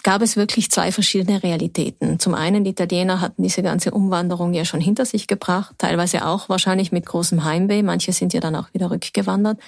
gab 0.02 0.24
es 0.24 0.38
wirklich 0.38 0.72
zwei 0.72 0.92
verschiedene 0.92 1.44
Realitäten. 1.44 2.18
Zum 2.20 2.34
einen, 2.34 2.64
die 2.64 2.72
Italiener 2.72 3.22
hatten 3.22 3.44
diese 3.44 3.62
ganze 3.62 3.92
Umwanderung 3.92 4.56
ja 4.56 4.66
schon 4.66 4.82
hinter 4.82 5.06
sich 5.06 5.28
gebracht, 5.28 5.76
teilweise 5.78 6.26
auch 6.26 6.50
wahrscheinlich 6.50 6.92
mit 6.92 7.06
großem 7.06 7.44
Heimweh. 7.44 7.84
Manche 7.84 8.12
sind 8.12 8.34
ja 8.34 8.40
dann 8.40 8.56
auch 8.56 8.74
wieder 8.74 8.90
rückgewandert. 8.90 9.60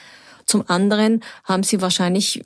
Zum 0.50 0.68
anderen 0.68 1.22
haben 1.44 1.62
sie 1.62 1.80
wahrscheinlich, 1.80 2.42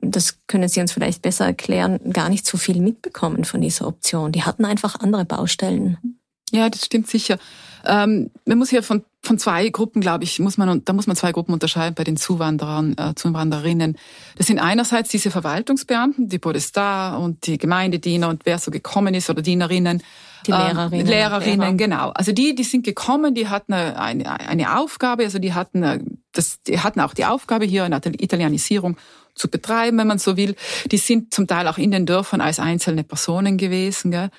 das 0.00 0.38
können 0.48 0.68
Sie 0.68 0.80
uns 0.80 0.90
vielleicht 0.90 1.22
besser 1.22 1.46
erklären, 1.46 2.00
gar 2.12 2.28
nicht 2.28 2.44
so 2.44 2.58
viel 2.58 2.80
mitbekommen 2.80 3.44
von 3.44 3.60
dieser 3.60 3.86
Option. 3.86 4.32
Die 4.32 4.42
hatten 4.42 4.64
einfach 4.64 4.98
andere 4.98 5.24
Baustellen. 5.24 6.18
Ja, 6.50 6.68
das 6.68 6.84
stimmt 6.84 7.08
sicher. 7.08 7.38
Ähm, 7.84 8.32
man 8.44 8.58
muss 8.58 8.70
hier 8.70 8.82
von, 8.82 9.04
von 9.22 9.38
zwei 9.38 9.68
Gruppen, 9.68 10.00
glaube 10.00 10.24
ich, 10.24 10.40
muss 10.40 10.58
man, 10.58 10.84
da 10.84 10.92
muss 10.92 11.06
man 11.06 11.14
zwei 11.14 11.30
Gruppen 11.30 11.52
unterscheiden 11.52 11.94
bei 11.94 12.02
den 12.02 12.16
Zuwanderern, 12.16 12.96
äh, 12.98 13.14
Zuwandererinnen. 13.14 13.96
Das 14.36 14.48
sind 14.48 14.58
einerseits 14.58 15.10
diese 15.10 15.30
Verwaltungsbeamten, 15.30 16.28
die 16.28 16.40
Podestar 16.40 17.20
und 17.20 17.46
die 17.46 17.56
Gemeindediener 17.56 18.30
und 18.30 18.46
wer 18.46 18.58
so 18.58 18.72
gekommen 18.72 19.14
ist 19.14 19.30
oder 19.30 19.42
Dienerinnen. 19.42 20.02
Die 20.46 20.50
Lehrerinnen. 20.50 21.00
Ähm, 21.00 21.06
Lehrerinnen, 21.06 21.60
Lehrer. 21.60 21.74
genau. 21.74 22.08
Also 22.10 22.32
die, 22.32 22.56
die 22.56 22.64
sind 22.64 22.84
gekommen, 22.84 23.34
die 23.34 23.46
hatten 23.46 23.74
eine, 23.74 24.00
eine, 24.00 24.40
eine 24.40 24.78
Aufgabe, 24.78 25.22
also 25.22 25.38
die 25.38 25.54
hatten, 25.54 26.18
das, 26.38 26.62
die 26.62 26.78
hatten 26.78 27.00
auch 27.00 27.14
die 27.14 27.24
Aufgabe, 27.24 27.64
hier 27.64 27.84
eine 27.84 27.96
Italienisierung 27.96 28.96
zu 29.34 29.48
betreiben, 29.48 29.98
wenn 29.98 30.06
man 30.06 30.18
so 30.18 30.36
will. 30.36 30.54
Die 30.90 30.98
sind 30.98 31.34
zum 31.34 31.46
Teil 31.46 31.66
auch 31.68 31.78
in 31.78 31.90
den 31.90 32.06
Dörfern 32.06 32.40
als 32.40 32.60
einzelne 32.60 33.04
Personen 33.04 33.56
gewesen. 33.56 34.10
Gell? 34.10 34.30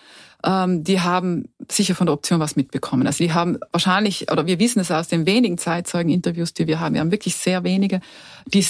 Ähm, 0.44 0.84
die 0.84 1.02
haben 1.02 1.50
sicher 1.70 1.96
von 1.96 2.08
der 2.08 2.14
Option 2.14 2.40
was 2.40 2.56
mitbekommen. 2.56 3.06
Also 3.06 3.24
die 3.24 3.34
haben 3.34 3.58
wahrscheinlich, 3.72 4.32
oder 4.32 4.48
wir 4.48 4.60
wissen 4.60 4.80
es 4.80 4.92
aus 4.92 5.10
den 5.10 5.26
wenigen 5.26 5.58
Zeitzeugen-Interviews, 5.58 6.54
die 6.54 6.68
wir 6.68 6.80
haben, 6.80 6.94
wir 6.94 7.02
haben 7.02 7.12
wirklich 7.12 7.36
sehr 7.36 7.64
wenige. 7.64 8.00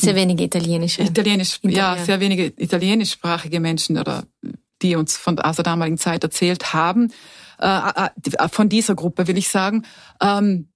sehr 0.01 0.15
wenige 0.15 0.43
italienische. 0.43 1.03
Italienisch, 1.03 1.59
ja, 1.63 1.97
sehr 1.97 2.19
wenige 2.19 2.45
italienischsprachige 2.57 3.59
Menschen 3.59 3.97
oder 3.97 4.23
die 4.82 4.95
uns 4.95 5.17
von 5.17 5.38
aus 5.39 5.57
der 5.57 5.63
damaligen 5.63 5.97
Zeit 5.97 6.23
erzählt 6.23 6.73
haben, 6.73 7.11
äh, 7.59 7.67
äh, 7.67 8.09
äh, 8.38 8.49
von 8.49 8.69
dieser 8.69 8.95
Gruppe 8.95 9.27
will 9.27 9.38
ich 9.38 9.49
sagen, 9.49 9.84
ähm, 10.21 10.68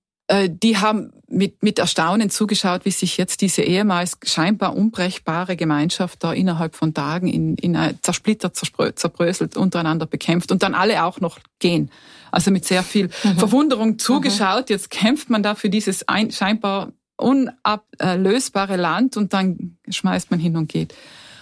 die 0.49 0.77
haben 0.77 1.11
mit, 1.27 1.63
mit 1.63 1.79
Erstaunen 1.79 2.29
zugeschaut, 2.29 2.85
wie 2.85 2.91
sich 2.91 3.17
jetzt 3.17 3.41
diese 3.41 3.61
ehemals 3.61 4.17
scheinbar 4.23 4.75
unbrechbare 4.75 5.55
Gemeinschaft 5.55 6.23
da 6.23 6.31
innerhalb 6.31 6.75
von 6.75 6.93
Tagen 6.93 7.27
in, 7.27 7.55
in 7.55 7.77
zersplittert, 8.01 8.55
zerbröselt, 8.55 9.57
untereinander 9.57 10.05
bekämpft 10.05 10.51
und 10.51 10.63
dann 10.63 10.75
alle 10.75 11.03
auch 11.03 11.19
noch 11.19 11.39
gehen. 11.59 11.91
Also 12.31 12.51
mit 12.51 12.65
sehr 12.65 12.83
viel 12.83 13.09
mhm. 13.23 13.37
Verwunderung 13.37 13.99
zugeschaut. 13.99 14.69
Jetzt 14.69 14.89
kämpft 14.89 15.29
man 15.29 15.43
da 15.43 15.55
für 15.55 15.69
dieses 15.69 16.07
ein, 16.07 16.31
scheinbar 16.31 16.93
unablösbare 17.17 18.75
Land 18.75 19.17
und 19.17 19.33
dann 19.33 19.77
schmeißt 19.89 20.31
man 20.31 20.39
hin 20.39 20.57
und 20.57 20.67
geht. 20.67 20.93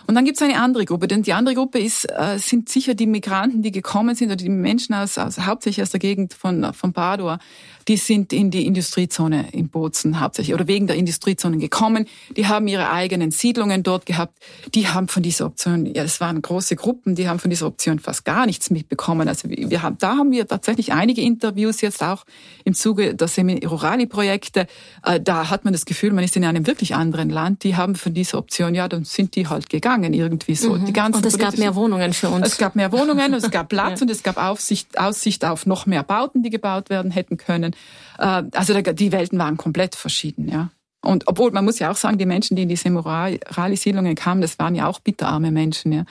Und 0.08 0.16
dann 0.16 0.26
gibt 0.26 0.38
es 0.38 0.44
eine 0.44 0.60
andere 0.60 0.86
Gruppe, 0.86 1.08
denn 1.08 1.24
die 1.24 1.34
andere 1.34 1.56
Gruppe 1.56 1.80
ist, 1.80 2.06
äh, 2.06 2.38
sind 2.38 2.70
sicher 2.70 2.96
die 2.96 3.08
Migranten, 3.08 3.62
die 3.62 3.72
gekommen 3.72 4.16
sind 4.16 4.28
oder 4.28 4.36
die 4.36 4.50
Menschen 4.50 4.94
aus, 4.96 5.18
aus 5.18 5.40
hauptsächlich 5.40 5.84
aus 5.84 5.92
der 5.92 6.00
Gegend 6.00 6.34
von, 6.34 6.74
von 6.74 6.94
Padua, 6.94 7.40
die 7.88 7.98
sind 7.98 8.32
in 8.34 8.52
die 8.52 8.66
Industriezone 8.66 9.48
in 9.52 9.70
Bozen 9.70 10.20
hauptsächlich 10.20 10.54
oder 10.54 10.68
wegen 10.68 10.88
der 10.88 10.96
Industriezonen 10.96 11.60
gekommen. 11.60 12.06
Die 12.38 12.48
haben 12.48 12.68
ihre 12.68 12.92
eigenen 12.92 13.32
Siedlungen 13.32 13.84
dort 13.84 14.06
gehabt. 14.06 14.38
Die 14.74 14.88
haben 14.88 15.08
von 15.08 15.24
dieser 15.24 15.46
Option, 15.46 15.86
ja, 15.86 16.04
es 16.04 16.22
waren 16.22 16.42
große 16.42 16.76
Gruppen, 16.76 17.16
die 17.16 17.28
haben 17.28 17.40
von 17.40 17.50
dieser 17.50 17.68
Option 17.68 18.00
fast 18.00 18.26
gar 18.26 18.46
nichts 18.46 18.70
mitbekommen. 18.70 19.28
Also 19.28 19.50
wir 19.50 19.82
haben, 19.82 19.98
da 20.00 20.18
haben 20.18 20.32
wir 20.32 20.48
tatsächlich 20.48 20.94
einige 20.94 21.22
Interviews 21.22 21.82
jetzt 21.82 22.04
auch 22.04 22.26
im 22.66 22.74
Zuge 22.74 23.16
der 23.16 23.28
Semi-Rurali-Projekte. 23.28 24.68
Äh, 25.04 25.20
da 25.20 25.50
hat 25.50 25.64
man 25.64 25.74
das 25.74 25.86
Gefühl, 25.86 26.14
man 26.14 26.24
ist 26.24 26.36
in 26.36 26.46
einem 26.46 26.68
wirklich 26.68 26.96
anderen 26.96 27.30
Land. 27.30 27.64
Die 27.64 27.76
haben 27.76 27.96
von 27.96 28.14
dieser 28.14 28.38
Option, 28.38 28.76
ja, 28.76 28.88
dann 28.88 29.06
sind 29.06 29.36
die 29.36 29.48
halt 29.48 29.70
gegangen 29.70 29.91
irgendwie 30.00 30.56
so. 30.56 30.76
Mhm. 30.76 30.86
Die 30.86 30.94
ganzen 30.94 31.18
und 31.18 31.26
es 31.26 31.38
gab 31.38 31.58
mehr 31.58 31.76
Wohnungen 31.76 32.14
für 32.14 32.30
uns. 32.30 32.48
Es 32.48 32.58
gab 32.58 32.76
mehr 32.76 32.92
Wohnungen, 32.92 33.34
es 33.34 33.50
gab 33.52 33.70
Platz 33.70 34.00
ja. 34.00 34.04
und 34.04 34.12
es 34.12 34.24
gab 34.24 34.38
Aufsicht, 34.38 35.00
Aussicht 35.00 35.46
auf 35.46 35.66
noch 35.66 35.86
mehr 35.86 36.04
Bauten, 36.04 36.44
die 36.44 36.50
gebaut 36.50 36.90
werden 36.90 37.12
hätten 37.12 37.38
können. 37.38 37.76
Äh, 38.18 38.44
also 38.54 38.80
die 38.80 39.12
Welten 39.12 39.40
waren 39.40 39.58
komplett 39.58 39.96
verschieden, 39.96 40.48
ja. 40.48 40.70
Und 41.04 41.28
obwohl, 41.28 41.52
man 41.52 41.66
muss 41.66 41.80
ja 41.80 41.90
auch 41.90 41.96
sagen, 41.96 42.20
die 42.20 42.28
Menschen, 42.28 42.56
die 42.56 42.64
in 42.64 42.70
diese 42.70 42.90
Morali-Siedlungen 42.92 44.14
kamen, 44.14 44.42
das 44.42 44.60
waren 44.60 44.76
ja 44.76 44.86
auch 44.86 45.00
bitterarme 45.00 45.50
Menschen. 45.50 45.92
Ja. 45.92 46.06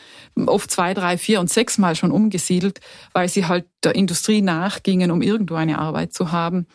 Oft 0.47 0.71
zwei, 0.71 0.95
drei, 0.95 1.17
vier 1.17 1.39
und 1.39 1.49
sechs 1.49 1.79
Mal 1.79 1.95
schon 1.95 2.11
umgesiedelt, 2.11 2.81
weil 3.13 3.29
sie 3.29 3.47
halt 3.47 3.67
der 3.85 3.95
Industrie 3.95 4.43
nachgingen, 4.43 5.13
um 5.13 5.23
irgendwo 5.23 5.55
eine 5.55 5.79
Arbeit 5.79 6.13
zu 6.13 6.33
haben. 6.33 6.67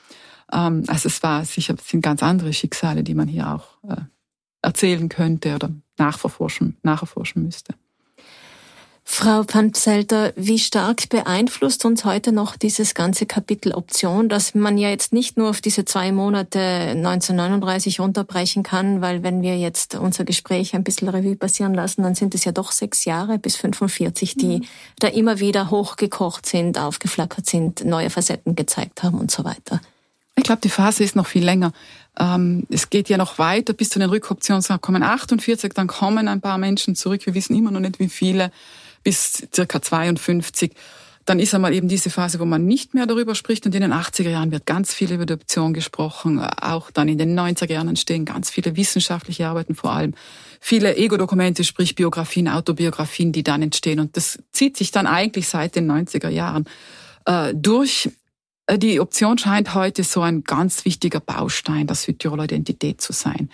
Ähm, 0.52 0.84
also 0.88 1.08
es 1.08 1.22
war 1.24 1.44
sicher, 1.44 1.76
es 1.78 1.90
sind 1.90 2.02
ganz 2.02 2.24
andere 2.24 2.54
Schicksale, 2.54 3.04
die 3.04 3.16
man 3.16 3.28
hier 3.28 3.50
auch 3.50 3.66
äh, 3.90 4.02
erzählen 4.66 5.10
könnte 5.10 5.56
oder 5.56 5.70
nachverforschen, 5.98 6.78
nacherforschen 6.84 7.44
müsste. 7.44 7.74
Frau 9.08 9.44
Panzelter, 9.44 10.34
wie 10.36 10.58
stark 10.58 11.10
beeinflusst 11.10 11.86
uns 11.86 12.06
heute 12.06 12.32
noch 12.32 12.58
dieses 12.58 12.96
ganze 12.96 13.28
Kapitel 13.28 13.72
Option, 13.72 14.30
dass 14.30 14.56
man 14.56 14.80
ja 14.80 14.90
jetzt 14.90 15.14
nicht 15.14 15.38
nur 15.38 15.52
auf 15.52 15.62
diese 15.62 15.86
zwei 15.86 16.12
Monate 16.12 16.60
1939 16.60 18.00
runterbrechen 18.00 18.64
kann, 18.64 19.02
weil 19.02 19.22
wenn 19.22 19.44
wir 19.44 19.58
jetzt 19.60 19.94
unser 19.94 20.26
Gespräch 20.26 20.74
ein 20.74 20.84
bisschen 20.84 21.08
Revue 21.08 21.36
passieren 21.36 21.76
lassen, 21.76 22.02
dann 22.02 22.16
sind 22.16 22.34
es 22.34 22.46
ja 22.46 22.52
doch 22.52 22.72
sechs 22.72 23.06
Jahre 23.06 23.38
bis 23.38 23.56
45, 23.58 24.36
die 24.36 24.58
mhm. 24.58 24.66
da 24.98 25.08
immer 25.08 25.40
wieder 25.40 25.70
hochgekocht 25.70 26.48
sind, 26.48 26.80
aufgeflackert 26.80 27.46
sind, 27.46 27.86
neue 27.86 28.10
Facetten 28.10 28.56
gezeigt 28.56 29.04
haben 29.04 29.20
und 29.20 29.30
so 29.30 29.46
weiter. 29.46 29.82
Ich 30.38 30.44
glaube, 30.44 30.62
die 30.62 30.70
Phase 30.70 31.04
ist 31.04 31.16
noch 31.16 31.28
viel 31.28 31.46
länger. 31.46 31.72
Ähm, 32.20 32.66
es 32.70 32.90
geht 32.90 33.10
ja 33.10 33.18
noch 33.18 33.40
weiter 33.40 33.74
bis 33.74 33.90
zu 33.90 34.00
den 34.00 34.10
Rückoptionsabkommen 34.10 35.02
48, 35.02 35.74
dann 35.74 35.88
kommen 35.88 36.28
ein 36.28 36.42
paar 36.42 36.58
Menschen 36.58 36.96
zurück. 36.96 37.26
Wir 37.26 37.34
wissen 37.34 37.56
immer 37.56 37.72
noch 37.72 37.80
nicht, 37.80 38.00
wie 38.00 38.10
viele 38.10 38.52
bis 39.04 39.48
circa 39.54 39.82
52. 39.82 40.72
Dann 41.26 41.40
ist 41.40 41.56
einmal 41.56 41.74
eben 41.74 41.88
diese 41.88 42.10
Phase, 42.10 42.40
wo 42.40 42.46
man 42.46 42.66
nicht 42.66 42.94
mehr 42.94 43.08
darüber 43.08 43.34
spricht. 43.34 43.66
Und 43.66 43.74
in 43.74 43.82
den 43.82 43.94
80er 43.94 44.30
Jahren 44.30 44.52
wird 44.52 44.66
ganz 44.66 44.94
viel 44.94 45.12
über 45.12 45.24
Adoption 45.24 45.74
gesprochen. 45.74 46.40
Auch 46.40 46.92
dann 46.92 47.08
in 47.08 47.18
den 47.18 47.38
90er 47.38 47.72
Jahren 47.72 47.88
entstehen 47.88 48.26
ganz 48.26 48.52
viele 48.52 48.76
wissenschaftliche 48.76 49.48
Arbeiten, 49.48 49.74
vor 49.74 49.92
allem 49.94 50.14
viele 50.60 50.98
Ego-Dokumente, 50.98 51.64
sprich 51.64 51.96
Biografien, 51.96 52.48
Autobiografien, 52.48 53.32
die 53.32 53.44
dann 53.44 53.64
entstehen. 53.64 54.00
Und 54.00 54.18
das 54.18 54.38
zieht 54.52 54.78
sich 54.78 54.92
dann 54.92 55.08
eigentlich 55.08 55.48
seit 55.48 55.76
den 55.76 55.90
90er 55.90 56.30
Jahren 56.30 56.66
äh, 57.26 57.54
durch. 57.56 58.10
Äh, 58.68 58.78
die 58.78 59.00
Option 59.00 59.38
scheint 59.38 59.74
heute 59.74 60.04
so 60.04 60.22
ein 60.22 60.44
ganz 60.44 60.86
wichtiger 60.86 61.20
Baustein 61.20 61.88
der 61.88 61.96
Südtiroler 61.96 62.46
Identität 62.46 63.02
zu 63.02 63.14
sein. 63.14 63.50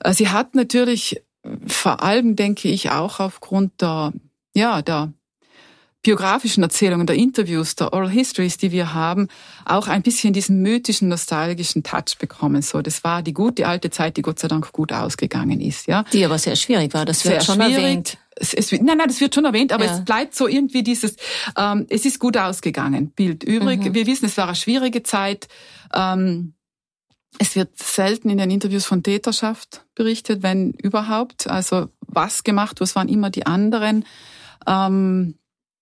Äh, 0.00 0.12
sie 0.12 0.28
hat 0.28 0.54
natürlich 0.54 1.22
vor 1.66 2.02
allem, 2.02 2.34
denke 2.34 2.68
ich, 2.68 2.90
auch 2.90 3.20
aufgrund 3.20 3.80
der 3.80 4.12
ja, 4.56 4.80
der 4.80 5.12
biografischen 6.06 6.62
Erzählungen, 6.62 7.04
der 7.04 7.16
Interviews, 7.16 7.74
der 7.74 7.92
Oral 7.92 8.08
Histories, 8.08 8.56
die 8.58 8.70
wir 8.70 8.94
haben, 8.94 9.26
auch 9.64 9.88
ein 9.88 10.02
bisschen 10.02 10.32
diesen 10.32 10.62
mythischen, 10.62 11.08
nostalgischen 11.08 11.82
Touch 11.82 12.16
bekommen. 12.20 12.62
So, 12.62 12.80
das 12.80 13.02
war 13.02 13.22
die 13.22 13.34
gute 13.34 13.66
alte 13.66 13.90
Zeit, 13.90 14.16
die 14.16 14.22
Gott 14.22 14.38
sei 14.38 14.46
Dank 14.46 14.70
gut 14.70 14.92
ausgegangen 14.92 15.60
ist. 15.60 15.88
Ja, 15.88 16.04
die 16.12 16.24
aber 16.24 16.38
sehr 16.38 16.54
schwierig 16.54 16.94
war. 16.94 17.04
Das 17.06 17.24
wird 17.24 17.42
schon 17.42 17.56
schwierig. 17.56 17.74
erwähnt. 17.74 18.18
Es, 18.36 18.54
es, 18.54 18.70
nein, 18.70 18.84
nein, 18.84 19.08
das 19.08 19.20
wird 19.20 19.34
schon 19.34 19.46
erwähnt, 19.46 19.72
aber 19.72 19.86
ja. 19.86 19.94
es 19.94 20.04
bleibt 20.04 20.36
so 20.36 20.46
irgendwie 20.46 20.84
dieses, 20.84 21.16
ähm, 21.58 21.86
es 21.88 22.04
ist 22.04 22.20
gut 22.20 22.36
ausgegangen, 22.36 23.10
Bild 23.10 23.42
übrig. 23.42 23.80
Mhm. 23.80 23.94
Wir 23.94 24.06
wissen, 24.06 24.26
es 24.26 24.36
war 24.36 24.46
eine 24.46 24.54
schwierige 24.54 25.02
Zeit. 25.02 25.48
Ähm, 25.92 26.54
es 27.40 27.56
wird 27.56 27.76
selten 27.82 28.30
in 28.30 28.38
den 28.38 28.52
Interviews 28.52 28.86
von 28.86 29.02
Täterschaft 29.02 29.84
berichtet, 29.96 30.44
wenn 30.44 30.70
überhaupt. 30.70 31.48
Also 31.48 31.88
was 32.00 32.44
gemacht, 32.44 32.80
was 32.80 32.94
waren 32.94 33.08
immer 33.08 33.30
die 33.30 33.44
anderen. 33.44 34.04
Ähm, 34.68 35.34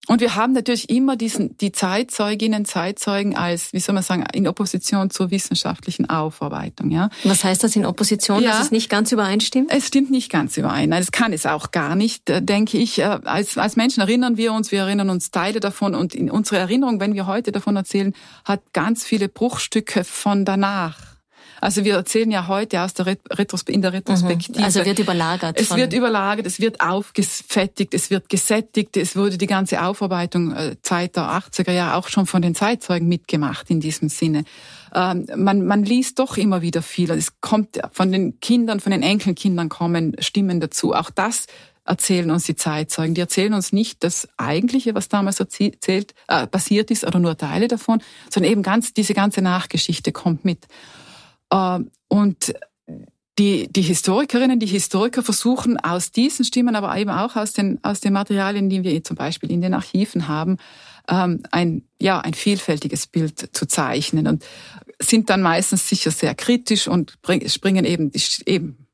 und 0.07 0.21
wir 0.21 0.35
haben 0.35 0.53
natürlich 0.53 0.91
immer 0.91 1.17
diesen, 1.17 1.57
die 1.59 1.73
Zeitzeuginnen, 1.73 2.65
Zeitzeugen 2.65 3.37
als, 3.37 3.73
wie 3.73 3.81
soll 3.81 3.95
man 3.95 4.03
sagen, 4.03 4.25
in 4.33 4.47
Opposition 4.47 5.11
zur 5.11 5.31
wissenschaftlichen 5.31 6.09
Aufarbeitung, 6.09 6.91
ja. 6.91 7.09
Was 7.25 7.45
heißt 7.45 7.65
das 7.65 7.75
in 7.77 7.87
Opposition, 7.87 8.43
ja, 8.43 8.51
dass 8.51 8.67
es 8.67 8.71
nicht 8.71 8.91
ganz 8.91 9.13
übereinstimmt? 9.13 9.73
Es 9.73 9.87
stimmt 9.87 10.11
nicht 10.11 10.31
ganz 10.31 10.57
überein. 10.57 10.91
Nein, 10.91 11.03
es 11.03 11.13
kann 11.13 11.33
es 11.33 11.47
auch 11.47 11.71
gar 11.71 11.97
nicht, 11.97 12.29
äh, 12.29 12.43
denke 12.43 12.79
ich. 12.79 12.99
Äh, 12.99 13.19
als, 13.25 13.57
als 13.57 13.77
Menschen 13.77 14.01
erinnern 14.01 14.37
wir 14.37 14.53
uns, 14.53 14.73
wir 14.73 14.81
erinnern 14.81 15.11
uns 15.11 15.31
Teile 15.31 15.61
davon 15.61 15.95
und 15.95 16.15
in 16.15 16.31
unsere 16.31 16.59
Erinnerung, 16.59 17.01
wenn 17.01 17.15
wir 17.15 17.27
heute 17.27 17.53
davon 17.53 17.77
erzählen, 17.77 18.15
hat 18.45 18.61
ganz 18.73 19.05
viele 19.05 19.29
Bruchstücke 19.29 20.05
von 20.05 20.45
danach. 20.45 21.14
Also 21.65 21.83
wir 21.83 21.95
erzählen 21.95 22.31
ja 22.31 22.47
heute 22.47 22.83
aus 22.83 22.93
der 22.93 23.07
Retros 23.07 23.63
in 23.63 23.81
der 23.81 23.95
Retrospektive. 23.95 24.59
Mhm. 24.59 24.65
Also 24.67 24.85
wird 24.85 24.99
überlagert. 24.99 25.59
Es 25.59 25.75
wird 25.75 25.95
überlagert, 25.95 26.45
es 26.45 26.61
wird 26.61 26.83
aufgefettigt, 26.83 27.95
es 27.95 28.11
wird 28.11 28.29
gesättigt. 28.29 28.99
Es 28.99 29.17
wurde 29.17 29.39
die 29.39 29.47
ganze 29.47 29.83
Aufarbeitung 29.83 30.53
äh, 30.53 30.77
Zeit 30.83 31.17
der 31.17 31.23
80er 31.23 31.73
Jahre 31.73 31.97
auch 31.97 32.09
schon 32.09 32.27
von 32.27 32.43
den 32.43 32.55
Zeitzeugen 32.55 33.09
mitgemacht 33.09 33.71
in 33.71 33.81
diesem 33.81 34.11
Sinne. 34.11 34.45
Ähm, 34.95 35.27
man, 35.37 35.65
man 35.65 35.85
liest 35.85 36.19
doch 36.19 36.37
immer 36.37 36.61
wieder 36.61 36.83
viel. 36.83 37.11
Es 37.13 37.41
kommt 37.41 37.81
von 37.93 38.13
den 38.13 38.41
Kindern, 38.41 38.81
von 38.81 38.93
den 38.93 39.03
Enkelkindern 39.03 39.71
kommen 39.71 40.17
Stimmen 40.19 40.61
dazu. 40.61 40.93
Auch 40.93 41.09
das 41.09 41.47
erzählen 41.87 42.31
uns 42.31 42.45
die 42.45 42.57
Zeitzeugen. 42.57 43.15
Die 43.15 43.23
erzählen 43.23 43.55
uns 43.55 43.73
nicht 43.73 44.05
das 44.05 44.29
Eigentliche, 44.37 44.95
was 44.95 45.09
damals 45.09 45.41
erzählt, 45.41 46.15
äh, 46.29 46.47
passiert 46.47 46.91
ist, 46.91 47.07
oder 47.07 47.21
nur 47.21 47.39
Teile 47.39 47.69
davon, 47.69 48.03
sondern 48.29 48.53
eben 48.53 48.63
ganz 48.63 48.93
diese 48.93 49.15
ganze 49.15 49.41
Nachgeschichte 49.41 50.13
kommt 50.13 50.45
mit. 50.45 50.67
Ähm, 51.53 51.91
und 52.09 52.55
die, 53.39 53.69
die 53.69 53.83
Historikerinnen, 53.83 54.61
die 54.61 54.67
Historiker 54.67 55.23
versuchen 55.23 55.77
aus 55.79 56.13
diesen 56.13 56.45
Stimmen, 56.45 56.77
aber 56.77 56.97
eben 56.97 57.11
auch 57.11 57.35
aus 57.35 57.53
den, 57.53 57.83
aus 57.83 58.01
den 58.01 58.13
Materialien, 58.13 58.69
die 58.69 58.85
wir 58.85 59.03
zum 59.03 59.17
Beispiel 59.17 59.51
in 59.51 59.61
den 59.61 59.75
Archiven 59.75 60.29
haben, 60.29 60.59
ähm, 61.09 61.43
ein, 61.51 61.83
ja, 62.01 62.21
ein 62.21 62.35
vielfältiges 62.35 63.09
Bild 63.09 63.51
zu 63.53 63.67
zeichnen 63.67 64.29
und 64.29 64.45
sind 65.01 65.31
dann 65.31 65.43
meistens 65.43 65.89
sicher 65.89 66.13
sehr 66.13 66.35
kritisch 66.35 66.87
und 66.87 67.19
springen 67.47 67.85
eben, 67.85 68.13
eben 68.47 68.87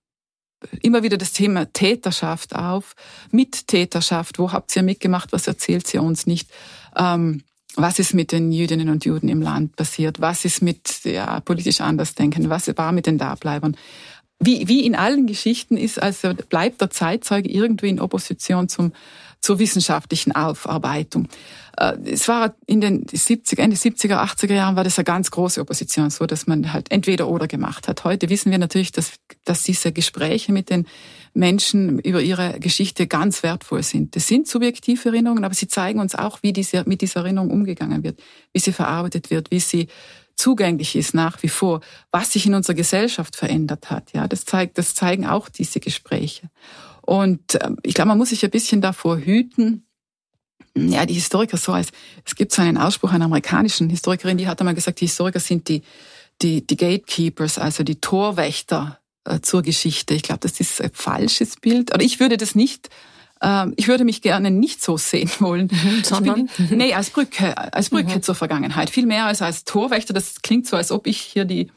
immer 0.80 1.02
wieder 1.02 1.18
das 1.18 1.32
Thema 1.32 1.70
Täterschaft 1.72 2.54
auf. 2.54 2.94
Mit 3.30 3.68
Täterschaft, 3.68 4.38
wo 4.38 4.52
habt 4.52 4.74
ihr 4.74 4.82
mitgemacht, 4.82 5.32
was 5.32 5.46
erzählt 5.46 5.92
ihr 5.92 6.02
uns 6.02 6.26
nicht? 6.26 6.50
Ähm, 6.96 7.42
was 7.82 7.98
ist 7.98 8.14
mit 8.14 8.32
den 8.32 8.52
Jüdinnen 8.52 8.88
und 8.88 9.04
Juden 9.04 9.28
im 9.28 9.42
Land 9.42 9.76
passiert? 9.76 10.20
Was 10.20 10.44
ist 10.44 10.62
mit 10.62 11.04
ja, 11.04 11.40
politisch 11.40 11.80
Andersdenken? 11.80 12.50
Was 12.50 12.74
war 12.76 12.92
mit 12.92 13.06
den 13.06 13.18
Dableibern? 13.18 13.76
Wie, 14.38 14.68
wie 14.68 14.86
in 14.86 14.94
allen 14.94 15.26
Geschichten 15.26 15.76
ist 15.76 16.02
also 16.02 16.32
bleibt 16.48 16.80
der 16.80 16.90
Zeitzeuge 16.90 17.50
irgendwie 17.50 17.90
in 17.90 18.00
Opposition 18.00 18.68
zum 18.68 18.92
zur 19.40 19.58
wissenschaftlichen 19.58 20.32
Aufarbeitung. 20.32 21.28
Äh, 21.76 21.96
es 22.04 22.28
war 22.28 22.54
in 22.66 22.80
den 22.80 23.06
70, 23.10 23.58
Ende 23.58 23.76
70er, 23.76 24.22
80er 24.22 24.54
Jahren 24.54 24.76
war 24.76 24.84
das 24.84 24.98
eine 24.98 25.04
ganz 25.04 25.30
große 25.30 25.60
Opposition, 25.60 26.10
so 26.10 26.26
dass 26.26 26.46
man 26.46 26.72
halt 26.72 26.90
entweder 26.90 27.28
oder 27.28 27.46
gemacht 27.46 27.88
hat. 27.88 28.04
Heute 28.04 28.28
wissen 28.28 28.50
wir 28.50 28.58
natürlich, 28.58 28.92
dass, 28.92 29.12
dass 29.44 29.62
diese 29.62 29.92
Gespräche 29.92 30.52
mit 30.52 30.70
den 30.70 30.86
Menschen 31.32 31.98
über 32.00 32.20
ihre 32.20 32.58
Geschichte 32.60 33.06
ganz 33.06 33.42
wertvoll 33.42 33.82
sind. 33.82 34.16
Das 34.16 34.26
sind 34.26 34.48
subjektive 34.48 35.08
Erinnerungen, 35.08 35.44
aber 35.44 35.54
sie 35.54 35.68
zeigen 35.68 36.00
uns 36.00 36.14
auch, 36.14 36.42
wie 36.42 36.52
diese, 36.52 36.84
mit 36.86 37.00
dieser 37.00 37.20
Erinnerung 37.20 37.50
umgegangen 37.50 38.02
wird, 38.02 38.20
wie 38.52 38.58
sie 38.58 38.72
verarbeitet 38.72 39.30
wird, 39.30 39.50
wie 39.50 39.60
sie 39.60 39.86
zugänglich 40.36 40.96
ist 40.96 41.14
nach 41.14 41.42
wie 41.42 41.48
vor, 41.48 41.80
was 42.10 42.32
sich 42.32 42.46
in 42.46 42.54
unserer 42.54 42.74
Gesellschaft 42.74 43.36
verändert 43.36 43.90
hat. 43.90 44.12
Ja, 44.12 44.26
das 44.26 44.44
zeigt, 44.44 44.78
das 44.78 44.94
zeigen 44.94 45.26
auch 45.26 45.48
diese 45.48 45.80
Gespräche. 45.80 46.50
Und 47.10 47.58
ähm, 47.60 47.76
ich 47.82 47.94
glaube, 47.94 48.06
man 48.06 48.18
muss 48.18 48.28
sich 48.28 48.44
ein 48.44 48.52
bisschen 48.52 48.80
davor 48.80 49.18
hüten, 49.18 49.84
ja, 50.76 51.04
die 51.06 51.14
Historiker 51.14 51.56
so 51.56 51.72
als, 51.72 51.88
es 52.24 52.36
gibt 52.36 52.52
so 52.52 52.62
einen 52.62 52.78
Ausspruch 52.78 53.10
einer 53.10 53.24
amerikanischen 53.24 53.90
Historikerin, 53.90 54.38
die 54.38 54.46
hat 54.46 54.60
einmal 54.60 54.76
gesagt, 54.76 55.00
die 55.00 55.06
Historiker 55.06 55.40
sind 55.40 55.66
die, 55.66 55.82
die, 56.40 56.64
die 56.64 56.76
Gatekeepers, 56.76 57.58
also 57.58 57.82
die 57.82 58.00
Torwächter 58.00 59.00
äh, 59.24 59.40
zur 59.40 59.62
Geschichte. 59.62 60.14
Ich 60.14 60.22
glaube, 60.22 60.38
das 60.38 60.60
ist 60.60 60.80
ein 60.80 60.92
falsches 60.92 61.56
Bild. 61.56 61.92
Oder 61.92 62.04
ich 62.04 62.20
würde 62.20 62.36
das 62.36 62.54
nicht, 62.54 62.90
äh, 63.40 63.66
ich 63.74 63.88
würde 63.88 64.04
mich 64.04 64.22
gerne 64.22 64.52
nicht 64.52 64.80
so 64.80 64.96
sehen 64.96 65.32
wollen. 65.40 65.68
Sondern? 66.04 66.48
Bin, 66.58 66.78
nee, 66.78 66.94
als 66.94 67.10
Brücke, 67.10 67.58
als 67.74 67.90
Brücke 67.90 68.18
mhm. 68.18 68.22
zur 68.22 68.36
Vergangenheit. 68.36 68.88
Viel 68.88 69.06
mehr 69.06 69.24
als 69.24 69.42
als 69.42 69.64
Torwächter. 69.64 70.14
Das 70.14 70.42
klingt 70.42 70.68
so, 70.68 70.76
als 70.76 70.92
ob 70.92 71.08
ich 71.08 71.20
hier 71.20 71.44
die, 71.44 71.72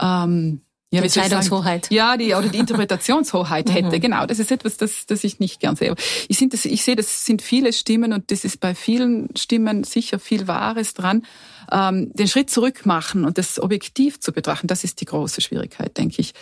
ähm, 0.00 0.62
ja, 0.90 1.00
die 1.00 1.04
Entscheidungshoheit. 1.04 1.90
Ja, 1.90 2.16
die, 2.16 2.34
oder 2.34 2.48
die 2.48 2.58
Interpretationshoheit 2.58 3.70
hätte. 3.74 3.96
Mhm. 3.96 4.00
Genau, 4.00 4.26
das 4.26 4.38
ist 4.38 4.50
etwas, 4.50 4.78
das, 4.78 5.04
das 5.06 5.22
ich 5.22 5.38
nicht 5.38 5.60
gern 5.60 5.76
sehe. 5.76 5.94
Ich, 6.28 6.38
sind 6.38 6.54
das, 6.54 6.64
ich 6.64 6.82
sehe, 6.82 6.96
das 6.96 7.26
sind 7.26 7.42
viele 7.42 7.72
Stimmen 7.74 8.12
und 8.14 8.30
das 8.30 8.44
ist 8.44 8.60
bei 8.60 8.74
vielen 8.74 9.28
Stimmen 9.36 9.84
sicher 9.84 10.18
viel 10.18 10.48
Wahres 10.48 10.94
dran. 10.94 11.24
Ähm, 11.70 12.10
den 12.14 12.26
Schritt 12.26 12.48
zurück 12.48 12.86
machen 12.86 13.26
und 13.26 13.36
das 13.36 13.60
objektiv 13.60 14.20
zu 14.20 14.32
betrachten, 14.32 14.66
das 14.66 14.82
ist 14.82 15.00
die 15.02 15.04
große 15.04 15.42
Schwierigkeit, 15.42 15.96
denke 15.98 16.20
ich. 16.20 16.32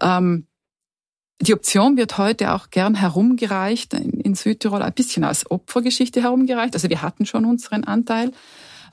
Ähm, 0.00 0.46
die 1.42 1.52
Option 1.52 1.96
wird 1.96 2.16
heute 2.16 2.54
auch 2.54 2.70
gern 2.70 2.94
herumgereicht, 2.94 3.92
in, 3.92 4.20
in 4.20 4.34
Südtirol 4.36 4.82
ein 4.82 4.92
bisschen 4.94 5.24
als 5.24 5.50
Opfergeschichte 5.50 6.22
herumgereicht. 6.22 6.74
Also 6.74 6.88
wir 6.88 7.02
hatten 7.02 7.26
schon 7.26 7.44
unseren 7.44 7.84
Anteil. 7.84 8.30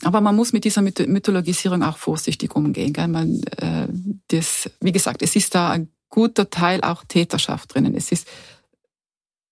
Aber 0.03 0.21
man 0.21 0.35
muss 0.35 0.53
mit 0.53 0.65
dieser 0.65 0.81
Mythologisierung 0.81 1.83
auch 1.83 1.97
vorsichtig 1.97 2.55
umgehen. 2.55 2.93
Gell? 2.93 3.07
Man, 3.07 3.41
äh, 3.57 3.87
das, 4.27 4.69
wie 4.81 4.91
gesagt, 4.91 5.21
es 5.21 5.35
ist 5.35 5.55
da 5.55 5.71
ein 5.71 5.89
guter 6.09 6.49
Teil 6.49 6.81
auch 6.81 7.03
Täterschaft 7.05 7.73
drinnen. 7.73 7.95
Es 7.95 8.11
ist 8.11 8.27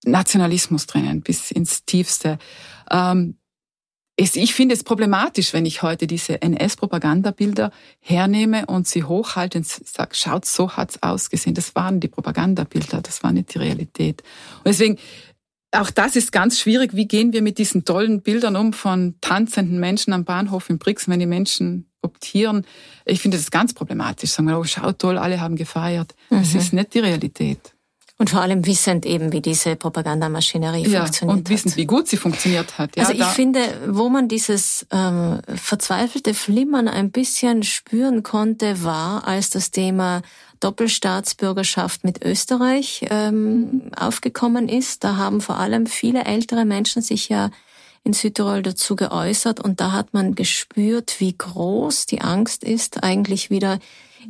Nationalismus 0.06 0.88
drinnen 0.88 1.22
bis 1.22 1.52
ins 1.52 1.86
Tiefste. 1.86 2.38
Ähm, 2.90 3.38
es, 4.18 4.36
ich 4.36 4.54
finde 4.54 4.76
es 4.76 4.84
problematisch, 4.84 5.54
wenn 5.54 5.66
ich 5.66 5.82
heute 5.82 6.06
diese 6.06 6.42
NS-Propagandabilder 6.42 7.72
hernehme 8.00 8.66
und 8.66 8.88
sie 8.88 9.04
hochhalte 9.04 9.60
und 9.60 9.66
sage, 9.66 10.16
schaut, 10.16 10.46
so 10.46 10.72
hat's 10.72 11.02
ausgesehen. 11.02 11.56
Das 11.56 11.76
waren 11.76 12.00
die 12.00 12.08
Propagandabilder, 12.08 13.02
das 13.02 13.24
war 13.24 13.32
nicht 13.32 13.54
die 13.54 13.60
Realität. 13.60 14.22
Und 14.58 14.68
deswegen 14.68 14.98
auch 15.72 15.90
das 15.90 16.16
ist 16.16 16.32
ganz 16.32 16.60
schwierig. 16.60 16.96
Wie 16.96 17.08
gehen 17.08 17.34
wir 17.34 17.42
mit 17.42 17.58
diesen 17.58 17.86
tollen 17.86 18.22
Bildern 18.22 18.56
um 18.56 18.74
von 18.74 19.16
tanzenden 19.22 19.80
Menschen 19.80 20.14
am 20.14 20.26
Bahnhof 20.26 20.70
in 20.70 20.78
Brixen, 20.78 21.12
wenn 21.12 21.20
die 21.20 21.26
Menschen 21.26 21.90
optieren? 22.02 22.66
Ich 23.06 23.22
finde 23.22 23.38
das 23.38 23.52
ganz 23.52 23.74
problematisch. 23.74 24.32
Sagen 24.32 24.50
wir, 24.50 24.60
oh, 24.60 24.64
schau 24.64 24.92
toll, 24.92 25.18
alle 25.18 25.40
haben 25.40 25.56
gefeiert. 25.56 26.14
Das 26.30 26.54
mhm. 26.54 26.60
ist 26.60 26.74
nicht 26.74 26.94
die 26.94 27.00
Realität. 27.00 27.74
Und 28.18 28.30
vor 28.30 28.42
allem 28.42 28.68
wissend 28.68 29.08
eben, 29.08 29.32
wie 29.32 29.42
diese 29.42 29.76
Propagandamaschinerie 29.76 30.88
ja, 30.88 31.00
funktioniert 31.00 31.40
und 31.40 31.50
wissend, 31.50 31.72
hat. 31.72 31.78
wie 31.78 31.86
gut 31.88 32.08
sie 32.08 32.18
funktioniert 32.18 32.78
hat. 32.78 32.96
Ja, 32.96 33.06
also 33.06 33.14
ich 33.14 33.26
finde, 33.26 33.60
wo 33.88 34.10
man 34.10 34.28
dieses 34.28 34.86
ähm, 34.92 35.40
verzweifelte 35.56 36.36
Flimmern 36.36 36.88
ein 36.88 37.10
bisschen 37.10 37.64
spüren 37.64 38.22
konnte, 38.22 38.84
war, 38.84 39.28
als 39.28 39.50
das 39.50 39.72
Thema 39.72 40.22
Doppelstaatsbürgerschaft 40.62 42.04
mit 42.04 42.24
Österreich 42.24 43.06
ähm, 43.10 43.92
aufgekommen 43.96 44.70
ist. 44.70 45.04
Da 45.04 45.18
haben 45.18 45.42
vor 45.42 45.58
allem 45.58 45.86
viele 45.86 46.24
ältere 46.24 46.66
Menschen 46.66 47.02
sich 47.02 47.30
ja 47.30 47.50
in 48.04 48.14
Südtirol 48.14 48.62
dazu 48.64 48.96
geäußert 48.96 49.60
und 49.60 49.80
da 49.80 49.92
hat 49.92 50.14
man 50.14 50.34
gespürt, 50.34 51.20
wie 51.20 51.38
groß 51.38 52.06
die 52.08 52.22
Angst 52.22 52.64
ist, 52.64 53.04
eigentlich 53.04 53.50
wieder 53.50 53.80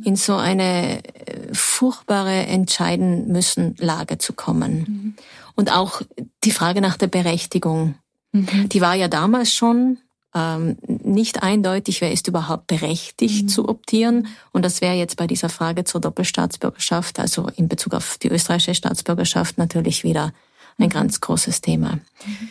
in 0.04 0.16
so 0.16 0.36
eine 0.36 1.04
äh, 1.04 1.54
furchtbare 1.54 2.46
entscheiden 2.46 3.28
müssen 3.28 3.76
Lage 3.78 4.18
zu 4.18 4.32
kommen. 4.32 4.78
Mhm. 4.78 5.14
Und 5.54 5.72
auch 5.72 6.02
die 6.44 6.50
Frage 6.50 6.80
nach 6.80 6.96
der 6.96 7.08
Berechtigung, 7.08 7.94
mhm. 8.32 8.68
die 8.68 8.80
war 8.80 8.94
ja 8.94 9.08
damals 9.08 9.52
schon 9.52 9.98
ähm, 10.34 10.78
nicht 10.86 11.42
eindeutig, 11.42 12.00
wer 12.00 12.12
ist 12.12 12.28
überhaupt 12.28 12.66
berechtigt 12.66 13.44
mhm. 13.44 13.48
zu 13.48 13.68
optieren. 13.68 14.28
Und 14.52 14.64
das 14.64 14.80
wäre 14.80 14.94
jetzt 14.94 15.16
bei 15.16 15.26
dieser 15.26 15.48
Frage 15.48 15.84
zur 15.84 16.00
Doppelstaatsbürgerschaft, 16.00 17.18
also 17.18 17.48
in 17.56 17.68
Bezug 17.68 17.94
auf 17.94 18.18
die 18.18 18.28
österreichische 18.28 18.74
Staatsbürgerschaft, 18.74 19.58
natürlich 19.58 20.04
wieder 20.04 20.32
ein 20.78 20.86
mhm. 20.86 20.90
ganz 20.90 21.20
großes 21.20 21.60
Thema. 21.60 21.98
Mhm. 22.24 22.48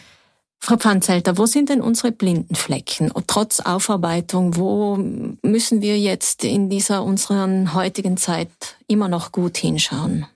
Frau 0.63 0.77
Pfanzelter, 0.77 1.39
wo 1.39 1.47
sind 1.47 1.69
denn 1.69 1.81
unsere 1.81 2.11
blinden 2.11 2.53
Flecken? 2.53 3.11
trotz 3.25 3.61
Aufarbeitung, 3.61 4.57
wo 4.57 4.95
müssen 5.41 5.81
wir 5.81 5.97
jetzt 5.97 6.43
in 6.43 6.69
dieser 6.69 7.03
unseren 7.03 7.73
heutigen 7.73 8.15
Zeit 8.15 8.77
immer 8.85 9.07
noch 9.07 9.31
gut 9.31 9.57
hinschauen? 9.57 10.27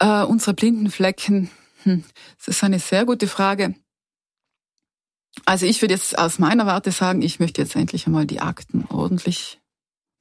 Äh, 0.00 0.24
unsere 0.24 0.54
blinden 0.54 0.90
Flecken, 0.90 1.50
hm, 1.84 2.02
das 2.38 2.48
ist 2.48 2.64
eine 2.64 2.80
sehr 2.80 3.04
gute 3.04 3.28
Frage. 3.28 3.76
Also 5.44 5.66
ich 5.66 5.80
würde 5.82 5.94
jetzt 5.94 6.18
aus 6.18 6.38
meiner 6.38 6.66
Warte 6.66 6.90
sagen, 6.90 7.22
ich 7.22 7.40
möchte 7.40 7.62
jetzt 7.62 7.74
endlich 7.74 8.06
einmal 8.06 8.26
die 8.26 8.40
Akten 8.40 8.84
ordentlich 8.88 9.60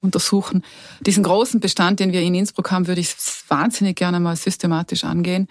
untersuchen. 0.01 0.63
Diesen 1.01 1.23
großen 1.23 1.59
Bestand, 1.59 1.99
den 1.99 2.11
wir 2.11 2.21
in 2.21 2.33
Innsbruck 2.33 2.71
haben, 2.71 2.87
würde 2.87 3.01
ich 3.01 3.15
wahnsinnig 3.47 3.95
gerne 3.95 4.19
mal 4.19 4.35
systematisch 4.35 5.03
angehen. 5.03 5.47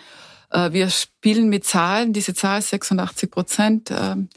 Äh, 0.50 0.72
wir 0.72 0.90
spielen 0.90 1.48
mit 1.48 1.64
Zahlen, 1.64 2.12
diese 2.12 2.34
Zahl 2.34 2.60
86 2.60 3.30
Prozent, 3.30 3.90
ähm, 3.90 4.28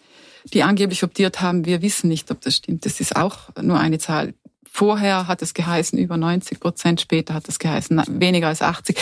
die 0.46 0.64
angeblich 0.64 1.04
optiert 1.04 1.42
haben. 1.42 1.66
Wir 1.66 1.82
wissen 1.82 2.10
nicht, 2.10 2.30
ob 2.30 2.42
das 2.42 2.56
stimmt. 2.56 2.86
Das 2.86 3.00
ist 3.00 3.16
auch 3.16 3.50
nur 3.62 3.80
eine 3.80 3.98
Zahl. 3.98 4.34
Vorher 4.76 5.28
hat 5.28 5.44
es 5.44 5.54
geheißen 5.54 6.00
über 6.00 6.18
90 6.18 6.60
Prozent, 6.60 7.00
später 7.00 7.36
hat 7.36 7.48
es 7.48 7.60
geheißen 7.60 8.02
weniger 8.08 8.48
als 8.48 8.64
80. 8.64 8.98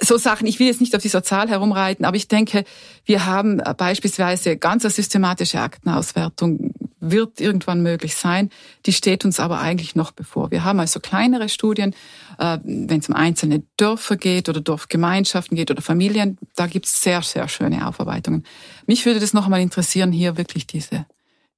So 0.00 0.16
Sachen, 0.16 0.46
ich 0.46 0.60
will 0.60 0.68
jetzt 0.68 0.80
nicht 0.80 0.94
auf 0.94 1.02
dieser 1.02 1.24
Zahl 1.24 1.48
herumreiten, 1.48 2.04
aber 2.04 2.16
ich 2.16 2.28
denke, 2.28 2.62
wir 3.04 3.26
haben 3.26 3.60
beispielsweise 3.76 4.56
ganz 4.56 4.84
eine 4.84 4.92
systematische 4.92 5.60
Aktenauswertung 5.60 6.72
wird 7.00 7.40
irgendwann 7.40 7.82
möglich 7.82 8.14
sein. 8.14 8.50
Die 8.86 8.92
steht 8.92 9.24
uns 9.24 9.40
aber 9.40 9.58
eigentlich 9.58 9.96
noch 9.96 10.12
bevor. 10.12 10.52
Wir 10.52 10.62
haben 10.62 10.78
also 10.78 11.00
kleinere 11.00 11.48
Studien, 11.48 11.96
äh, 12.38 12.58
wenn 12.62 13.00
es 13.00 13.08
um 13.08 13.16
einzelne 13.16 13.64
Dörfer 13.76 14.16
geht 14.16 14.48
oder 14.48 14.60
Dorfgemeinschaften 14.60 15.56
geht 15.56 15.72
oder 15.72 15.82
Familien, 15.82 16.38
da 16.54 16.68
gibt 16.68 16.86
es 16.86 17.02
sehr, 17.02 17.22
sehr 17.22 17.48
schöne 17.48 17.88
Aufarbeitungen. 17.88 18.44
Mich 18.86 19.04
würde 19.04 19.18
das 19.18 19.34
noch 19.34 19.46
einmal 19.46 19.62
interessieren, 19.62 20.12
hier 20.12 20.36
wirklich 20.36 20.68
diese, 20.68 21.06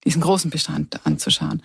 diesen 0.07 0.23
großen 0.23 0.51
Bestand 0.51 1.05
anzuschauen. 1.05 1.62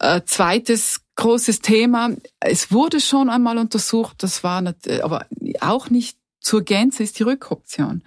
Äh, 0.00 0.22
zweites 0.24 1.02
großes 1.20 1.60
Thema, 1.60 2.10
es 2.40 2.72
wurde 2.72 2.98
schon 3.00 3.28
einmal 3.28 3.58
untersucht, 3.58 4.22
das 4.22 4.42
war 4.42 4.62
nicht, 4.62 4.90
aber 5.02 5.26
auch 5.60 5.90
nicht 5.90 6.18
zur 6.40 6.62
Gänze, 6.62 7.02
ist 7.02 7.18
die 7.18 7.24
Rückoption. 7.24 8.02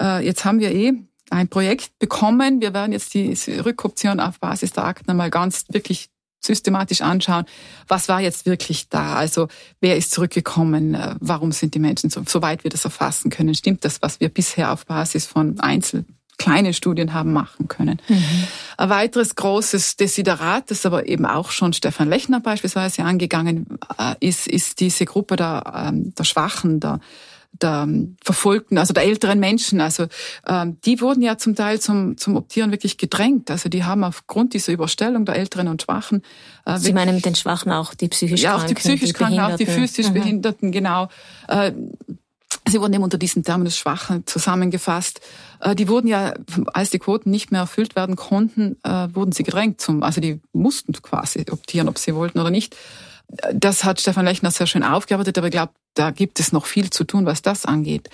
Äh, 0.00 0.26
jetzt 0.26 0.44
haben 0.44 0.58
wir 0.60 0.72
eh 0.72 0.92
ein 1.30 1.48
Projekt 1.48 1.98
bekommen. 1.98 2.60
Wir 2.60 2.74
werden 2.74 2.92
jetzt 2.92 3.14
die 3.14 3.32
Rückoption 3.64 4.18
auf 4.18 4.40
Basis 4.40 4.72
der 4.72 4.84
Akten 4.84 5.10
einmal 5.10 5.30
ganz 5.30 5.66
wirklich 5.68 6.10
systematisch 6.40 7.00
anschauen, 7.00 7.44
was 7.88 8.08
war 8.08 8.20
jetzt 8.20 8.46
wirklich 8.46 8.88
da? 8.88 9.16
Also 9.16 9.48
wer 9.80 9.96
ist 9.96 10.10
zurückgekommen? 10.10 10.94
Äh, 10.94 11.14
warum 11.20 11.52
sind 11.52 11.74
die 11.74 11.80
Menschen 11.80 12.10
so, 12.10 12.22
soweit 12.26 12.64
wir 12.64 12.70
das 12.70 12.84
erfassen 12.84 13.30
können? 13.30 13.54
Stimmt 13.54 13.84
das, 13.84 14.02
was 14.02 14.20
wir 14.20 14.28
bisher 14.28 14.72
auf 14.72 14.86
Basis 14.86 15.26
von 15.26 15.60
Einzel 15.60 16.04
kleine 16.38 16.72
Studien 16.72 17.12
haben 17.12 17.32
machen 17.32 17.68
können. 17.68 18.00
Mhm. 18.08 18.44
Ein 18.76 18.90
weiteres 18.90 19.34
großes 19.34 19.96
Desiderat, 19.96 20.70
das 20.70 20.86
aber 20.86 21.06
eben 21.06 21.26
auch 21.26 21.50
schon 21.50 21.72
Stefan 21.72 22.08
Lechner 22.08 22.40
beispielsweise 22.40 23.04
angegangen 23.04 23.78
äh, 23.98 24.14
ist, 24.20 24.46
ist 24.46 24.80
diese 24.80 25.04
Gruppe 25.04 25.36
der, 25.36 25.88
ähm, 25.88 26.14
der 26.14 26.24
Schwachen, 26.24 26.80
der 26.80 27.00
der 27.62 27.84
ähm, 27.88 28.16
Verfolgten, 28.22 28.78
also 28.78 28.92
der 28.92 29.04
älteren 29.04 29.40
Menschen. 29.40 29.80
Also 29.80 30.06
ähm, 30.46 30.78
die 30.84 31.00
wurden 31.00 31.22
ja 31.22 31.38
zum 31.38 31.54
Teil 31.54 31.80
zum, 31.80 32.16
zum 32.16 32.36
Optieren 32.36 32.70
wirklich 32.70 32.98
gedrängt. 32.98 33.50
Also 33.50 33.68
die 33.68 33.84
haben 33.84 34.04
aufgrund 34.04 34.54
dieser 34.54 34.72
Überstellung 34.72 35.24
der 35.24 35.36
Älteren 35.36 35.68
und 35.68 35.82
Schwachen. 35.82 36.22
Äh, 36.64 36.78
Sie 36.78 36.92
meinen 36.92 37.16
mit 37.16 37.24
den 37.24 37.34
Schwachen 37.34 37.72
auch 37.72 37.94
die 37.94 38.08
psychisch 38.08 38.42
Kranken? 38.42 38.58
Ja, 38.58 38.62
auch 38.62 38.68
die 38.68 38.74
psychisch 38.74 39.12
Kranken, 39.12 39.40
auch 39.40 39.56
die 39.56 39.66
physisch 39.66 40.08
mhm. 40.10 40.14
Behinderten, 40.14 40.72
genau. 40.72 41.08
Äh, 41.48 41.72
Sie 42.66 42.80
wurden 42.80 42.94
eben 42.94 43.02
unter 43.02 43.18
diesen 43.18 43.44
Terminus 43.44 43.76
Schwachen 43.76 44.26
zusammengefasst. 44.26 45.20
Äh, 45.60 45.74
die 45.74 45.88
wurden 45.88 46.08
ja, 46.08 46.34
als 46.72 46.90
die 46.90 46.98
Quoten 46.98 47.30
nicht 47.30 47.50
mehr 47.50 47.62
erfüllt 47.62 47.96
werden 47.96 48.16
konnten, 48.16 48.76
äh, 48.84 49.08
wurden 49.12 49.32
sie 49.32 49.42
gedrängt 49.42 49.80
zum, 49.80 50.02
also 50.02 50.20
die 50.20 50.40
mussten 50.52 50.92
quasi 50.92 51.44
optieren, 51.50 51.88
ob 51.88 51.98
sie 51.98 52.14
wollten 52.14 52.38
oder 52.38 52.50
nicht. 52.50 52.76
Das 53.52 53.84
hat 53.84 54.00
Stefan 54.00 54.24
Lechner 54.24 54.50
sehr 54.50 54.66
schön 54.66 54.82
aufgearbeitet, 54.82 55.36
aber 55.36 55.48
ich 55.48 55.52
glaube, 55.52 55.72
da 55.94 56.10
gibt 56.10 56.40
es 56.40 56.52
noch 56.52 56.66
viel 56.66 56.90
zu 56.90 57.04
tun, 57.04 57.26
was 57.26 57.42
das 57.42 57.66
angeht. 57.66 58.08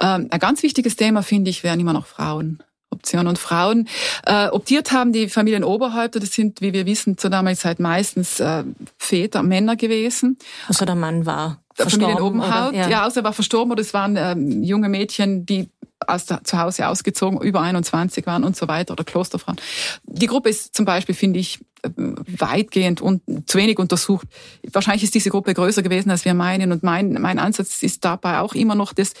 Ähm, 0.00 0.28
ein 0.30 0.40
ganz 0.40 0.62
wichtiges 0.62 0.96
Thema, 0.96 1.22
finde 1.22 1.50
ich, 1.50 1.62
wären 1.64 1.80
immer 1.80 1.92
noch 1.92 2.06
Frauen. 2.06 2.62
Option 2.90 3.26
und 3.26 3.38
Frauen. 3.38 3.88
Äh, 4.26 4.48
optiert 4.48 4.92
haben 4.92 5.12
die 5.12 5.28
Familienoberhäupter, 5.30 6.20
das 6.20 6.32
sind, 6.32 6.60
wie 6.60 6.74
wir 6.74 6.84
wissen, 6.84 7.16
zur 7.16 7.30
damaligen 7.30 7.58
Zeit 7.58 7.80
meistens 7.80 8.38
äh, 8.38 8.64
Väter, 8.98 9.42
Männer 9.42 9.76
gewesen. 9.76 10.38
Also 10.68 10.84
der 10.84 10.94
Mann 10.94 11.24
war 11.24 11.61
der 11.78 11.90
Familienoberhaupt, 11.90 12.74
ja. 12.74 12.88
ja, 12.88 13.06
außer 13.06 13.20
er 13.20 13.24
war 13.24 13.32
verstorben 13.32 13.72
oder 13.72 13.80
es 13.80 13.94
waren 13.94 14.16
ähm, 14.16 14.62
junge 14.62 14.88
Mädchen, 14.88 15.46
die 15.46 15.68
aus 16.06 16.26
der, 16.26 16.42
zu 16.44 16.58
Hause 16.58 16.88
ausgezogen, 16.88 17.40
über 17.40 17.60
21 17.60 18.26
waren 18.26 18.44
und 18.44 18.56
so 18.56 18.68
weiter 18.68 18.92
oder 18.92 19.04
Klosterfrauen. 19.04 19.58
Die 20.04 20.26
Gruppe 20.26 20.48
ist 20.48 20.74
zum 20.74 20.84
Beispiel, 20.84 21.14
finde 21.14 21.38
ich, 21.38 21.60
weitgehend 21.84 23.00
und 23.00 23.22
zu 23.48 23.58
wenig 23.58 23.78
untersucht. 23.78 24.26
Wahrscheinlich 24.72 25.02
ist 25.02 25.14
diese 25.14 25.30
Gruppe 25.30 25.52
größer 25.52 25.82
gewesen, 25.82 26.10
als 26.10 26.24
wir 26.24 26.34
meinen. 26.34 26.70
Und 26.70 26.82
mein, 26.82 27.14
mein 27.14 27.38
Ansatz 27.38 27.82
ist 27.82 28.04
dabei 28.04 28.38
auch 28.38 28.54
immer 28.54 28.74
noch 28.74 28.92
das, 28.92 29.14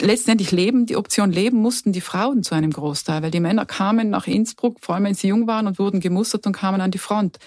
letztendlich 0.00 0.50
leben, 0.50 0.86
die 0.86 0.96
Option 0.96 1.30
leben 1.30 1.58
mussten 1.58 1.92
die 1.92 2.00
Frauen 2.00 2.42
zu 2.42 2.54
einem 2.54 2.72
Großteil, 2.72 3.22
weil 3.22 3.30
die 3.30 3.40
Männer 3.40 3.66
kamen 3.66 4.10
nach 4.10 4.26
Innsbruck, 4.26 4.78
vor 4.80 4.94
allem 4.94 5.04
wenn 5.04 5.14
sie 5.14 5.28
jung 5.28 5.46
waren 5.46 5.66
und 5.66 5.78
wurden 5.78 6.00
gemustert 6.00 6.46
und 6.46 6.52
kamen 6.52 6.80
an 6.80 6.90
die 6.90 6.98
Front. 6.98 7.38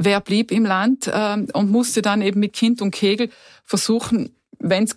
Wer 0.00 0.20
blieb 0.20 0.52
im 0.52 0.64
Land 0.64 1.08
äh, 1.08 1.36
und 1.52 1.70
musste 1.70 2.02
dann 2.02 2.22
eben 2.22 2.40
mit 2.40 2.52
Kind 2.52 2.80
und 2.80 2.92
Kegel 2.92 3.30
versuchen, 3.64 4.30
wenn 4.60 4.84
es 4.84 4.96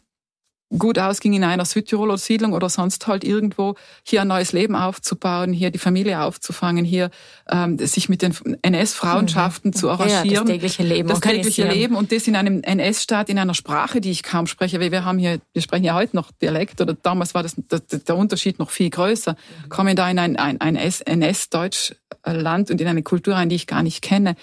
gut 0.77 0.97
ausging 0.99 1.33
in 1.33 1.43
einer 1.43 1.65
Südtiroler 1.65 2.17
Siedlung 2.17 2.53
oder 2.53 2.69
sonst 2.69 3.07
halt 3.07 3.23
irgendwo, 3.23 3.75
hier 4.03 4.21
ein 4.21 4.27
neues 4.27 4.53
Leben 4.53 4.75
aufzubauen, 4.75 5.53
hier 5.53 5.69
die 5.69 5.79
Familie 5.79 6.21
aufzufangen, 6.21 6.85
hier 6.85 7.09
ähm, 7.49 7.77
sich 7.77 8.09
mit 8.09 8.21
den 8.21 8.33
NS-Frauenschaften 8.61 9.71
mhm. 9.71 9.75
zu 9.75 9.89
arrangieren. 9.89 10.29
Ja, 10.29 10.39
das 10.39 10.49
tägliche 10.49 10.83
Leben. 10.83 11.09
Das 11.09 11.19
tägliche 11.19 11.67
Leben 11.67 11.95
und 11.95 12.11
das 12.11 12.27
in 12.27 12.35
einem 12.35 12.61
NS-Staat, 12.63 13.29
in 13.29 13.37
einer 13.37 13.53
Sprache, 13.53 14.01
die 14.01 14.11
ich 14.11 14.23
kaum 14.23 14.47
spreche, 14.47 14.79
weil 14.79 14.91
wir 14.91 15.03
haben 15.03 15.17
hier, 15.17 15.39
wir 15.53 15.61
sprechen 15.61 15.83
ja 15.83 15.93
heute 15.93 16.15
noch 16.15 16.31
Dialekt 16.41 16.79
oder 16.79 16.93
damals 16.93 17.33
war 17.33 17.43
das, 17.43 17.55
das 17.67 17.81
der 17.87 18.15
Unterschied 18.15 18.59
noch 18.59 18.69
viel 18.69 18.89
größer. 18.89 19.33
Mhm. 19.33 19.69
Komme 19.69 19.95
da 19.95 20.09
in 20.09 20.19
ein, 20.19 20.37
ein, 20.37 20.61
ein 20.61 20.75
NS-Deutschland 20.75 22.71
und 22.71 22.79
in 22.79 22.87
eine 22.87 23.03
Kultur 23.03 23.35
rein, 23.35 23.49
die 23.49 23.55
ich 23.55 23.67
gar 23.67 23.83
nicht 23.83 24.01
kenne 24.01 24.35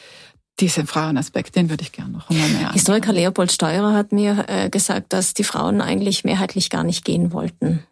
diesen 0.61 0.87
Frauenaspekt, 0.87 1.57
den 1.57 1.71
würde 1.71 1.83
ich 1.83 1.93
gerne 1.93 2.11
noch 2.11 2.31
einmal 2.31 2.49
mehr 2.49 2.73
Historiker 2.73 3.13
Leopold 3.13 3.53
Steurer 3.53 3.95
hat 3.95 4.13
mir 4.13 4.45
äh, 4.49 4.71
gesagt, 4.71 5.13
dass 5.13 5.35
die 5.35 5.45
Frauen 5.45 5.81
eigentlich 5.81 6.25
mehrheitlich 6.25 6.71
gar 6.71 6.85
nicht 6.85 7.05
gehen 7.05 7.33
wollten. 7.33 7.85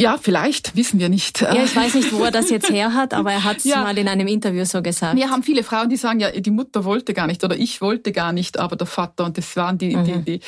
Ja, 0.00 0.16
vielleicht, 0.20 0.76
wissen 0.76 0.98
wir 0.98 1.10
nicht. 1.10 1.42
Ja, 1.42 1.62
ich 1.62 1.76
weiß 1.76 1.94
nicht, 1.94 2.10
wo 2.12 2.24
er 2.24 2.30
das 2.30 2.48
jetzt 2.48 2.70
her 2.70 2.94
hat, 2.94 3.12
aber 3.12 3.32
er 3.32 3.44
hat 3.44 3.58
es 3.58 3.64
ja. 3.64 3.82
mal 3.82 3.98
in 3.98 4.08
einem 4.08 4.26
Interview 4.28 4.64
so 4.64 4.80
gesagt. 4.80 5.14
Wir 5.14 5.28
haben 5.28 5.42
viele 5.42 5.62
Frauen, 5.62 5.90
die 5.90 5.96
sagen, 5.96 6.20
ja, 6.20 6.30
die 6.30 6.50
Mutter 6.50 6.84
wollte 6.86 7.12
gar 7.12 7.26
nicht 7.26 7.44
oder 7.44 7.54
ich 7.54 7.82
wollte 7.82 8.10
gar 8.12 8.32
nicht, 8.32 8.58
aber 8.58 8.76
der 8.76 8.86
Vater 8.86 9.26
und 9.26 9.36
das 9.36 9.54
waren 9.56 9.76
die, 9.76 9.94
mhm. 9.94 10.04
die, 10.04 10.22
die 10.22 10.40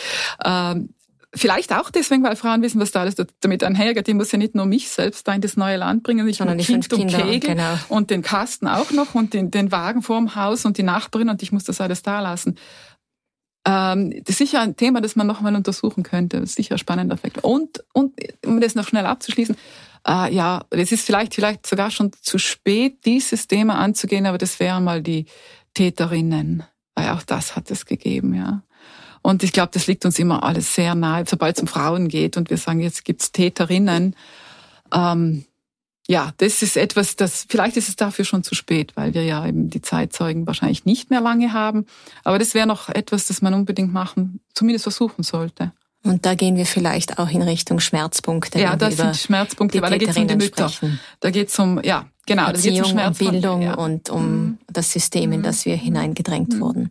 ähm, 0.43 0.89
Vielleicht 1.34 1.72
auch 1.72 1.90
deswegen, 1.90 2.22
weil 2.22 2.36
Frauen 2.36 2.60
wissen, 2.60 2.78
was 2.78 2.90
da 2.90 3.00
alles 3.00 3.14
damit 3.40 3.64
einhergeht. 3.64 4.06
Ich 4.06 4.14
muss 4.14 4.32
ja 4.32 4.38
nicht 4.38 4.54
nur 4.54 4.66
mich 4.66 4.90
selbst 4.90 5.26
da 5.26 5.32
in 5.32 5.40
das 5.40 5.56
neue 5.56 5.78
Land 5.78 6.02
bringen, 6.02 6.28
ich 6.28 6.36
Sondern 6.36 6.59
muss 6.59 6.66
Kind 6.66 6.92
und 6.92 7.06
Kegel 7.06 7.40
genau. 7.40 7.78
und 7.88 8.10
den 8.10 8.20
Kasten 8.20 8.68
auch 8.68 8.90
noch 8.90 9.14
und 9.14 9.32
den, 9.32 9.50
den 9.50 9.72
Wagen 9.72 10.02
vorm 10.02 10.34
Haus 10.34 10.66
und 10.66 10.76
die 10.76 10.82
Nachbarin 10.82 11.30
und 11.30 11.42
ich 11.42 11.50
muss 11.50 11.64
das 11.64 11.80
alles 11.80 12.02
da 12.02 12.20
lassen. 12.20 12.59
Ähm, 13.66 14.10
das 14.24 14.30
ist 14.30 14.38
sicher 14.38 14.60
ein 14.60 14.76
Thema, 14.76 15.00
das 15.00 15.16
man 15.16 15.26
noch 15.26 15.40
mal 15.40 15.54
untersuchen 15.54 16.02
könnte. 16.02 16.40
Das 16.40 16.50
ist 16.50 16.56
sicher 16.56 16.74
ein 16.74 16.78
spannender 16.78 17.14
Effekt. 17.14 17.42
Und, 17.42 17.82
und 17.94 18.14
um 18.44 18.60
das 18.60 18.74
noch 18.74 18.88
schnell 18.88 19.06
abzuschließen, 19.06 19.56
äh, 20.06 20.34
ja, 20.34 20.64
es 20.70 20.92
ist 20.92 21.06
vielleicht, 21.06 21.34
vielleicht 21.34 21.66
sogar 21.66 21.90
schon 21.90 22.12
zu 22.20 22.38
spät, 22.38 23.04
dieses 23.06 23.46
Thema 23.46 23.78
anzugehen, 23.78 24.26
aber 24.26 24.38
das 24.38 24.60
wären 24.60 24.84
mal 24.84 25.00
die 25.00 25.26
Täterinnen, 25.74 26.64
weil 26.94 27.10
auch 27.10 27.22
das 27.22 27.56
hat 27.56 27.70
es 27.70 27.86
gegeben, 27.86 28.34
ja. 28.34 28.62
Und 29.22 29.42
ich 29.44 29.52
glaube, 29.52 29.70
das 29.72 29.86
liegt 29.86 30.04
uns 30.04 30.18
immer 30.18 30.42
alles 30.42 30.74
sehr 30.74 30.94
nahe, 30.94 31.24
sobald 31.26 31.56
es 31.56 31.62
um 31.62 31.68
Frauen 31.68 32.08
geht 32.08 32.36
und 32.36 32.50
wir 32.50 32.56
sagen, 32.56 32.80
jetzt 32.80 33.04
gibt's 33.04 33.30
Täterinnen. 33.32 34.16
Ähm, 34.92 35.44
ja, 36.08 36.32
das 36.38 36.62
ist 36.62 36.76
etwas, 36.76 37.14
das 37.14 37.46
vielleicht 37.48 37.76
ist 37.76 37.88
es 37.88 37.96
dafür 37.96 38.24
schon 38.24 38.42
zu 38.42 38.56
spät, 38.56 38.92
weil 38.96 39.14
wir 39.14 39.22
ja 39.22 39.46
eben 39.46 39.70
die 39.70 39.80
Zeitzeugen 39.80 40.46
wahrscheinlich 40.46 40.84
nicht 40.84 41.10
mehr 41.10 41.20
lange 41.20 41.52
haben. 41.52 41.86
Aber 42.24 42.38
das 42.40 42.54
wäre 42.54 42.66
noch 42.66 42.88
etwas, 42.88 43.26
das 43.26 43.40
man 43.40 43.54
unbedingt 43.54 43.92
machen, 43.92 44.40
zumindest 44.52 44.82
versuchen 44.82 45.22
sollte. 45.22 45.72
Und 46.04 46.26
da 46.26 46.34
gehen 46.34 46.56
wir 46.56 46.66
vielleicht 46.66 47.20
auch 47.20 47.30
in 47.30 47.42
Richtung 47.42 47.78
Schmerzpunkte. 47.78 48.58
Ja, 48.60 48.74
das 48.74 48.96
sind 48.96 49.16
Schmerzpunkte, 49.16 49.80
weil 49.80 49.90
da 49.90 49.98
geht 49.98 50.08
es 50.08 50.16
um 50.16 50.26
die 50.26 50.34
Mütter. 50.34 50.68
Sprechen. 50.68 50.98
Da 51.20 51.30
geht 51.30 51.48
es 51.48 51.58
um, 51.60 51.80
ja, 51.84 52.06
genau, 52.26 52.48
Erziehung, 52.48 52.96
da 52.96 53.06
geht's 53.06 53.20
um 53.20 53.26
um 53.26 53.32
Bildung 53.32 53.62
ja. 53.62 53.74
und 53.74 54.10
um 54.10 54.22
mhm. 54.22 54.58
das 54.66 54.92
System, 54.92 55.30
in 55.30 55.44
das 55.44 55.64
wir 55.64 55.76
hineingedrängt 55.76 56.54
mhm. 56.54 56.60
wurden. 56.60 56.88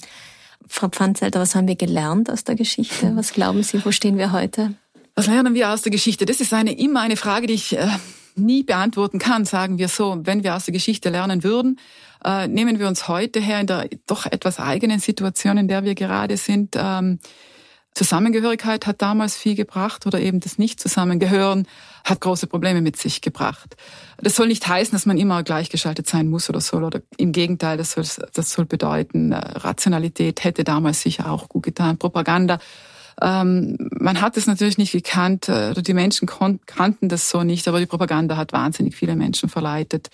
Frau 0.74 0.88
Pfanzelter, 0.88 1.42
was 1.42 1.54
haben 1.54 1.68
wir 1.68 1.76
gelernt 1.76 2.30
aus 2.30 2.46
der 2.46 2.56
Geschichte? 2.56 3.12
Was 3.16 3.34
glauben 3.34 3.62
Sie, 3.62 3.84
wo 3.84 3.92
stehen 3.92 4.18
wir 4.18 4.32
heute? 4.32 4.74
Was 5.16 5.28
lernen 5.28 5.54
wir 5.54 5.70
aus 5.70 5.82
der 5.82 5.92
Geschichte? 5.92 6.26
Das 6.26 6.40
ist 6.40 6.54
eine, 6.54 6.72
immer 6.72 7.02
eine 7.02 7.18
Frage, 7.18 7.46
die 7.46 7.56
ich 7.56 7.78
äh, 7.78 7.90
nie 8.36 8.64
beantworten 8.64 9.20
kann, 9.20 9.44
sagen 9.44 9.78
wir 9.78 9.90
so. 9.90 10.22
Wenn 10.24 10.46
wir 10.46 10.56
aus 10.56 10.64
der 10.64 10.72
Geschichte 10.72 11.10
lernen 11.10 11.44
würden, 11.44 11.78
äh, 12.24 12.48
nehmen 12.48 12.80
wir 12.80 12.88
uns 12.88 13.10
heute 13.10 13.42
her 13.42 13.60
in 13.60 13.68
der 13.68 13.90
doch 14.08 14.26
etwas 14.26 14.60
eigenen 14.60 15.00
Situation, 15.00 15.58
in 15.58 15.68
der 15.68 15.84
wir 15.84 15.94
gerade 15.94 16.38
sind. 16.38 16.76
Ähm, 16.78 17.20
Zusammengehörigkeit 17.94 18.88
hat 18.88 19.02
damals 19.02 19.36
viel 19.36 19.56
gebracht 19.56 20.06
oder 20.06 20.20
eben 20.20 20.40
das 20.40 20.58
Nicht-Zusammengehören 20.58 21.68
hat 22.06 22.22
große 22.22 22.48
Probleme 22.48 22.82
mit 22.82 22.96
sich 22.96 23.22
gebracht. 23.22 23.76
Das 24.18 24.36
soll 24.36 24.48
nicht 24.48 24.66
heißen, 24.66 24.94
dass 24.94 25.06
man 25.06 25.18
immer 25.18 25.44
gleichgeschaltet 25.44 26.08
sein 26.08 26.30
muss 26.30 26.50
oder 26.50 26.62
soll, 26.62 26.84
oder 26.84 27.02
im 27.18 27.32
Gegenteil, 27.32 27.78
das 27.78 27.92
soll, 27.92 28.06
das 28.34 28.52
soll 28.52 28.66
bedeuten, 28.66 29.34
äh, 29.34 29.38
Rationalität 29.38 30.44
hätte 30.44 30.64
damals 30.64 31.02
sicher 31.02 31.30
auch 31.30 31.50
gut 31.50 31.64
getan, 31.64 31.98
Propaganda. 31.98 32.60
Ähm, 33.22 33.78
man 34.00 34.22
hat 34.22 34.38
es 34.38 34.48
natürlich 34.48 34.78
nicht 34.78 34.94
gekannt, 34.94 35.50
äh, 35.50 35.72
oder 35.72 35.82
die 35.82 35.94
Menschen 35.94 36.28
kannten 36.66 37.10
das 37.10 37.30
so 37.30 37.44
nicht, 37.44 37.68
aber 37.68 37.80
die 37.80 37.86
Propaganda 37.86 38.38
hat 38.38 38.54
wahnsinnig 38.54 38.96
viele 38.96 39.16
Menschen 39.18 39.50
verleitet. 39.50 40.10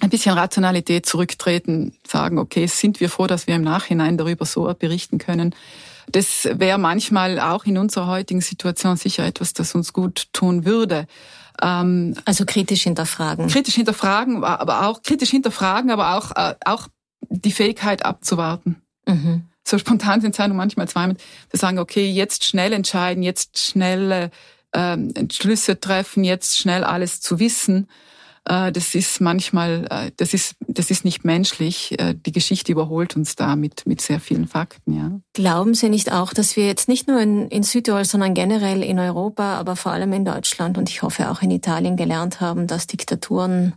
Ein 0.00 0.10
bisschen 0.10 0.36
Rationalität 0.36 1.06
zurücktreten, 1.06 1.94
sagen, 2.06 2.38
okay, 2.38 2.66
sind 2.66 3.00
wir 3.00 3.08
froh, 3.08 3.26
dass 3.26 3.46
wir 3.46 3.56
im 3.56 3.62
Nachhinein 3.62 4.18
darüber 4.18 4.44
so 4.44 4.72
berichten 4.78 5.16
können 5.16 5.54
das 6.12 6.48
wäre 6.52 6.78
manchmal 6.78 7.40
auch 7.40 7.64
in 7.64 7.78
unserer 7.78 8.06
heutigen 8.06 8.40
Situation 8.40 8.96
sicher 8.96 9.24
etwas, 9.24 9.52
das 9.52 9.74
uns 9.74 9.92
gut 9.92 10.28
tun 10.32 10.64
würde. 10.64 11.06
Ähm, 11.60 12.14
also 12.24 12.44
kritisch 12.44 12.82
hinterfragen. 12.84 13.48
Kritisch 13.48 13.74
hinterfragen, 13.74 14.44
aber 14.44 14.86
auch 14.86 15.02
kritisch 15.02 15.30
hinterfragen, 15.30 15.90
aber 15.90 16.16
auch, 16.16 16.36
äh, 16.36 16.54
auch 16.64 16.88
die 17.28 17.52
Fähigkeit 17.52 18.04
abzuwarten. 18.04 18.82
Mhm. 19.06 19.44
So 19.66 19.76
spontan 19.78 20.20
sind 20.20 20.28
Entscheidungen 20.28 20.56
manchmal 20.56 20.88
zweimal. 20.88 21.16
Wir 21.50 21.58
sagen, 21.58 21.78
okay, 21.78 22.10
jetzt 22.10 22.44
schnell 22.44 22.72
entscheiden, 22.72 23.22
jetzt 23.22 23.58
schnell 23.58 24.30
äh, 24.72 24.92
Entschlüsse 24.92 25.78
treffen, 25.78 26.24
jetzt 26.24 26.56
schnell 26.56 26.84
alles 26.84 27.20
zu 27.20 27.38
wissen. 27.38 27.88
Äh, 28.48 28.72
das 28.72 28.94
ist 28.94 29.20
manchmal, 29.20 29.86
äh, 29.90 30.10
das 30.16 30.34
ist, 30.34 30.56
das 30.66 30.90
ist 30.90 31.04
nicht 31.04 31.24
menschlich. 31.24 31.98
Äh, 31.98 32.14
die 32.14 32.32
Geschichte 32.32 32.72
überholt 32.72 33.14
uns 33.14 33.36
da 33.36 33.56
mit, 33.56 33.86
mit 33.86 34.00
sehr 34.00 34.20
vielen 34.20 34.48
Fakten, 34.48 34.92
ja. 34.94 35.20
Glauben 35.34 35.74
Sie 35.74 35.88
nicht 35.88 36.12
auch, 36.12 36.32
dass 36.32 36.56
wir 36.56 36.66
jetzt 36.66 36.88
nicht 36.88 37.08
nur 37.08 37.20
in, 37.20 37.48
in 37.48 37.62
Südtirol, 37.62 38.04
sondern 38.04 38.34
generell 38.34 38.82
in 38.82 38.98
Europa, 38.98 39.56
aber 39.56 39.76
vor 39.76 39.92
allem 39.92 40.12
in 40.12 40.24
Deutschland 40.24 40.78
und 40.78 40.88
ich 40.88 41.02
hoffe 41.02 41.30
auch 41.30 41.42
in 41.42 41.50
Italien 41.50 41.96
gelernt 41.96 42.40
haben, 42.40 42.66
dass 42.66 42.86
Diktaturen 42.86 43.74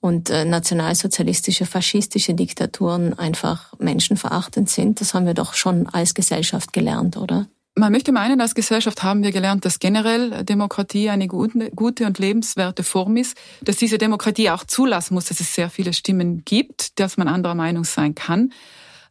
und 0.00 0.28
nationalsozialistische, 0.28 1.66
faschistische 1.66 2.34
Diktaturen 2.34 3.18
einfach 3.18 3.72
menschenverachtend 3.78 4.68
sind? 4.68 5.00
Das 5.00 5.14
haben 5.14 5.26
wir 5.26 5.34
doch 5.34 5.54
schon 5.54 5.88
als 5.88 6.14
Gesellschaft 6.14 6.72
gelernt, 6.72 7.16
oder? 7.16 7.46
Man 7.78 7.92
möchte 7.92 8.10
meinen, 8.10 8.40
als 8.40 8.54
Gesellschaft 8.54 9.02
haben 9.02 9.22
wir 9.22 9.32
gelernt, 9.32 9.66
dass 9.66 9.78
generell 9.78 10.44
Demokratie 10.44 11.10
eine 11.10 11.28
gute 11.28 12.06
und 12.06 12.18
lebenswerte 12.18 12.82
Form 12.82 13.18
ist, 13.18 13.36
dass 13.60 13.76
diese 13.76 13.98
Demokratie 13.98 14.48
auch 14.48 14.64
zulassen 14.64 15.12
muss, 15.12 15.26
dass 15.26 15.40
es 15.40 15.54
sehr 15.54 15.68
viele 15.68 15.92
Stimmen 15.92 16.42
gibt, 16.46 16.98
dass 16.98 17.18
man 17.18 17.28
anderer 17.28 17.54
Meinung 17.54 17.84
sein 17.84 18.14
kann, 18.14 18.54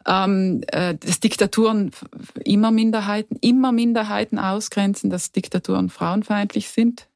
ähm, 0.08 0.64
äh, 0.70 0.96
dass 0.96 1.20
Diktaturen 1.20 1.92
immer 2.44 2.72
Minderheiten, 2.72 3.38
immer 3.40 3.72
Minderheiten 3.72 4.40
ausgrenzen, 4.40 5.12
dass 5.12 5.32
Diktaturen 5.32 5.92
frauenfeindlich 5.92 6.70
sind. 6.70 7.08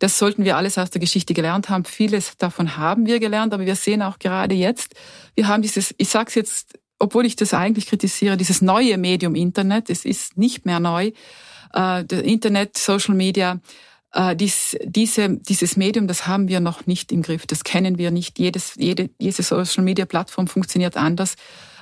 Das 0.00 0.18
sollten 0.18 0.44
wir 0.44 0.56
alles 0.56 0.78
aus 0.78 0.90
der 0.90 1.00
Geschichte 1.00 1.32
gelernt 1.32 1.68
haben. 1.68 1.84
Vieles 1.84 2.36
davon 2.38 2.76
haben 2.76 3.06
wir 3.06 3.20
gelernt, 3.20 3.54
aber 3.54 3.66
wir 3.66 3.76
sehen 3.76 4.02
auch 4.02 4.18
gerade 4.18 4.56
jetzt, 4.56 4.96
wir 5.36 5.46
haben 5.46 5.62
dieses, 5.62 5.94
ich 5.96 6.08
sage 6.08 6.26
es 6.26 6.34
jetzt 6.34 6.78
obwohl 6.98 7.26
ich 7.26 7.36
das 7.36 7.54
eigentlich 7.54 7.86
kritisiere, 7.86 8.36
dieses 8.36 8.62
neue 8.62 8.98
Medium 8.98 9.34
Internet, 9.34 9.90
es 9.90 10.04
ist 10.04 10.36
nicht 10.36 10.66
mehr 10.66 10.80
neu, 10.80 11.12
äh, 11.74 12.04
Internet, 12.20 12.76
Social 12.78 13.14
Media, 13.14 13.60
äh, 14.12 14.34
dies, 14.34 14.76
diese, 14.84 15.36
dieses 15.36 15.76
Medium, 15.76 16.06
das 16.06 16.26
haben 16.26 16.48
wir 16.48 16.60
noch 16.60 16.86
nicht 16.86 17.12
im 17.12 17.22
Griff, 17.22 17.46
das 17.46 17.64
kennen 17.64 17.98
wir 17.98 18.10
nicht. 18.10 18.38
Jedes, 18.38 18.74
jede, 18.76 19.10
jede 19.18 19.42
Social 19.42 19.84
Media 19.84 20.06
Plattform 20.06 20.46
funktioniert 20.46 20.96
anders 20.96 21.36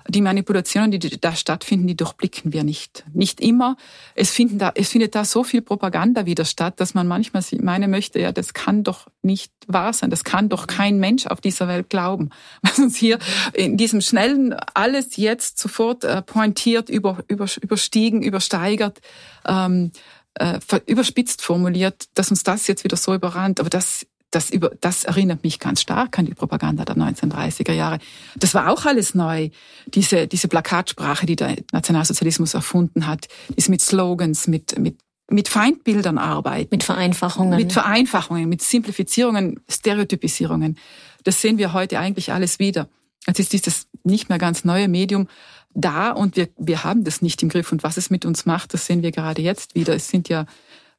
die 0.09 0.21
Manipulationen, 0.21 0.91
die 0.91 1.21
da 1.21 1.35
stattfinden, 1.35 1.87
die 1.87 1.97
durchblicken 1.97 2.53
wir 2.53 2.65
nicht. 2.65 3.05
Nicht 3.13 3.41
immer. 3.41 3.77
Es, 4.15 4.31
finden 4.31 4.59
da, 4.59 4.73
es 4.75 4.91
findet 4.91 5.15
da 5.15 5.25
so 5.25 5.45
viel 5.45 5.63
Propaganda 5.63 6.27
wieder 6.27 6.45
statt, 6.45 6.81
dass 6.81 6.95
man 6.95 7.07
manchmal 7.07 7.43
meinen 7.61 7.91
möchte, 7.91 8.21
ja, 8.21 8.33
das 8.33 8.55
kann 8.55 8.85
doch 8.85 9.07
nicht 9.23 9.53
wahr 9.67 9.93
sein. 9.93 10.11
Das 10.11 10.25
kann 10.25 10.49
doch 10.49 10.67
kein 10.67 10.99
Mensch 10.99 11.27
auf 11.27 11.41
dieser 11.41 11.69
Welt 11.69 11.91
glauben. 11.91 12.31
Was 12.63 12.79
uns 12.79 12.97
hier 12.97 13.19
in 13.53 13.77
diesem 13.77 14.01
schnellen, 14.01 14.55
alles 14.75 15.17
jetzt 15.17 15.59
sofort 15.59 16.05
äh, 16.05 16.23
pointiert, 16.23 16.89
über, 16.89 17.19
über, 17.29 17.47
überstiegen, 17.61 18.23
übersteigert, 18.23 19.01
ähm, 19.47 19.91
äh, 20.35 20.61
überspitzt 20.87 21.43
formuliert, 21.43 22.09
dass 22.15 22.31
uns 22.31 22.43
das 22.43 22.67
jetzt 22.67 22.85
wieder 22.85 22.97
so 22.97 23.15
überrannt. 23.15 23.61
Aber 23.61 23.71
das 23.71 24.07
das, 24.31 24.51
über, 24.51 24.71
das 24.81 25.05
erinnert 25.05 25.45
mich 25.45 25.61
ganz 25.61 25.81
stark 25.81 26.19
an 26.19 26.27
die 26.27 26.35
Propaganda 26.35 26.85
der 26.85 26.97
1930er 26.97 27.73
Jahre. 27.73 27.99
Das 28.37 28.55
war 28.55 28.71
auch 28.71 28.85
alles 28.85 29.15
neu. 29.15 29.51
Diese, 29.87 30.27
diese 30.27 30.49
Plakatsprache, 30.49 31.27
die 31.27 31.37
der 31.37 31.57
Nationalsozialismus 31.73 32.55
erfunden 32.55 33.07
hat, 33.07 33.29
ist 33.55 33.69
mit 33.69 33.81
Slogans, 33.81 34.49
mit, 34.49 34.79
mit, 34.79 34.99
mit 35.31 35.49
Feindbildern 35.49 36.19
arbeiten. 36.19 36.69
Mit 36.71 36.83
Vereinfachungen. 36.83 37.57
Mit 37.57 37.73
Vereinfachungen, 37.73 38.49
mit 38.49 38.63
Simplifizierungen, 38.63 39.61
Stereotypisierungen. 39.69 40.77
Das 41.25 41.41
sehen 41.41 41.59
wir 41.59 41.73
heute 41.73 41.99
eigentlich 41.99 42.33
alles 42.33 42.59
wieder. 42.59 42.89
Jetzt 43.27 43.41
ist 43.41 43.53
dieses 43.53 43.89
nicht 44.05 44.29
mehr 44.29 44.39
ganz 44.39 44.65
neue 44.65 44.89
Medium 44.89 45.29
da 45.77 46.11
und 46.11 46.37
wir, 46.37 46.49
wir 46.57 46.85
haben 46.85 47.05
das 47.05 47.23
nicht 47.23 47.43
im 47.43 47.49
Griff. 47.49 47.71
Und 47.71 47.83
was 47.83 47.97
es 47.97 48.11
mit 48.11 48.25
uns 48.25 48.47
macht, 48.47 48.75
das 48.75 48.87
sehen 48.87 49.03
wir 49.03 49.13
gerade 49.13 49.43
jetzt 49.43 49.75
wieder. 49.75 49.95
Es 49.95 50.09
sind 50.09 50.29
ja 50.29 50.47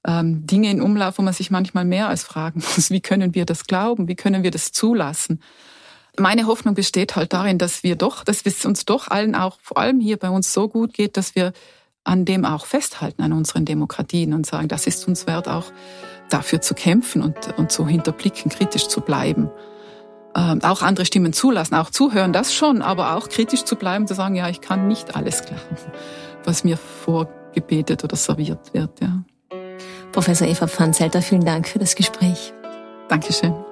ähm, 0.07 0.47
Dinge 0.47 0.71
in 0.71 0.81
Umlauf, 0.81 1.17
wo 1.17 1.21
man 1.21 1.33
sich 1.33 1.51
manchmal 1.51 1.85
mehr 1.85 2.07
als 2.07 2.23
fragen 2.23 2.63
muss, 2.75 2.89
wie 2.89 3.01
können 3.01 3.35
wir 3.35 3.45
das 3.45 3.65
glauben, 3.65 4.07
wie 4.07 4.15
können 4.15 4.41
wir 4.41 4.51
das 4.51 4.71
zulassen. 4.71 5.41
Meine 6.19 6.47
Hoffnung 6.47 6.73
besteht 6.73 7.15
halt 7.15 7.33
darin, 7.33 7.59
dass 7.59 7.83
wir 7.83 7.95
doch, 7.95 8.23
dass 8.23 8.41
es 8.43 8.65
uns 8.65 8.85
doch 8.85 9.09
allen 9.09 9.35
auch, 9.35 9.59
vor 9.61 9.77
allem 9.77 9.99
hier 9.99 10.17
bei 10.17 10.29
uns 10.29 10.51
so 10.51 10.67
gut 10.67 10.93
geht, 10.93 11.15
dass 11.15 11.35
wir 11.35 11.53
an 12.03 12.25
dem 12.25 12.45
auch 12.45 12.65
festhalten, 12.65 13.21
an 13.21 13.33
unseren 13.33 13.65
Demokratien 13.65 14.33
und 14.33 14.45
sagen, 14.45 14.69
das 14.69 14.87
ist 14.87 15.07
uns 15.07 15.27
wert, 15.27 15.47
auch 15.47 15.65
dafür 16.29 16.61
zu 16.61 16.73
kämpfen 16.73 17.21
und, 17.21 17.57
und 17.57 17.71
zu 17.71 17.85
hinterblicken, 17.85 18.49
kritisch 18.49 18.87
zu 18.87 19.01
bleiben. 19.01 19.51
Ähm, 20.35 20.63
auch 20.63 20.81
andere 20.81 21.05
Stimmen 21.05 21.33
zulassen, 21.33 21.75
auch 21.75 21.89
zuhören, 21.89 22.33
das 22.33 22.53
schon, 22.53 22.81
aber 22.81 23.15
auch 23.15 23.29
kritisch 23.29 23.65
zu 23.65 23.75
bleiben, 23.75 24.07
zu 24.07 24.15
sagen, 24.15 24.35
ja, 24.35 24.49
ich 24.49 24.61
kann 24.61 24.87
nicht 24.87 25.15
alles 25.15 25.43
glauben, 25.45 25.77
was 26.45 26.63
mir 26.63 26.77
vorgebetet 26.77 28.03
oder 28.03 28.15
serviert 28.15 28.73
wird, 28.73 29.01
ja. 29.01 29.23
Professor 30.11 30.47
Eva 30.47 30.67
Pfanzelter, 30.67 31.21
vielen 31.21 31.45
Dank 31.45 31.67
für 31.67 31.79
das 31.79 31.95
Gespräch. 31.95 32.53
Dankeschön. 33.09 33.66